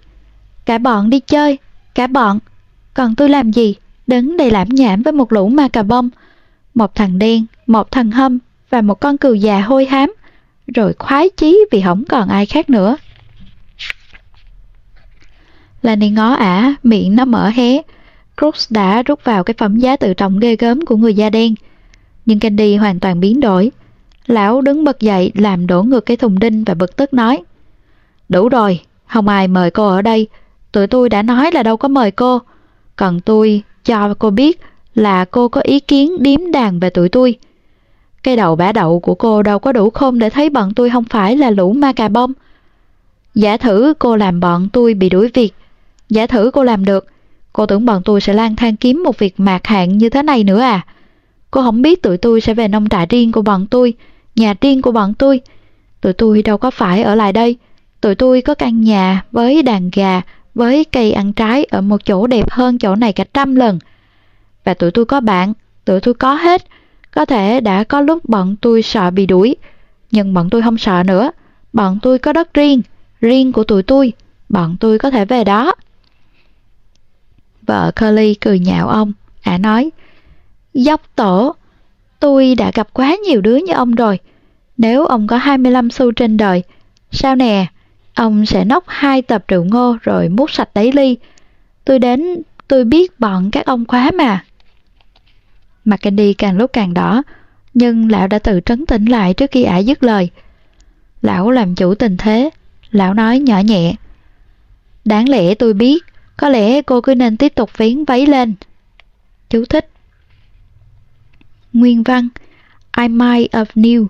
[0.65, 1.57] cả bọn đi chơi,
[1.95, 2.39] cả bọn.
[2.93, 3.75] Còn tôi làm gì?
[4.07, 6.09] Đứng đây lãm nhảm với một lũ ma cà bông.
[6.73, 10.13] Một thằng đen, một thằng hâm và một con cừu già hôi hám.
[10.75, 12.97] Rồi khoái chí vì không còn ai khác nữa.
[15.81, 17.81] Lani ngó ả, miệng nó mở hé.
[18.37, 21.55] Crooks đã rút vào cái phẩm giá tự trọng ghê gớm của người da đen.
[22.25, 23.71] Nhưng Candy hoàn toàn biến đổi.
[24.27, 27.43] Lão đứng bật dậy làm đổ ngược cái thùng đinh và bực tức nói.
[28.29, 30.27] Đủ rồi, không ai mời cô ở đây.
[30.71, 32.39] Tụi tôi đã nói là đâu có mời cô.
[32.95, 34.61] Còn tôi cho cô biết
[34.95, 37.35] là cô có ý kiến điếm đàn về tụi tôi.
[38.25, 41.03] Cái đầu bả đậu của cô đâu có đủ khôn để thấy bọn tôi không
[41.03, 42.33] phải là lũ ma cà bông.
[43.35, 45.53] Giả thử cô làm bọn tôi bị đuổi việc.
[46.09, 47.07] Giả thử cô làm được.
[47.53, 50.43] Cô tưởng bọn tôi sẽ lang thang kiếm một việc mạc hạn như thế này
[50.43, 50.85] nữa à?
[51.51, 53.93] Cô không biết tụi tôi sẽ về nông trại riêng của bọn tôi,
[54.35, 55.41] nhà riêng của bọn tôi.
[56.01, 57.57] Tụi tôi đâu có phải ở lại đây
[58.01, 60.21] Tụi tôi có căn nhà với đàn gà,
[60.55, 63.79] với cây ăn trái ở một chỗ đẹp hơn chỗ này cả trăm lần.
[64.63, 65.53] Và tụi tôi có bạn,
[65.85, 66.65] tụi tôi có hết.
[67.15, 69.55] Có thể đã có lúc bọn tôi sợ bị đuổi,
[70.11, 71.31] nhưng bọn tôi không sợ nữa.
[71.73, 72.81] Bọn tôi có đất riêng,
[73.21, 74.13] riêng của tụi tôi,
[74.49, 75.75] bọn tôi có thể về đó.
[77.61, 79.91] Vợ Curly cười nhạo ông, ả nói,
[80.73, 81.55] Dốc tổ,
[82.19, 84.19] tôi đã gặp quá nhiều đứa như ông rồi.
[84.77, 86.63] Nếu ông có 25 xu trên đời,
[87.11, 87.65] sao nè,
[88.13, 91.17] ông sẽ nốc hai tập rượu ngô rồi mút sạch đáy ly.
[91.85, 94.43] Tôi đến, tôi biết bọn các ông quá mà.
[95.85, 97.23] Mặt Candy càng lúc càng đỏ,
[97.73, 100.29] nhưng lão đã tự trấn tĩnh lại trước khi ả dứt lời.
[101.21, 102.49] Lão làm chủ tình thế,
[102.91, 103.95] lão nói nhỏ nhẹ.
[105.05, 106.03] Đáng lẽ tôi biết,
[106.37, 108.53] có lẽ cô cứ nên tiếp tục vén váy lên.
[109.49, 109.89] Chú thích.
[111.73, 112.29] Nguyên văn
[112.97, 114.07] I might have knew,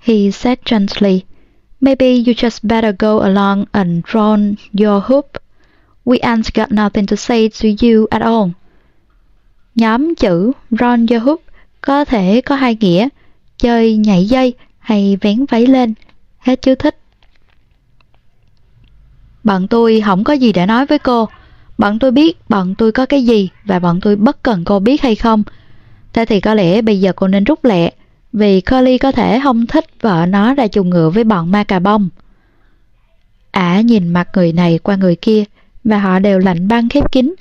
[0.00, 1.22] he said gently.
[1.80, 4.36] Maybe you just better go along and draw
[4.80, 5.26] your hoop.
[6.04, 8.50] We ain't got nothing to say to you at all.
[9.74, 11.40] Nhóm chữ Ron your
[11.80, 13.08] có thể có hai nghĩa,
[13.58, 15.94] chơi nhảy dây hay vén váy lên.
[16.38, 16.98] Hết chú thích.
[19.44, 21.28] Bọn tôi không có gì để nói với cô.
[21.78, 25.02] Bọn tôi biết bọn tôi có cái gì và bọn tôi bất cần cô biết
[25.02, 25.42] hay không.
[26.12, 27.92] Thế thì có lẽ bây giờ cô nên rút lẹ,
[28.32, 31.78] vì Curly có thể không thích vợ nó ra chung ngựa với bọn ma cà
[31.78, 32.08] bông.
[33.50, 35.44] Ả nhìn mặt người này qua người kia
[35.84, 37.34] và họ đều lạnh băng khép kín.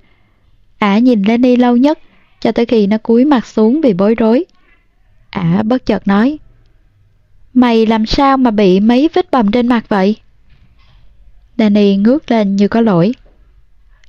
[0.77, 1.99] Ả nhìn Lenny lâu nhất
[2.41, 4.45] cho tới khi nó cúi mặt xuống vì bối rối.
[5.29, 6.39] Ả bất chợt nói
[7.53, 10.15] Mày làm sao mà bị mấy vết bầm trên mặt vậy?
[11.57, 13.13] Danny ngước lên như có lỗi.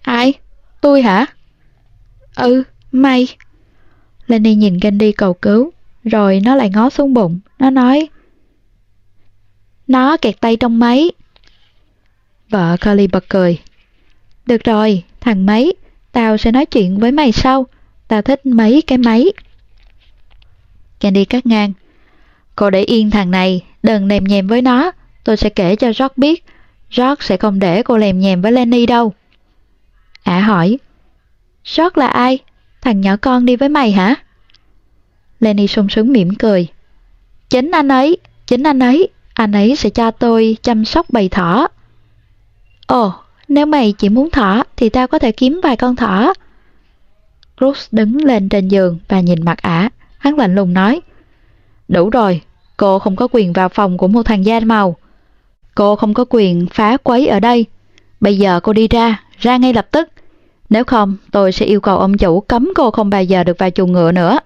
[0.02, 0.35] Ai?
[0.81, 1.27] Tôi hả?
[2.35, 2.62] Ừ,
[2.93, 3.28] mày.
[4.27, 5.70] Lenny nhìn Candy cầu cứu,
[6.05, 7.41] rồi nó lại ngó xuống bụng.
[7.59, 8.09] Nó nói
[9.86, 11.11] Nó kẹt tay trong máy.
[12.51, 13.59] Vợ Carly bật cười.
[14.47, 15.75] Được rồi, thằng mấy,
[16.12, 17.67] tao sẽ nói chuyện với mày sau
[18.13, 19.33] ta thích mấy cái máy.
[21.01, 21.73] Candy cắt ngang.
[22.57, 24.93] Cô để yên thằng này, đừng nèm nhèm với nó.
[25.25, 26.45] Tôi sẽ kể cho George biết.
[26.97, 29.13] George sẽ không để cô lèm nhèm với Lenny đâu.
[30.23, 30.79] Ả hỏi.
[31.77, 32.39] George là ai?
[32.81, 34.15] Thằng nhỏ con đi với mày hả?
[35.41, 36.67] Lenny sung sướng mỉm cười.
[37.51, 38.17] Chính anh ấy,
[38.47, 39.09] chính anh ấy.
[39.35, 41.69] Anh ấy sẽ cho tôi chăm sóc bầy thỏ.
[42.87, 43.13] Ồ,
[43.49, 46.33] nếu mày chỉ muốn thỏ thì tao có thể kiếm vài con thỏ.
[47.61, 49.91] Bruce đứng lên trên giường và nhìn mặt ả.
[50.19, 51.01] Hắn lạnh lùng nói.
[51.89, 52.41] Đủ rồi,
[52.77, 54.97] cô không có quyền vào phòng của một thằng da màu.
[55.75, 57.67] Cô không có quyền phá quấy ở đây.
[58.21, 60.09] Bây giờ cô đi ra, ra ngay lập tức.
[60.71, 63.71] Nếu không, tôi sẽ yêu cầu ông chủ cấm cô không bao giờ được vào
[63.71, 64.39] chuồng ngựa nữa.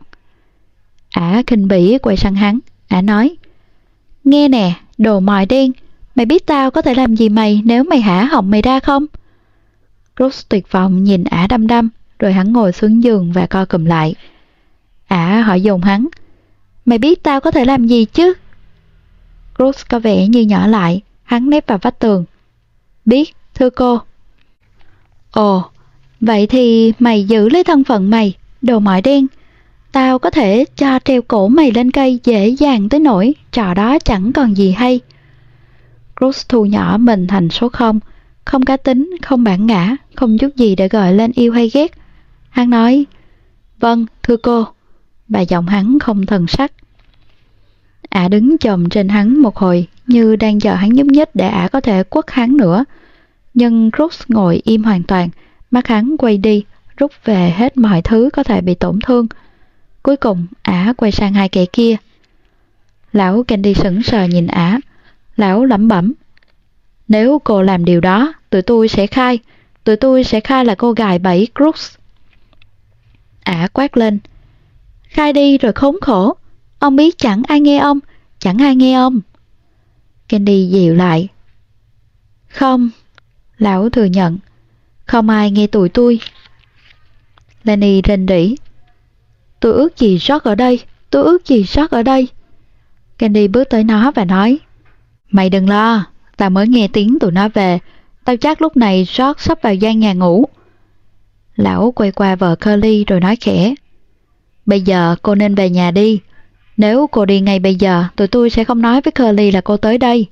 [1.10, 2.59] Ả kinh bỉ quay sang hắn.
[2.89, 3.36] Ả nói.
[4.25, 5.73] Nghe nè, đồ mòi đen.
[6.15, 9.07] Mày biết tao có thể làm gì mày nếu mày hả họng mày ra không?
[10.17, 11.89] Cruz tuyệt vọng nhìn ả đăm đăm,
[12.19, 14.15] rồi hắn ngồi xuống giường và co cụm lại.
[15.07, 16.07] Ả hỏi dồn hắn.
[16.85, 18.35] Mày biết tao có thể làm gì chứ?
[19.57, 22.25] Cruz có vẻ như nhỏ lại, hắn nép vào vách tường.
[23.05, 24.01] Biết, thưa cô.
[25.31, 25.65] Ồ,
[26.20, 29.27] vậy thì mày giữ lấy thân phận mày, đồ mỏi đen.
[29.93, 33.99] Tao có thể cho treo cổ mày lên cây dễ dàng tới nỗi trò đó
[34.05, 35.01] chẳng còn gì hay.
[36.17, 38.01] Cruz thu nhỏ mình thành số không,
[38.45, 41.93] không cá tính, không bản ngã, không chút gì để gọi lên yêu hay ghét.
[42.57, 43.07] Hắn nói,
[43.81, 44.67] vâng, thưa cô,
[45.28, 46.73] và giọng hắn không thần sắc.
[48.09, 51.68] Ả đứng chồm trên hắn một hồi như đang chờ hắn nhúc nhích để ả
[51.68, 52.85] có thể quất hắn nữa.
[53.55, 55.28] Nhưng Crooks ngồi im hoàn toàn,
[55.70, 56.65] mắt hắn quay đi,
[56.97, 59.26] rút về hết mọi thứ có thể bị tổn thương.
[60.02, 61.97] Cuối cùng, ả quay sang hai kẻ kia.
[63.12, 64.81] Lão Candy sững sờ nhìn ả.
[65.36, 66.12] Lão lẩm bẩm.
[67.09, 69.39] Nếu cô làm điều đó, tụi tôi sẽ khai.
[69.85, 71.97] Tụi tôi sẽ khai là cô gài bẫy Crooks.
[73.47, 74.18] Ả quát lên.
[75.02, 76.36] Khai đi rồi khốn khổ.
[76.78, 78.00] Ông biết chẳng ai nghe ông,
[78.39, 79.20] chẳng ai nghe ông.
[80.28, 81.28] Candy dịu lại.
[82.49, 82.91] Không,
[83.58, 84.39] lão thừa nhận.
[85.05, 86.20] Không ai nghe tụi tôi.
[87.65, 88.57] Lenny rên rỉ.
[89.60, 92.28] Tôi ước gì sót ở đây, tôi ước gì sót ở đây.
[93.18, 94.58] Candy bước tới nó và nói.
[95.31, 96.05] Mày đừng lo,
[96.36, 97.78] tao mới nghe tiếng tụi nó về.
[98.25, 100.44] Tao chắc lúc này sót sắp vào gian nhà ngủ.
[101.57, 103.75] Lão quay qua vợ Curly rồi nói khẽ.
[104.67, 106.20] Bây giờ cô nên về nhà đi.
[106.76, 109.76] Nếu cô đi ngay bây giờ, tụi tôi sẽ không nói với Curly là cô
[109.76, 110.26] tới đây.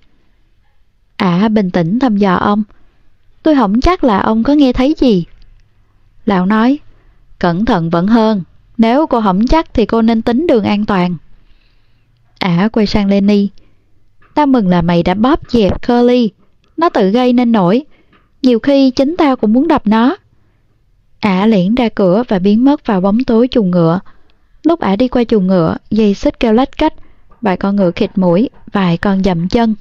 [1.17, 2.63] À bình tĩnh thăm dò ông.
[3.43, 5.25] Tôi không chắc là ông có nghe thấy gì.
[6.27, 6.79] Lão nói,
[7.39, 8.43] cẩn thận vẫn hơn.
[8.79, 11.17] Nếu cô không chắc thì cô nên tính đường an toàn.
[12.39, 13.49] Ả quay sang Lenny.
[14.35, 16.31] Tao mừng là mày đã bóp dẹp Curly.
[16.77, 17.85] Nó tự gây nên nổi.
[18.43, 20.17] Nhiều khi chính tao cũng muốn đập nó.
[21.25, 24.01] Ả liễn ra cửa và biến mất vào bóng tối chuồng ngựa.
[24.63, 26.93] Lúc ả đi qua chuồng ngựa, dây xích kêu lách cách,
[27.41, 29.75] vài con ngựa khịt mũi, vài con dậm chân.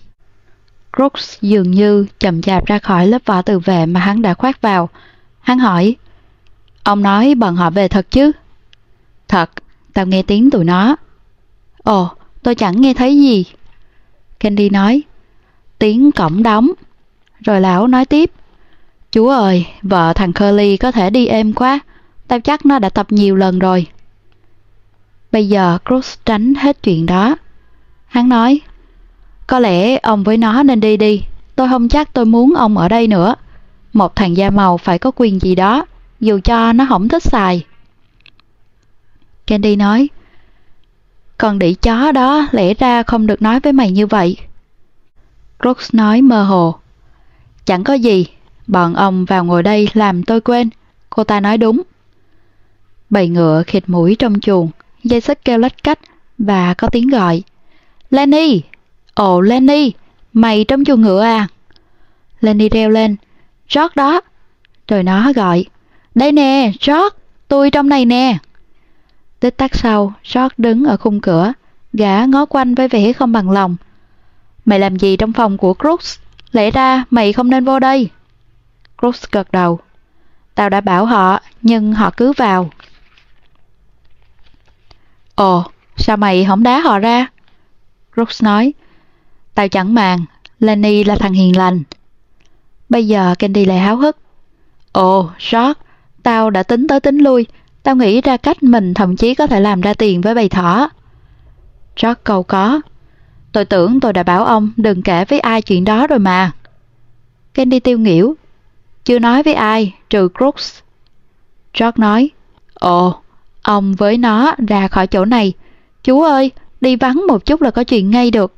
[0.98, 4.62] Crooks dường như chậm chạp ra khỏi lớp vỏ tự vệ mà hắn đã khoác
[4.62, 4.90] vào.
[5.40, 5.96] Hắn hỏi,
[6.84, 8.32] Ông nói bọn họ về thật chứ?
[9.28, 9.50] Thật,
[9.94, 10.96] tao nghe tiếng tụi nó.
[11.78, 12.10] Ồ,
[12.44, 13.46] tôi chẳng nghe thấy gì.
[14.40, 15.02] Candy nói,
[15.80, 16.72] tiếng cổng đóng.
[17.40, 18.32] Rồi lão nói tiếp,
[19.14, 21.80] Chú ơi, vợ thằng Curly có thể đi êm quá,
[22.27, 23.88] tao chắc nó đã tập nhiều lần rồi.
[25.32, 27.35] Bây giờ Cruz tránh hết chuyện đó.
[28.08, 28.61] Hắn nói,
[29.48, 31.24] có lẽ ông với nó nên đi đi,
[31.56, 33.35] tôi không chắc tôi muốn ông ở đây nữa.
[33.93, 35.85] Một thằng da màu phải có quyền gì đó,
[36.19, 37.66] dù cho nó không thích xài.
[39.48, 40.09] Candy nói,
[41.38, 44.38] con đĩ chó đó lẽ ra không được nói với mày như vậy.
[45.61, 46.75] Crooks nói mơ hồ,
[47.66, 48.27] chẳng có gì,
[48.67, 50.69] bọn ông vào ngồi đây làm tôi quên,
[51.09, 51.82] cô ta nói đúng.
[53.09, 54.69] Bầy ngựa khịt mũi trong chuồng,
[55.03, 56.00] dây xích kêu lách cách
[56.38, 57.43] và có tiếng gọi.
[58.09, 58.61] Lenny!
[59.14, 59.92] Ồ Lenny!
[60.33, 61.48] Mày trong chuồng ngựa à?
[62.42, 63.16] Lenny reo lên.
[63.75, 64.22] George đó!
[64.88, 65.66] Rồi nó gọi.
[66.16, 67.17] Đây nè, George!
[67.48, 68.38] Tôi trong này nè!
[69.40, 71.53] Tích tắc sau, George đứng ở khung cửa,
[71.93, 73.75] gã ngó quanh với vẻ không bằng lòng.
[74.66, 76.19] Mày làm gì trong phòng của Crooks?
[76.51, 78.09] Lẽ ra mày không nên vô đây.
[79.04, 79.80] Crooks gật đầu.
[80.56, 82.70] Tao đã bảo họ, nhưng họ cứ vào.
[85.36, 85.64] Ồ,
[85.98, 87.28] sao mày không đá họ ra?
[88.16, 88.74] Brooks nói,
[89.54, 90.26] tao chẳng màng,
[90.60, 91.84] Lenny là thằng hiền lành.
[92.90, 94.18] Bây giờ Candy lại háo hức.
[94.92, 95.74] Ồ, George,
[96.24, 97.46] tao đã tính tới tính lui,
[97.84, 100.90] tao nghĩ ra cách mình thậm chí có thể làm ra tiền với bầy thỏ.
[102.02, 102.82] George cầu có.
[103.52, 106.52] Tôi tưởng tôi đã bảo ông đừng kể với ai chuyện đó rồi mà.
[107.54, 108.36] Candy tiêu nghỉu.
[109.06, 110.80] Chưa nói với ai, trừ Crooks.
[111.80, 112.30] George nói,
[112.74, 113.16] Ồ,
[113.62, 115.54] ông với nó ra khỏi chỗ này.
[116.04, 116.52] Chú ơi,
[116.82, 118.54] đi vắng một chút là có chuyện ngay được.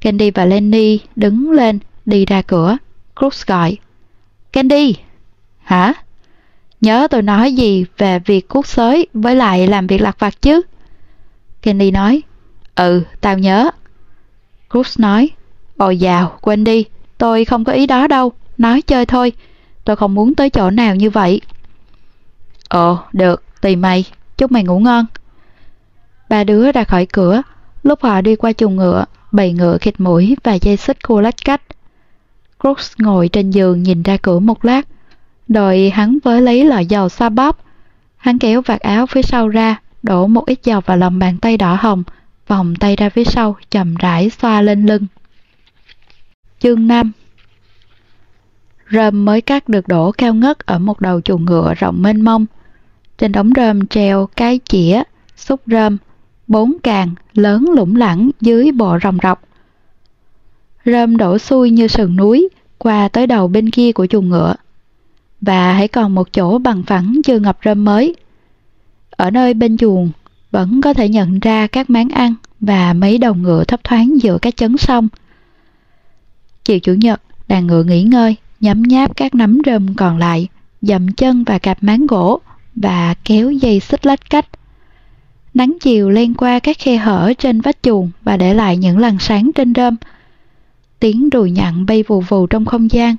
[0.00, 2.76] Candy và Lenny đứng lên, đi ra cửa.
[3.16, 3.76] Crooks gọi.
[4.52, 4.94] Candy!
[5.62, 5.94] Hả?
[6.80, 10.62] Nhớ tôi nói gì về việc cuốc xới với lại làm việc lặt vặt chứ?
[11.62, 12.22] Candy nói.
[12.74, 13.70] Ừ, tao nhớ.
[14.70, 15.30] Crooks nói.
[15.76, 16.84] Ồ dào, quên đi,
[17.18, 19.32] tôi không có ý đó đâu, nói chơi thôi.
[19.84, 21.40] Tôi không muốn tới chỗ nào như vậy.
[22.68, 24.04] Ồ, được, tùy mày,
[24.36, 25.06] chúc mày ngủ ngon.
[26.28, 27.42] Ba đứa ra khỏi cửa,
[27.82, 31.44] lúc họ đi qua chuồng ngựa, bầy ngựa khịt mũi và dây xích khô lách
[31.44, 31.62] cách.
[32.60, 34.88] Crooks ngồi trên giường nhìn ra cửa một lát,
[35.48, 37.58] rồi hắn với lấy lọ dầu xoa bóp.
[38.16, 41.56] Hắn kéo vạt áo phía sau ra, đổ một ít dầu vào lòng bàn tay
[41.56, 42.02] đỏ hồng,
[42.48, 45.06] vòng tay ra phía sau, chậm rãi xoa lên lưng.
[46.60, 47.12] Chương 5
[48.92, 52.46] Rơm mới cắt được đổ cao ngất ở một đầu chuồng ngựa rộng mênh mông.
[53.18, 55.02] Trên đống rơm treo cái chĩa,
[55.36, 55.96] xúc rơm,
[56.46, 59.42] bốn càng, lớn lủng lẳng dưới bộ rồng rọc.
[60.84, 62.48] Rơm đổ xuôi như sườn núi,
[62.78, 64.54] qua tới đầu bên kia của chuồng ngựa.
[65.40, 68.16] Và hãy còn một chỗ bằng phẳng chưa ngập rơm mới.
[69.10, 70.10] Ở nơi bên chuồng,
[70.50, 74.38] vẫn có thể nhận ra các máng ăn và mấy đầu ngựa thấp thoáng giữa
[74.42, 75.08] các chấn sông.
[76.64, 80.48] Chiều Chủ nhật, đàn ngựa nghỉ ngơi, nhấm nháp các nấm rơm còn lại,
[80.82, 82.40] dậm chân và cạp máng gỗ
[82.74, 84.46] và kéo dây xích lách cách.
[85.54, 89.18] Nắng chiều len qua các khe hở trên vách chuồng và để lại những làn
[89.18, 89.96] sáng trên rơm.
[91.00, 93.16] Tiếng đùi nhặn bay vù vù trong không gian,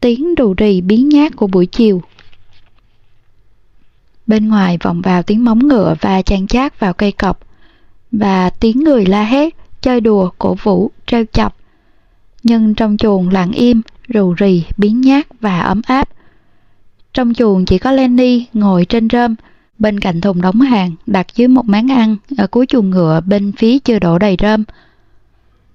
[0.00, 2.02] tiếng đù rì biến nhát của buổi chiều.
[4.26, 7.40] Bên ngoài vọng vào tiếng móng ngựa và chan chát vào cây cọc,
[8.12, 11.56] và tiếng người la hét, chơi đùa, cổ vũ, treo chọc.
[12.42, 13.82] Nhưng trong chuồng lặng im,
[14.14, 16.08] rù rì, biến nhát và ấm áp.
[17.14, 19.34] Trong chuồng chỉ có Lenny ngồi trên rơm,
[19.78, 23.52] bên cạnh thùng đóng hàng đặt dưới một máng ăn ở cuối chuồng ngựa bên
[23.52, 24.64] phía chưa đổ đầy rơm.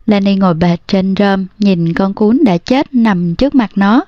[0.06, 4.06] Lenny ngồi bệt trên rơm nhìn con cún đã chết nằm trước mặt nó.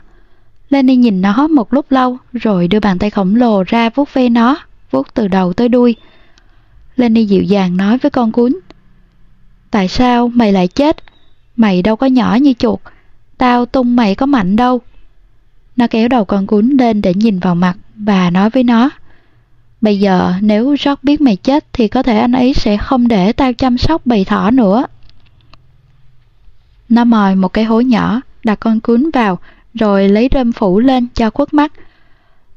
[0.69, 4.29] Lenny nhìn nó một lúc lâu rồi đưa bàn tay khổng lồ ra vuốt ve
[4.29, 4.57] nó,
[4.91, 5.95] vuốt từ đầu tới đuôi.
[6.95, 8.59] Lenny dịu dàng nói với con cún.
[9.71, 10.97] Tại sao mày lại chết?
[11.55, 12.79] Mày đâu có nhỏ như chuột.
[13.37, 14.81] Tao tung mày có mạnh đâu.
[15.75, 18.89] Nó kéo đầu con cún lên để nhìn vào mặt và nói với nó.
[19.81, 23.33] Bây giờ nếu Jock biết mày chết thì có thể anh ấy sẽ không để
[23.33, 24.85] tao chăm sóc bầy thỏ nữa.
[26.89, 29.39] Nó mòi một cái hố nhỏ, đặt con cún vào,
[29.73, 31.73] rồi lấy rơm phủ lên cho khuất mắt.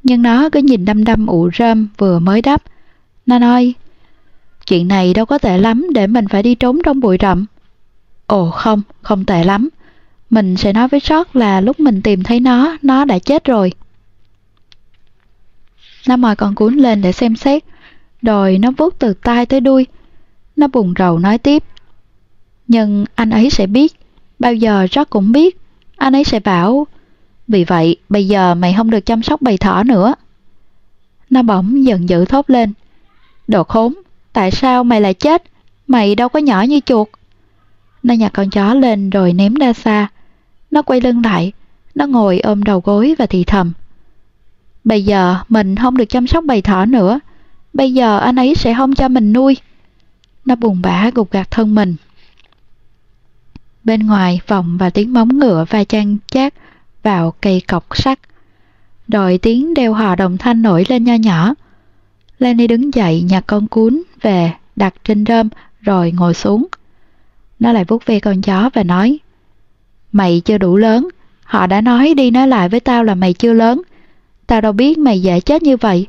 [0.03, 2.63] Nhưng nó cứ nhìn đăm đăm ụ rơm vừa mới đắp.
[3.27, 3.75] Nó nói,
[4.67, 7.47] chuyện này đâu có tệ lắm để mình phải đi trốn trong bụi rậm.
[8.27, 9.69] Ồ không, không tệ lắm
[10.31, 13.73] mình sẽ nói với George là lúc mình tìm thấy nó, nó đã chết rồi.
[16.07, 17.65] Nó mời con cuốn lên để xem xét,
[18.23, 19.87] rồi nó vuốt từ tai tới đuôi.
[20.57, 21.65] Nó buồn rầu nói tiếp.
[22.69, 23.93] Nhưng anh ấy sẽ biết,
[24.39, 25.57] bao giờ George cũng biết.
[25.97, 26.87] Anh ấy sẽ bảo,
[27.49, 30.15] vì vậy bây giờ mày không được chăm sóc bầy thỏ nữa.
[31.31, 32.73] Nó bỗng giận dữ thốt lên.
[33.49, 33.95] Đồ khốn,
[34.33, 35.43] tại sao mày lại chết?
[35.87, 37.09] Mày đâu có nhỏ như chuột.
[38.03, 40.09] Nó nhặt con chó lên rồi ném ra xa.
[40.71, 41.53] Nó quay lưng lại,
[41.95, 43.73] nó ngồi ôm đầu gối và thì thầm.
[44.85, 47.21] Bây giờ mình không được chăm sóc bầy thỏ nữa.
[47.73, 49.57] Bây giờ anh ấy sẽ không cho mình nuôi.
[50.45, 51.97] Nó buồn bã gục gạt thân mình.
[53.85, 56.55] Bên ngoài vọng và tiếng móng ngựa va chăn chát
[57.03, 58.19] vào cây cọc sắt.
[59.09, 61.55] Đội tiếng đeo hò đồng thanh nổi lên nho nhỏ.
[62.39, 65.49] Lenny đứng dậy nhặt con cuốn về đặt trên rơm
[65.81, 66.67] rồi ngồi xuống.
[67.59, 69.19] Nó lại vuốt ve con chó và nói
[70.13, 71.09] Mày chưa đủ lớn,
[71.45, 73.83] họ đã nói đi nói lại với tao là mày chưa lớn.
[74.47, 76.07] Tao đâu biết mày dễ chết như vậy.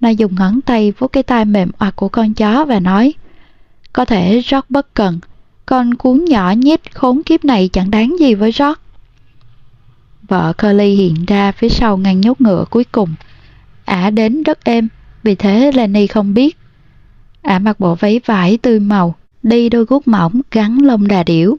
[0.00, 3.14] Nó dùng ngón tay vuốt cái tai mềm oặt của con chó và nói
[3.92, 5.20] Có thể rót bất cần,
[5.66, 8.80] con cuốn nhỏ nhít khốn kiếp này chẳng đáng gì với rót.
[10.28, 13.14] Vợ Curly hiện ra phía sau ngăn nhốt ngựa cuối cùng.
[13.84, 14.88] Ả đến rất êm,
[15.22, 16.56] vì thế Lenny không biết.
[17.42, 21.56] Ả mặc bộ váy vải tươi màu, đi đôi guốc mỏng gắn lông đà điểu.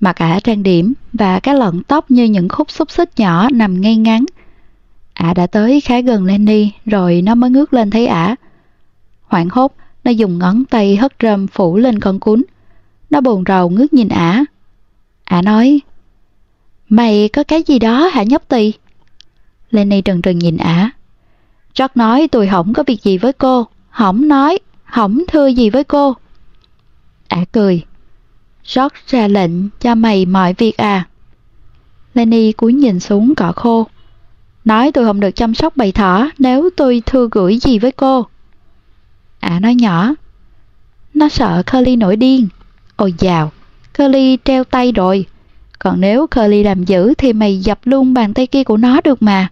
[0.00, 3.80] Mặt cả trang điểm và các lọn tóc như những khúc xúc xích nhỏ nằm
[3.80, 4.24] ngay ngắn.
[5.14, 8.36] Ả đã tới khá gần Lenny rồi nó mới ngước lên thấy ả.
[9.22, 12.42] Hoảng hốt, nó dùng ngón tay hất rơm phủ lên con cún.
[13.10, 14.44] Nó buồn rầu ngước nhìn ả.
[15.24, 15.80] Ả nói,
[16.88, 18.72] Mày có cái gì đó hả nhóc tì?"
[19.70, 20.90] Lenny trần trừng nhìn ả.
[21.78, 25.84] George nói tôi hổng có việc gì với cô, hổng nói, hổng thưa gì với
[25.84, 26.14] cô.
[27.28, 27.82] Ả cười.
[28.74, 31.06] George ra lệnh cho mày mọi việc à.
[32.14, 33.86] Lenny cúi nhìn xuống cỏ khô.
[34.64, 38.26] Nói tôi không được chăm sóc bầy thỏ nếu tôi thưa gửi gì với cô.
[39.40, 40.14] À, nói nhỏ.
[41.14, 42.48] Nó sợ Curly nổi điên.
[42.96, 43.52] Ôi dào,
[43.98, 45.26] Curly treo tay rồi.
[45.78, 49.22] Còn nếu Curly làm dữ thì mày dập luôn bàn tay kia của nó được
[49.22, 49.48] mà.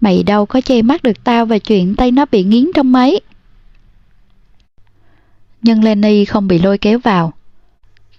[0.00, 3.20] Mày đâu có che mắt được tao về chuyện tay nó bị nghiến trong máy.
[5.62, 7.32] Nhưng Lenny không bị lôi kéo vào.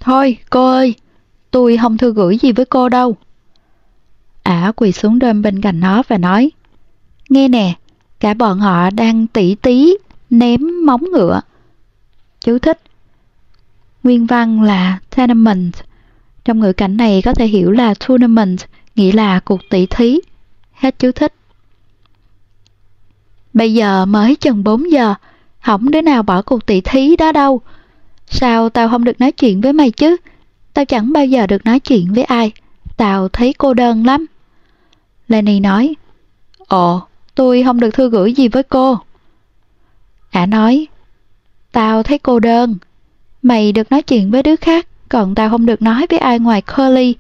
[0.02, 0.96] Thôi, cô ơi,
[1.52, 3.16] tôi không thư gửi gì với cô đâu.
[4.44, 6.52] Ả quỳ xuống đêm bên cạnh nó và nói
[7.30, 7.74] Nghe nè,
[8.20, 9.98] cả bọn họ đang tỉ tí
[10.30, 11.42] ném móng ngựa.
[12.40, 12.82] Chú thích
[14.04, 15.74] Nguyên văn là tournament.
[16.46, 18.60] Trong ngữ cảnh này có thể hiểu là tournament,
[18.96, 20.20] nghĩa là cuộc tỷ thí.
[20.72, 21.34] Hết chú thích.
[23.54, 25.14] Bây giờ mới chừng 4 giờ,
[25.62, 27.62] không đứa nào bỏ cuộc tỷ thí đó đâu.
[28.32, 30.18] Sao tao không được nói chuyện với mày chứ?
[30.74, 32.52] Tao chẳng bao giờ được nói chuyện với ai.
[32.98, 34.26] Tao thấy cô đơn lắm.
[35.28, 35.96] Lenny nói,
[36.68, 37.02] Ồ,
[37.36, 38.98] tôi không được thư gửi gì với cô.
[40.32, 40.88] Ả nói,
[41.72, 42.78] Tao thấy cô đơn.
[43.42, 46.62] Mày được nói chuyện với đứa khác, còn tao không được nói với ai ngoài
[46.62, 47.16] Curly.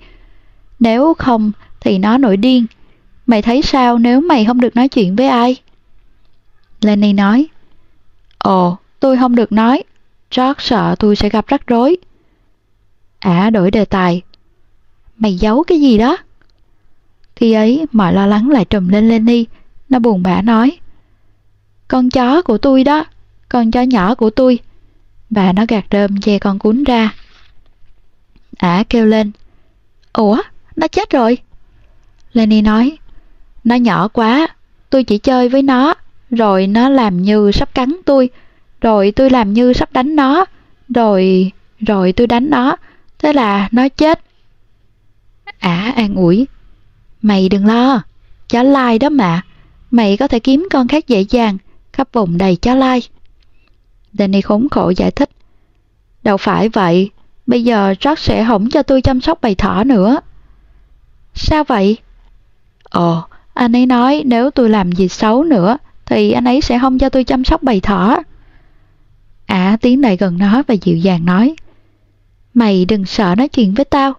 [0.79, 2.65] Nếu không thì nó nổi điên.
[3.25, 5.55] Mày thấy sao nếu mày không được nói chuyện với ai?
[6.81, 7.47] Lenny nói,
[8.37, 9.83] Ồ, tôi không được nói.
[10.31, 11.97] George sợ tôi sẽ gặp rắc rối.
[13.19, 14.21] Ả đổi đề tài.
[15.17, 16.17] Mày giấu cái gì đó?
[17.35, 19.45] Khi ấy, mọi lo lắng lại trùm lên Lenny.
[19.89, 20.77] Nó buồn bã nói.
[21.87, 23.05] Con chó của tôi đó,
[23.49, 24.59] con chó nhỏ của tôi.
[25.29, 27.15] Và nó gạt rơm che con cún ra.
[28.57, 29.31] Ả kêu lên.
[30.13, 30.37] Ủa,
[30.75, 31.37] nó chết rồi.
[32.33, 32.97] Lenny nói.
[33.63, 34.47] Nó nhỏ quá,
[34.89, 35.93] tôi chỉ chơi với nó,
[36.29, 38.29] rồi nó làm như sắp cắn tôi,
[38.81, 40.45] rồi tôi làm như sắp đánh nó,
[40.95, 41.51] rồi...
[41.79, 42.75] rồi tôi đánh nó,
[43.19, 44.19] thế là nó chết.
[45.59, 46.47] Ả an ủi,
[47.21, 48.01] mày đừng lo,
[48.49, 49.41] chó lai đó mà,
[49.91, 51.57] mày có thể kiếm con khác dễ dàng,
[51.93, 53.01] khắp vùng đầy chó lai.
[54.13, 55.29] Danny khốn khổ giải thích,
[56.23, 57.09] đâu phải vậy,
[57.47, 60.19] bây giờ George sẽ không cho tôi chăm sóc bầy thỏ nữa.
[61.33, 61.97] Sao vậy?
[62.83, 66.99] Ồ, anh ấy nói nếu tôi làm gì xấu nữa thì anh ấy sẽ không
[66.99, 68.17] cho tôi chăm sóc bầy thỏ.
[69.45, 71.55] Ả tiến lại gần nó và dịu dàng nói,
[72.53, 74.13] Mày đừng sợ nói chuyện với tao.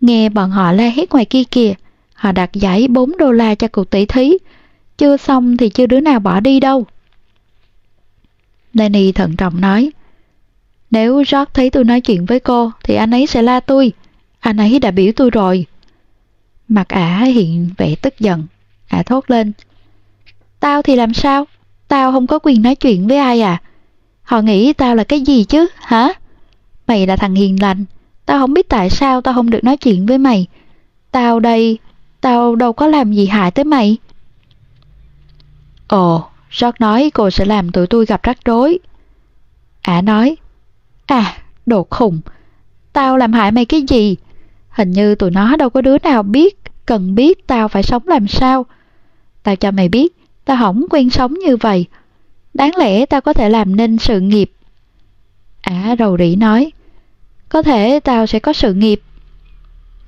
[0.00, 1.74] Nghe bọn họ la hét ngoài kia kìa.
[2.14, 4.32] Họ đặt giải 4 đô la cho cuộc tỷ thí.
[4.98, 6.86] Chưa xong thì chưa đứa nào bỏ đi đâu.
[8.74, 9.90] Lenny thận trọng nói,
[10.90, 13.92] Nếu George thấy tôi nói chuyện với cô thì anh ấy sẽ la tôi.
[14.40, 15.66] Anh ấy đã biểu tôi rồi.
[16.68, 18.46] Mặt ả hiện vẻ tức giận.
[18.88, 19.52] Ả thốt lên,
[20.60, 21.44] Tao thì làm sao?
[21.88, 23.62] Tao không có quyền nói chuyện với ai à?
[24.22, 26.08] Họ nghĩ tao là cái gì chứ, hả?
[26.86, 27.84] Mày là thằng hiền lành,
[28.26, 30.46] Tao không biết tại sao tao không được nói chuyện với mày.
[31.10, 31.78] Tao đây,
[32.20, 33.96] tao đâu có làm gì hại tới mày.
[35.88, 36.24] Ồ,
[36.60, 38.78] George nói cô sẽ làm tụi tôi gặp rắc rối.
[39.82, 40.36] Ả nói,
[41.06, 41.36] à,
[41.66, 42.20] đồ khùng,
[42.92, 44.16] tao làm hại mày cái gì?
[44.68, 48.28] Hình như tụi nó đâu có đứa nào biết, cần biết tao phải sống làm
[48.28, 48.66] sao.
[49.42, 51.86] Tao cho mày biết, tao không quen sống như vậy.
[52.54, 54.50] Đáng lẽ tao có thể làm nên sự nghiệp.
[55.60, 56.72] Ả rầu rĩ nói,
[57.48, 59.00] có thể tao sẽ có sự nghiệp.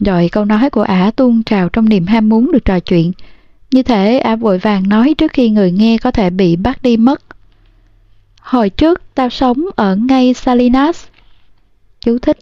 [0.00, 3.12] Rồi câu nói của ả tuôn trào trong niềm ham muốn được trò chuyện.
[3.70, 6.96] Như thể ả vội vàng nói trước khi người nghe có thể bị bắt đi
[6.96, 7.22] mất.
[8.40, 11.04] Hồi trước tao sống ở ngay Salinas.
[12.00, 12.38] Chú thích.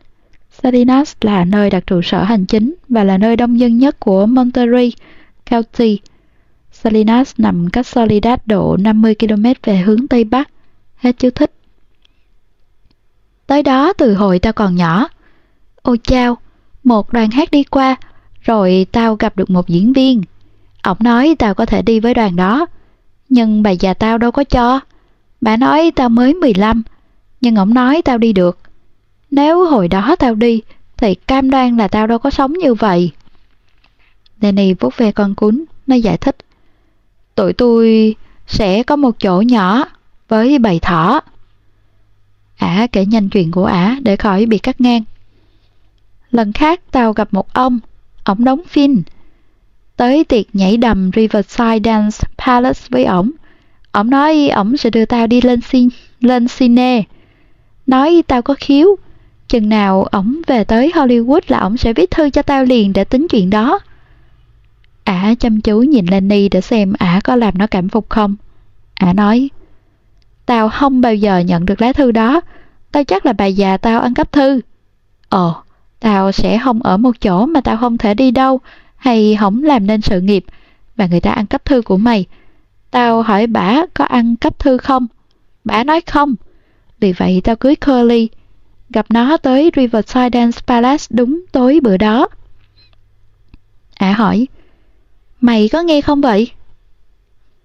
[0.63, 4.27] Salinas là nơi đặt trụ sở hành chính và là nơi đông dân nhất của
[4.27, 4.93] Monterey
[5.51, 5.99] County.
[6.85, 10.49] Salinas nằm cách Soledad độ 50 km về hướng Tây Bắc.
[10.97, 11.53] Hết chú thích.
[13.47, 15.09] Tới đó từ hồi tao còn nhỏ.
[15.83, 16.39] Ôi chao,
[16.85, 17.97] một đoàn hát đi qua,
[18.41, 20.23] rồi tao gặp được một diễn viên.
[20.83, 22.67] Ông nói tao có thể đi với đoàn đó,
[23.29, 24.81] nhưng bà già tao đâu có cho.
[25.41, 26.83] Bà nói tao mới 15,
[27.41, 28.59] nhưng ông nói tao đi được.
[29.31, 30.63] Nếu hồi đó tao đi,
[30.97, 33.11] thì cam đoan là tao đâu có sống như vậy.
[34.41, 36.37] Danny vuốt ve con cún, nó giải thích.
[37.35, 38.15] Tụi tôi
[38.47, 39.85] sẽ có một chỗ nhỏ
[40.29, 41.21] với bầy thỏ.
[42.57, 45.03] Ả kể nhanh chuyện của ả để khỏi bị cắt ngang.
[46.31, 47.81] Lần khác tao gặp một ông,
[48.25, 49.03] ổng đóng phim.
[49.97, 53.31] Tới tiệc nhảy đầm Riverside Dance Palace với ổng.
[53.93, 55.89] Ổng nói ổng sẽ đưa tao đi lên xin,
[56.21, 57.03] lên cine.
[57.87, 58.97] Nói tao có khiếu.
[59.49, 63.05] Chừng nào ổng về tới Hollywood là ổng sẽ viết thư cho tao liền để
[63.05, 63.81] tính chuyện đó.
[65.05, 68.37] Ả chăm chú nhìn Lenny để xem ả có làm nó cảm phục không.
[68.95, 69.51] Ả nói,
[70.47, 72.41] tao không bao giờ nhận được lá thư đó,
[72.93, 74.61] tao chắc là bà già tao ăn cắp thư.
[75.29, 75.57] Ồ,
[76.01, 78.61] tao sẽ không ở một chỗ mà tao không thể đi đâu,
[78.97, 80.45] hay không làm nên sự nghiệp,
[80.97, 82.27] và người ta ăn cắp thư của mày.
[82.91, 85.07] Tao hỏi bả có ăn cắp thư không?
[85.65, 86.35] Bả nói không.
[87.01, 88.29] Vì vậy tao cưới Curly,
[88.91, 92.29] gặp nó tới Riverside Dance Palace đúng tối bữa đó.
[93.95, 94.47] Ả hỏi,
[95.43, 96.51] Mày có nghe không vậy?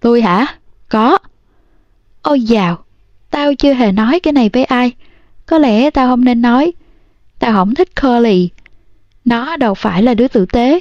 [0.00, 0.46] Tôi hả?
[0.88, 1.18] Có.
[2.22, 2.84] Ôi dào,
[3.30, 4.92] tao chưa hề nói cái này với ai.
[5.46, 6.72] Có lẽ tao không nên nói.
[7.38, 8.48] Tao không thích Curly.
[9.24, 10.80] Nó đâu phải là đứa tử tế.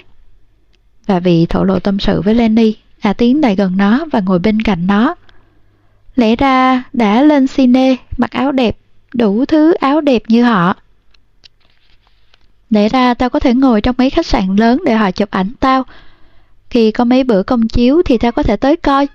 [1.06, 4.40] Và vì thổ lộ tâm sự với Lenny, à tiến lại gần nó và ngồi
[4.40, 5.16] bên cạnh nó.
[6.16, 8.78] Lẽ ra đã lên cine, mặc áo đẹp,
[9.14, 10.76] đủ thứ áo đẹp như họ.
[12.70, 15.52] Lẽ ra tao có thể ngồi trong mấy khách sạn lớn để họ chụp ảnh
[15.60, 15.84] tao,
[16.78, 19.08] khi có mấy bữa công chiếu thì tao có thể tới coi.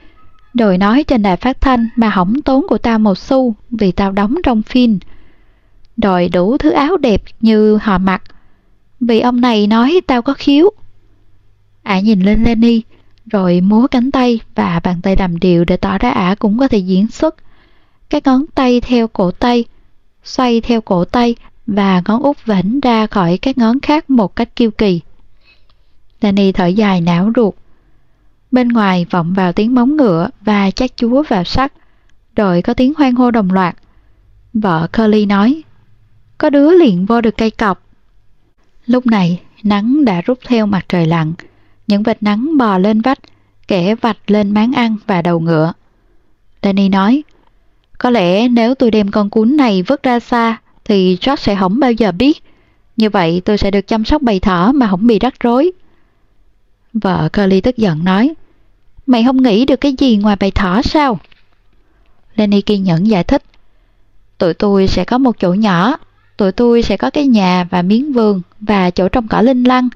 [0.54, 4.12] Rồi nói trên đài phát thanh mà hỏng tốn của tao một xu vì tao
[4.12, 4.98] đóng trong phim.
[5.96, 8.22] Rồi đủ thứ áo đẹp như họ mặc.
[9.00, 10.70] Vì ông này nói tao có khiếu.
[11.82, 12.82] Ả nhìn lên Lenny,
[13.26, 16.68] rồi múa cánh tay và bàn tay đầm điệu để tỏ ra ả cũng có
[16.68, 17.34] thể diễn xuất.
[18.10, 19.64] Các ngón tay theo cổ tay,
[20.24, 24.56] xoay theo cổ tay và ngón út vảnh ra khỏi các ngón khác một cách
[24.56, 25.00] kiêu kỳ.
[26.22, 27.54] Danny thở dài não ruột.
[28.50, 31.72] Bên ngoài vọng vào tiếng móng ngựa và chắc chúa vào sắt,
[32.36, 33.76] rồi có tiếng hoang hô đồng loạt.
[34.54, 35.62] Vợ Curly nói,
[36.38, 37.82] có đứa liền vô được cây cọc.
[38.86, 41.32] Lúc này, nắng đã rút theo mặt trời lặn,
[41.86, 43.18] những vệt nắng bò lên vách,
[43.68, 45.72] kẻ vạch lên máng ăn và đầu ngựa.
[46.62, 47.22] Danny nói,
[47.98, 51.80] có lẽ nếu tôi đem con cún này vứt ra xa, thì George sẽ không
[51.80, 52.42] bao giờ biết.
[52.96, 55.72] Như vậy tôi sẽ được chăm sóc bầy thỏ mà không bị rắc rối.
[56.94, 58.34] Vợ Curly tức giận nói,
[59.06, 61.18] Mày không nghĩ được cái gì ngoài bày thỏ sao?
[62.36, 63.42] Lenny kiên nhẫn giải thích,
[64.42, 65.96] Tụi tôi sẽ có một chỗ nhỏ,
[66.36, 69.88] tụi tôi sẽ có cái nhà và miếng vườn và chỗ trồng cỏ linh lăng.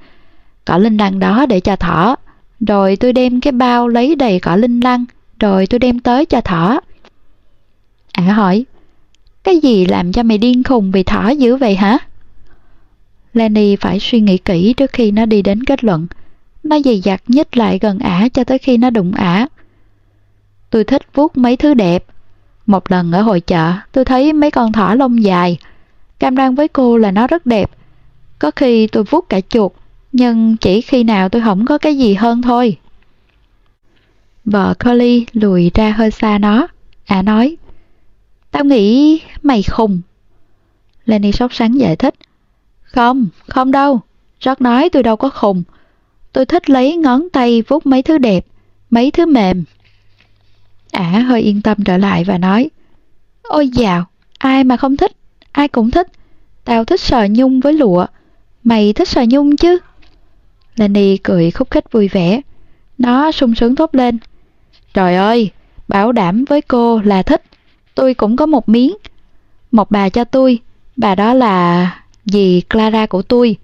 [0.64, 2.16] Cỏ linh lăng đó để cho thỏ,
[2.60, 5.04] rồi tôi đem cái bao lấy đầy cỏ linh lăng,
[5.40, 6.80] rồi tôi đem tới cho thỏ.
[8.12, 8.64] Ả hỏi,
[9.44, 11.98] cái gì làm cho mày điên khùng vì thỏ dữ vậy hả?
[13.34, 16.06] Lenny phải suy nghĩ kỹ trước khi nó đi đến kết luận.
[16.66, 19.46] Nó dày dặt nhích lại gần ả cho tới khi nó đụng ả.
[20.70, 22.04] Tôi thích vuốt mấy thứ đẹp.
[22.66, 25.58] Một lần ở hội chợ, tôi thấy mấy con thỏ lông dài.
[26.18, 27.70] Cam đoan với cô là nó rất đẹp.
[28.38, 29.72] Có khi tôi vuốt cả chuột,
[30.12, 32.76] nhưng chỉ khi nào tôi không có cái gì hơn thôi.
[34.44, 36.66] Vợ Curly lùi ra hơi xa nó.
[37.06, 37.56] Ả nói,
[38.50, 40.00] Tao nghĩ mày khùng.
[41.04, 42.14] Lenny sốt sắng giải thích.
[42.82, 44.00] Không, không đâu.
[44.40, 45.62] Jack nói tôi đâu có khùng.
[46.36, 48.46] Tôi thích lấy ngón tay vuốt mấy thứ đẹp,
[48.90, 49.64] mấy thứ mềm.
[50.92, 52.70] Ả hơi yên tâm trở lại và nói,
[53.42, 54.04] Ôi dào,
[54.38, 55.12] ai mà không thích,
[55.52, 56.06] ai cũng thích.
[56.64, 58.06] tao thích sờ nhung với lụa.
[58.64, 59.78] Mày thích sờ nhung chứ?
[60.76, 62.40] Lenny cười khúc khích vui vẻ.
[62.98, 64.18] Nó sung sướng thốt lên.
[64.94, 65.50] Trời ơi,
[65.88, 67.42] bảo đảm với cô là thích.
[67.94, 68.96] Tôi cũng có một miếng.
[69.72, 70.58] Một bà cho tôi,
[70.96, 71.90] bà đó là
[72.24, 73.56] dì Clara của tôi.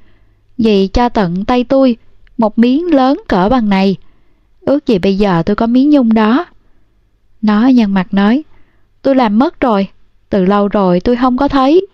[0.59, 1.97] Dì cho tận tay tôi,
[2.39, 3.97] một miếng lớn cỡ bằng này.
[4.61, 6.47] Ước gì bây giờ tôi có miếng nhung đó.
[7.43, 8.45] Nó nhăn mặt nói,
[9.03, 9.89] tôi làm mất rồi,
[10.29, 11.87] từ lâu rồi tôi không có thấy.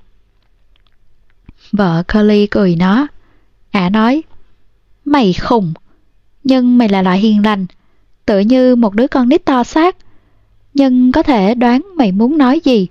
[1.72, 3.06] Vợ Curly cười nó.
[3.70, 4.22] Ả nói,
[5.04, 5.72] mày khùng,
[6.44, 7.66] nhưng mày là loại hiền lành,
[8.26, 9.96] tự như một đứa con nít to xác.
[10.74, 12.86] Nhưng có thể đoán mày muốn nói gì.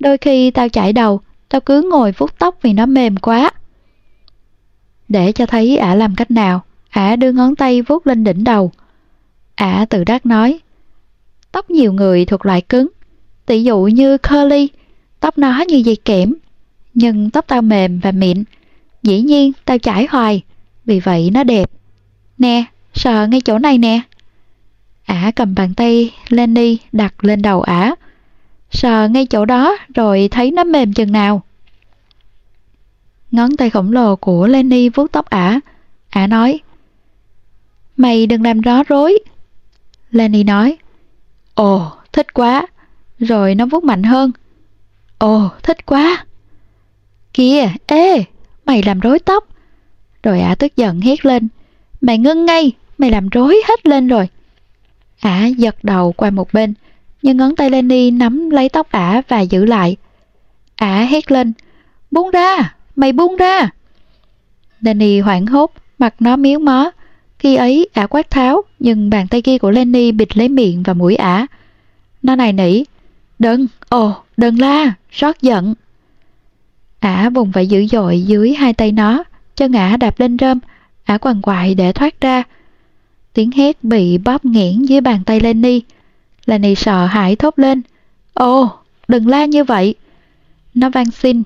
[0.00, 3.50] Đôi khi tao chảy đầu, tao cứ ngồi vuốt tóc vì nó mềm quá.
[5.08, 8.72] Để cho thấy ả làm cách nào, ả đưa ngón tay vuốt lên đỉnh đầu.
[9.54, 10.60] Ả tự đắc nói,
[11.52, 12.88] tóc nhiều người thuộc loại cứng,
[13.46, 14.68] tỷ dụ như curly,
[15.20, 16.34] tóc nó như dây kẽm,
[16.94, 18.44] nhưng tóc tao mềm và mịn,
[19.02, 20.42] dĩ nhiên tao chải hoài,
[20.84, 21.70] vì vậy nó đẹp.
[22.38, 24.00] Nè, sờ ngay chỗ này nè.
[25.04, 27.94] Ả cầm bàn tay Lenny đặt lên đầu ả,
[28.70, 31.42] sờ ngay chỗ đó rồi thấy nó mềm chừng nào.
[33.30, 35.60] Ngón tay khổng lồ của Lenny vuốt tóc ả,
[36.10, 36.60] ả nói,
[38.00, 39.18] Mày đừng làm ró rối.
[40.10, 40.76] Lenny nói,
[41.54, 42.66] Ồ, thích quá.
[43.18, 44.30] Rồi nó vuốt mạnh hơn.
[45.18, 46.24] Ồ, thích quá.
[47.34, 48.24] Kìa, ê,
[48.66, 49.48] mày làm rối tóc.
[50.22, 51.48] Rồi ả tức giận hét lên.
[52.00, 54.28] Mày ngưng ngay, mày làm rối hết lên rồi.
[55.20, 56.74] Ả giật đầu qua một bên,
[57.22, 59.96] nhưng ngón tay Lenny nắm lấy tóc ả và giữ lại.
[60.74, 61.52] Ả hét lên.
[62.10, 63.70] Buông ra, mày buông ra.
[64.80, 66.90] Lenny hoảng hốt, mặt nó miếu mó.
[67.40, 70.94] Khi ấy ả quát tháo, nhưng bàn tay kia của Lenny bịt lấy miệng và
[70.94, 71.46] mũi ả.
[72.22, 72.82] Nó này nỉ.
[73.38, 75.74] Đừng, ồ, đừng la, rót giận.
[76.98, 79.24] Ả vùng vẫy dữ dội dưới hai tay nó,
[79.56, 80.58] chân ả đạp lên rơm,
[81.04, 82.42] ả quằn quại để thoát ra.
[83.32, 85.82] Tiếng hét bị bóp nghẽn dưới bàn tay Lenny.
[86.46, 87.82] Lenny sợ hãi thốt lên.
[88.34, 88.68] Ồ,
[89.08, 89.94] đừng la như vậy.
[90.74, 91.42] Nó van xin.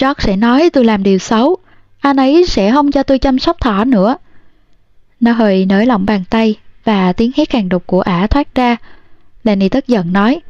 [0.00, 1.56] George sẽ nói tôi làm điều xấu.
[2.00, 4.16] Anh ấy sẽ không cho tôi chăm sóc thỏ nữa.
[5.22, 8.76] Nó hơi nới lỏng bàn tay và tiếng hét càng đục của ả thoát ra.
[9.44, 10.40] Lenny tức giận nói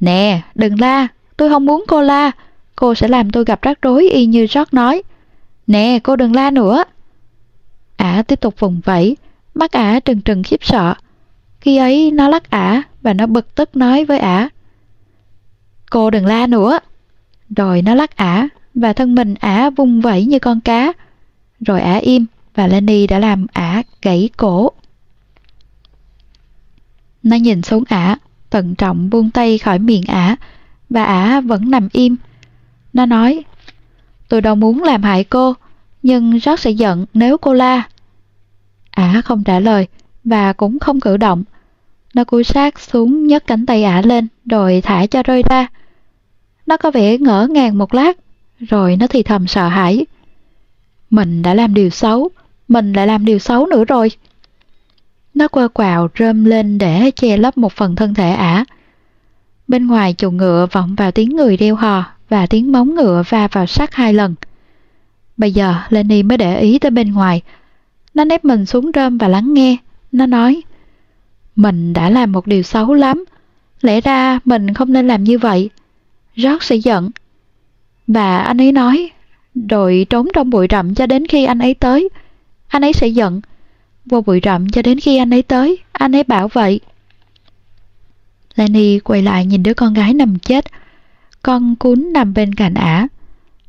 [0.00, 2.30] Nè, đừng la, tôi không muốn cô la.
[2.76, 5.02] Cô sẽ làm tôi gặp rắc rối y như George nói.
[5.66, 6.84] Nè, cô đừng la nữa.
[7.96, 9.16] Ả tiếp tục vùng vẫy,
[9.54, 10.94] mắt ả trừng trừng khiếp sợ.
[11.60, 14.48] Khi ấy nó lắc ả và nó bực tức nói với ả.
[15.90, 16.78] Cô đừng la nữa.
[17.56, 20.92] Rồi nó lắc ả và thân mình ả vung vẫy như con cá.
[21.60, 24.72] Rồi ả im và Lenny đã làm ả gãy cổ.
[27.22, 28.16] Nó nhìn xuống ả,
[28.50, 30.36] tận trọng buông tay khỏi miệng ả,
[30.90, 32.16] và ả vẫn nằm im.
[32.92, 33.44] Nó nói,
[34.28, 35.54] tôi đâu muốn làm hại cô,
[36.02, 37.82] nhưng rất sẽ giận nếu cô la.
[38.90, 39.86] Ả không trả lời,
[40.24, 41.44] và cũng không cử động.
[42.14, 45.66] Nó cúi sát xuống nhấc cánh tay ả lên, rồi thả cho rơi ra.
[46.66, 48.16] Nó có vẻ ngỡ ngàng một lát,
[48.60, 50.06] rồi nó thì thầm sợ hãi.
[51.10, 52.30] Mình đã làm điều xấu,
[52.68, 54.10] mình lại làm điều xấu nữa rồi.
[55.34, 58.64] Nó quơ quào rơm lên để che lấp một phần thân thể ả.
[59.68, 63.48] Bên ngoài chuồng ngựa vọng vào tiếng người đeo hò và tiếng móng ngựa va
[63.48, 64.34] vào sắt hai lần.
[65.36, 67.42] Bây giờ Lenny mới để ý tới bên ngoài.
[68.14, 69.76] Nó nép mình xuống rơm và lắng nghe.
[70.12, 70.62] Nó nói,
[71.56, 73.24] mình đã làm một điều xấu lắm.
[73.80, 75.70] Lẽ ra mình không nên làm như vậy.
[76.36, 77.10] George sẽ giận.
[78.06, 79.10] Và anh ấy nói,
[79.68, 82.08] rồi trốn trong bụi rậm cho đến khi anh ấy tới.
[82.68, 83.40] Anh ấy sẽ giận.
[84.06, 86.80] Vô bụi rậm cho đến khi anh ấy tới, anh ấy bảo vậy.
[88.54, 90.64] Lenny quay lại nhìn đứa con gái nằm chết.
[91.42, 93.08] Con cún nằm bên cạnh ả.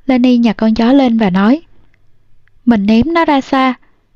[0.06, 1.62] Lenny nhặt con chó lên và nói
[2.66, 3.74] Mình ném nó ra xa,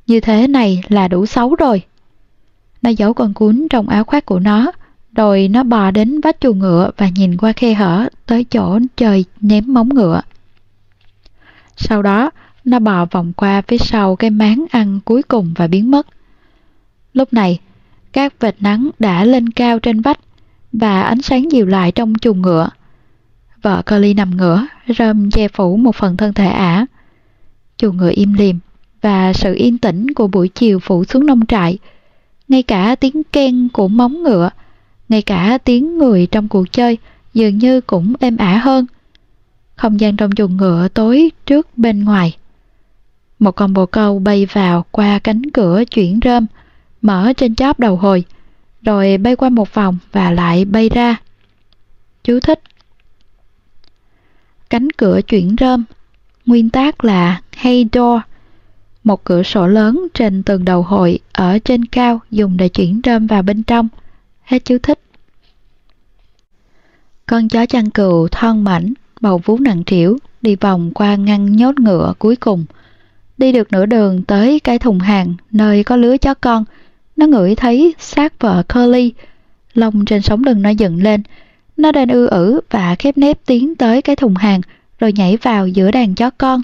[0.08, 1.82] như thế này là đủ xấu rồi.
[2.82, 4.72] Nó giấu con cún trong áo khoác của nó,
[5.16, 9.26] rồi nó bò đến vách chuồng ngựa và nhìn qua khe hở tới chỗ trời
[9.42, 10.22] ném móng ngựa.
[11.78, 12.32] Sau đó,
[12.66, 16.08] nó bò vòng qua phía sau cái máng ăn cuối cùng và biến mất.
[17.14, 17.60] Lúc này,
[18.14, 20.20] các vệt nắng đã lên cao trên vách
[20.74, 22.70] và ánh sáng dịu lại trong chuồng ngựa.
[23.62, 24.68] Vợ Curly nằm ngửa,
[24.98, 26.86] rơm che phủ một phần thân thể ả.
[27.78, 28.60] Chuồng ngựa im lìm
[29.02, 31.78] và sự yên tĩnh của buổi chiều phủ xuống nông trại.
[32.48, 34.50] Ngay cả tiếng ken của móng ngựa,
[35.10, 36.98] ngay cả tiếng người trong cuộc chơi
[37.34, 38.86] dường như cũng êm ả hơn.
[39.76, 42.38] Không gian trong chuồng ngựa tối trước bên ngoài.
[43.42, 46.46] Một con bồ câu bay vào qua cánh cửa chuyển rơm,
[47.02, 48.24] mở trên chóp đầu hồi,
[48.82, 51.16] rồi bay qua một vòng và lại bay ra.
[52.24, 52.60] Chú thích
[54.70, 55.84] cánh cửa chuyển rơm.
[56.46, 58.22] Nguyên tác là hay Door,
[59.04, 63.28] một cửa sổ lớn trên tường đầu hội ở trên cao dùng để chuyển rơm
[63.28, 63.88] vào bên trong.
[64.44, 65.00] Hết chú thích.
[67.26, 71.80] Con chó chăn cừu thon mảnh, bầu vú nặng trĩu, đi vòng qua ngăn nhốt
[71.80, 72.66] ngựa cuối cùng.
[73.42, 76.66] Đi được nửa đường tới cái thùng hàng nơi có lứa chó con,
[77.16, 79.14] nó ngửi thấy xác vợ Curly.
[79.74, 81.24] Lông trên sống lưng nó dựng lên,
[81.78, 84.62] nó đang ư ử và khép nép tiến tới cái thùng hàng
[85.00, 86.62] rồi nhảy vào giữa đàn chó con.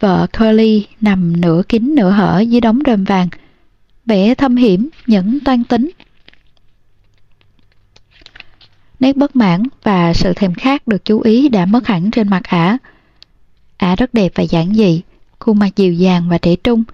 [0.00, 3.28] Vợ Curly nằm nửa kín nửa hở dưới đống rơm vàng,
[4.06, 5.90] vẻ thâm hiểm, nhẫn toan tính.
[9.00, 12.42] Nét bất mãn và sự thèm khát được chú ý đã mất hẳn trên mặt
[12.44, 12.78] ả.
[13.76, 15.02] Ả rất đẹp và giản dị,
[15.46, 16.84] khuôn mặt dịu dàng và trẻ trung.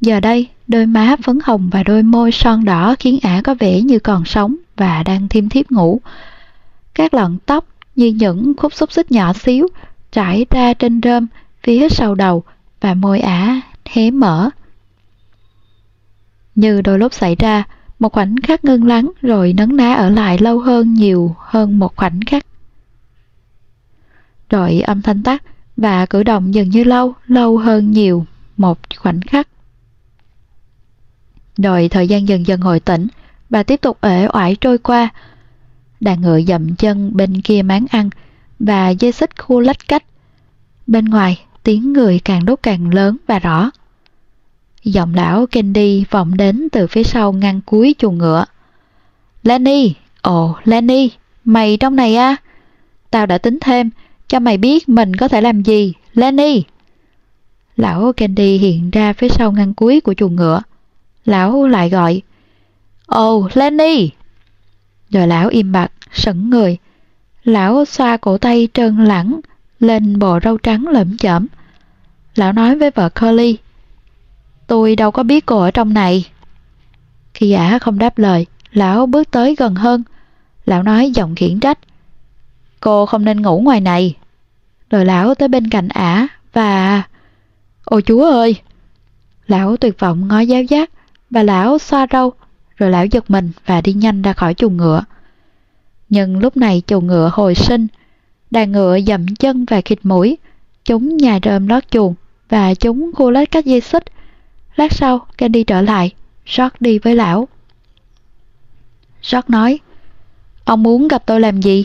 [0.00, 3.80] Giờ đây, đôi má phấn hồng và đôi môi son đỏ khiến ả có vẻ
[3.80, 6.00] như còn sống và đang thiêm thiếp ngủ.
[6.94, 7.64] Các lọn tóc
[7.96, 9.68] như những khúc xúc xích nhỏ xíu
[10.12, 11.26] trải ra trên rơm
[11.62, 12.42] phía sau đầu
[12.80, 14.50] và môi ả hé mở.
[16.54, 17.64] Như đôi lúc xảy ra,
[17.98, 21.96] một khoảnh khắc ngưng lắng rồi nấn ná ở lại lâu hơn nhiều hơn một
[21.96, 22.46] khoảnh khắc.
[24.50, 25.42] Rồi âm thanh tắt
[25.82, 29.48] và cử động dường như lâu, lâu hơn nhiều một khoảnh khắc.
[31.58, 33.06] đợi thời gian dần dần hồi tỉnh,
[33.50, 35.08] bà tiếp tục ể oải trôi qua.
[36.00, 38.10] Đàn ngựa dậm chân bên kia máng ăn
[38.58, 40.04] và dây xích khu lách cách.
[40.86, 43.70] Bên ngoài, tiếng người càng đốt càng lớn và rõ.
[44.84, 48.44] Giọng lão Candy vọng đến từ phía sau ngăn cuối chuồng ngựa.
[49.42, 49.94] Lenny!
[50.22, 51.10] Ồ, Lenny!
[51.44, 52.36] Mày trong này à?
[53.10, 53.90] Tao đã tính thêm,
[54.32, 56.64] cho mày biết mình có thể làm gì, Lenny!
[57.76, 60.62] Lão Candy hiện ra phía sau ngăn cuối của chuồng ngựa.
[61.24, 62.22] Lão lại gọi.
[63.06, 64.10] Ồ, Lenny!
[65.10, 66.78] Rồi lão im bặt, sững người.
[67.44, 69.40] Lão xoa cổ tay trơn lẳng
[69.80, 71.46] lên bộ râu trắng lởm chởm.
[72.34, 73.58] Lão nói với vợ Curly.
[74.66, 76.26] Tôi đâu có biết cô ở trong này.
[77.34, 80.02] Khi ả không đáp lời, lão bước tới gần hơn.
[80.66, 81.78] Lão nói giọng khiển trách.
[82.80, 84.14] Cô không nên ngủ ngoài này.
[84.92, 87.02] Rồi lão tới bên cạnh ả và...
[87.84, 88.56] Ôi chúa ơi!
[89.46, 90.90] Lão tuyệt vọng ngó giáo giác
[91.30, 92.32] và lão xoa râu
[92.76, 95.04] rồi lão giật mình và đi nhanh ra khỏi chuồng ngựa.
[96.08, 97.86] Nhưng lúc này chuồng ngựa hồi sinh,
[98.50, 100.38] đàn ngựa dậm chân và khịt mũi,
[100.84, 102.14] chúng nhà rơm lót chuồng
[102.48, 104.04] và chúng khu lết các dây xích.
[104.76, 106.14] Lát sau, Candy trở lại,
[106.56, 107.48] George đi với lão.
[109.32, 109.78] George nói,
[110.64, 111.84] Ông muốn gặp tôi làm gì?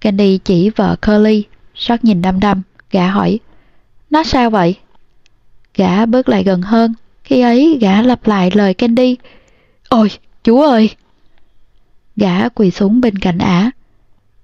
[0.00, 1.44] Candy chỉ vợ Curly,
[1.78, 3.40] Sót nhìn đăm đăm, gã hỏi,
[4.10, 4.76] Nó sao vậy?
[5.74, 9.16] Gã bước lại gần hơn, khi ấy gã lặp lại lời Candy,
[9.88, 10.10] Ôi,
[10.42, 10.90] chúa ơi!
[12.16, 13.70] Gã quỳ xuống bên cạnh ả.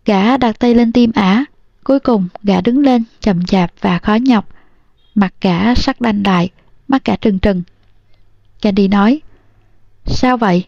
[0.04, 1.44] Gã đặt tay lên tim ả.
[1.84, 4.48] Cuối cùng, gã đứng lên, chậm chạp và khó nhọc.
[5.14, 6.50] Mặt gã sắc đanh đại,
[6.88, 7.62] mắt gã trừng trừng.
[8.62, 9.20] Candy nói,
[10.06, 10.64] Sao vậy?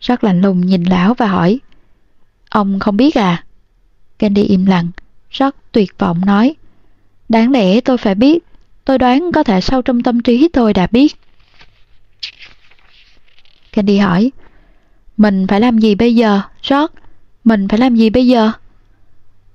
[0.00, 1.60] Rất lạnh lùng nhìn lão và hỏi,
[2.50, 3.44] Ông không biết à?
[4.18, 4.88] Candy im lặng,
[5.30, 6.54] rất tuyệt vọng nói,
[7.28, 8.44] Đáng lẽ tôi phải biết,
[8.84, 11.16] tôi đoán có thể sâu trong tâm trí tôi đã biết.
[13.72, 14.32] Candy hỏi,
[15.16, 16.40] Mình phải làm gì bây giờ,
[16.70, 16.94] George?
[17.44, 18.52] Mình phải làm gì bây giờ?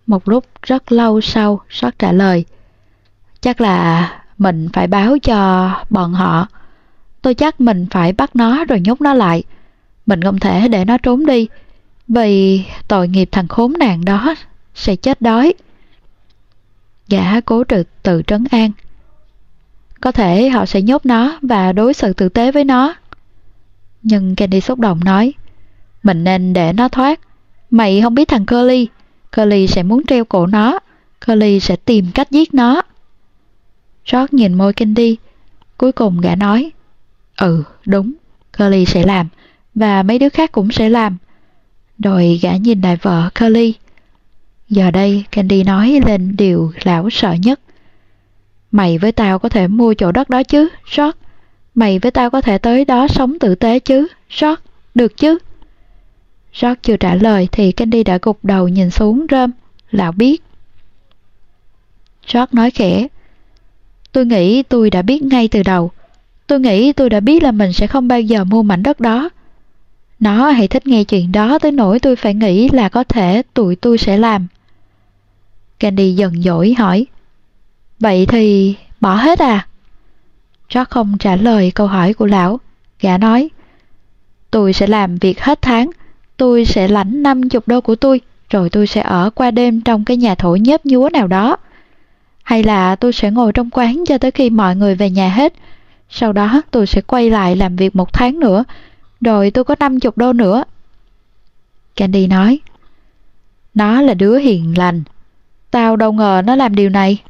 [0.07, 2.45] Một lúc rất lâu sau, George trả lời,
[3.41, 6.47] Chắc là mình phải báo cho bọn họ.
[7.21, 9.43] Tôi chắc mình phải bắt nó rồi nhốt nó lại.
[10.05, 11.47] Mình không thể để nó trốn đi,
[12.07, 14.35] vì tội nghiệp thằng khốn nạn đó
[14.75, 15.53] sẽ chết đói.
[17.11, 18.71] Gã cố trực tự trấn an.
[20.01, 22.95] Có thể họ sẽ nhốt nó và đối xử tử tế với nó.
[24.03, 25.33] Nhưng Candy xúc động nói,
[26.03, 27.19] mình nên để nó thoát.
[27.71, 28.87] Mày không biết thằng Curly,
[29.37, 30.79] Curly sẽ muốn treo cổ nó,
[31.27, 32.81] Curly sẽ tìm cách giết nó.
[34.11, 35.17] George nhìn môi Candy,
[35.77, 36.71] cuối cùng gã nói,
[37.37, 38.13] Ừ, đúng,
[38.57, 39.27] Curly sẽ làm,
[39.75, 41.17] và mấy đứa khác cũng sẽ làm.
[41.99, 43.73] Rồi gã nhìn lại vợ Curly.
[44.71, 47.59] Giờ đây Candy nói lên điều lão sợ nhất.
[48.71, 51.17] Mày với tao có thể mua chỗ đất đó chứ, George.
[51.75, 54.07] Mày với tao có thể tới đó sống tử tế chứ,
[54.41, 54.61] George,
[54.95, 55.37] được chứ?
[56.61, 59.51] George chưa trả lời thì Candy đã gục đầu nhìn xuống rơm,
[59.91, 60.43] lão biết.
[62.33, 63.07] George nói khẽ,
[64.11, 65.91] tôi nghĩ tôi đã biết ngay từ đầu.
[66.47, 69.29] Tôi nghĩ tôi đã biết là mình sẽ không bao giờ mua mảnh đất đó.
[70.19, 73.75] Nó hãy thích nghe chuyện đó tới nỗi tôi phải nghĩ là có thể tụi
[73.75, 74.47] tôi sẽ làm.
[75.81, 77.05] Candy dần dỗi hỏi,
[77.99, 79.67] Vậy thì bỏ hết à?
[80.69, 82.59] George không trả lời câu hỏi của lão.
[82.99, 83.49] Gã nói,
[84.51, 85.89] tôi sẽ làm việc hết tháng,
[86.37, 90.17] tôi sẽ lãnh 50 đô của tôi, rồi tôi sẽ ở qua đêm trong cái
[90.17, 91.57] nhà thổ nhớp nhúa nào đó.
[92.43, 95.53] Hay là tôi sẽ ngồi trong quán cho tới khi mọi người về nhà hết.
[96.09, 98.63] Sau đó tôi sẽ quay lại làm việc một tháng nữa,
[99.21, 100.63] rồi tôi có 50 đô nữa.
[101.95, 102.59] Candy nói,
[103.73, 105.03] nó là đứa hiền lành,
[105.71, 107.21] tao đâu ngờ nó làm điều này.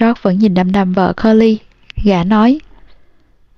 [0.00, 1.58] George vẫn nhìn đăm đăm vợ Curly,
[2.04, 2.60] gã nói,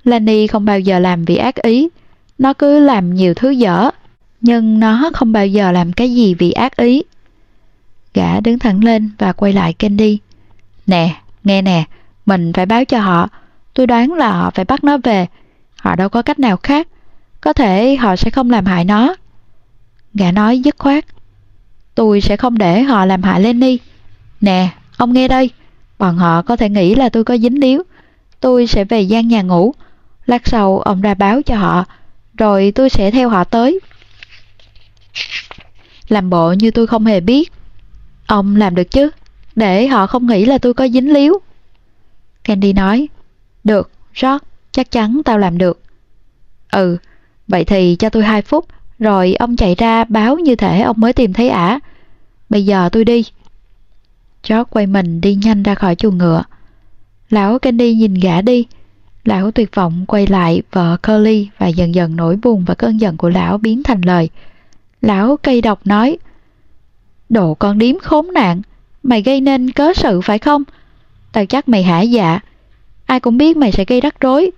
[0.05, 1.89] Lenny không bao giờ làm vì ác ý,
[2.39, 3.91] nó cứ làm nhiều thứ dở,
[4.41, 7.03] nhưng nó không bao giờ làm cái gì vì ác ý.
[8.15, 10.19] Gã đứng thẳng lên và quay lại Candy.
[10.87, 11.85] Nè, nghe nè,
[12.27, 13.29] mình phải báo cho họ.
[13.75, 15.27] Tôi đoán là họ phải bắt nó về.
[15.77, 16.89] Họ đâu có cách nào khác.
[17.41, 19.15] Có thể họ sẽ không làm hại nó.
[20.15, 21.05] Gã nói dứt khoát.
[21.99, 23.79] Tôi sẽ không để họ làm hại Lenny.
[24.41, 25.51] Nè, ông nghe đây.
[25.99, 27.83] Bọn họ có thể nghĩ là tôi có dính líu.
[28.41, 29.75] Tôi sẽ về gian nhà ngủ.
[30.27, 31.85] Lát sau ông ra báo cho họ.
[32.37, 33.81] Rồi tôi sẽ theo họ tới.
[36.09, 37.53] Làm bộ như tôi không hề biết.
[38.27, 39.11] Ông làm được chứ?
[39.57, 41.35] Để họ không nghĩ là tôi có dính líu.
[42.45, 43.09] Candy nói.
[43.65, 43.91] Được,
[44.23, 45.83] George, chắc chắn tao làm được.
[46.73, 46.97] Ừ,
[47.49, 48.67] vậy thì cho tôi 2 phút,
[48.99, 51.81] rồi ông chạy ra báo như thể ông mới tìm thấy ả.
[52.49, 53.25] Bây giờ tôi đi.
[54.43, 56.43] chó quay mình đi nhanh ra khỏi chuồng ngựa.
[57.31, 58.67] Lão Candy nhìn gã đi.
[59.25, 63.17] Lão tuyệt vọng quay lại vợ Curly và dần dần nỗi buồn và cơn giận
[63.17, 64.31] của lão biến thành lời.
[65.01, 66.19] Lão cây độc nói
[67.29, 68.63] Đồ con điếm khốn nạn,
[69.03, 70.65] mày gây nên cớ sự phải không?
[71.33, 72.41] Tao chắc mày hả dạ.
[73.07, 74.51] Ai cũng biết mày sẽ gây rắc rối.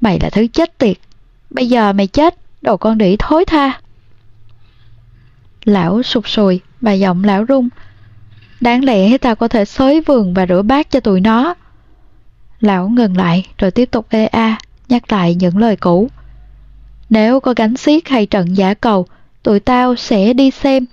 [0.00, 0.96] Mày là thứ chết tiệt.
[1.50, 3.80] Bây giờ mày chết, đồ con đĩ thối tha.
[5.64, 7.68] Lão sụp sùi và giọng lão rung.
[8.60, 11.54] Đáng lẽ tao có thể xới vườn và rửa bát cho tụi nó.
[12.60, 16.08] Lão ngừng lại rồi tiếp tục ê a, nhắc lại những lời cũ.
[17.10, 19.06] Nếu có gánh xiết hay trận giả cầu,
[19.42, 20.86] tụi tao sẽ đi xem.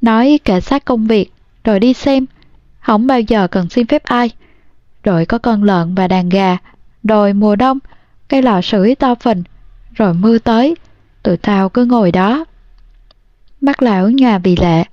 [0.00, 1.32] Nói kệ sát công việc,
[1.64, 2.26] rồi đi xem.
[2.80, 4.30] Không bao giờ cần xin phép ai.
[5.02, 6.56] Rồi có con lợn và đàn gà.
[7.04, 7.78] Rồi mùa đông,
[8.28, 9.42] cây lò sưởi to phình.
[9.94, 10.76] Rồi mưa tới,
[11.22, 12.44] tụi tao cứ ngồi đó.
[13.60, 14.84] Mắt lão nhà vì lệ.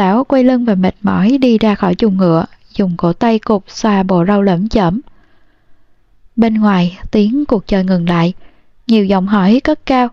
[0.00, 2.44] Lão quay lưng và mệt mỏi đi ra khỏi chuồng ngựa,
[2.76, 5.00] dùng cổ tay cục xoa bộ rau lẫm chẩm.
[6.36, 8.32] Bên ngoài, tiếng cuộc chơi ngừng lại.
[8.86, 10.08] Nhiều giọng hỏi cất cao,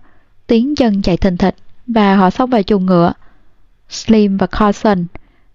[0.48, 1.56] tiếng chân chạy thình thịch
[1.88, 3.14] và họ xông vào chuồng ngựa.
[3.90, 5.06] Slim và Carson,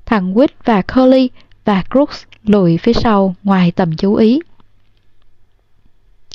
[0.06, 1.30] thằng Whit và Curly
[1.64, 4.40] và Crooks lùi phía sau ngoài tầm chú ý.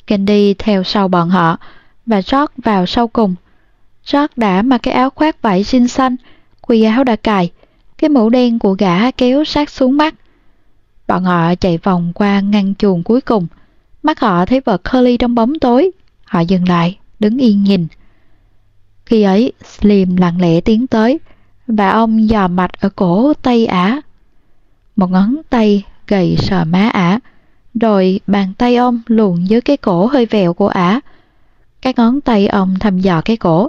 [0.06, 1.58] Candy theo sau bọn họ
[2.06, 3.34] và George vào sau cùng.
[4.12, 6.16] George đã mặc cái áo khoác vải xinh xanh,
[6.60, 7.50] quy áo đã cài,
[7.98, 10.14] cái mũ đen của gã kéo sát xuống mắt.
[11.06, 13.46] Bọn họ chạy vòng qua ngăn chuồng cuối cùng.
[14.02, 15.90] Mắt họ thấy vợ Curly trong bóng tối.
[16.24, 17.86] Họ dừng lại, đứng yên nhìn.
[19.06, 21.18] Khi ấy, Slim lặng lẽ tiến tới,
[21.66, 24.00] và ông dò mạch ở cổ tay ả.
[24.96, 27.20] Một ngón tay gầy sờ má ả,
[27.74, 31.00] rồi bàn tay ông luồn dưới cái cổ hơi vẹo của ả.
[31.82, 33.68] Cái ngón tay ông thăm dò cái cổ.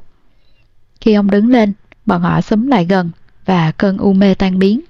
[1.01, 1.74] Khi ông đứng lên,
[2.06, 3.11] bọn họ xúm lại gần
[3.50, 4.82] và cơn u mê tan biến.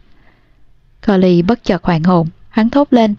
[1.07, 3.15] Curly bất chợt hoàng hồn, hắn thốt lên.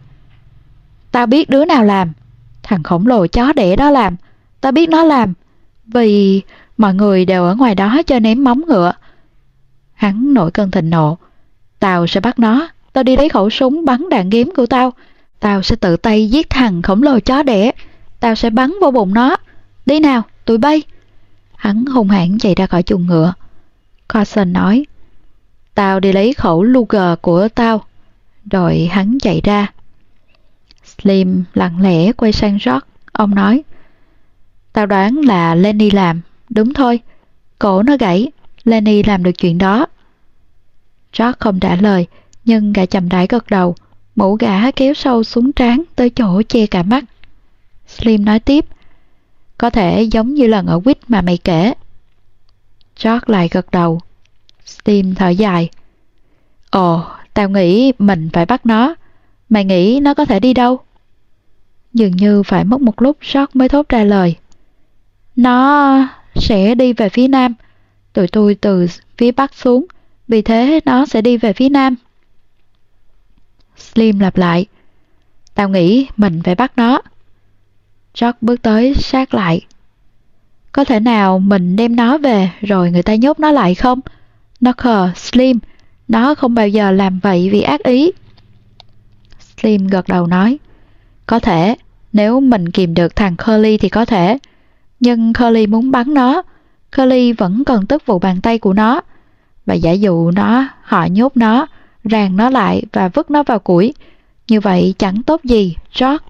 [1.10, 2.12] Tao biết đứa nào làm.
[2.62, 4.16] Thằng khổng lồ chó đẻ đó làm.
[4.60, 5.32] Tao biết nó làm.
[5.86, 6.42] Vì
[6.78, 8.92] mọi người đều ở ngoài đó cho ném móng ngựa.
[9.94, 11.18] Hắn nổi cơn thịnh nộ.
[11.78, 12.68] Tao sẽ bắt nó.
[12.92, 14.92] Tao đi lấy khẩu súng bắn đạn ghém của tao.
[15.40, 17.72] Tao sẽ tự tay giết thằng khổng lồ chó đẻ.
[18.20, 19.36] Tao sẽ bắn vô bụng nó.
[19.86, 20.82] Đi nào, tụi bay.
[21.56, 23.32] Hắn hung hãn chạy ra khỏi chuồng ngựa.
[24.08, 24.86] Carson nói.
[25.80, 27.84] Tao đi lấy khẩu Luger của tao.
[28.50, 29.66] Rồi hắn chạy ra.
[30.84, 32.86] Slim lặng lẽ quay sang George.
[33.12, 33.62] Ông nói.
[34.72, 36.20] Tao đoán là Lenny làm.
[36.48, 37.00] Đúng thôi.
[37.58, 38.32] Cổ nó gãy.
[38.64, 39.86] Lenny làm được chuyện đó.
[41.18, 42.06] George không trả lời,
[42.44, 43.74] nhưng gã chậm rãi gật đầu.
[44.16, 47.04] Mũ gã kéo sâu xuống trán tới chỗ che cả mắt.
[47.88, 48.64] Slim nói tiếp.
[49.58, 51.72] Có thể giống như lần ở quýt mà mày kể.
[53.02, 54.00] George lại gật đầu.
[54.84, 55.68] Tim thở dài.
[56.70, 58.94] Ồ, tao nghĩ mình phải bắt nó.
[59.48, 60.80] Mày nghĩ nó có thể đi đâu?
[61.92, 64.36] Dường như phải mất một lúc sót mới thốt ra lời.
[65.36, 67.54] Nó sẽ đi về phía nam.
[68.12, 68.86] Tụi tôi từ
[69.18, 69.86] phía bắc xuống,
[70.28, 71.94] vì thế nó sẽ đi về phía nam.
[73.76, 74.66] Slim lặp lại.
[75.54, 77.02] Tao nghĩ mình phải bắt nó.
[78.20, 79.60] George bước tới sát lại.
[80.72, 84.00] Có thể nào mình đem nó về rồi người ta nhốt nó lại không?
[84.60, 85.58] Knocker, Slim,
[86.08, 88.12] nó không bao giờ làm vậy vì ác ý.
[89.56, 90.58] Slim gật đầu nói.
[91.26, 91.76] Có thể,
[92.12, 94.38] nếu mình kìm được thằng Curly thì có thể.
[95.00, 96.42] Nhưng Curly muốn bắn nó.
[96.96, 99.00] Curly vẫn cần tức vụ bàn tay của nó.
[99.66, 101.66] và giả dụ nó, họ nhốt nó,
[102.04, 103.94] ràng nó lại và vứt nó vào củi.
[104.48, 106.24] Như vậy chẳng tốt gì, George.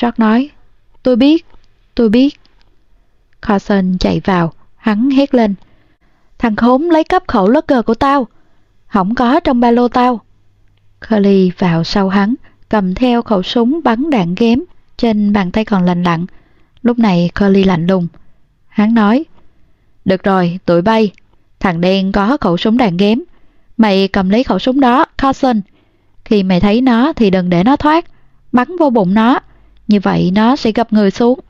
[0.00, 0.50] George nói,
[1.02, 1.46] tôi biết,
[1.94, 2.40] tôi biết.
[3.42, 5.54] Carson chạy vào, hắn hét lên.
[6.42, 8.26] Thằng khốn lấy cắp khẩu lất của tao.
[8.86, 10.20] Không có trong ba lô tao.
[11.08, 12.34] Curly vào sau hắn,
[12.68, 14.60] cầm theo khẩu súng bắn đạn ghém
[14.96, 16.26] trên bàn tay còn lành lặn.
[16.82, 18.06] Lúc này Curly lạnh lùng.
[18.68, 19.24] Hắn nói,
[20.04, 21.10] Được rồi, tụi bay.
[21.60, 23.20] Thằng đen có khẩu súng đạn ghém.
[23.76, 25.60] Mày cầm lấy khẩu súng đó, Carson.
[26.24, 28.04] Khi mày thấy nó thì đừng để nó thoát.
[28.52, 29.40] Bắn vô bụng nó.
[29.88, 31.40] Như vậy nó sẽ gặp người xuống.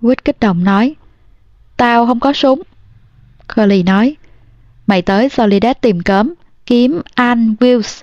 [0.00, 0.94] Quýt kích động nói,
[1.76, 2.62] Tao không có súng.
[3.54, 4.16] Curly nói,
[4.88, 6.34] Mày tới Soledad tìm cớm,
[6.66, 8.02] kiếm Ann Wills.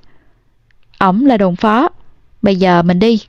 [0.99, 1.90] Ổng là đồn phó.
[2.41, 3.22] Bây giờ mình đi.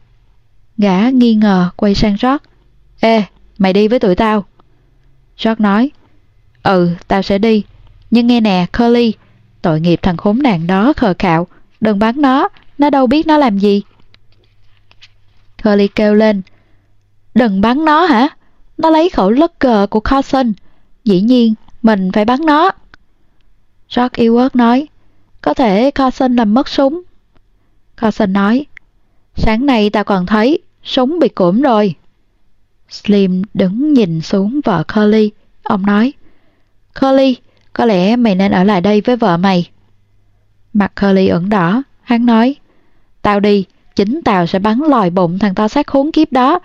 [0.78, 2.44] Gã nghi ngờ quay sang George.
[3.00, 3.22] Ê,
[3.58, 4.44] mày đi với tụi tao.
[5.44, 5.90] George nói.
[6.62, 7.64] Ừ, tao sẽ đi.
[8.10, 9.12] Nhưng nghe nè, Curly,
[9.62, 11.46] tội nghiệp thằng khốn nạn đó khờ khạo.
[11.80, 13.82] Đừng bắn nó, nó đâu biết nó làm gì.
[15.64, 16.42] Curly kêu lên.
[17.34, 18.28] Đừng bắn nó hả?
[18.78, 19.52] Nó lấy khẩu lất
[19.90, 20.52] của Carson.
[21.04, 21.54] Dĩ nhiên,
[21.86, 22.70] mình phải bắn nó.
[23.96, 24.88] George Ewart nói.
[25.40, 27.02] Có thể Carson làm mất súng.
[27.96, 28.66] Carson nói.
[29.36, 31.94] Sáng nay ta còn thấy súng bị củm rồi.
[32.90, 35.30] Slim đứng nhìn xuống vợ Curly.
[35.62, 36.12] Ông nói,
[37.00, 37.36] Curly,
[37.72, 39.70] có lẽ mày nên ở lại đây với vợ mày.
[40.72, 42.56] Mặt Curly ửng đỏ, hắn nói,
[43.22, 43.64] Tao đi,
[43.96, 46.58] chính tao sẽ bắn lòi bụng thằng to xác khốn kiếp đó.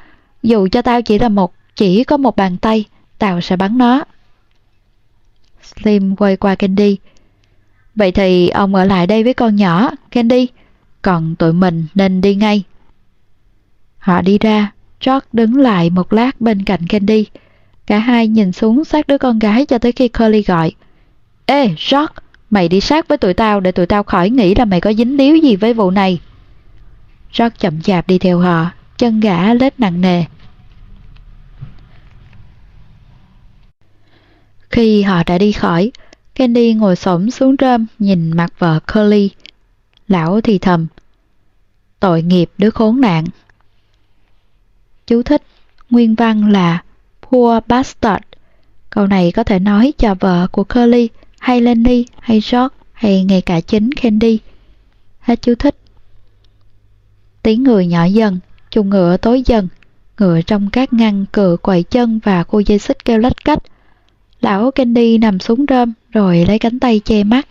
[0.43, 2.85] Dù cho tao chỉ là một, chỉ có một bàn tay,
[3.17, 4.03] tao sẽ bắn nó.
[5.75, 6.97] Slim quay qua Candy.
[7.95, 10.47] Vậy thì ông ở lại đây với con nhỏ, Candy,
[11.01, 12.63] còn tụi mình nên đi ngay.
[13.97, 14.71] Họ đi ra,
[15.05, 17.25] George đứng lại một lát bên cạnh Candy.
[17.87, 20.71] Cả hai nhìn xuống sát đứa con gái cho tới khi Curly gọi.
[21.45, 22.13] Ê, George,
[22.49, 25.17] mày đi sát với tụi tao để tụi tao khỏi nghĩ là mày có dính
[25.17, 26.19] líu gì với vụ này.
[27.37, 30.23] George chậm chạp đi theo họ, chân gã lết nặng nề.
[34.71, 35.91] Khi họ đã đi khỏi,
[36.35, 39.29] Candy ngồi xổm xuống rơm nhìn mặt vợ Curly.
[40.07, 40.87] Lão thì thầm.
[41.99, 43.25] Tội nghiệp đứa khốn nạn.
[45.07, 45.41] Chú thích,
[45.89, 46.83] nguyên văn là
[47.21, 48.23] Poor Bastard.
[48.89, 51.09] Câu này có thể nói cho vợ của Curly
[51.39, 54.39] hay Lenny hay George hay ngay cả chính Candy.
[55.19, 55.75] Hết chú thích.
[57.43, 58.39] Tiếng người nhỏ dần,
[58.71, 59.67] chung ngựa tối dần,
[60.19, 63.59] ngựa trong các ngăn cửa quậy chân và cô dây xích kêu lách cách.
[64.41, 67.47] Lão Candy nằm xuống rơm rồi lấy cánh tay che mắt.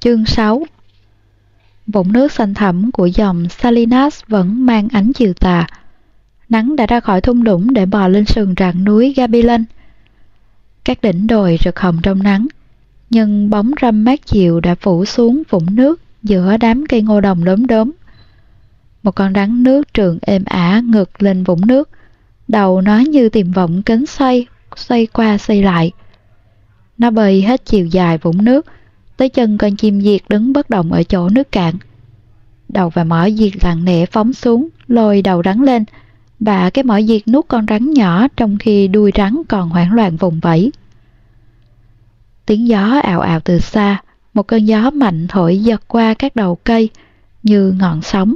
[0.00, 0.66] Chương 6
[1.86, 5.66] Vũng nước xanh thẳm của dòng Salinas vẫn mang ánh chiều tà.
[6.48, 9.64] Nắng đã ra khỏi thung lũng để bò lên sườn rặng núi Gabilan.
[10.84, 12.46] Các đỉnh đồi rực hồng trong nắng,
[13.10, 17.44] nhưng bóng râm mát chiều đã phủ xuống vũng nước giữa đám cây ngô đồng
[17.44, 17.90] đốm đốm.
[19.04, 21.88] Một con rắn nước trường êm ả ngược lên vũng nước,
[22.48, 25.92] đầu nó như tìm vọng cánh xoay, xoay qua xoay lại.
[26.98, 28.66] Nó bơi hết chiều dài vũng nước,
[29.16, 31.74] tới chân con chim diệt đứng bất động ở chỗ nước cạn.
[32.68, 35.84] Đầu và mỏ diệt lặng lẽ phóng xuống, lôi đầu rắn lên,
[36.40, 40.16] và cái mỏ diệt nuốt con rắn nhỏ trong khi đuôi rắn còn hoảng loạn
[40.16, 40.72] vùng vẫy.
[42.46, 44.02] Tiếng gió ào ào từ xa,
[44.34, 46.90] một cơn gió mạnh thổi giật qua các đầu cây
[47.42, 48.34] như ngọn sóng.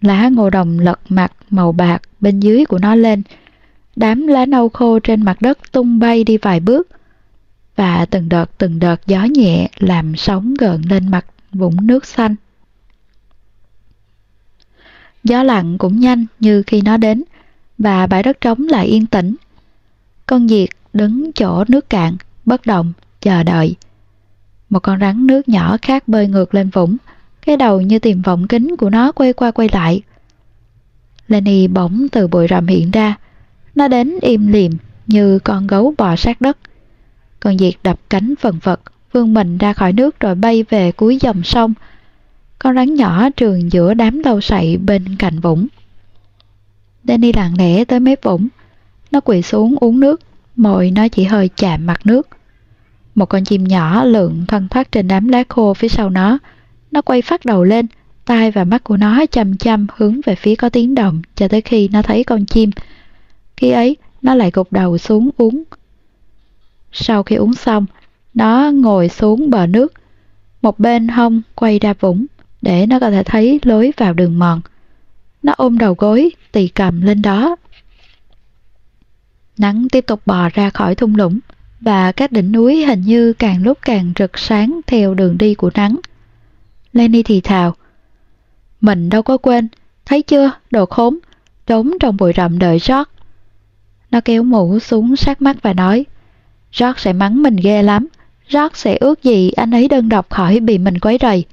[0.00, 3.22] Lá ngô đồng lật mặt màu bạc bên dưới của nó lên,
[3.96, 6.88] đám lá nâu khô trên mặt đất tung bay đi vài bước,
[7.76, 12.34] và từng đợt từng đợt gió nhẹ làm sóng gợn lên mặt vũng nước xanh.
[15.24, 17.22] Gió lặng cũng nhanh như khi nó đến,
[17.78, 19.36] và bãi đất trống lại yên tĩnh.
[20.26, 23.76] Con diệt đứng chỗ nước cạn, bất động, chờ đợi.
[24.70, 26.96] Một con rắn nước nhỏ khác bơi ngược lên vũng,
[27.46, 30.02] cái đầu như tìm vọng kính của nó quay qua quay lại.
[31.28, 33.14] Lenny bỗng từ bụi rậm hiện ra,
[33.74, 34.72] nó đến im lìm
[35.06, 36.58] như con gấu bò sát đất.
[37.40, 38.80] Con diệt đập cánh phần vật,
[39.12, 41.74] vươn mình ra khỏi nước rồi bay về cuối dòng sông.
[42.58, 45.66] Con rắn nhỏ trường giữa đám lâu sậy bên cạnh vũng.
[47.04, 48.48] Danny lặng lẽ tới mép vũng.
[49.10, 50.20] Nó quỳ xuống uống nước,
[50.56, 52.28] mồi nó chỉ hơi chạm mặt nước.
[53.14, 56.38] Một con chim nhỏ lượn thoăn thoát trên đám lá khô phía sau nó.
[56.90, 57.86] Nó quay phát đầu lên,
[58.24, 61.60] tai và mắt của nó chăm chăm hướng về phía có tiếng động cho tới
[61.60, 62.70] khi nó thấy con chim.
[63.56, 65.62] Khi ấy, nó lại gục đầu xuống uống.
[66.92, 67.86] Sau khi uống xong,
[68.34, 69.92] nó ngồi xuống bờ nước,
[70.62, 72.26] một bên hông quay ra vũng
[72.62, 74.60] để nó có thể thấy lối vào đường mòn.
[75.42, 77.56] Nó ôm đầu gối, tì cầm lên đó.
[79.58, 81.38] Nắng tiếp tục bò ra khỏi thung lũng
[81.80, 85.70] và các đỉnh núi hình như càng lúc càng rực sáng theo đường đi của
[85.74, 85.96] nắng.
[86.96, 87.74] Lenny thì thào.
[88.80, 89.68] Mình đâu có quên,
[90.04, 91.18] thấy chưa, đồ khốn,
[91.66, 93.10] trốn trong bụi rậm đợi George.
[94.10, 96.04] Nó kéo mũ xuống sát mắt và nói,
[96.78, 98.06] George sẽ mắng mình ghê lắm,
[98.50, 101.44] George sẽ ước gì anh ấy đơn độc khỏi bị mình quấy rầy.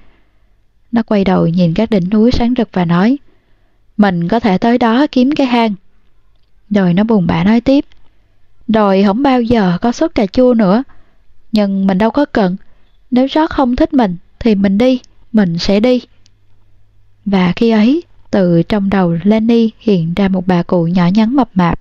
[0.91, 3.17] Nó quay đầu nhìn các đỉnh núi sáng rực và nói,
[3.97, 5.75] mình có thể tới đó kiếm cái hang.
[6.69, 7.85] Rồi nó buồn bã nói tiếp,
[8.67, 10.83] rồi không bao giờ có sốt cà chua nữa.
[11.51, 12.55] Nhưng mình đâu có cần,
[13.11, 14.99] nếu George không thích mình thì mình đi,
[15.33, 16.01] mình sẽ đi.
[17.25, 21.49] Và khi ấy, từ trong đầu Lenny hiện ra một bà cụ nhỏ nhắn mập
[21.53, 21.79] mạp.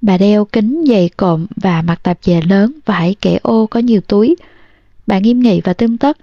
[0.00, 4.00] Bà đeo kính dày cộm và mặc tạp dề lớn vải kẻ ô có nhiều
[4.00, 4.36] túi.
[5.06, 6.18] Bà nghiêm nghị và tươm tất.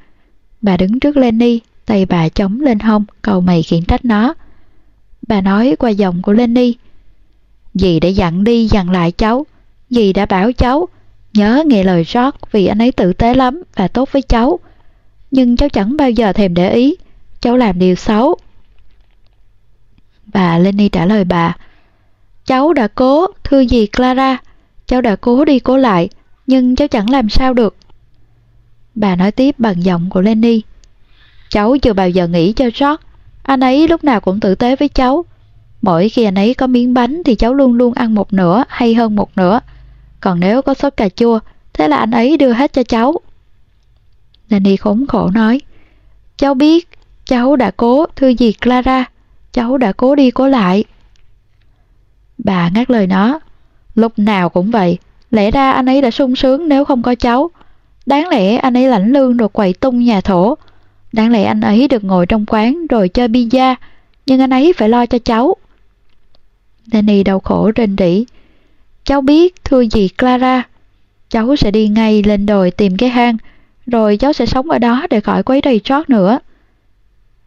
[0.61, 4.33] Bà đứng trước Lenny, tay bà chống lên hông, cầu mày khiển trách nó.
[5.27, 6.75] Bà nói qua giọng của Lenny.
[7.73, 9.45] Dì đã dặn đi dặn lại cháu.
[9.89, 10.87] Dì đã bảo cháu,
[11.33, 14.59] nhớ nghe lời rót vì anh ấy tử tế lắm và tốt với cháu.
[15.33, 16.95] Nhưng cháu chẳng bao giờ thèm để ý,
[17.41, 18.37] cháu làm điều xấu.
[20.33, 21.55] Bà Lenny trả lời bà,
[22.45, 24.37] Cháu đã cố, thưa gì Clara,
[24.87, 26.09] cháu đã cố đi cố lại,
[26.47, 27.75] nhưng cháu chẳng làm sao được.
[28.95, 30.61] Bà nói tiếp bằng giọng của Lenny.
[31.49, 33.03] Cháu chưa bao giờ nghĩ cho George,
[33.43, 35.25] anh ấy lúc nào cũng tử tế với cháu.
[35.81, 38.93] Mỗi khi anh ấy có miếng bánh thì cháu luôn luôn ăn một nửa hay
[38.93, 39.59] hơn một nửa.
[40.19, 41.39] Còn nếu có sốt cà chua,
[41.73, 43.19] thế là anh ấy đưa hết cho cháu.
[44.53, 45.61] Nanny khốn khổ nói,
[46.37, 46.89] cháu biết,
[47.25, 49.05] cháu đã cố, thưa gì Clara,
[49.53, 50.83] cháu đã cố đi cố lại.
[52.37, 53.39] Bà ngắt lời nó,
[53.95, 54.97] lúc nào cũng vậy,
[55.31, 57.49] lẽ ra anh ấy đã sung sướng nếu không có cháu.
[58.05, 60.57] Đáng lẽ anh ấy lãnh lương rồi quậy tung nhà thổ.
[61.11, 63.75] Đáng lẽ anh ấy được ngồi trong quán rồi chơi pizza,
[64.25, 65.55] nhưng anh ấy phải lo cho cháu.
[66.85, 68.25] Danny đau khổ rên rỉ.
[69.03, 70.63] Cháu biết, thưa gì Clara,
[71.29, 73.37] cháu sẽ đi ngay lên đồi tìm cái hang,
[73.87, 76.39] rồi cháu sẽ sống ở đó để khỏi quấy rầy trót nữa.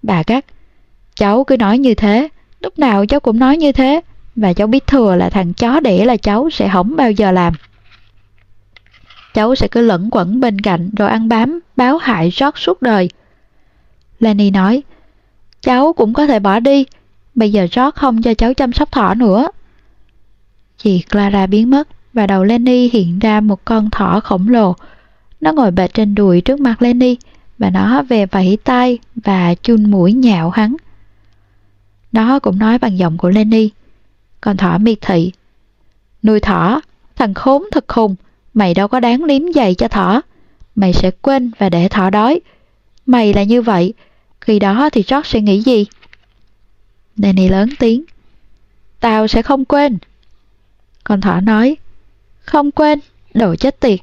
[0.02, 0.44] Bà gắt,
[1.15, 2.28] cháu cứ nói như thế,
[2.60, 4.00] lúc nào cháu cũng nói như thế,
[4.36, 7.55] và cháu biết thừa là thằng chó đẻ là cháu sẽ không bao giờ làm.
[9.34, 13.10] Cháu sẽ cứ lẫn quẩn bên cạnh rồi ăn bám, báo hại rót suốt đời.
[14.20, 14.82] Lenny nói,
[15.60, 16.86] cháu cũng có thể bỏ đi,
[17.34, 19.48] bây giờ rót không cho cháu chăm sóc thỏ nữa.
[20.78, 24.76] Chị Clara biến mất và đầu Lenny hiện ra một con thỏ khổng lồ.
[25.47, 27.16] Nó ngồi bệt trên đùi trước mặt Lenny
[27.58, 30.76] và nó về vẫy tay và chun mũi nhạo hắn.
[32.12, 33.70] Nó cũng nói bằng giọng của Lenny.
[34.41, 35.33] Con thỏ miệt thị.
[36.23, 36.81] Nuôi thỏ,
[37.16, 38.15] thằng khốn thật khùng,
[38.55, 40.23] mày đâu có đáng liếm giày cho thỏ.
[40.75, 42.41] Mày sẽ quên và để thỏ đói.
[43.07, 43.94] Mày là như vậy,
[44.41, 45.86] khi đó thì George sẽ nghĩ gì?
[47.16, 48.05] Danny lớn tiếng.
[49.00, 49.99] Tao sẽ không quên.
[51.05, 51.76] Con thỏ nói.
[52.41, 52.99] Không quên,
[53.34, 54.00] đồ chết tiệt.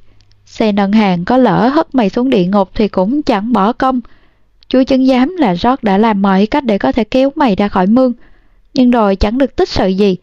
[0.54, 4.02] Xe nâng hàng có lỡ hất mày xuống địa ngục thì cũng chẳng bỏ công.
[4.68, 7.68] Chúa chứng giám là Rót đã làm mọi cách để có thể kéo mày ra
[7.68, 8.14] khỏi mương.
[8.74, 10.18] Nhưng rồi chẳng được tích sự gì.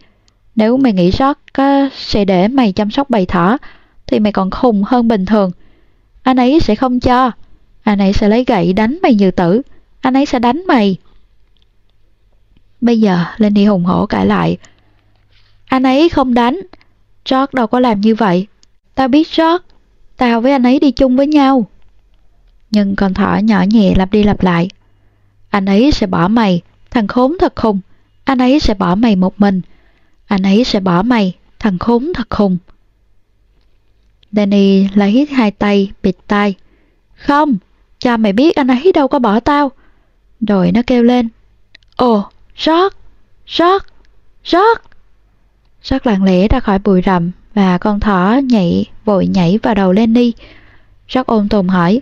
[0.56, 3.58] Nếu mày nghĩ Rót có sẽ để mày chăm sóc bầy thỏ,
[4.06, 5.50] thì mày còn khùng hơn bình thường.
[6.22, 7.30] Anh ấy sẽ không cho.
[7.82, 9.62] Anh ấy sẽ lấy gậy đánh mày như tử.
[10.00, 10.96] Anh ấy sẽ đánh mày.
[12.80, 14.56] Bây giờ Lenny hùng hổ cãi lại.
[15.66, 16.60] Anh ấy không đánh.
[17.30, 18.46] George đâu có làm như vậy.
[18.94, 19.69] Tao biết George.
[20.20, 21.66] Tao với anh ấy đi chung với nhau.
[22.70, 24.68] Nhưng con thỏ nhỏ nhẹ lặp đi lặp lại.
[25.50, 27.80] Anh ấy sẽ bỏ mày, thằng khốn thật khùng.
[28.24, 29.60] Anh ấy sẽ bỏ mày một mình.
[30.26, 32.58] Anh ấy sẽ bỏ mày, thằng khốn thật khùng.
[34.32, 36.54] Danny lấy hai tay bịt tai.
[37.14, 37.56] Không,
[37.98, 39.70] cho mày biết anh ấy đâu có bỏ tao.
[40.40, 41.28] Rồi nó kêu lên.
[41.96, 42.24] Ồ,
[42.66, 42.96] George,
[43.58, 43.86] George,
[44.52, 44.82] George.
[45.82, 49.92] Rất lặng lẽ ra khỏi bụi rậm và con thỏ nhảy vội nhảy vào đầu
[49.92, 50.32] Lenny.
[51.08, 52.00] Rất ôn tồn hỏi.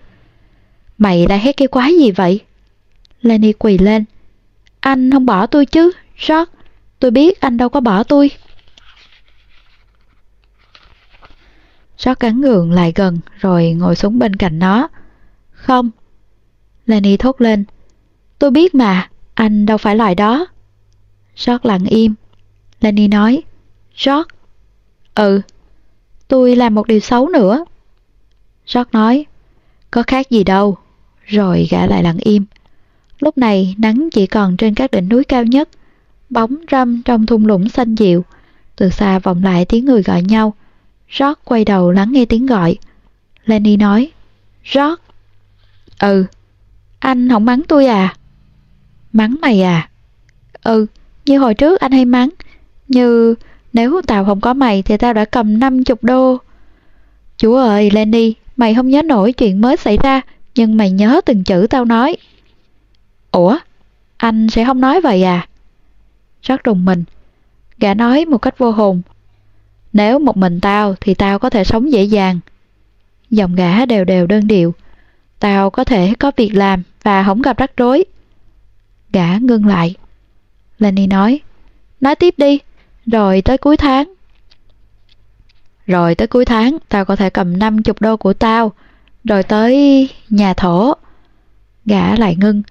[0.99, 2.41] Mày đã hét cái quái gì vậy?
[3.23, 4.05] Lenny quỳ lên.
[4.81, 5.93] Anh không bỏ tôi chứ,
[6.29, 6.53] George.
[6.99, 8.31] Tôi biết anh đâu có bỏ tôi.
[12.05, 14.89] George cắn ngượng lại gần rồi ngồi xuống bên cạnh nó.
[15.51, 15.91] Không.
[16.87, 17.65] Lenny thốt lên.
[18.39, 20.47] Tôi biết mà, anh đâu phải loại đó.
[21.47, 22.15] George lặng im.
[22.81, 23.43] Lenny nói.
[24.05, 24.38] George.
[25.19, 25.41] Ừ.
[26.29, 27.65] Tôi làm một điều xấu nữa.
[28.75, 29.27] George nói.
[29.91, 30.77] Có khác gì đâu.
[31.25, 32.45] Rồi gã lại lặng im.
[33.19, 35.69] Lúc này nắng chỉ còn trên các đỉnh núi cao nhất.
[36.31, 38.25] Bóng râm trong thung lũng xanh dịu.
[38.77, 40.55] Từ xa vọng lại tiếng người gọi nhau.
[41.19, 42.77] George quay đầu lắng nghe tiếng gọi.
[43.45, 44.11] Lenny nói.
[44.75, 45.03] George.
[45.99, 46.25] Ừ.
[46.99, 48.17] Anh không mắng tôi à?
[49.13, 49.91] Mắng mày à?
[50.63, 50.87] Ừ,
[51.27, 52.29] như hồi trước anh hay mắng.
[52.89, 53.35] Như
[53.73, 56.39] nếu tao không có mày thì tao đã cầm 50 đô.
[57.37, 60.21] Chúa ơi, Lenny, mày không nhớ nổi chuyện mới xảy ra,
[60.55, 62.17] nhưng mày nhớ từng chữ tao nói.
[63.31, 63.59] Ủa?
[64.17, 65.49] Anh sẽ không nói vậy à?
[66.43, 67.05] Rất đùng mình.
[67.79, 69.03] Gã nói một cách vô hồn.
[69.93, 72.41] Nếu một mình tao thì tao có thể sống dễ dàng.
[73.31, 74.75] Giọng gã đều đều đơn điệu.
[75.39, 78.05] Tao có thể có việc làm và không gặp rắc rối.
[79.13, 79.95] Gã ngưng lại.
[80.79, 81.41] Lenny nói,
[82.01, 82.59] nói tiếp đi,
[83.13, 84.13] rồi tới cuối tháng.
[85.87, 88.73] Rồi tới cuối tháng, tao có thể cầm 50 đô của tao,
[89.25, 90.95] rồi tới nhà thổ.
[91.85, 92.63] Gã lại ngưng.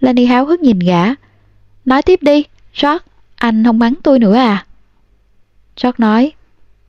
[0.00, 1.04] Lenny háo hức nhìn gã.
[1.84, 2.44] Nói tiếp đi,
[2.82, 3.04] George,
[3.36, 4.66] anh không mắng tôi nữa à?
[5.82, 6.32] George nói,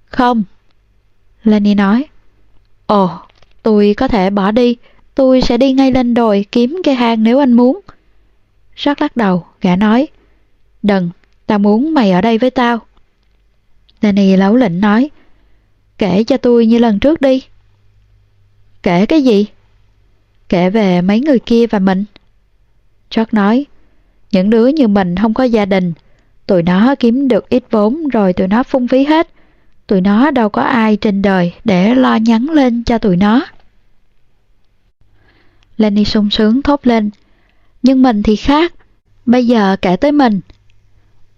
[0.06, 0.44] không.
[1.44, 2.06] Lenny nói,
[2.86, 3.10] ồ,
[3.64, 4.78] tôi có thể bỏ đi,
[5.16, 7.80] tôi sẽ đi ngay lên đồi kiếm cây hang nếu anh muốn.
[8.76, 10.08] George lắc đầu, gã nói,
[10.84, 11.10] đừng,
[11.46, 12.80] tao muốn mày ở đây với tao.
[14.02, 15.10] Lenny lấu lĩnh nói,
[15.98, 17.44] kể cho tôi như lần trước đi.
[18.84, 19.46] Kể cái gì?
[20.50, 22.06] Kể về mấy người kia và mình.
[23.10, 23.66] Chuck nói,
[24.32, 25.94] những đứa như mình không có gia đình,
[26.46, 29.30] tụi nó kiếm được ít vốn rồi tụi nó phung phí hết.
[29.88, 33.46] Tụi nó đâu có ai trên đời để lo nhắn lên cho tụi nó.
[35.78, 37.10] Lenny sung sướng thốt lên.
[37.84, 38.74] Nhưng mình thì khác.
[39.26, 40.40] Bây giờ kể tới mình.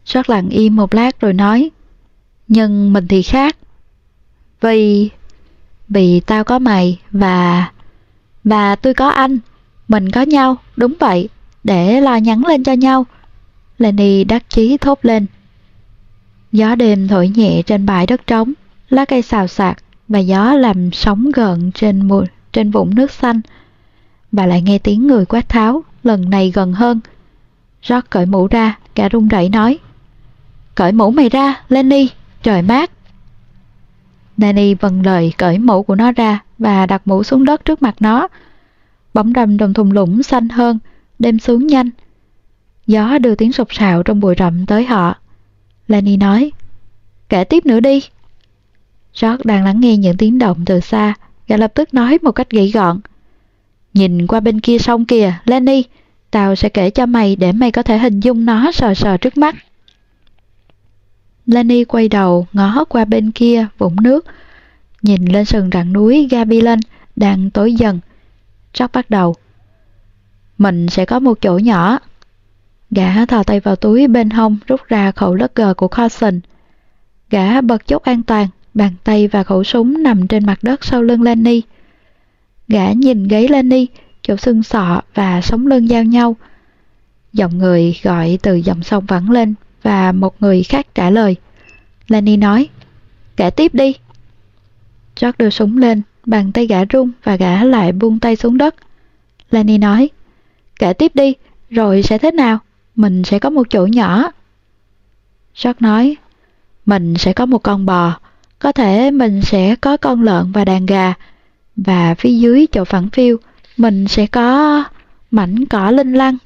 [0.06, 1.72] Chuck lặng im một lát rồi nói.
[2.54, 3.58] Nhưng mình thì khác.
[4.62, 5.10] Vì...
[5.90, 7.72] Vì tao có mày và...
[8.44, 9.40] Và tôi có anh.
[9.88, 11.30] Mình có nhau, đúng vậy
[11.64, 13.06] để lo nhắn lên cho nhau.
[13.78, 15.26] Lenny đắc chí thốt lên.
[16.52, 18.54] Gió đêm thổi nhẹ trên bãi đất trống,
[18.90, 23.42] lá cây xào xạc và gió làm sóng gợn trên mùi, trên vũng nước xanh.
[24.32, 27.00] Bà lại nghe tiếng người quát tháo, lần này gần hơn.
[27.82, 29.80] Rót cởi mũ ra, cả run rẩy nói.
[30.76, 32.10] Cởi mũ mày ra, Lenny,
[32.44, 32.92] trời mát.
[34.38, 37.96] Nanny vâng lời cởi mũ của nó ra và đặt mũ xuống đất trước mặt
[38.00, 38.28] nó.
[39.14, 40.80] Bóng rầm trong thùng lũng xanh hơn,
[41.20, 41.90] đêm xuống nhanh.
[42.88, 45.16] Gió đưa tiếng sụp sạo trong bụi rậm tới họ.
[45.88, 46.52] Lani nói,
[47.30, 48.02] kể tiếp nữa đi.
[49.22, 51.14] George đang lắng nghe những tiếng động từ xa,
[51.48, 53.00] và lập tức nói một cách gãy gọn.
[53.94, 55.84] Nhìn qua bên kia sông kìa, Lenny,
[56.32, 59.38] tao sẽ kể cho mày để mày có thể hình dung nó sờ sờ trước
[59.38, 59.56] mắt.
[61.46, 64.26] Lenny quay đầu ngó qua bên kia vũng nước,
[65.02, 66.80] nhìn lên sườn rặng núi Gabilan
[67.16, 68.00] đang tối dần.
[68.74, 69.36] Jack bắt đầu.
[70.58, 72.00] Mình sẽ có một chỗ nhỏ.
[72.92, 76.40] Gã thò tay vào túi bên hông rút ra khẩu lugger của Carson.
[77.30, 81.04] Gã bật chốt an toàn, bàn tay và khẩu súng nằm trên mặt đất sau
[81.04, 81.62] lưng Lenny.
[82.68, 83.88] Gã nhìn gáy Lenny,
[84.22, 86.36] chỗ xương sọ và sống lưng giao nhau.
[87.34, 89.54] Giọng người gọi từ dòng sông vẳng lên
[89.84, 91.36] và một người khác trả lời.
[92.08, 92.70] Lenny nói,
[93.38, 93.96] kể tiếp đi.
[95.22, 98.76] George đưa súng lên, bàn tay gã rung và gã lại buông tay xuống đất.
[99.52, 100.10] Lenny nói,
[100.82, 101.34] Kể tiếp đi,
[101.70, 102.60] rồi sẽ thế nào?
[102.96, 104.32] Mình sẽ có một chỗ nhỏ.
[105.64, 106.18] George nói,
[106.86, 108.20] mình sẽ có một con bò,
[108.60, 111.14] có thể mình sẽ có con lợn và đàn gà,
[111.76, 113.38] và phía dưới chỗ phẳng phiêu,
[113.78, 114.84] mình sẽ có
[115.32, 116.38] mảnh cỏ linh lăng.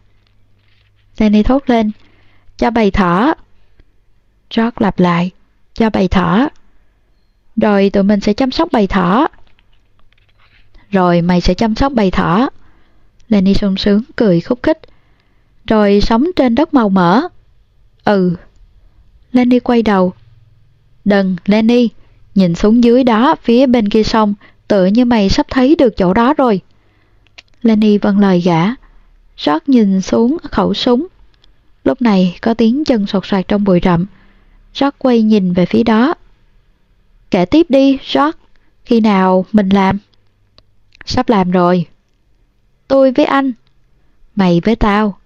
[1.18, 1.92] Lenny thốt lên,
[2.58, 3.34] cho bầy thỏ.
[4.56, 5.32] George lặp lại,
[5.74, 6.50] cho bầy thỏ.
[7.56, 9.28] Rồi tụi mình sẽ chăm sóc bầy thỏ.
[10.92, 12.50] Rồi mày sẽ chăm sóc bầy thỏ.
[13.30, 14.80] Lenny sung sướng cười khúc khích.
[15.68, 17.22] Rồi sống trên đất màu mỡ.
[18.04, 18.36] Ừ.
[19.32, 20.14] Lenny quay đầu.
[21.06, 21.90] Đừng, Lenny,
[22.36, 24.34] nhìn xuống dưới đó phía bên kia sông,
[24.68, 26.62] tựa như mày sắp thấy được chỗ đó rồi.
[27.62, 28.66] Lenny vâng lời gã.
[29.46, 31.08] George nhìn xuống khẩu súng.
[31.86, 34.06] Lúc này có tiếng chân sột soạt trong bụi rậm.
[34.80, 36.14] George quay nhìn về phía đó.
[37.32, 38.40] Kể tiếp đi, George.
[38.86, 39.98] Khi nào mình làm?
[41.06, 41.86] Sắp làm rồi.
[42.88, 43.52] Tôi với anh.
[44.36, 45.18] Mày với tao.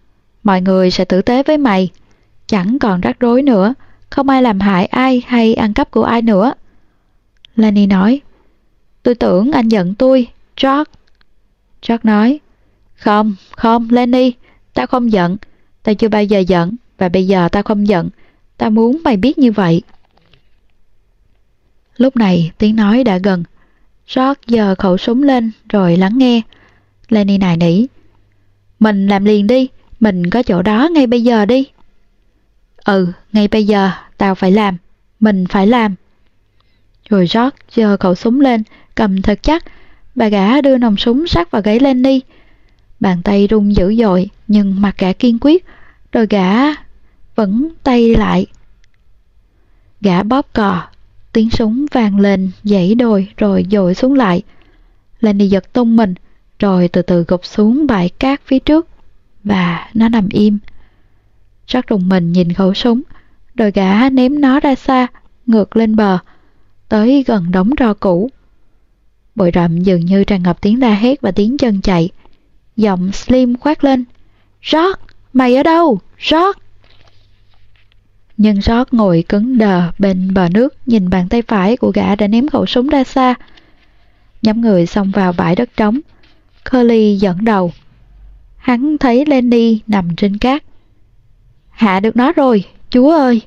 [0.43, 1.89] Mọi người sẽ tử tế với mày.
[2.47, 3.73] Chẳng còn rắc rối nữa.
[4.09, 6.53] Không ai làm hại ai hay ăn cắp của ai nữa.
[7.55, 8.21] Lenny nói.
[9.03, 10.27] Tôi tưởng anh giận tôi,
[10.61, 10.91] George.
[11.87, 12.39] George nói.
[12.95, 14.33] Không, không, Lenny.
[14.73, 15.37] Tao không giận.
[15.83, 16.75] Tao chưa bao giờ giận.
[16.97, 18.09] Và bây giờ tao không giận.
[18.57, 19.81] Tao muốn mày biết như vậy.
[21.97, 23.43] Lúc này tiếng nói đã gần.
[24.15, 26.41] George giờ khẩu súng lên rồi lắng nghe.
[27.09, 27.85] Lenny nài nỉ.
[28.79, 29.67] Mình làm liền đi,
[29.99, 31.65] mình có chỗ đó ngay bây giờ đi.
[32.83, 34.77] Ừ, ngay bây giờ, tao phải làm,
[35.19, 35.95] mình phải làm.
[37.09, 38.63] Rồi George giơ khẩu súng lên,
[38.95, 39.65] cầm thật chắc,
[40.15, 42.21] bà gã đưa nòng súng sát vào gáy Lenny.
[42.99, 45.65] Bàn tay rung dữ dội, nhưng mặt gã kiên quyết,
[46.11, 46.53] rồi gã
[47.35, 48.45] vẫn tay lại.
[50.01, 50.83] Gã bóp cò,
[51.33, 54.41] tiếng súng vang lên, dãy đồi rồi dội xuống lại.
[55.19, 56.13] Lenny giật tung mình,
[56.59, 58.87] rồi từ từ gục xuống bãi cát phía trước,
[59.43, 60.57] và nó nằm im.
[61.67, 63.01] Jack rùng mình nhìn khẩu súng,
[63.55, 65.07] rồi gã ném nó ra xa,
[65.45, 66.17] ngược lên bờ,
[66.89, 68.29] tới gần đống rò cũ.
[69.35, 72.09] Bụi rậm dường như tràn ngập tiếng la hét và tiếng chân chạy.
[72.75, 74.05] Giọng Slim khoát lên.
[74.61, 74.99] Rót,
[75.33, 75.99] mày ở đâu?
[76.17, 76.57] Rót!
[78.37, 82.27] Nhưng Rót ngồi cứng đờ bên bờ nước nhìn bàn tay phải của gã đã
[82.27, 83.35] ném khẩu súng ra xa.
[84.41, 85.99] Nhóm người xông vào bãi đất trống.
[86.71, 87.71] Curly dẫn đầu.
[88.57, 90.63] Hắn thấy Lenny nằm trên cát.
[91.69, 93.41] Hạ được nó rồi, chúa ơi!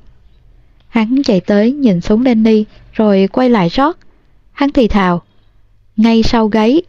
[0.88, 3.98] Hắn chạy tới nhìn xuống Lenny rồi quay lại Rót.
[4.52, 5.22] Hắn thì thào.
[5.96, 6.82] Ngay sau gáy.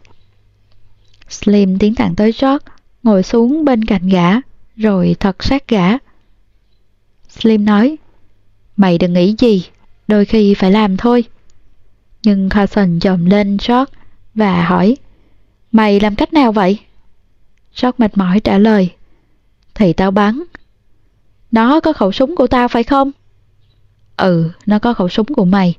[1.29, 2.63] Slim tiến thẳng tới Rót,
[3.03, 4.29] ngồi xuống bên cạnh gã,
[4.75, 5.87] rồi thật sát gã.
[7.29, 7.97] Slim nói,
[8.77, 9.65] mày đừng nghĩ gì,
[10.07, 11.23] đôi khi phải làm thôi.
[12.23, 13.93] Nhưng Carson chồm lên George
[14.35, 14.97] và hỏi,
[15.71, 16.79] mày làm cách nào vậy?
[17.81, 18.89] George mệt mỏi trả lời,
[19.75, 20.43] thì tao bắn.
[21.51, 23.11] Nó có khẩu súng của tao phải không?
[24.17, 25.75] Ừ, nó có khẩu súng của mày.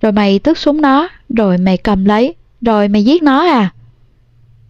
[0.00, 3.72] Rồi mày tức súng nó, rồi mày cầm lấy, rồi mày giết nó à?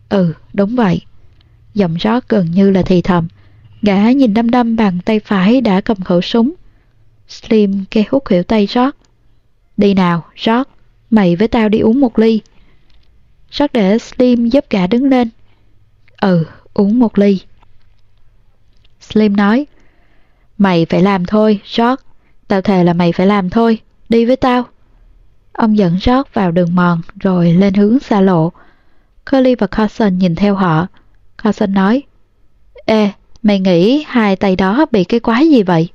[0.08, 1.00] Ừ, đúng vậy.
[1.74, 3.28] Giọng rõ gần như là thì thầm.
[3.82, 6.54] Gã nhìn đăm đăm bàn tay phải đã cầm khẩu súng.
[7.28, 8.94] Slim kêu hút hiểu tay rót
[9.76, 10.68] Đi nào, rót
[11.10, 12.40] mày với tao đi uống một ly.
[13.50, 15.30] Rót để Slim giúp gã đứng lên.
[16.20, 17.40] Ừ, uống một ly.
[19.00, 19.66] Slim nói,
[20.58, 22.00] Mày phải làm thôi, rót
[22.48, 23.78] Tao thề là mày phải làm thôi.
[24.08, 24.64] Đi với tao.
[25.52, 28.52] Ông dẫn rót vào đường mòn rồi lên hướng xa lộ.
[29.30, 30.86] Curly và Carson nhìn theo họ.
[31.44, 32.02] Carson nói,
[32.86, 33.10] Ê,
[33.42, 35.88] mày nghĩ hai tay đó bị cái quái gì vậy?